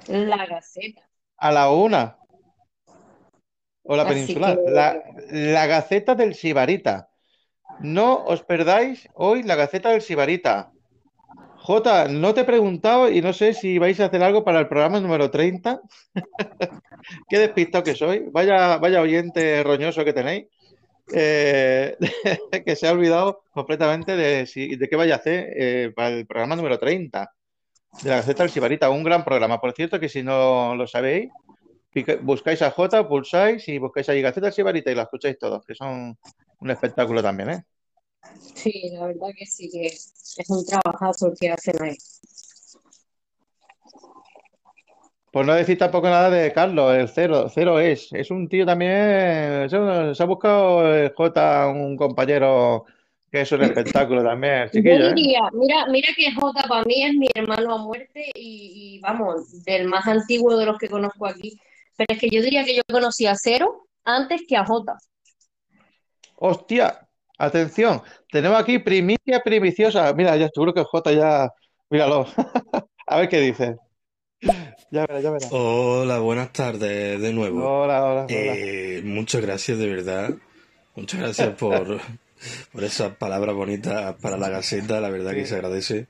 la 0.07 0.45
Gaceta. 0.45 1.07
A 1.38 1.51
la 1.51 1.69
una. 1.71 2.17
O 3.84 3.95
la 3.95 4.03
Así 4.03 4.13
peninsular. 4.13 4.57
que- 4.57 4.71
La, 4.71 5.03
la 5.30 5.67
Gaceta 5.67 6.15
del 6.15 6.35
Sibarita. 6.35 7.09
No 7.81 8.23
os 8.26 8.43
perdáis 8.43 9.07
hoy 9.13 9.43
la 9.43 9.55
Gaceta 9.55 9.89
del 9.91 10.01
Sibarita. 10.01 10.71
Jota, 11.57 12.07
no 12.07 12.34
te 12.34 12.41
he 12.41 12.45
preguntado 12.45 13.09
y 13.09 13.21
no 13.21 13.34
sé 13.34 13.53
si 13.53 13.77
vais 13.77 13.99
a 13.99 14.05
hacer 14.05 14.23
algo 14.23 14.43
para 14.43 14.59
el 14.59 14.67
programa 14.67 14.99
número 14.99 15.30
30. 15.30 15.81
Qué 17.30 17.38
despistado 17.38 17.84
que 17.84 17.95
soy. 17.95 18.26
Vaya, 18.31 18.77
vaya 18.77 19.01
oyente 19.01 19.61
roñoso 19.63 20.03
que 20.05 20.13
tenéis. 20.13 20.47
Eh, 21.14 21.98
que 22.65 22.76
se 22.76 22.88
ha 22.88 22.91
olvidado 22.91 23.44
completamente 23.52 24.15
de, 24.15 24.45
si- 24.45 24.76
de 24.76 24.88
qué 24.88 24.95
vaya 24.95 25.15
a 25.15 25.18
hacer 25.18 25.53
eh, 25.56 25.91
para 25.95 26.10
el 26.10 26.26
programa 26.27 26.56
número 26.56 26.77
30 26.80 27.31
de 28.03 28.10
la 28.10 28.18
Gaceta 28.18 28.44
del 28.44 28.52
Sibarita. 28.52 28.90
Un 28.90 29.03
gran 29.03 29.23
programa. 29.26 29.60
Por 29.60 29.73
cierto, 29.73 29.99
que 29.99 30.10
si 30.10 30.23
no 30.23 30.76
lo 30.76 30.88
sabéis, 30.88 31.30
buscáis 32.22 32.61
a 32.61 32.72
Jota, 32.72 33.07
pulsáis 33.07 33.68
y 33.68 33.77
buscáis 33.80 34.07
ahí 34.10 34.22
Gaceta 34.22 34.48
del 34.48 34.53
Sibarita 34.53 34.91
y 34.91 34.95
la 34.95 35.03
escucháis 35.03 35.38
todos, 35.40 35.65
que 35.65 35.76
son 35.76 36.18
un 36.60 36.72
espectáculo 36.72 37.22
también, 37.23 37.49
¿eh? 37.49 37.64
Sí, 38.53 38.90
la 38.91 39.07
verdad 39.07 39.30
que 39.38 39.45
sí, 39.45 39.69
que 39.72 39.86
es 39.88 40.45
un 40.49 40.65
trabajazo 40.65 41.34
que 41.40 41.49
hacen 41.49 41.81
ahí. 41.81 41.98
Por 45.31 45.45
no 45.45 45.53
decir 45.53 45.77
tampoco 45.77 46.10
nada 46.10 46.30
de 46.30 46.51
Carlos, 46.51 46.93
el 46.95 47.07
cero, 47.07 47.47
cero 47.53 47.80
es. 47.80 48.11
Es 48.14 48.31
un 48.31 48.47
tío 48.49 48.65
también. 48.65 49.69
Se, 49.69 50.15
se 50.15 50.23
ha 50.23 50.26
buscado 50.26 50.93
el 50.93 51.14
J, 51.14 51.68
un 51.68 51.95
compañero 51.95 52.85
que 53.31 53.41
es 53.41 53.51
un 53.51 53.61
espectáculo 53.61 54.23
también, 54.23 54.69
Yo 54.73 54.80
¿eh? 54.80 55.14
diría, 55.14 55.41
mira, 55.53 55.85
mira 55.88 56.10
que 56.15 56.34
Jota 56.34 56.64
para 56.68 56.84
mí 56.84 57.03
es 57.03 57.14
mi 57.14 57.27
hermano 57.35 57.76
a 57.76 57.77
muerte 57.77 58.31
y, 58.34 58.95
y, 58.95 58.99
vamos, 59.01 59.64
del 59.64 59.88
más 59.88 60.07
antiguo 60.07 60.57
de 60.57 60.65
los 60.65 60.77
que 60.80 60.89
conozco 60.89 61.27
aquí. 61.27 61.60
Pero 61.95 62.07
es 62.10 62.19
que 62.19 62.30
yo 62.30 62.41
diría 62.41 62.64
que 62.64 62.76
yo 62.76 62.81
conocí 62.91 63.27
a 63.27 63.35
Cero 63.35 63.88
antes 64.03 64.41
que 64.47 64.57
a 64.57 64.65
Jota. 64.65 64.97
Hostia, 66.38 67.07
atención, 67.38 68.01
tenemos 68.31 68.60
aquí 68.60 68.80
primicia 68.80 69.41
primiciosa. 69.43 70.11
Mira, 70.14 70.35
ya 70.38 70.49
seguro 70.51 70.73
que 70.73 70.84
J 70.84 71.11
ya. 71.11 71.51
Míralo. 71.89 72.26
A 73.07 73.18
ver 73.18 73.30
qué 73.30 73.39
dice. 73.41 73.77
Ya 74.91 75.02
verás, 75.02 75.24
ya 75.24 75.32
verás. 75.32 75.49
Hola, 75.52 76.20
buenas 76.20 76.52
tardes 76.52 77.22
de 77.22 77.34
nuevo. 77.34 77.64
Hola, 77.64 78.03
hola, 78.06 78.26
hola. 78.26 78.28
Eh, 78.30 79.02
muchas 79.06 79.41
gracias, 79.41 79.78
de 79.78 79.88
verdad. 79.88 80.36
Muchas 80.95 81.20
gracias 81.20 81.56
por, 81.56 81.99
por 82.74 82.84
esas 82.84 83.16
palabras 83.16 83.56
bonitas 83.56 84.16
para 84.16 84.38
la 84.38 84.49
Gaceta, 84.49 84.99
la 84.99 85.10
verdad 85.10 85.34
que 85.34 85.45
se 85.45 85.56
agradece. 85.56 86.07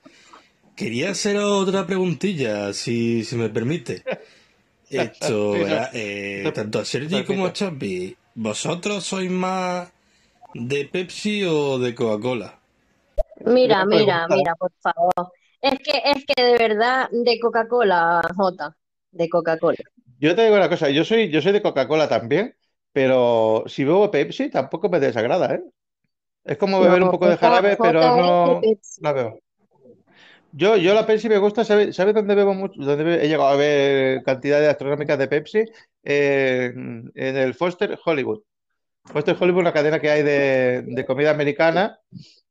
Quería 0.75 1.11
hacer 1.11 1.37
otra 1.37 1.85
preguntilla, 1.85 2.71
si, 2.73 3.23
si 3.25 3.35
me 3.35 3.49
permite. 3.49 4.03
Esto. 4.89 5.55
Eh, 5.93 6.51
tanto 6.55 6.79
a 6.79 6.85
Sergi 6.85 7.23
como 7.23 7.45
a 7.45 7.53
Chapi, 7.53 8.15
¿vosotros 8.35 9.03
sois 9.03 9.29
más 9.29 9.89
de 10.53 10.85
Pepsi 10.85 11.43
o 11.43 11.79
de 11.79 11.93
Coca-Cola? 11.93 12.59
Mira, 13.45 13.85
mira, 13.85 14.27
mira, 14.27 14.55
por 14.55 14.71
favor. 14.81 15.31
Es 15.61 15.79
que, 15.79 15.91
es 16.05 16.25
que 16.25 16.43
de 16.43 16.57
verdad, 16.57 17.07
de 17.11 17.39
Coca-Cola, 17.39 18.21
Jota, 18.35 18.75
de 19.11 19.29
Coca-Cola. 19.29 19.77
Yo 20.19 20.35
te 20.35 20.43
digo 20.43 20.55
una 20.57 20.69
cosa, 20.69 20.89
yo 20.89 21.05
soy, 21.05 21.29
yo 21.31 21.41
soy 21.41 21.53
de 21.53 21.61
Coca-Cola 21.61 22.09
también, 22.09 22.55
pero 22.91 23.63
si 23.67 23.83
bebo 23.85 24.11
Pepsi 24.11 24.49
tampoco 24.49 24.89
me 24.89 24.99
desagrada, 24.99 25.55
¿eh? 25.55 25.63
Es 26.45 26.57
como 26.57 26.81
beber 26.81 27.03
un 27.03 27.09
poco 27.11 27.29
de 27.29 27.37
jarabe, 27.37 27.77
pero 27.77 28.09
no 28.11 28.71
la 28.97 29.13
veo. 29.13 29.39
Yo, 30.51 30.77
yo 30.77 30.93
la 30.93 31.05
Pepsi 31.05 31.29
me 31.29 31.37
gusta, 31.37 31.63
¿sabes 31.63 31.95
sabe 31.95 32.13
dónde 32.13 32.33
bebo 32.35 32.53
mucho? 32.53 32.81
Dónde 32.81 33.03
be- 33.03 33.23
he 33.23 33.27
llegado 33.27 33.49
a 33.49 33.55
ver 33.55 34.23
cantidades 34.23 34.69
astronómicas 34.69 35.17
de 35.19 35.27
Pepsi? 35.27 35.63
Eh, 36.03 36.71
en 36.75 37.37
el 37.37 37.53
Foster 37.53 37.97
Hollywood. 38.03 38.41
Foster 39.11 39.35
Hollywood 39.39 39.59
es 39.59 39.63
una 39.63 39.73
cadena 39.73 39.99
que 39.99 40.09
hay 40.09 40.23
de, 40.23 40.83
de 40.85 41.05
comida 41.05 41.31
americana 41.31 41.99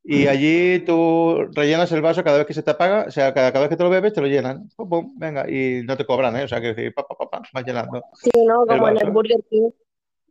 y 0.03 0.27
allí 0.27 0.81
tú 0.81 1.47
rellenas 1.55 1.93
el 1.93 2.01
vaso 2.01 2.25
cada 2.25 2.39
vez 2.39 2.47
que 2.47 2.55
se 2.55 2.63
te 2.63 2.71
apaga, 2.71 3.05
o 3.09 3.11
sea, 3.11 3.35
cada, 3.35 3.53
cada 3.53 3.61
vez 3.65 3.69
que 3.71 3.77
te 3.77 3.83
lo 3.85 3.91
bebes 3.91 4.13
te 4.15 4.21
lo 4.21 4.27
llenan. 4.27 4.69
Pum, 4.77 4.89
pum, 4.89 5.19
venga, 5.19 5.49
y 5.51 5.83
no 5.85 5.97
te 5.97 6.07
cobran, 6.07 6.35
¿eh? 6.37 6.45
O 6.45 6.49
sea, 6.49 6.61
que 6.61 6.69
decir, 6.69 6.95
pa, 6.95 7.07
pa, 7.07 7.15
pa, 7.15 7.29
pa, 7.29 7.43
vas 7.53 7.65
llenando 7.65 8.03
Sí, 8.15 8.31
¿no? 8.47 8.65
Como 8.67 8.89
en 8.89 8.97
el. 9.01 9.11
Burger 9.11 9.41
King. 9.51 9.71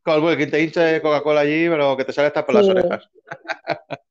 Con 0.04 0.16
el 0.16 0.22
Burger 0.22 0.38
King 0.40 0.52
te 0.52 0.64
hincha 0.64 1.02
Coca-Cola 1.02 1.42
allí, 1.42 1.70
pero 1.70 1.96
que 1.96 2.06
te 2.06 2.14
sale 2.14 2.28
hasta 2.28 2.46
por 2.46 2.56
las 2.56 2.66
Sí. 2.66 2.72
orejas. 2.72 3.10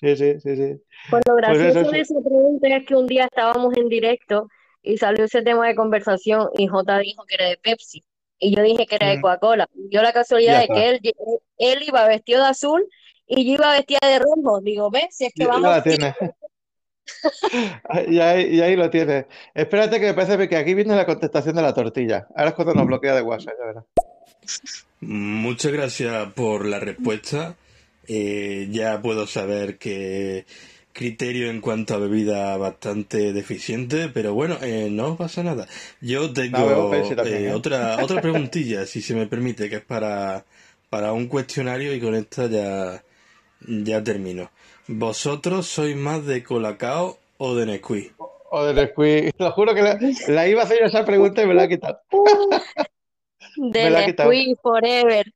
Sí, 0.00 0.16
sí, 0.16 0.40
sí, 0.40 0.56
sí. 0.56 0.82
Pues 1.10 1.22
lo 1.28 1.34
Pues 1.34 1.58
gracioso 1.58 1.80
eso 1.80 1.90
de 1.90 2.00
es. 2.00 2.10
esa 2.10 2.20
pregunta 2.20 2.68
es 2.68 2.86
que 2.86 2.94
un 2.96 3.06
día 3.06 3.24
estábamos 3.24 3.76
en 3.76 3.88
directo 3.88 4.48
y 4.82 4.96
salió 4.96 5.24
ese 5.26 5.42
tema 5.42 5.68
de 5.68 5.74
conversación 5.74 6.48
y 6.56 6.66
Jota 6.68 6.98
dijo 6.98 7.24
que 7.28 7.34
era 7.34 7.48
de 7.48 7.58
Pepsi 7.58 8.02
y 8.42 8.54
yo 8.56 8.62
dije 8.62 8.86
que 8.86 8.96
era 8.96 9.08
de 9.08 9.18
Mm, 9.18 9.22
Coca-Cola. 9.22 9.68
Dio 9.72 10.02
la 10.02 10.12
casualidad 10.12 10.60
de 10.60 10.66
que 10.68 10.88
él, 10.90 11.00
él 11.58 11.82
iba 11.86 12.06
vestido 12.08 12.42
de 12.42 12.48
azul 12.48 12.86
y 13.26 13.46
yo 13.46 13.54
iba 13.54 13.72
vestida 13.72 14.00
de 14.02 14.18
rojo. 14.18 14.60
Digo, 14.60 14.90
¿ves? 14.90 15.06
Si 15.10 15.24
es 15.26 15.32
que 15.34 15.46
vamos 15.46 15.62
la 15.70 15.80
bien. 15.80 15.98
tienes. 15.98 16.14
Y 18.08 18.18
ahí, 18.20 18.56
y 18.56 18.60
ahí 18.60 18.76
lo 18.76 18.90
tienes. 18.90 19.26
Espérate 19.54 19.98
que 20.00 20.06
me 20.06 20.14
parece 20.14 20.48
que 20.48 20.56
aquí 20.56 20.74
viene 20.74 20.94
la 20.96 21.06
contestación 21.06 21.54
de 21.56 21.62
la 21.62 21.74
tortilla. 21.74 22.26
Ahora 22.34 22.50
es 22.50 22.54
cuando 22.54 22.74
nos 22.74 22.86
bloquea 22.86 23.14
de 23.14 23.22
WhatsApp, 23.22 23.54
ya 23.58 23.66
verás. 23.66 23.84
Muchas 25.00 25.72
gracias 25.72 26.32
por 26.32 26.64
la 26.66 26.78
respuesta. 26.78 27.54
Eh, 28.08 28.68
ya 28.70 29.00
puedo 29.00 29.26
saber 29.26 29.78
que 29.78 30.46
criterio 30.92 31.50
en 31.50 31.60
cuanto 31.60 31.94
a 31.94 31.98
bebida 31.98 32.56
bastante 32.56 33.32
deficiente, 33.32 34.08
pero 34.08 34.34
bueno, 34.34 34.56
eh, 34.62 34.88
no 34.90 35.16
pasa 35.16 35.42
nada. 35.42 35.66
Yo 36.00 36.32
tengo 36.32 36.94
eh, 36.94 37.14
¿eh? 37.26 37.52
otra, 37.52 37.96
otra 38.02 38.20
preguntilla, 38.20 38.86
si 38.86 39.02
se 39.02 39.14
me 39.14 39.26
permite, 39.26 39.68
que 39.68 39.76
es 39.76 39.84
para, 39.84 40.44
para 40.90 41.12
un 41.12 41.26
cuestionario 41.26 41.94
y 41.94 42.00
con 42.00 42.14
esta 42.14 42.46
ya, 42.46 43.02
ya 43.60 44.04
termino. 44.04 44.50
¿Vosotros 44.88 45.66
sois 45.66 45.96
más 45.96 46.26
de 46.26 46.42
Colacao 46.42 47.18
o 47.38 47.54
de 47.54 47.66
Nesquik? 47.66 48.14
O 48.50 48.64
de 48.64 48.74
Nesquik. 48.74 49.36
Te 49.36 49.44
lo 49.44 49.52
juro 49.52 49.74
que 49.74 49.82
la, 49.82 49.98
la 50.28 50.48
iba 50.48 50.62
a 50.62 50.64
hacer 50.64 50.82
esa 50.82 51.04
pregunta 51.04 51.42
y 51.42 51.46
me 51.46 51.54
la 51.54 51.64
ha 51.64 51.68
quitado. 51.68 52.00
De. 53.56 53.90
Nesquik 53.90 54.60
Forever. 54.62 55.32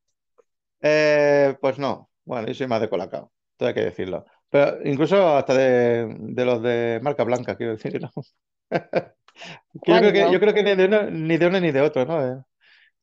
Eh, 0.81 1.57
pues 1.61 1.78
no. 1.78 2.09
Bueno, 2.24 2.49
yo 2.49 2.55
soy 2.55 2.66
más 2.66 2.81
de 2.81 2.89
Colacao. 2.89 3.31
Todo 3.57 3.69
hay 3.69 3.74
que 3.74 3.83
decirlo. 3.83 4.24
Pero 4.57 4.78
incluso 4.89 5.37
hasta 5.37 5.53
de, 5.53 6.16
de 6.19 6.45
los 6.47 6.62
de 6.62 6.99
marca 7.03 7.24
blanca, 7.24 7.57
quiero 7.57 7.73
decir, 7.73 8.01
¿no? 8.01 8.11
Yo 9.74 9.99
creo 9.99 10.12
que, 10.12 10.20
Bueno, 10.20 10.33
yo 10.33 10.41
creo 10.41 10.55
que 10.55 10.62
ni 10.62 10.74
de 10.74 10.85
uno, 10.87 11.03
ni 11.11 11.37
de 11.37 11.47
uno 11.47 11.61
ni 11.61 11.70
de 11.70 11.83
otro, 11.83 12.07
¿no? 12.07 12.27
Eh, 12.27 12.43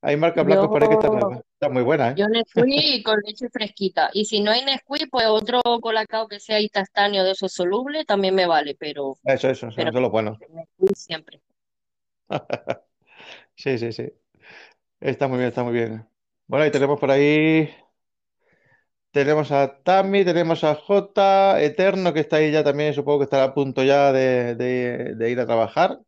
Hay 0.01 0.17
marcas 0.17 0.43
blancas 0.43 0.67
por 0.67 0.81
ahí 0.81 0.89
que 0.89 0.95
están, 0.95 1.71
muy 1.71 1.83
buenas, 1.83 2.13
¿eh? 2.13 2.15
yo 2.17 2.27
Nesquik 2.27 3.05
con 3.05 3.19
leche 3.23 3.49
fresquita. 3.49 4.09
Y 4.13 4.25
si 4.25 4.41
no 4.41 4.49
hay 4.49 4.65
Nesquik, 4.65 5.11
pues 5.11 5.27
otro 5.27 5.61
colacao 5.79 6.27
que 6.27 6.39
sea 6.39 6.59
instantáneo 6.59 7.23
de 7.23 7.33
esos 7.33 7.53
solubles 7.53 8.07
también 8.07 8.33
me 8.33 8.47
vale, 8.47 8.75
pero, 8.79 9.15
Eso, 9.25 9.51
eso, 9.51 9.67
eso, 9.67 9.75
pero 9.75 9.89
eso 9.89 9.99
es 9.99 10.01
lo 10.01 10.09
bueno. 10.09 10.39
Nesquik 10.49 10.95
siempre. 10.95 11.39
Sí, 13.55 13.77
sí, 13.77 13.91
sí. 13.91 14.11
Está 14.99 15.27
muy 15.27 15.37
bien, 15.37 15.49
está 15.49 15.63
muy 15.63 15.73
bien. 15.73 16.03
Bueno, 16.47 16.65
y 16.65 16.71
tenemos 16.71 16.99
por 16.99 17.11
ahí, 17.11 17.69
tenemos 19.13 19.51
a 19.51 19.77
Tami, 19.83 20.25
tenemos 20.25 20.63
a 20.63 20.73
J, 20.73 21.61
Eterno, 21.61 22.13
que 22.13 22.21
está 22.21 22.37
ahí 22.37 22.51
ya 22.51 22.63
también, 22.63 22.95
supongo 22.95 23.19
que 23.19 23.25
estará 23.25 23.43
a 23.43 23.53
punto 23.53 23.83
ya 23.83 24.11
de, 24.11 25.29
ir 25.29 25.39
a 25.39 25.45
trabajar, 25.45 25.99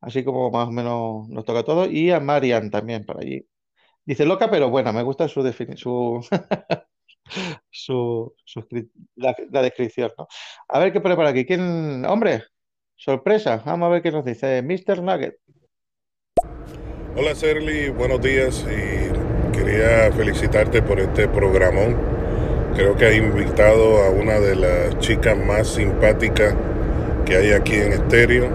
así 0.00 0.24
como 0.24 0.50
más 0.50 0.68
o 0.68 0.72
menos 0.72 1.28
nos 1.28 1.44
toca 1.44 1.60
a 1.60 1.64
todos, 1.64 1.90
y 1.92 2.10
a 2.10 2.18
Marian 2.18 2.70
también 2.70 3.04
por 3.04 3.20
allí. 3.20 3.46
Dice 4.06 4.24
loca 4.24 4.50
pero 4.50 4.70
buena, 4.70 4.90
me 4.90 5.02
gusta 5.02 5.28
su 5.28 5.42
defini- 5.42 5.76
su, 5.76 6.26
su, 7.70 8.34
la 9.16 9.62
descripción, 9.62 10.12
¿no? 10.16 10.26
A 10.68 10.78
ver 10.78 10.92
qué 10.94 11.00
pone 11.02 11.14
por 11.14 11.26
aquí. 11.26 11.44
¿Quién? 11.44 12.06
Hombre, 12.06 12.44
sorpresa, 12.96 13.62
vamos 13.66 13.88
a 13.88 13.90
ver 13.90 14.02
qué 14.02 14.10
nos 14.10 14.24
dice 14.24 14.62
Mr. 14.62 15.02
Nugget. 15.02 15.36
Hola 17.16 17.34
Serly, 17.34 17.90
buenos 17.90 18.22
días 18.22 18.64
y 18.64 19.54
quería 19.54 20.10
felicitarte 20.12 20.80
por 20.80 21.00
este 21.00 21.28
programón. 21.28 22.15
Creo 22.76 22.94
que 22.94 23.06
has 23.06 23.14
invitado 23.14 24.02
a 24.02 24.10
una 24.10 24.38
de 24.38 24.54
las 24.54 24.98
chicas 24.98 25.34
más 25.34 25.66
simpáticas 25.66 26.54
que 27.24 27.34
hay 27.34 27.52
aquí 27.52 27.74
en 27.74 27.92
estéreo. 27.92 28.48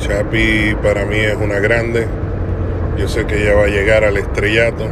Chapi 0.00 0.74
para 0.82 1.04
mí 1.04 1.18
es 1.18 1.36
una 1.36 1.60
grande. 1.60 2.06
Yo 2.98 3.06
sé 3.06 3.26
que 3.26 3.40
ella 3.40 3.54
va 3.54 3.64
a 3.64 3.68
llegar 3.68 4.02
al 4.02 4.16
estrellato. 4.16 4.88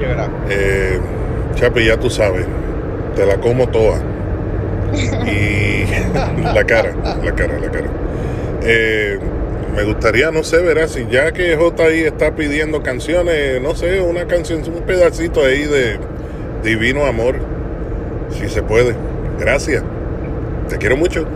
Llegará. 0.00 0.30
Eh, 0.48 0.98
Chapi, 1.54 1.84
ya 1.84 1.98
tú 1.98 2.08
sabes, 2.08 2.46
te 3.14 3.26
la 3.26 3.36
como 3.36 3.68
toda. 3.68 4.00
Y 5.26 5.84
la 6.54 6.64
cara, 6.64 6.94
la 7.22 7.34
cara, 7.34 7.58
la 7.58 7.70
cara. 7.70 7.88
Eh, 8.62 9.18
me 9.76 9.84
gustaría, 9.84 10.30
no 10.30 10.42
sé, 10.42 10.62
verás, 10.62 10.92
si 10.92 11.06
ya 11.10 11.32
que 11.32 11.54
J 11.54 11.82
ahí 11.82 12.00
está 12.00 12.34
pidiendo 12.34 12.82
canciones, 12.82 13.60
no 13.60 13.74
sé, 13.74 14.00
una 14.00 14.26
canción, 14.26 14.62
un 14.74 14.82
pedacito 14.84 15.44
ahí 15.44 15.64
de 15.64 15.98
Divino 16.62 17.04
Amor, 17.06 17.40
si 18.30 18.48
se 18.48 18.62
puede. 18.62 18.96
Gracias. 19.36 19.82
Te 20.68 20.78
quiero 20.78 20.96
mucho. 20.96 21.26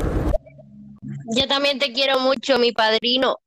Yo 1.34 1.48
también 1.48 1.80
te 1.80 1.92
quiero 1.92 2.20
mucho, 2.20 2.58
mi 2.58 2.70
padrino. 2.70 3.40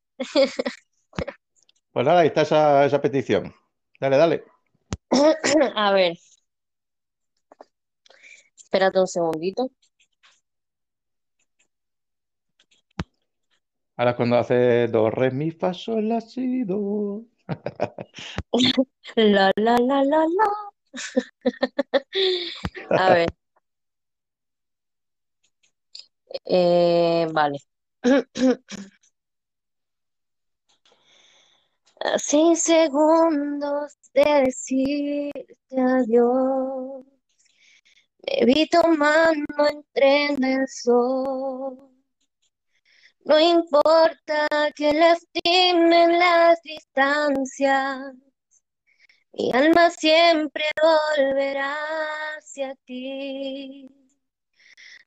Pues 1.91 2.05
nada, 2.05 2.19
ahí 2.19 2.27
está 2.27 2.41
esa, 2.41 2.85
esa 2.85 3.01
petición. 3.01 3.53
Dale, 3.99 4.17
dale. 4.17 4.43
A 5.75 5.91
ver, 5.93 6.17
espérate 8.55 8.99
un 8.99 9.07
segundito. 9.07 9.71
Ahora 13.95 14.11
es 14.11 14.17
cuando 14.17 14.37
hace 14.37 14.87
do, 14.87 15.09
re, 15.09 15.31
mi, 15.31 15.51
fa, 15.51 15.73
sol, 15.73 16.07
la, 16.09 16.21
si, 16.21 16.63
do. 16.63 17.23
La, 19.15 19.51
la, 19.55 19.75
la, 19.77 20.03
la, 20.03 20.25
la. 20.25 20.68
A 22.89 23.13
ver, 23.13 23.29
eh, 26.45 27.27
vale. 27.31 27.59
Sin 32.17 32.55
segundos 32.55 33.97
de 34.13 34.23
decirte 34.45 35.75
adiós, 35.77 37.05
me 38.25 38.45
vi 38.45 38.67
tomando 38.69 39.45
el 39.95 40.67
sol. 40.67 41.89
No 43.25 43.39
importa 43.39 44.47
que 44.75 44.93
lastimen 44.93 46.17
las 46.17 46.61
distancias, 46.63 48.15
mi 49.33 49.51
alma 49.53 49.89
siempre 49.89 50.65
volverá 50.81 51.75
hacia 52.37 52.75
ti. 52.85 53.89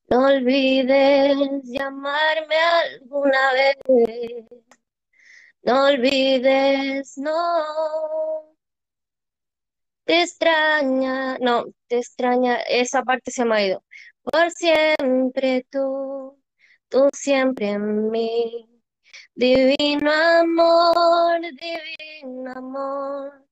No 0.09 0.25
olvides 0.27 1.37
llamarme 1.63 2.55
alguna 2.55 3.53
vez. 3.53 4.45
No 5.63 5.85
olvides, 5.85 7.17
no. 7.17 8.53
Te 10.05 10.21
extraña, 10.21 11.37
no, 11.39 11.65
te 11.87 11.97
extraña, 11.99 12.57
esa 12.63 13.03
parte 13.03 13.31
se 13.31 13.45
me 13.45 13.55
ha 13.55 13.65
ido. 13.67 13.83
Por 14.23 14.51
siempre 14.51 15.65
tú, 15.71 16.37
tú 16.89 17.09
siempre 17.13 17.69
en 17.69 18.09
mí. 18.11 18.69
Divino 19.35 20.11
amor, 20.11 21.41
divino 21.41 22.51
amor, 22.51 23.42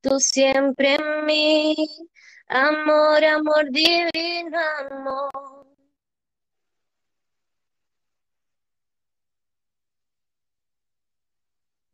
tú 0.00 0.18
siempre 0.20 0.94
en 0.96 1.26
mí. 1.26 1.74
Amor, 2.48 3.24
amor, 3.24 3.70
divino 3.70 4.58
amor. 4.90 5.66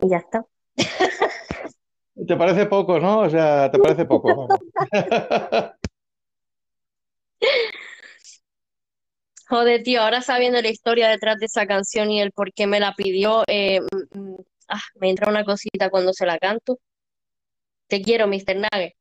Y 0.01 0.09
ya 0.09 0.19
está. 0.19 0.45
¿Te 2.27 2.37
parece 2.37 2.67
poco, 2.67 3.01
no? 3.01 3.21
O 3.21 3.31
sea, 3.31 3.71
te 3.71 3.79
parece 3.79 4.05
poco. 4.05 4.49
Joder, 9.49 9.83
tío, 9.83 10.03
ahora 10.03 10.23
sabiendo 10.23 10.61
la 10.63 10.69
historia 10.69 11.09
detrás 11.09 11.39
de 11.39 11.47
esa 11.47 11.67
canción 11.67 12.11
y 12.11 12.21
el 12.21 12.33
por 12.33 12.53
qué 12.53 12.67
me 12.67 12.81
la 12.81 12.95
pidió, 12.95 13.45
eh, 13.47 13.81
mm, 13.81 14.19
mm, 14.19 14.37
ah, 14.69 14.81
me 14.97 15.11
entra 15.11 15.29
una 15.29 15.45
cosita 15.45 15.91
cuando 15.91 16.13
se 16.13 16.27
la 16.27 16.39
canto. 16.39 16.79
Te 17.95 18.03
quiero, 18.03 18.27
Mr. 18.27 18.57
Nugget, 18.57 18.95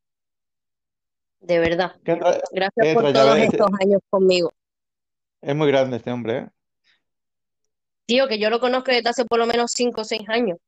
de 1.39 1.57
verdad. 1.57 1.95
Entra- 2.05 2.39
Gracias 2.51 2.93
por 2.93 3.11
todos 3.11 3.37
estos 3.39 3.67
años 3.81 4.01
conmigo. 4.07 4.53
es 5.41 5.55
muy 5.55 5.67
grande 5.69 5.97
este 5.97 6.11
hombre, 6.11 6.37
¿eh? 6.37 6.47
Tío, 8.05 8.27
que 8.27 8.37
yo 8.37 8.51
lo 8.51 8.59
conozco 8.59 8.91
desde 8.91 9.09
hace 9.09 9.25
por 9.25 9.39
lo 9.39 9.47
menos 9.47 9.71
5 9.73 10.01
o 10.01 10.03
6 10.03 10.21
años. 10.29 10.59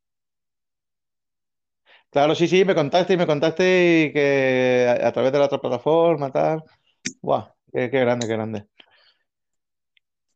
Claro, 2.10 2.34
sí, 2.34 2.48
sí, 2.48 2.66
me 2.66 2.74
contaste 2.74 3.14
y 3.14 3.18
me 3.18 3.28
contaste 3.28 4.06
y 4.10 4.12
que 4.12 4.88
a, 4.90 5.08
a 5.10 5.12
través 5.12 5.32
de 5.32 5.38
la 5.38 5.46
otra 5.46 5.62
plataforma, 5.62 6.32
tal. 6.32 6.64
Guau, 7.22 7.48
qué, 7.72 7.92
qué 7.92 8.00
grande, 8.00 8.26
qué 8.26 8.34
grande. 8.34 8.66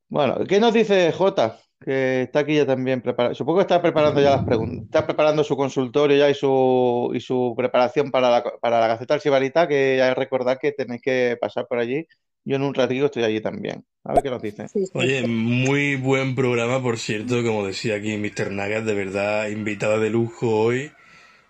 Bueno, 0.09 0.45
¿qué 0.47 0.59
nos 0.59 0.75
dice 0.75 1.11
Jota? 1.11 1.57
Que 1.79 2.23
está 2.23 2.39
aquí 2.39 2.55
ya 2.55 2.65
también 2.65 3.01
preparado. 3.01 3.33
Supongo 3.35 3.59
que 3.59 3.63
está 3.63 3.81
preparando 3.81 4.21
ya 4.21 4.31
las 4.31 4.43
preguntas. 4.43 4.85
Está 4.85 5.05
preparando 5.05 5.43
su 5.43 5.55
consultorio 5.55 6.17
ya 6.17 6.29
y 6.29 6.33
su, 6.33 7.11
y 7.13 7.19
su 7.21 7.53
preparación 7.55 8.11
para 8.11 8.29
la, 8.29 8.43
para 8.59 8.79
la 8.79 8.87
Gaceta 8.87 9.13
del 9.13 9.21
Sibarita, 9.21 9.67
que 9.67 9.95
ya 9.97 10.13
recordad 10.13 10.57
que 10.59 10.73
tenéis 10.73 11.01
que 11.01 11.37
pasar 11.39 11.67
por 11.67 11.79
allí. 11.79 12.05
Yo 12.45 12.55
en 12.55 12.63
un 12.63 12.73
ratito 12.73 13.05
estoy 13.05 13.23
allí 13.23 13.41
también. 13.41 13.85
A 14.03 14.13
ver 14.13 14.23
qué 14.23 14.29
nos 14.29 14.41
dice. 14.41 14.65
Oye, 14.93 15.27
muy 15.27 15.95
buen 15.95 16.35
programa, 16.35 16.81
por 16.81 16.97
cierto, 16.97 17.43
como 17.43 17.65
decía 17.65 17.95
aquí 17.95 18.17
Mr. 18.17 18.51
Nagas, 18.51 18.85
de 18.85 18.93
verdad, 18.93 19.47
invitada 19.49 19.99
de 19.99 20.09
lujo 20.09 20.49
hoy. 20.49 20.91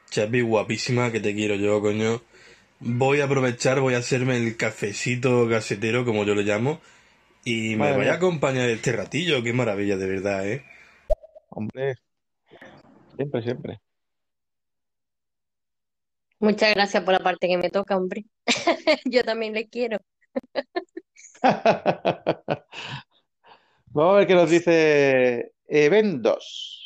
Chapi, 0.09 0.41
guapísima, 0.41 1.11
que 1.11 1.19
te 1.19 1.33
quiero 1.35 1.55
yo, 1.55 1.81
coño. 1.81 2.21
Voy 2.79 3.21
a 3.21 3.25
aprovechar, 3.25 3.79
voy 3.79 3.93
a 3.93 3.99
hacerme 3.99 4.37
el 4.37 4.57
cafecito 4.57 5.47
gasetero, 5.47 6.05
como 6.05 6.23
yo 6.23 6.33
le 6.33 6.43
llamo, 6.43 6.79
y 7.49 7.71
me 7.71 7.77
Madre 7.77 7.95
voy 7.95 8.07
a 8.07 8.13
acompañar 8.13 8.69
este 8.69 8.91
ratillo, 8.91 9.41
qué 9.41 9.53
maravilla, 9.53 9.97
de 9.97 10.07
verdad, 10.07 10.47
¿eh? 10.47 10.63
Hombre, 11.49 11.95
siempre, 13.15 13.41
siempre. 13.41 13.81
Muchas 16.39 16.73
gracias 16.75 17.03
por 17.03 17.13
la 17.13 17.19
parte 17.19 17.47
que 17.47 17.57
me 17.57 17.69
toca, 17.69 17.97
hombre. 17.97 18.25
Yo 19.05 19.23
también 19.23 19.53
le 19.53 19.67
quiero. 19.67 19.97
Vamos 23.87 24.13
a 24.13 24.17
ver 24.19 24.27
qué 24.27 24.35
nos 24.35 24.49
dice 24.49 25.53
Event 25.67 26.21
2. 26.21 26.78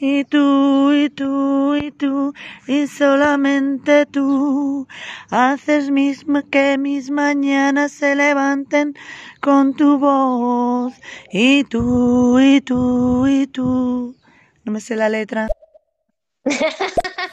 Y 0.00 0.24
tú, 0.24 0.92
y 0.92 1.08
tú, 1.10 1.76
y 1.76 1.92
tú, 1.92 2.34
y 2.66 2.88
solamente 2.88 4.04
tú, 4.04 4.86
haces 5.30 5.90
mismo 5.90 6.42
que 6.50 6.76
mis 6.76 7.10
mañanas 7.10 7.92
se 7.92 8.16
levanten 8.16 8.94
con 9.40 9.74
tu 9.74 9.98
voz. 9.98 10.92
Y 11.32 11.64
tú, 11.64 12.40
y 12.40 12.60
tú, 12.60 13.26
y 13.28 13.46
tú. 13.46 14.16
No 14.64 14.72
me 14.72 14.80
sé 14.80 14.96
la 14.96 15.08
letra. 15.08 15.48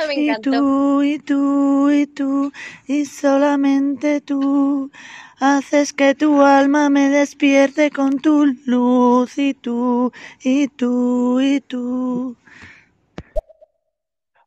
Me 0.07 0.15
Y 0.15 0.35
tú, 0.41 1.01
y 1.01 1.19
tú, 1.19 1.89
y 1.89 2.05
tú, 2.05 2.51
y 2.87 3.05
solamente 3.05 4.21
tú, 4.21 4.91
haces 5.39 5.91
que 5.91 6.13
tu 6.13 6.41
alma 6.41 6.89
me 6.89 7.09
despierte 7.09 7.89
con 7.89 8.19
tu 8.19 8.45
luz. 8.65 9.37
Y 9.37 9.53
tú, 9.55 10.11
y 10.43 10.67
tú, 10.67 11.41
y 11.41 11.59
tú. 11.59 12.37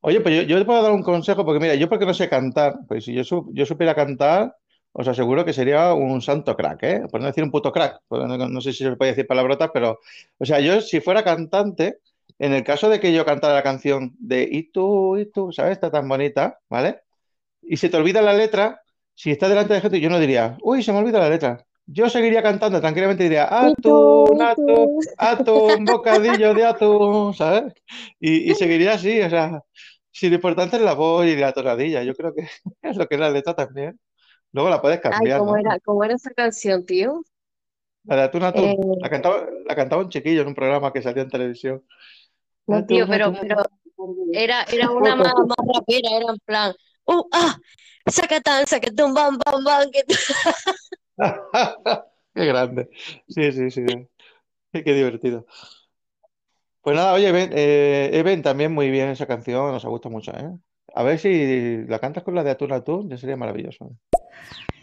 Oye, 0.06 0.20
pues 0.20 0.36
yo, 0.36 0.42
yo 0.42 0.58
te 0.58 0.64
puedo 0.64 0.82
dar 0.82 0.92
un 0.92 1.02
consejo, 1.02 1.44
porque 1.44 1.58
mira, 1.60 1.74
yo 1.74 1.88
porque 1.88 2.06
no 2.06 2.14
sé 2.14 2.28
cantar, 2.28 2.78
pues 2.86 3.04
si 3.04 3.12
yo, 3.12 3.24
su- 3.24 3.50
yo 3.52 3.66
supiera 3.66 3.92
cantar, 3.94 4.56
os 4.92 5.08
aseguro 5.08 5.44
que 5.44 5.52
sería 5.52 5.92
un 5.94 6.22
santo 6.22 6.56
crack, 6.56 6.82
¿eh? 6.84 7.02
Por 7.10 7.20
no 7.20 7.26
decir 7.26 7.42
un 7.42 7.50
puto 7.50 7.72
crack, 7.72 8.00
no, 8.10 8.38
no 8.48 8.60
sé 8.60 8.72
si 8.72 8.84
se 8.84 8.94
puede 8.96 9.10
decir 9.12 9.26
palabrotas, 9.26 9.70
pero, 9.74 9.98
o 10.38 10.44
sea, 10.44 10.60
yo 10.60 10.80
si 10.80 11.00
fuera 11.00 11.24
cantante, 11.24 11.98
en 12.38 12.52
el 12.52 12.62
caso 12.62 12.88
de 12.88 13.00
que 13.00 13.12
yo 13.12 13.24
cantara 13.24 13.54
la 13.54 13.62
canción 13.64 14.14
de 14.20 14.48
Y 14.50 14.70
tú, 14.70 15.16
y 15.18 15.26
tú, 15.26 15.50
¿sabes? 15.52 15.72
Está 15.72 15.90
tan 15.90 16.08
bonita, 16.08 16.60
¿vale? 16.70 17.00
Y 17.62 17.76
se 17.78 17.88
te 17.88 17.96
olvida 17.96 18.22
la 18.22 18.32
letra, 18.34 18.82
si 19.14 19.30
estás 19.32 19.48
delante 19.50 19.74
de 19.74 19.80
gente, 19.80 20.00
yo 20.00 20.10
no 20.10 20.18
diría, 20.20 20.56
uy, 20.62 20.82
se 20.82 20.92
me 20.92 20.98
olvida 20.98 21.18
la 21.20 21.30
letra. 21.30 21.66
Yo 21.86 22.08
seguiría 22.10 22.42
cantando 22.42 22.80
tranquilamente 22.80 23.24
y 23.24 23.28
diría, 23.28 23.46
atún, 23.66 24.40
atún, 24.42 24.88
tú. 24.88 25.02
atún, 25.16 25.86
bocadillo 25.86 26.54
de 26.54 26.64
atún, 26.64 27.34
¿sabes? 27.34 27.72
Y, 28.20 28.50
y 28.50 28.54
seguiría 28.56 28.94
así, 28.94 29.20
o 29.20 29.30
sea, 29.30 29.62
si 30.18 30.28
lo 30.30 30.36
importante 30.36 30.76
es 30.76 30.82
la 30.82 30.94
voz 30.94 31.26
y 31.26 31.36
la 31.36 31.52
tonadilla, 31.52 32.02
yo 32.02 32.14
creo 32.14 32.34
que 32.34 32.42
es 32.82 32.96
lo 32.96 33.06
que 33.08 33.14
es 33.16 33.20
la 33.20 33.30
letra 33.30 33.54
también. 33.54 34.00
Luego 34.52 34.70
la 34.70 34.82
puedes 34.82 35.00
Ay, 35.10 35.28
cambiar, 35.28 35.38
¿cómo 35.38 35.56
¿no? 35.56 35.56
era, 35.56 35.78
cómo 35.80 36.04
era 36.04 36.14
esa 36.14 36.30
canción, 36.32 36.84
tío? 36.86 37.22
La 38.04 38.16
de 38.16 38.22
atún, 38.22 38.42
atún. 38.44 38.64
Eh, 38.64 38.76
La 39.00 39.10
cantaba, 39.10 39.46
la 39.66 39.74
cantaba 39.76 40.02
un 40.02 40.08
chiquillo 40.10 40.42
en 40.42 40.48
un 40.48 40.54
programa 40.54 40.92
que 40.92 41.02
salía 41.02 41.22
en 41.22 41.28
televisión. 41.30 41.84
no, 42.66 42.84
tío, 42.86 43.06
pero, 43.08 43.26
atún, 43.26 43.38
pero 43.40 43.60
atún. 43.60 44.30
era, 44.32 44.62
era 44.64 44.90
una 44.90 45.16
más, 45.16 45.32
más 45.34 45.56
rapera, 45.74 46.08
era 46.16 46.32
en 46.32 46.38
plan, 46.44 46.74
¡uh, 47.06 47.24
ah! 47.32 47.56
Sacatán, 48.08 48.66
sacatón, 48.66 49.14
bam, 49.14 49.36
bam, 49.44 49.64
bam, 49.64 49.90
que 49.90 50.02
Qué 52.34 52.44
grande. 52.46 52.88
Sí, 53.28 53.52
sí, 53.52 53.70
sí. 53.70 53.84
Qué 54.72 54.94
divertido. 54.94 55.46
Pues 56.86 56.94
nada, 56.94 57.14
oye, 57.14 57.26
Eben, 57.30 57.50
eh, 57.52 58.10
Eben, 58.12 58.42
también 58.42 58.72
muy 58.72 58.90
bien 58.92 59.08
esa 59.08 59.26
canción, 59.26 59.72
nos 59.72 59.84
ha 59.84 59.88
gustado 59.88 60.12
mucho, 60.12 60.30
¿eh? 60.30 60.52
A 60.94 61.02
ver 61.02 61.18
si 61.18 61.78
la 61.88 61.98
cantas 61.98 62.22
con 62.22 62.36
la 62.36 62.44
de 62.44 62.52
Atún 62.52 62.70
Atún, 62.70 63.10
ya 63.10 63.18
sería 63.18 63.36
maravilloso. 63.36 63.90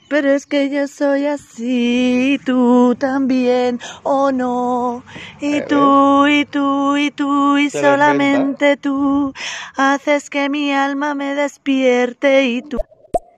Pero 0.10 0.30
es 0.30 0.46
que 0.46 0.70
yo 0.70 0.90
soy 0.90 1.28
así, 1.28 2.34
y 2.34 2.38
tú 2.40 2.94
también, 3.00 3.80
o 4.04 4.34
no. 4.34 5.02
Y 5.40 5.54
Eh, 5.54 5.60
¿ves? 5.62 5.68
tú, 5.70 6.28
y 6.28 6.44
tú, 6.44 6.98
y 6.98 7.12
tú, 7.12 7.58
y 7.58 7.70
solamente 7.70 8.76
tú, 8.76 9.32
haces 9.78 10.30
que 10.30 10.50
mi 10.50 10.74
alma 10.74 11.16
me 11.16 11.36
despierte 11.36 12.48
y 12.48 12.64
tú. 12.64 12.80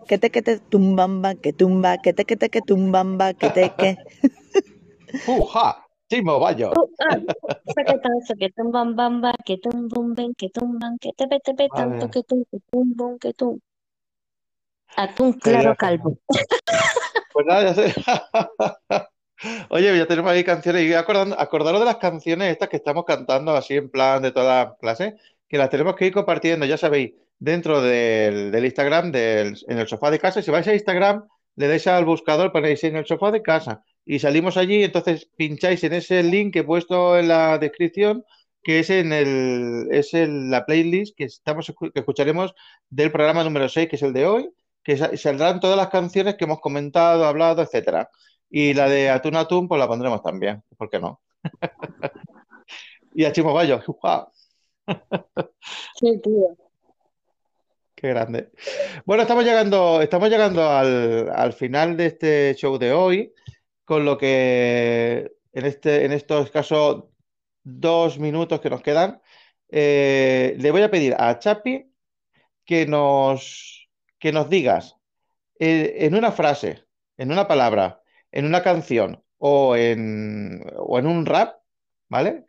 Que 0.08 0.18
te 0.18 0.32
que 0.32 0.42
te 0.42 0.58
tumbamba, 0.58 1.36
que 1.36 1.54
tumba, 1.54 2.00
que 2.00 2.14
te 2.14 2.26
que 2.26 2.36
te 2.36 2.50
que 2.50 2.62
tumbamba, 2.62 3.36
que 3.36 3.52
te 3.52 3.72
que. 3.78 3.98
¡Uja! 5.28 5.85
¡Chimo, 6.16 6.40
vaya! 6.40 6.70
Atún 14.96 15.34
claro 15.34 15.76
calvo. 15.76 16.18
Pues 17.34 17.46
nada, 17.46 17.64
ya 17.64 17.74
sé. 17.74 17.94
Oye, 19.70 19.98
ya 19.98 20.08
tenemos 20.08 20.32
ahí 20.32 20.46
canciones. 20.46 20.84
Y 20.84 20.94
acordando, 20.94 21.38
acordaros 21.38 21.82
de 21.82 21.86
las 21.86 21.98
canciones 21.98 22.50
estas 22.50 22.70
que 22.70 22.78
estamos 22.78 23.04
cantando 23.04 23.54
así 23.54 23.76
en 23.76 23.90
plan 23.90 24.22
de 24.22 24.32
toda 24.32 24.78
clase, 24.78 25.18
que 25.50 25.58
las 25.58 25.70
tenemos 25.70 25.98
que 25.98 26.06
ir 26.06 26.14
compartiendo, 26.14 26.66
ya 26.66 26.78
sabéis, 26.78 27.12
dentro 27.40 27.82
del, 27.82 28.52
del 28.52 28.64
Instagram, 28.64 29.12
del, 29.12 29.58
en 29.68 29.80
el 29.80 29.88
sofá 29.90 30.12
de 30.12 30.20
casa. 30.20 30.42
Si 30.42 30.50
vais 30.50 30.66
a 30.66 30.74
Instagram, 30.74 31.28
le 31.58 31.68
dais 31.68 31.86
al 31.88 32.06
buscador, 32.06 32.54
ponéis 32.54 32.86
en 32.86 32.96
el 32.96 33.06
sofá 33.06 33.32
de 33.32 33.42
casa 33.42 33.84
y 34.06 34.20
salimos 34.20 34.58
allí. 34.58 34.84
Entonces 34.84 35.30
pincháis 35.36 35.84
en 35.84 35.94
ese 35.94 36.24
link 36.24 36.54
que 36.54 36.60
he 36.60 36.64
puesto 36.64 37.18
en 37.18 37.28
la 37.28 37.58
descripción, 37.58 38.24
que 38.64 38.80
es 38.80 38.90
en 38.90 39.14
el, 39.14 39.88
es 39.92 40.14
en 40.14 40.50
la 40.52 40.66
playlist 40.66 41.16
que, 41.18 41.26
estamos, 41.26 41.74
que 41.94 42.00
escucharemos 42.00 42.54
del 42.90 43.12
programa 43.12 43.44
número 43.44 43.70
6, 43.70 43.88
que 43.90 43.96
es 43.98 44.04
el 44.04 44.14
de 44.14 44.26
hoy, 44.26 44.50
que 44.84 44.98
sa- 44.98 45.16
saldrán 45.18 45.60
todas 45.60 45.78
las 45.78 45.90
canciones 45.90 46.36
que 46.36 46.46
hemos 46.46 46.60
comentado, 46.62 47.26
hablado, 47.26 47.62
etcétera. 47.62 48.10
Y 48.50 48.74
la 48.74 48.88
de 48.90 49.10
Atún 49.10 49.36
Atún, 49.36 49.68
pues 49.68 49.80
la 49.80 49.88
pondremos 49.88 50.22
también, 50.24 50.64
¿por 50.78 50.90
qué 50.90 51.00
no? 51.00 51.22
Y 53.14 53.24
a 53.26 53.32
Chimo 53.32 53.54
Bayo. 53.54 53.82
Sí, 56.00 56.20
tío. 56.24 56.58
¡Qué 57.96 58.10
grande! 58.10 58.50
Bueno, 59.06 59.24
estamos 59.24 59.46
llegando, 59.46 60.02
estamos 60.02 60.30
llegando 60.30 60.70
al, 60.70 61.30
al 61.34 61.54
final 61.54 61.96
de 61.96 62.06
este 62.08 62.54
show 62.56 62.78
de 62.78 62.92
hoy, 62.92 63.34
con 63.86 64.04
lo 64.04 64.18
que 64.18 65.32
en 65.54 65.66
este, 65.66 66.06
en 66.06 66.12
estos 66.12 66.46
escasos 66.46 67.06
dos 67.64 68.20
minutos 68.20 68.60
que 68.60 68.70
nos 68.70 68.82
quedan, 68.82 69.22
eh, 69.70 70.56
le 70.60 70.72
voy 70.72 70.82
a 70.82 70.92
pedir 70.92 71.16
a 71.18 71.40
Chapi 71.40 71.92
que 72.66 72.86
nos, 72.86 73.90
que 74.20 74.32
nos 74.32 74.50
digas 74.50 74.98
eh, 75.60 75.96
en 76.00 76.16
una 76.16 76.32
frase, 76.32 76.84
en 77.18 77.32
una 77.32 77.48
palabra, 77.48 78.02
en 78.32 78.46
una 78.46 78.62
canción 78.62 79.24
o 79.38 79.76
en, 79.76 80.64
o 80.78 81.00
en 81.00 81.08
un 81.08 81.26
rap, 81.26 81.60
¿vale? 82.10 82.46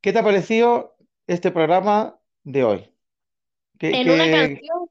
¿Qué 0.00 0.12
te 0.12 0.18
ha 0.18 0.24
parecido 0.24 0.96
este 1.26 1.50
programa 1.50 2.18
de 2.42 2.64
hoy? 2.64 2.94
¿Qué, 3.78 3.90
En 3.90 4.10
una 4.10 4.30
canción, 4.30 4.88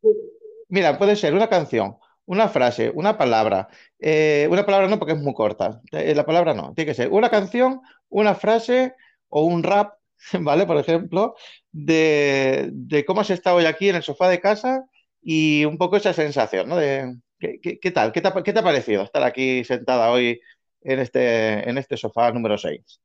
Mira, 0.70 0.98
puede 0.98 1.16
ser 1.16 1.34
una 1.36 1.50
canción, 1.50 1.98
una 2.26 2.48
frase, 2.50 2.92
una 2.94 3.18
palabra. 3.18 3.68
Eh, 4.00 4.48
una 4.50 4.66
palabra 4.66 4.88
no 4.88 5.00
porque 5.00 5.14
es 5.14 5.20
muy 5.22 5.34
corta. 5.34 5.82
Eh, 5.92 6.16
la 6.16 6.26
palabra 6.26 6.54
no. 6.54 6.74
Tiene 6.74 6.92
que 6.92 6.96
ser 6.96 7.10
una 7.12 7.30
canción, 7.30 7.82
una 8.10 8.36
frase 8.36 8.96
o 9.30 9.44
un 9.44 9.64
rap, 9.64 9.96
¿vale? 10.42 10.66
Por 10.66 10.78
ejemplo, 10.78 11.36
de, 11.72 12.70
de 12.74 13.06
cómo 13.06 13.22
has 13.22 13.30
estado 13.30 13.58
hoy 13.58 13.66
aquí 13.66 13.90
en 13.90 13.96
el 13.98 14.04
sofá 14.04 14.30
de 14.30 14.40
casa 14.42 14.86
y 15.22 15.66
un 15.66 15.78
poco 15.78 15.98
esa 15.98 16.14
sensación, 16.14 16.70
¿no? 16.70 16.78
De, 16.78 17.16
¿qué, 17.40 17.60
qué- 17.80 17.92
tal? 17.92 18.12
¿Qué 18.12 18.22
te, 18.22 18.30
qué 18.44 18.54
te 18.54 18.60
ha 18.60 18.64
parecido 18.64 19.04
estar 19.04 19.24
aquí 19.24 19.64
sentada 19.64 20.12
hoy 20.12 20.40
en 20.82 21.00
este, 21.00 21.70
en 21.70 21.78
este 21.78 21.98
sofá 21.98 22.32
número 22.32 22.58
6? 22.58 23.00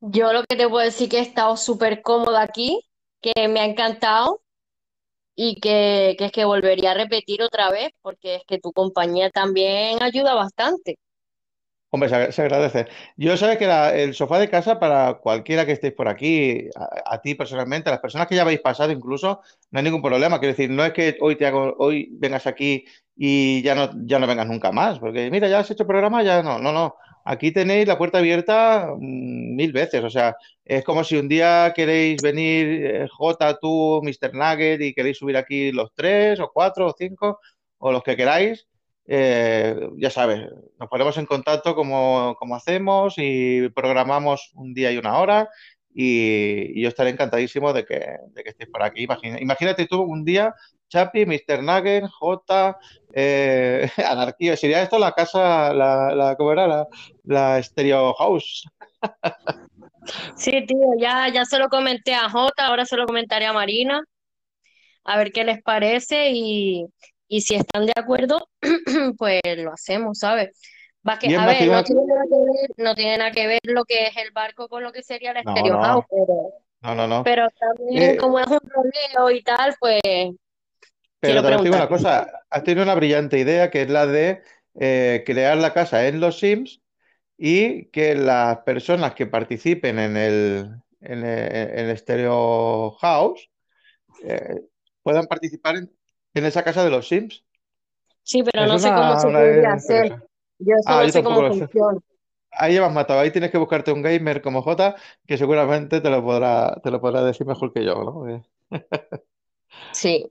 yo 0.00 0.32
lo 0.32 0.44
que 0.44 0.56
te 0.56 0.68
puedo 0.68 0.84
decir 0.84 1.08
que 1.08 1.18
he 1.18 1.22
estado 1.22 1.56
súper 1.56 2.02
cómoda 2.02 2.42
aquí, 2.42 2.80
que 3.20 3.48
me 3.48 3.60
ha 3.60 3.64
encantado 3.64 4.42
y 5.36 5.60
que, 5.60 6.16
que 6.18 6.26
es 6.26 6.32
que 6.32 6.44
volvería 6.46 6.92
a 6.92 6.94
repetir 6.94 7.42
otra 7.42 7.70
vez, 7.70 7.90
porque 8.02 8.36
es 8.36 8.42
que 8.46 8.58
tu 8.60 8.72
compañía 8.72 9.30
también 9.30 10.02
ayuda 10.02 10.34
bastante. 10.34 10.98
Hombre, 11.90 12.08
se, 12.32 12.42
agradece. 12.42 12.86
Yo 13.16 13.36
sabes 13.36 13.56
que 13.58 13.66
la- 13.66 13.94
el 13.96 14.14
sofá 14.14 14.38
de 14.38 14.50
casa 14.50 14.78
para 14.78 15.14
cualquiera 15.14 15.64
que 15.64 15.72
estéis 15.72 15.94
por 15.94 16.08
aquí, 16.08 16.68
a, 16.76 17.14
a 17.14 17.22
ti 17.22 17.34
personalmente, 17.34 17.88
a 17.88 17.92
las 17.92 18.00
personas 18.00 18.26
que 18.26 18.34
ya 18.34 18.42
habéis 18.42 18.60
pasado 18.60 18.92
incluso, 18.92 19.40
no 19.70 19.78
hay 19.78 19.84
ningún 19.84 20.02
problema. 20.02 20.38
Quiero 20.38 20.52
decir, 20.52 20.68
no 20.70 20.84
es 20.84 20.92
que 20.92 21.16
hoy 21.20 21.36
te 21.36 21.46
hago, 21.46 21.74
hoy 21.78 22.08
vengas 22.12 22.46
aquí 22.46 22.84
y 23.16 23.62
ya 23.62 23.74
no, 23.74 23.90
ya 24.04 24.18
no 24.18 24.26
vengas 24.26 24.46
nunca 24.46 24.72
más, 24.72 24.98
porque 24.98 25.30
mira, 25.30 25.48
ya 25.48 25.60
has 25.60 25.70
hecho 25.70 25.86
programa, 25.86 26.22
ya 26.22 26.42
no, 26.42 26.58
no, 26.58 26.72
no. 26.72 26.96
Aquí 27.28 27.50
tenéis 27.52 27.88
la 27.88 27.98
puerta 27.98 28.18
abierta 28.18 28.88
mm, 28.96 29.56
mil 29.56 29.72
veces. 29.72 30.02
O 30.04 30.10
sea, 30.10 30.36
es 30.64 30.84
como 30.84 31.02
si 31.04 31.16
un 31.16 31.28
día 31.28 31.72
queréis 31.74 32.22
venir, 32.22 32.86
eh, 32.86 33.08
J, 33.10 33.58
tú, 33.58 34.00
Mr. 34.02 34.32
Nugget, 34.34 34.80
y 34.80 34.94
queréis 34.94 35.18
subir 35.18 35.36
aquí 35.36 35.72
los 35.72 35.92
tres 35.94 36.38
o 36.40 36.50
cuatro 36.52 36.86
o 36.86 36.94
cinco 36.96 37.40
o 37.78 37.92
los 37.92 38.02
que 38.02 38.16
queráis. 38.16 38.66
eh, 39.08 39.76
ya 39.98 40.10
sabes, 40.10 40.40
nos 40.80 40.88
ponemos 40.88 41.16
en 41.18 41.26
contacto 41.26 41.74
como, 41.76 42.34
como 42.38 42.56
hacemos 42.56 43.14
y 43.18 43.68
programamos 43.70 44.50
un 44.54 44.74
día 44.74 44.90
y 44.92 44.98
una 44.98 45.18
hora 45.18 45.48
y, 45.98 46.80
yo 46.82 46.88
estaré 46.88 47.10
encantadísimo 47.10 47.72
de 47.72 47.84
que, 47.86 48.18
de 48.28 48.42
que 48.44 48.50
estéis 48.50 48.70
por 48.70 48.82
aquí. 48.82 49.02
Imagina- 49.04 49.40
imagínate 49.40 49.86
tú 49.86 50.02
un 50.02 50.24
día, 50.24 50.54
Chapi, 50.88 51.24
Mr. 51.24 51.62
Nugget, 51.62 52.04
J, 52.06 52.78
eh, 53.14 53.90
Anarquía. 54.06 54.56
Sería 54.56 54.82
esto 54.82 54.98
la 54.98 55.12
casa, 55.12 55.72
la, 55.72 56.14
la, 56.14 56.36
¿cómo 56.36 56.52
era? 56.52 56.66
La, 56.66 56.86
la 57.24 57.62
Stereo 57.62 58.12
House. 58.14 58.64
Sí, 60.36 60.64
tío, 60.66 60.86
ya, 61.00 61.28
ya 61.32 61.44
se 61.46 61.58
lo 61.58 61.68
comenté 61.68 62.14
a 62.14 62.28
Jota, 62.28 62.66
ahora 62.66 62.84
se 62.84 62.96
lo 62.96 63.06
comentaré 63.06 63.46
a 63.46 63.52
Marina, 63.52 64.02
a 65.04 65.16
ver 65.16 65.32
qué 65.32 65.44
les 65.44 65.62
parece 65.62 66.30
y, 66.32 66.86
y 67.26 67.40
si 67.40 67.54
están 67.54 67.86
de 67.86 67.92
acuerdo, 67.96 68.48
pues 69.18 69.40
lo 69.56 69.72
hacemos, 69.72 70.18
¿sabes? 70.18 70.50
Va 71.08 71.18
que, 71.18 71.34
a 71.36 71.46
ver, 71.46 71.68
no 71.68 71.84
tiene 71.84 72.04
nada 72.06 72.24
que 72.28 72.36
ver, 72.36 72.70
no 72.78 72.94
tiene 72.94 73.18
nada 73.18 73.30
que 73.30 73.46
ver 73.46 73.60
lo 73.62 73.84
que 73.84 74.06
es 74.06 74.16
el 74.16 74.32
barco 74.32 74.68
con 74.68 74.82
lo 74.82 74.92
que 74.92 75.02
sería 75.02 75.32
la 75.32 75.42
No, 75.42 75.52
Stereo 75.52 75.74
no. 75.74 75.82
House, 75.82 76.04
pero, 76.10 76.52
No, 76.82 76.94
no, 76.94 77.06
no. 77.06 77.24
pero 77.24 77.48
también 77.50 78.14
Eh, 78.14 78.16
como 78.16 78.40
es 78.40 78.46
un 78.46 78.58
roleo 78.68 79.30
y 79.30 79.42
tal, 79.42 79.74
pues 79.78 80.00
Pero 81.20 81.42
te 81.42 81.62
digo 81.62 81.76
una 81.76 81.88
cosa, 81.88 82.26
has 82.50 82.64
tenido 82.64 82.82
una 82.82 82.94
brillante 82.94 83.38
idea 83.38 83.70
que 83.70 83.82
es 83.82 83.90
la 83.90 84.06
de 84.06 84.42
eh, 84.80 85.22
crear 85.24 85.56
la 85.58 85.72
casa 85.72 86.06
en 86.08 86.20
los 86.20 86.38
Sims 86.40 86.82
y 87.38 87.86
que 87.86 88.14
las 88.14 88.58
personas 88.58 89.14
que 89.14 89.26
participen 89.26 89.98
en 89.98 90.16
el, 90.16 90.70
en 91.00 91.24
el, 91.24 91.52
en 91.78 91.88
el 91.88 91.98
Stereo 91.98 92.92
House 93.00 93.48
eh, 94.24 94.60
puedan 95.02 95.26
participar 95.26 95.76
en, 95.76 95.92
en 96.34 96.44
esa 96.46 96.64
casa 96.64 96.82
de 96.82 96.90
los 96.90 97.06
Sims. 97.06 97.44
Sí, 98.22 98.42
pero 98.42 98.64
Es 98.64 98.72
no 98.72 98.78
sé 98.78 98.88
cómo 98.88 99.20
se 99.20 99.28
podría 99.28 99.72
hacer. 99.74 100.25
Yo 100.58 100.74
eso 100.78 100.90
Ah, 100.90 101.02
no 101.02 101.06
yo 101.06 101.12
sé 101.12 101.22
cómo 101.22 101.44
funciona. 101.46 101.98
Ahí 102.52 102.76
has 102.78 102.92
matado, 102.92 103.20
ahí 103.20 103.30
tienes 103.30 103.50
que 103.50 103.58
buscarte 103.58 103.92
un 103.92 104.02
gamer 104.02 104.40
como 104.42 104.62
J 104.62 104.94
que 105.26 105.36
seguramente 105.36 106.00
te 106.00 106.10
lo 106.10 106.22
podrá, 106.24 106.80
te 106.82 106.90
lo 106.90 107.00
podrá 107.00 107.22
decir 107.22 107.46
mejor 107.46 107.72
que 107.72 107.84
yo, 107.84 107.94
¿no? 108.04 108.42
Sí, 109.92 110.30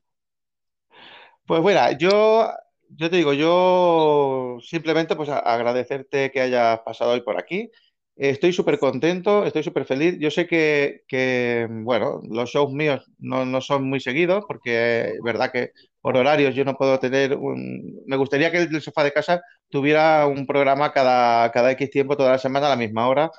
Pues 1.45 1.61
bueno, 1.61 1.79
yo, 1.97 2.49
yo 2.89 3.09
te 3.09 3.17
digo, 3.17 3.33
yo 3.33 4.57
simplemente 4.61 5.15
pues 5.15 5.29
agradecerte 5.29 6.31
que 6.31 6.41
hayas 6.41 6.79
pasado 6.81 7.11
hoy 7.11 7.21
por 7.21 7.37
aquí. 7.39 7.71
Estoy 8.17 8.53
súper 8.53 8.79
contento, 8.79 9.45
estoy 9.45 9.61
súper 9.61 9.85
feliz. 9.85 10.17
Yo 10.19 10.31
sé 10.31 10.47
que, 10.47 11.03
que, 11.07 11.67
bueno, 11.69 12.21
los 12.29 12.49
shows 12.49 12.71
míos 12.71 13.05
no, 13.19 13.45
no 13.45 13.59
son 13.59 13.89
muy 13.89 13.99
seguidos 13.99 14.45
porque 14.47 15.09
es 15.15 15.21
verdad 15.21 15.51
que 15.51 15.71
por 15.99 16.15
horarios 16.15 16.55
yo 16.55 16.63
no 16.63 16.75
puedo 16.75 16.97
tener 16.99 17.35
un... 17.35 18.01
Me 18.05 18.15
gustaría 18.15 18.51
que 18.51 18.59
el 18.59 18.81
sofá 18.81 19.03
de 19.03 19.11
casa 19.11 19.41
tuviera 19.69 20.27
un 20.27 20.47
programa 20.47 20.93
cada, 20.93 21.51
cada 21.51 21.71
X 21.71 21.89
tiempo, 21.89 22.15
toda 22.15 22.31
la 22.31 22.37
semana 22.37 22.67
a 22.67 22.69
la 22.69 22.75
misma 22.77 23.09
hora, 23.09 23.31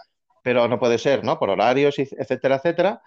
pero 0.43 0.69
no 0.69 0.79
puede 0.79 0.99
ser, 0.99 1.25
¿no? 1.25 1.39
Por 1.39 1.49
horarios, 1.49 1.99
etcétera, 1.99 2.57
etcétera. 2.57 3.01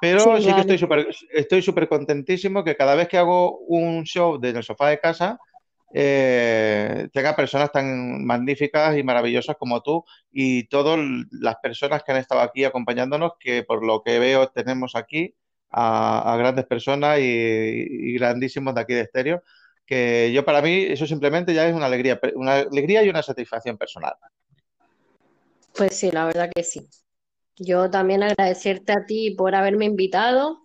Pero 0.00 0.36
sí, 0.36 0.44
sí 0.44 0.54
que 0.54 0.60
estoy 0.60 0.78
súper 0.78 1.06
estoy 1.32 1.62
súper 1.62 1.88
contentísimo 1.88 2.62
que 2.64 2.76
cada 2.76 2.94
vez 2.94 3.08
que 3.08 3.16
hago 3.16 3.60
un 3.60 4.04
show 4.04 4.38
desde 4.38 4.58
el 4.58 4.64
sofá 4.64 4.90
de 4.90 5.00
casa, 5.00 5.38
eh, 5.96 7.08
tenga 7.12 7.36
personas 7.36 7.70
tan 7.70 8.24
magníficas 8.24 8.98
y 8.98 9.04
maravillosas 9.04 9.54
como 9.56 9.80
tú 9.80 10.04
y 10.32 10.66
todas 10.66 10.98
las 11.30 11.54
personas 11.62 12.02
que 12.02 12.10
han 12.10 12.18
estado 12.18 12.40
aquí 12.40 12.64
acompañándonos, 12.64 13.34
que 13.38 13.62
por 13.62 13.84
lo 13.84 14.02
que 14.02 14.18
veo 14.18 14.48
tenemos 14.48 14.96
aquí 14.96 15.36
a, 15.70 16.32
a 16.32 16.36
grandes 16.36 16.66
personas 16.66 17.20
y, 17.20 17.22
y 17.22 18.14
grandísimos 18.14 18.74
de 18.74 18.80
aquí 18.80 18.94
de 18.94 19.02
Estéreo, 19.02 19.42
que 19.86 20.32
yo 20.32 20.44
para 20.44 20.60
mí 20.62 20.82
eso 20.82 21.06
simplemente 21.06 21.54
ya 21.54 21.68
es 21.68 21.74
una 21.74 21.86
alegría, 21.86 22.20
una 22.34 22.56
alegría 22.56 23.04
y 23.04 23.08
una 23.08 23.22
satisfacción 23.22 23.78
personal. 23.78 24.14
Pues 25.76 25.96
sí, 25.96 26.10
la 26.10 26.24
verdad 26.24 26.50
que 26.52 26.64
sí. 26.64 26.88
Yo 27.56 27.88
también 27.88 28.24
agradecerte 28.24 28.92
a 28.92 29.06
ti 29.06 29.30
por 29.30 29.54
haberme 29.54 29.84
invitado, 29.84 30.63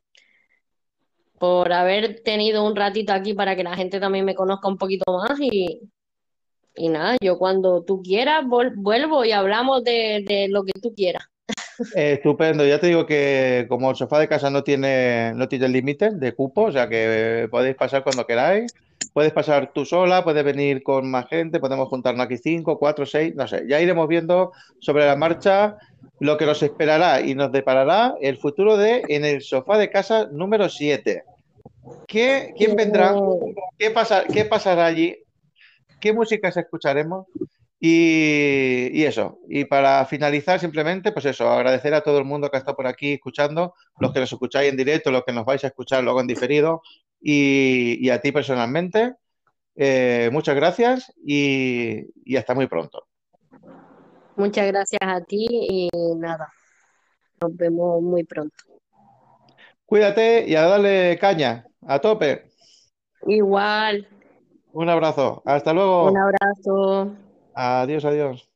por 1.39 1.73
haber 1.73 2.21
tenido 2.23 2.65
un 2.65 2.75
ratito 2.75 3.13
aquí 3.13 3.33
para 3.33 3.55
que 3.55 3.63
la 3.63 3.75
gente 3.75 3.99
también 3.99 4.25
me 4.25 4.35
conozca 4.35 4.67
un 4.67 4.77
poquito 4.77 5.05
más 5.13 5.39
y, 5.39 5.89
y 6.75 6.89
nada, 6.89 7.17
yo 7.21 7.37
cuando 7.37 7.83
tú 7.83 8.01
quieras 8.01 8.43
vuelvo 8.47 9.25
y 9.25 9.31
hablamos 9.31 9.83
de, 9.83 10.23
de 10.27 10.47
lo 10.49 10.63
que 10.63 10.73
tú 10.81 10.93
quieras. 10.95 11.23
Eh, 11.95 12.13
estupendo, 12.13 12.65
ya 12.65 12.79
te 12.79 12.87
digo 12.87 13.05
que 13.05 13.65
como 13.69 13.89
el 13.89 13.95
sofá 13.95 14.19
de 14.19 14.27
casa 14.27 14.49
no 14.49 14.63
tiene, 14.63 15.33
no 15.35 15.47
tiene 15.47 15.69
límite 15.69 16.11
de 16.11 16.33
cupo, 16.33 16.63
o 16.63 16.71
sea 16.71 16.89
que 16.89 17.47
podéis 17.49 17.75
pasar 17.75 18.03
cuando 18.03 18.25
queráis, 18.25 18.73
puedes 19.13 19.31
pasar 19.31 19.71
tú 19.73 19.85
sola, 19.85 20.23
puedes 20.23 20.43
venir 20.43 20.83
con 20.83 21.09
más 21.09 21.27
gente, 21.27 21.59
podemos 21.59 21.87
juntarnos 21.87 22.25
aquí 22.25 22.37
cinco, 22.37 22.77
cuatro, 22.77 23.05
seis, 23.05 23.33
no 23.35 23.47
sé, 23.47 23.65
ya 23.67 23.79
iremos 23.79 24.07
viendo 24.07 24.51
sobre 24.79 25.05
la 25.05 25.15
marcha 25.15 25.77
lo 26.19 26.37
que 26.37 26.45
nos 26.45 26.61
esperará 26.63 27.21
y 27.21 27.33
nos 27.33 27.51
deparará 27.51 28.15
el 28.21 28.37
futuro 28.37 28.77
de 28.77 29.03
En 29.07 29.25
el 29.25 29.41
sofá 29.41 29.77
de 29.77 29.89
casa 29.89 30.27
número 30.31 30.69
7. 30.69 31.23
¿Qué, 32.07 32.53
¿Quién 32.57 32.75
vendrá? 32.75 33.15
Eh, 33.15 33.55
¿Qué 33.77 33.91
pasa, 33.91 34.25
qué 34.25 34.45
pasará 34.45 34.85
allí? 34.85 35.17
¿Qué 35.99 36.13
músicas 36.13 36.55
escucharemos? 36.57 37.25
Y, 37.81 38.89
y 38.91 39.05
eso, 39.05 39.39
y 39.47 39.63
para 39.65 40.05
finalizar 40.05 40.59
simplemente, 40.59 41.13
pues 41.13 41.25
eso, 41.25 41.49
agradecer 41.49 41.93
a 41.93 42.01
todo 42.01 42.17
el 42.19 42.25
mundo 42.25 42.49
que 42.49 42.57
ha 42.57 42.59
estado 42.59 42.75
por 42.75 42.87
aquí 42.87 43.13
escuchando, 43.13 43.73
los 43.99 44.11
que 44.11 44.19
nos 44.19 44.31
escucháis 44.33 44.69
en 44.69 44.75
directo, 44.77 45.11
los 45.11 45.23
que 45.23 45.31
nos 45.31 45.45
vais 45.45 45.63
a 45.63 45.67
escuchar 45.67 46.03
luego 46.03 46.19
en 46.19 46.27
diferido, 46.27 46.81
y, 47.21 47.97
y 48.05 48.09
a 48.09 48.19
ti 48.19 48.31
personalmente, 48.33 49.15
eh, 49.75 50.29
muchas 50.33 50.55
gracias 50.55 51.13
y, 51.25 52.01
y 52.25 52.35
hasta 52.35 52.53
muy 52.53 52.67
pronto. 52.67 53.05
muchas 54.35 54.67
gracias 54.67 55.01
a 55.01 55.21
ti 55.21 55.47
y 55.49 55.89
nada, 56.17 56.51
nos 57.41 57.55
vemos 57.55 58.01
muy 58.01 58.23
pronto. 58.25 58.55
Cuídate 59.85 60.45
y 60.47 60.55
a 60.55 60.63
darle 60.63 61.17
caña, 61.19 61.65
a 61.87 61.99
tope. 61.99 62.51
Igual, 63.27 64.07
Un 64.73 64.89
abrazo, 64.89 65.41
hasta 65.45 65.71
un 65.71 65.77
luego. 65.77 66.07
abrazo. 66.17 67.28
Adiós, 67.59 68.05
adiós. 68.05 68.49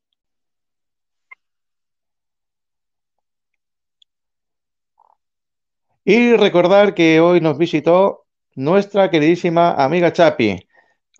Y 6.06 6.36
recordar 6.36 6.94
que 6.94 7.20
hoy 7.20 7.42
nos 7.42 7.58
visitó 7.58 8.26
nuestra 8.56 9.10
queridísima 9.10 9.72
amiga 9.74 10.12
Chapi. 10.14 10.68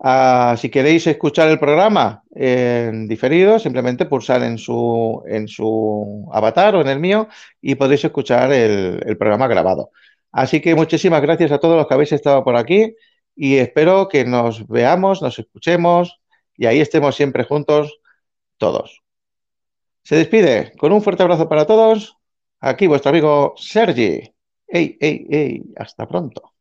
Ah, 0.00 0.56
si 0.58 0.70
queréis 0.70 1.06
escuchar 1.06 1.48
el 1.48 1.58
programa 1.58 2.22
en 2.34 3.06
diferido, 3.08 3.58
simplemente 3.58 4.06
pulsar 4.06 4.42
en 4.42 4.58
su, 4.58 5.22
en 5.26 5.48
su 5.48 6.28
avatar 6.32 6.74
o 6.76 6.80
en 6.80 6.88
el 6.88 7.00
mío 7.00 7.28
y 7.60 7.74
podéis 7.76 8.04
escuchar 8.04 8.52
el, 8.52 9.00
el 9.06 9.16
programa 9.16 9.46
grabado. 9.46 9.90
Así 10.32 10.60
que 10.60 10.74
muchísimas 10.74 11.22
gracias 11.22 11.52
a 11.52 11.58
todos 11.58 11.76
los 11.76 11.86
que 11.86 11.94
habéis 11.94 12.12
estado 12.12 12.44
por 12.44 12.56
aquí 12.56 12.94
y 13.36 13.56
espero 13.56 14.08
que 14.08 14.24
nos 14.24 14.66
veamos, 14.68 15.22
nos 15.22 15.38
escuchemos 15.38 16.20
y 16.56 16.66
ahí 16.66 16.80
estemos 16.80 17.16
siempre 17.16 17.44
juntos 17.44 18.00
todos. 18.58 19.02
Se 20.02 20.16
despide 20.16 20.72
con 20.78 20.92
un 20.92 21.02
fuerte 21.02 21.22
abrazo 21.22 21.48
para 21.48 21.66
todos. 21.66 22.16
Aquí 22.60 22.86
vuestro 22.86 23.10
amigo 23.10 23.54
Sergi. 23.56 24.34
¡Ey, 24.66 24.96
ey, 25.00 25.26
ey! 25.30 25.62
Hasta 25.76 26.06
pronto. 26.06 26.53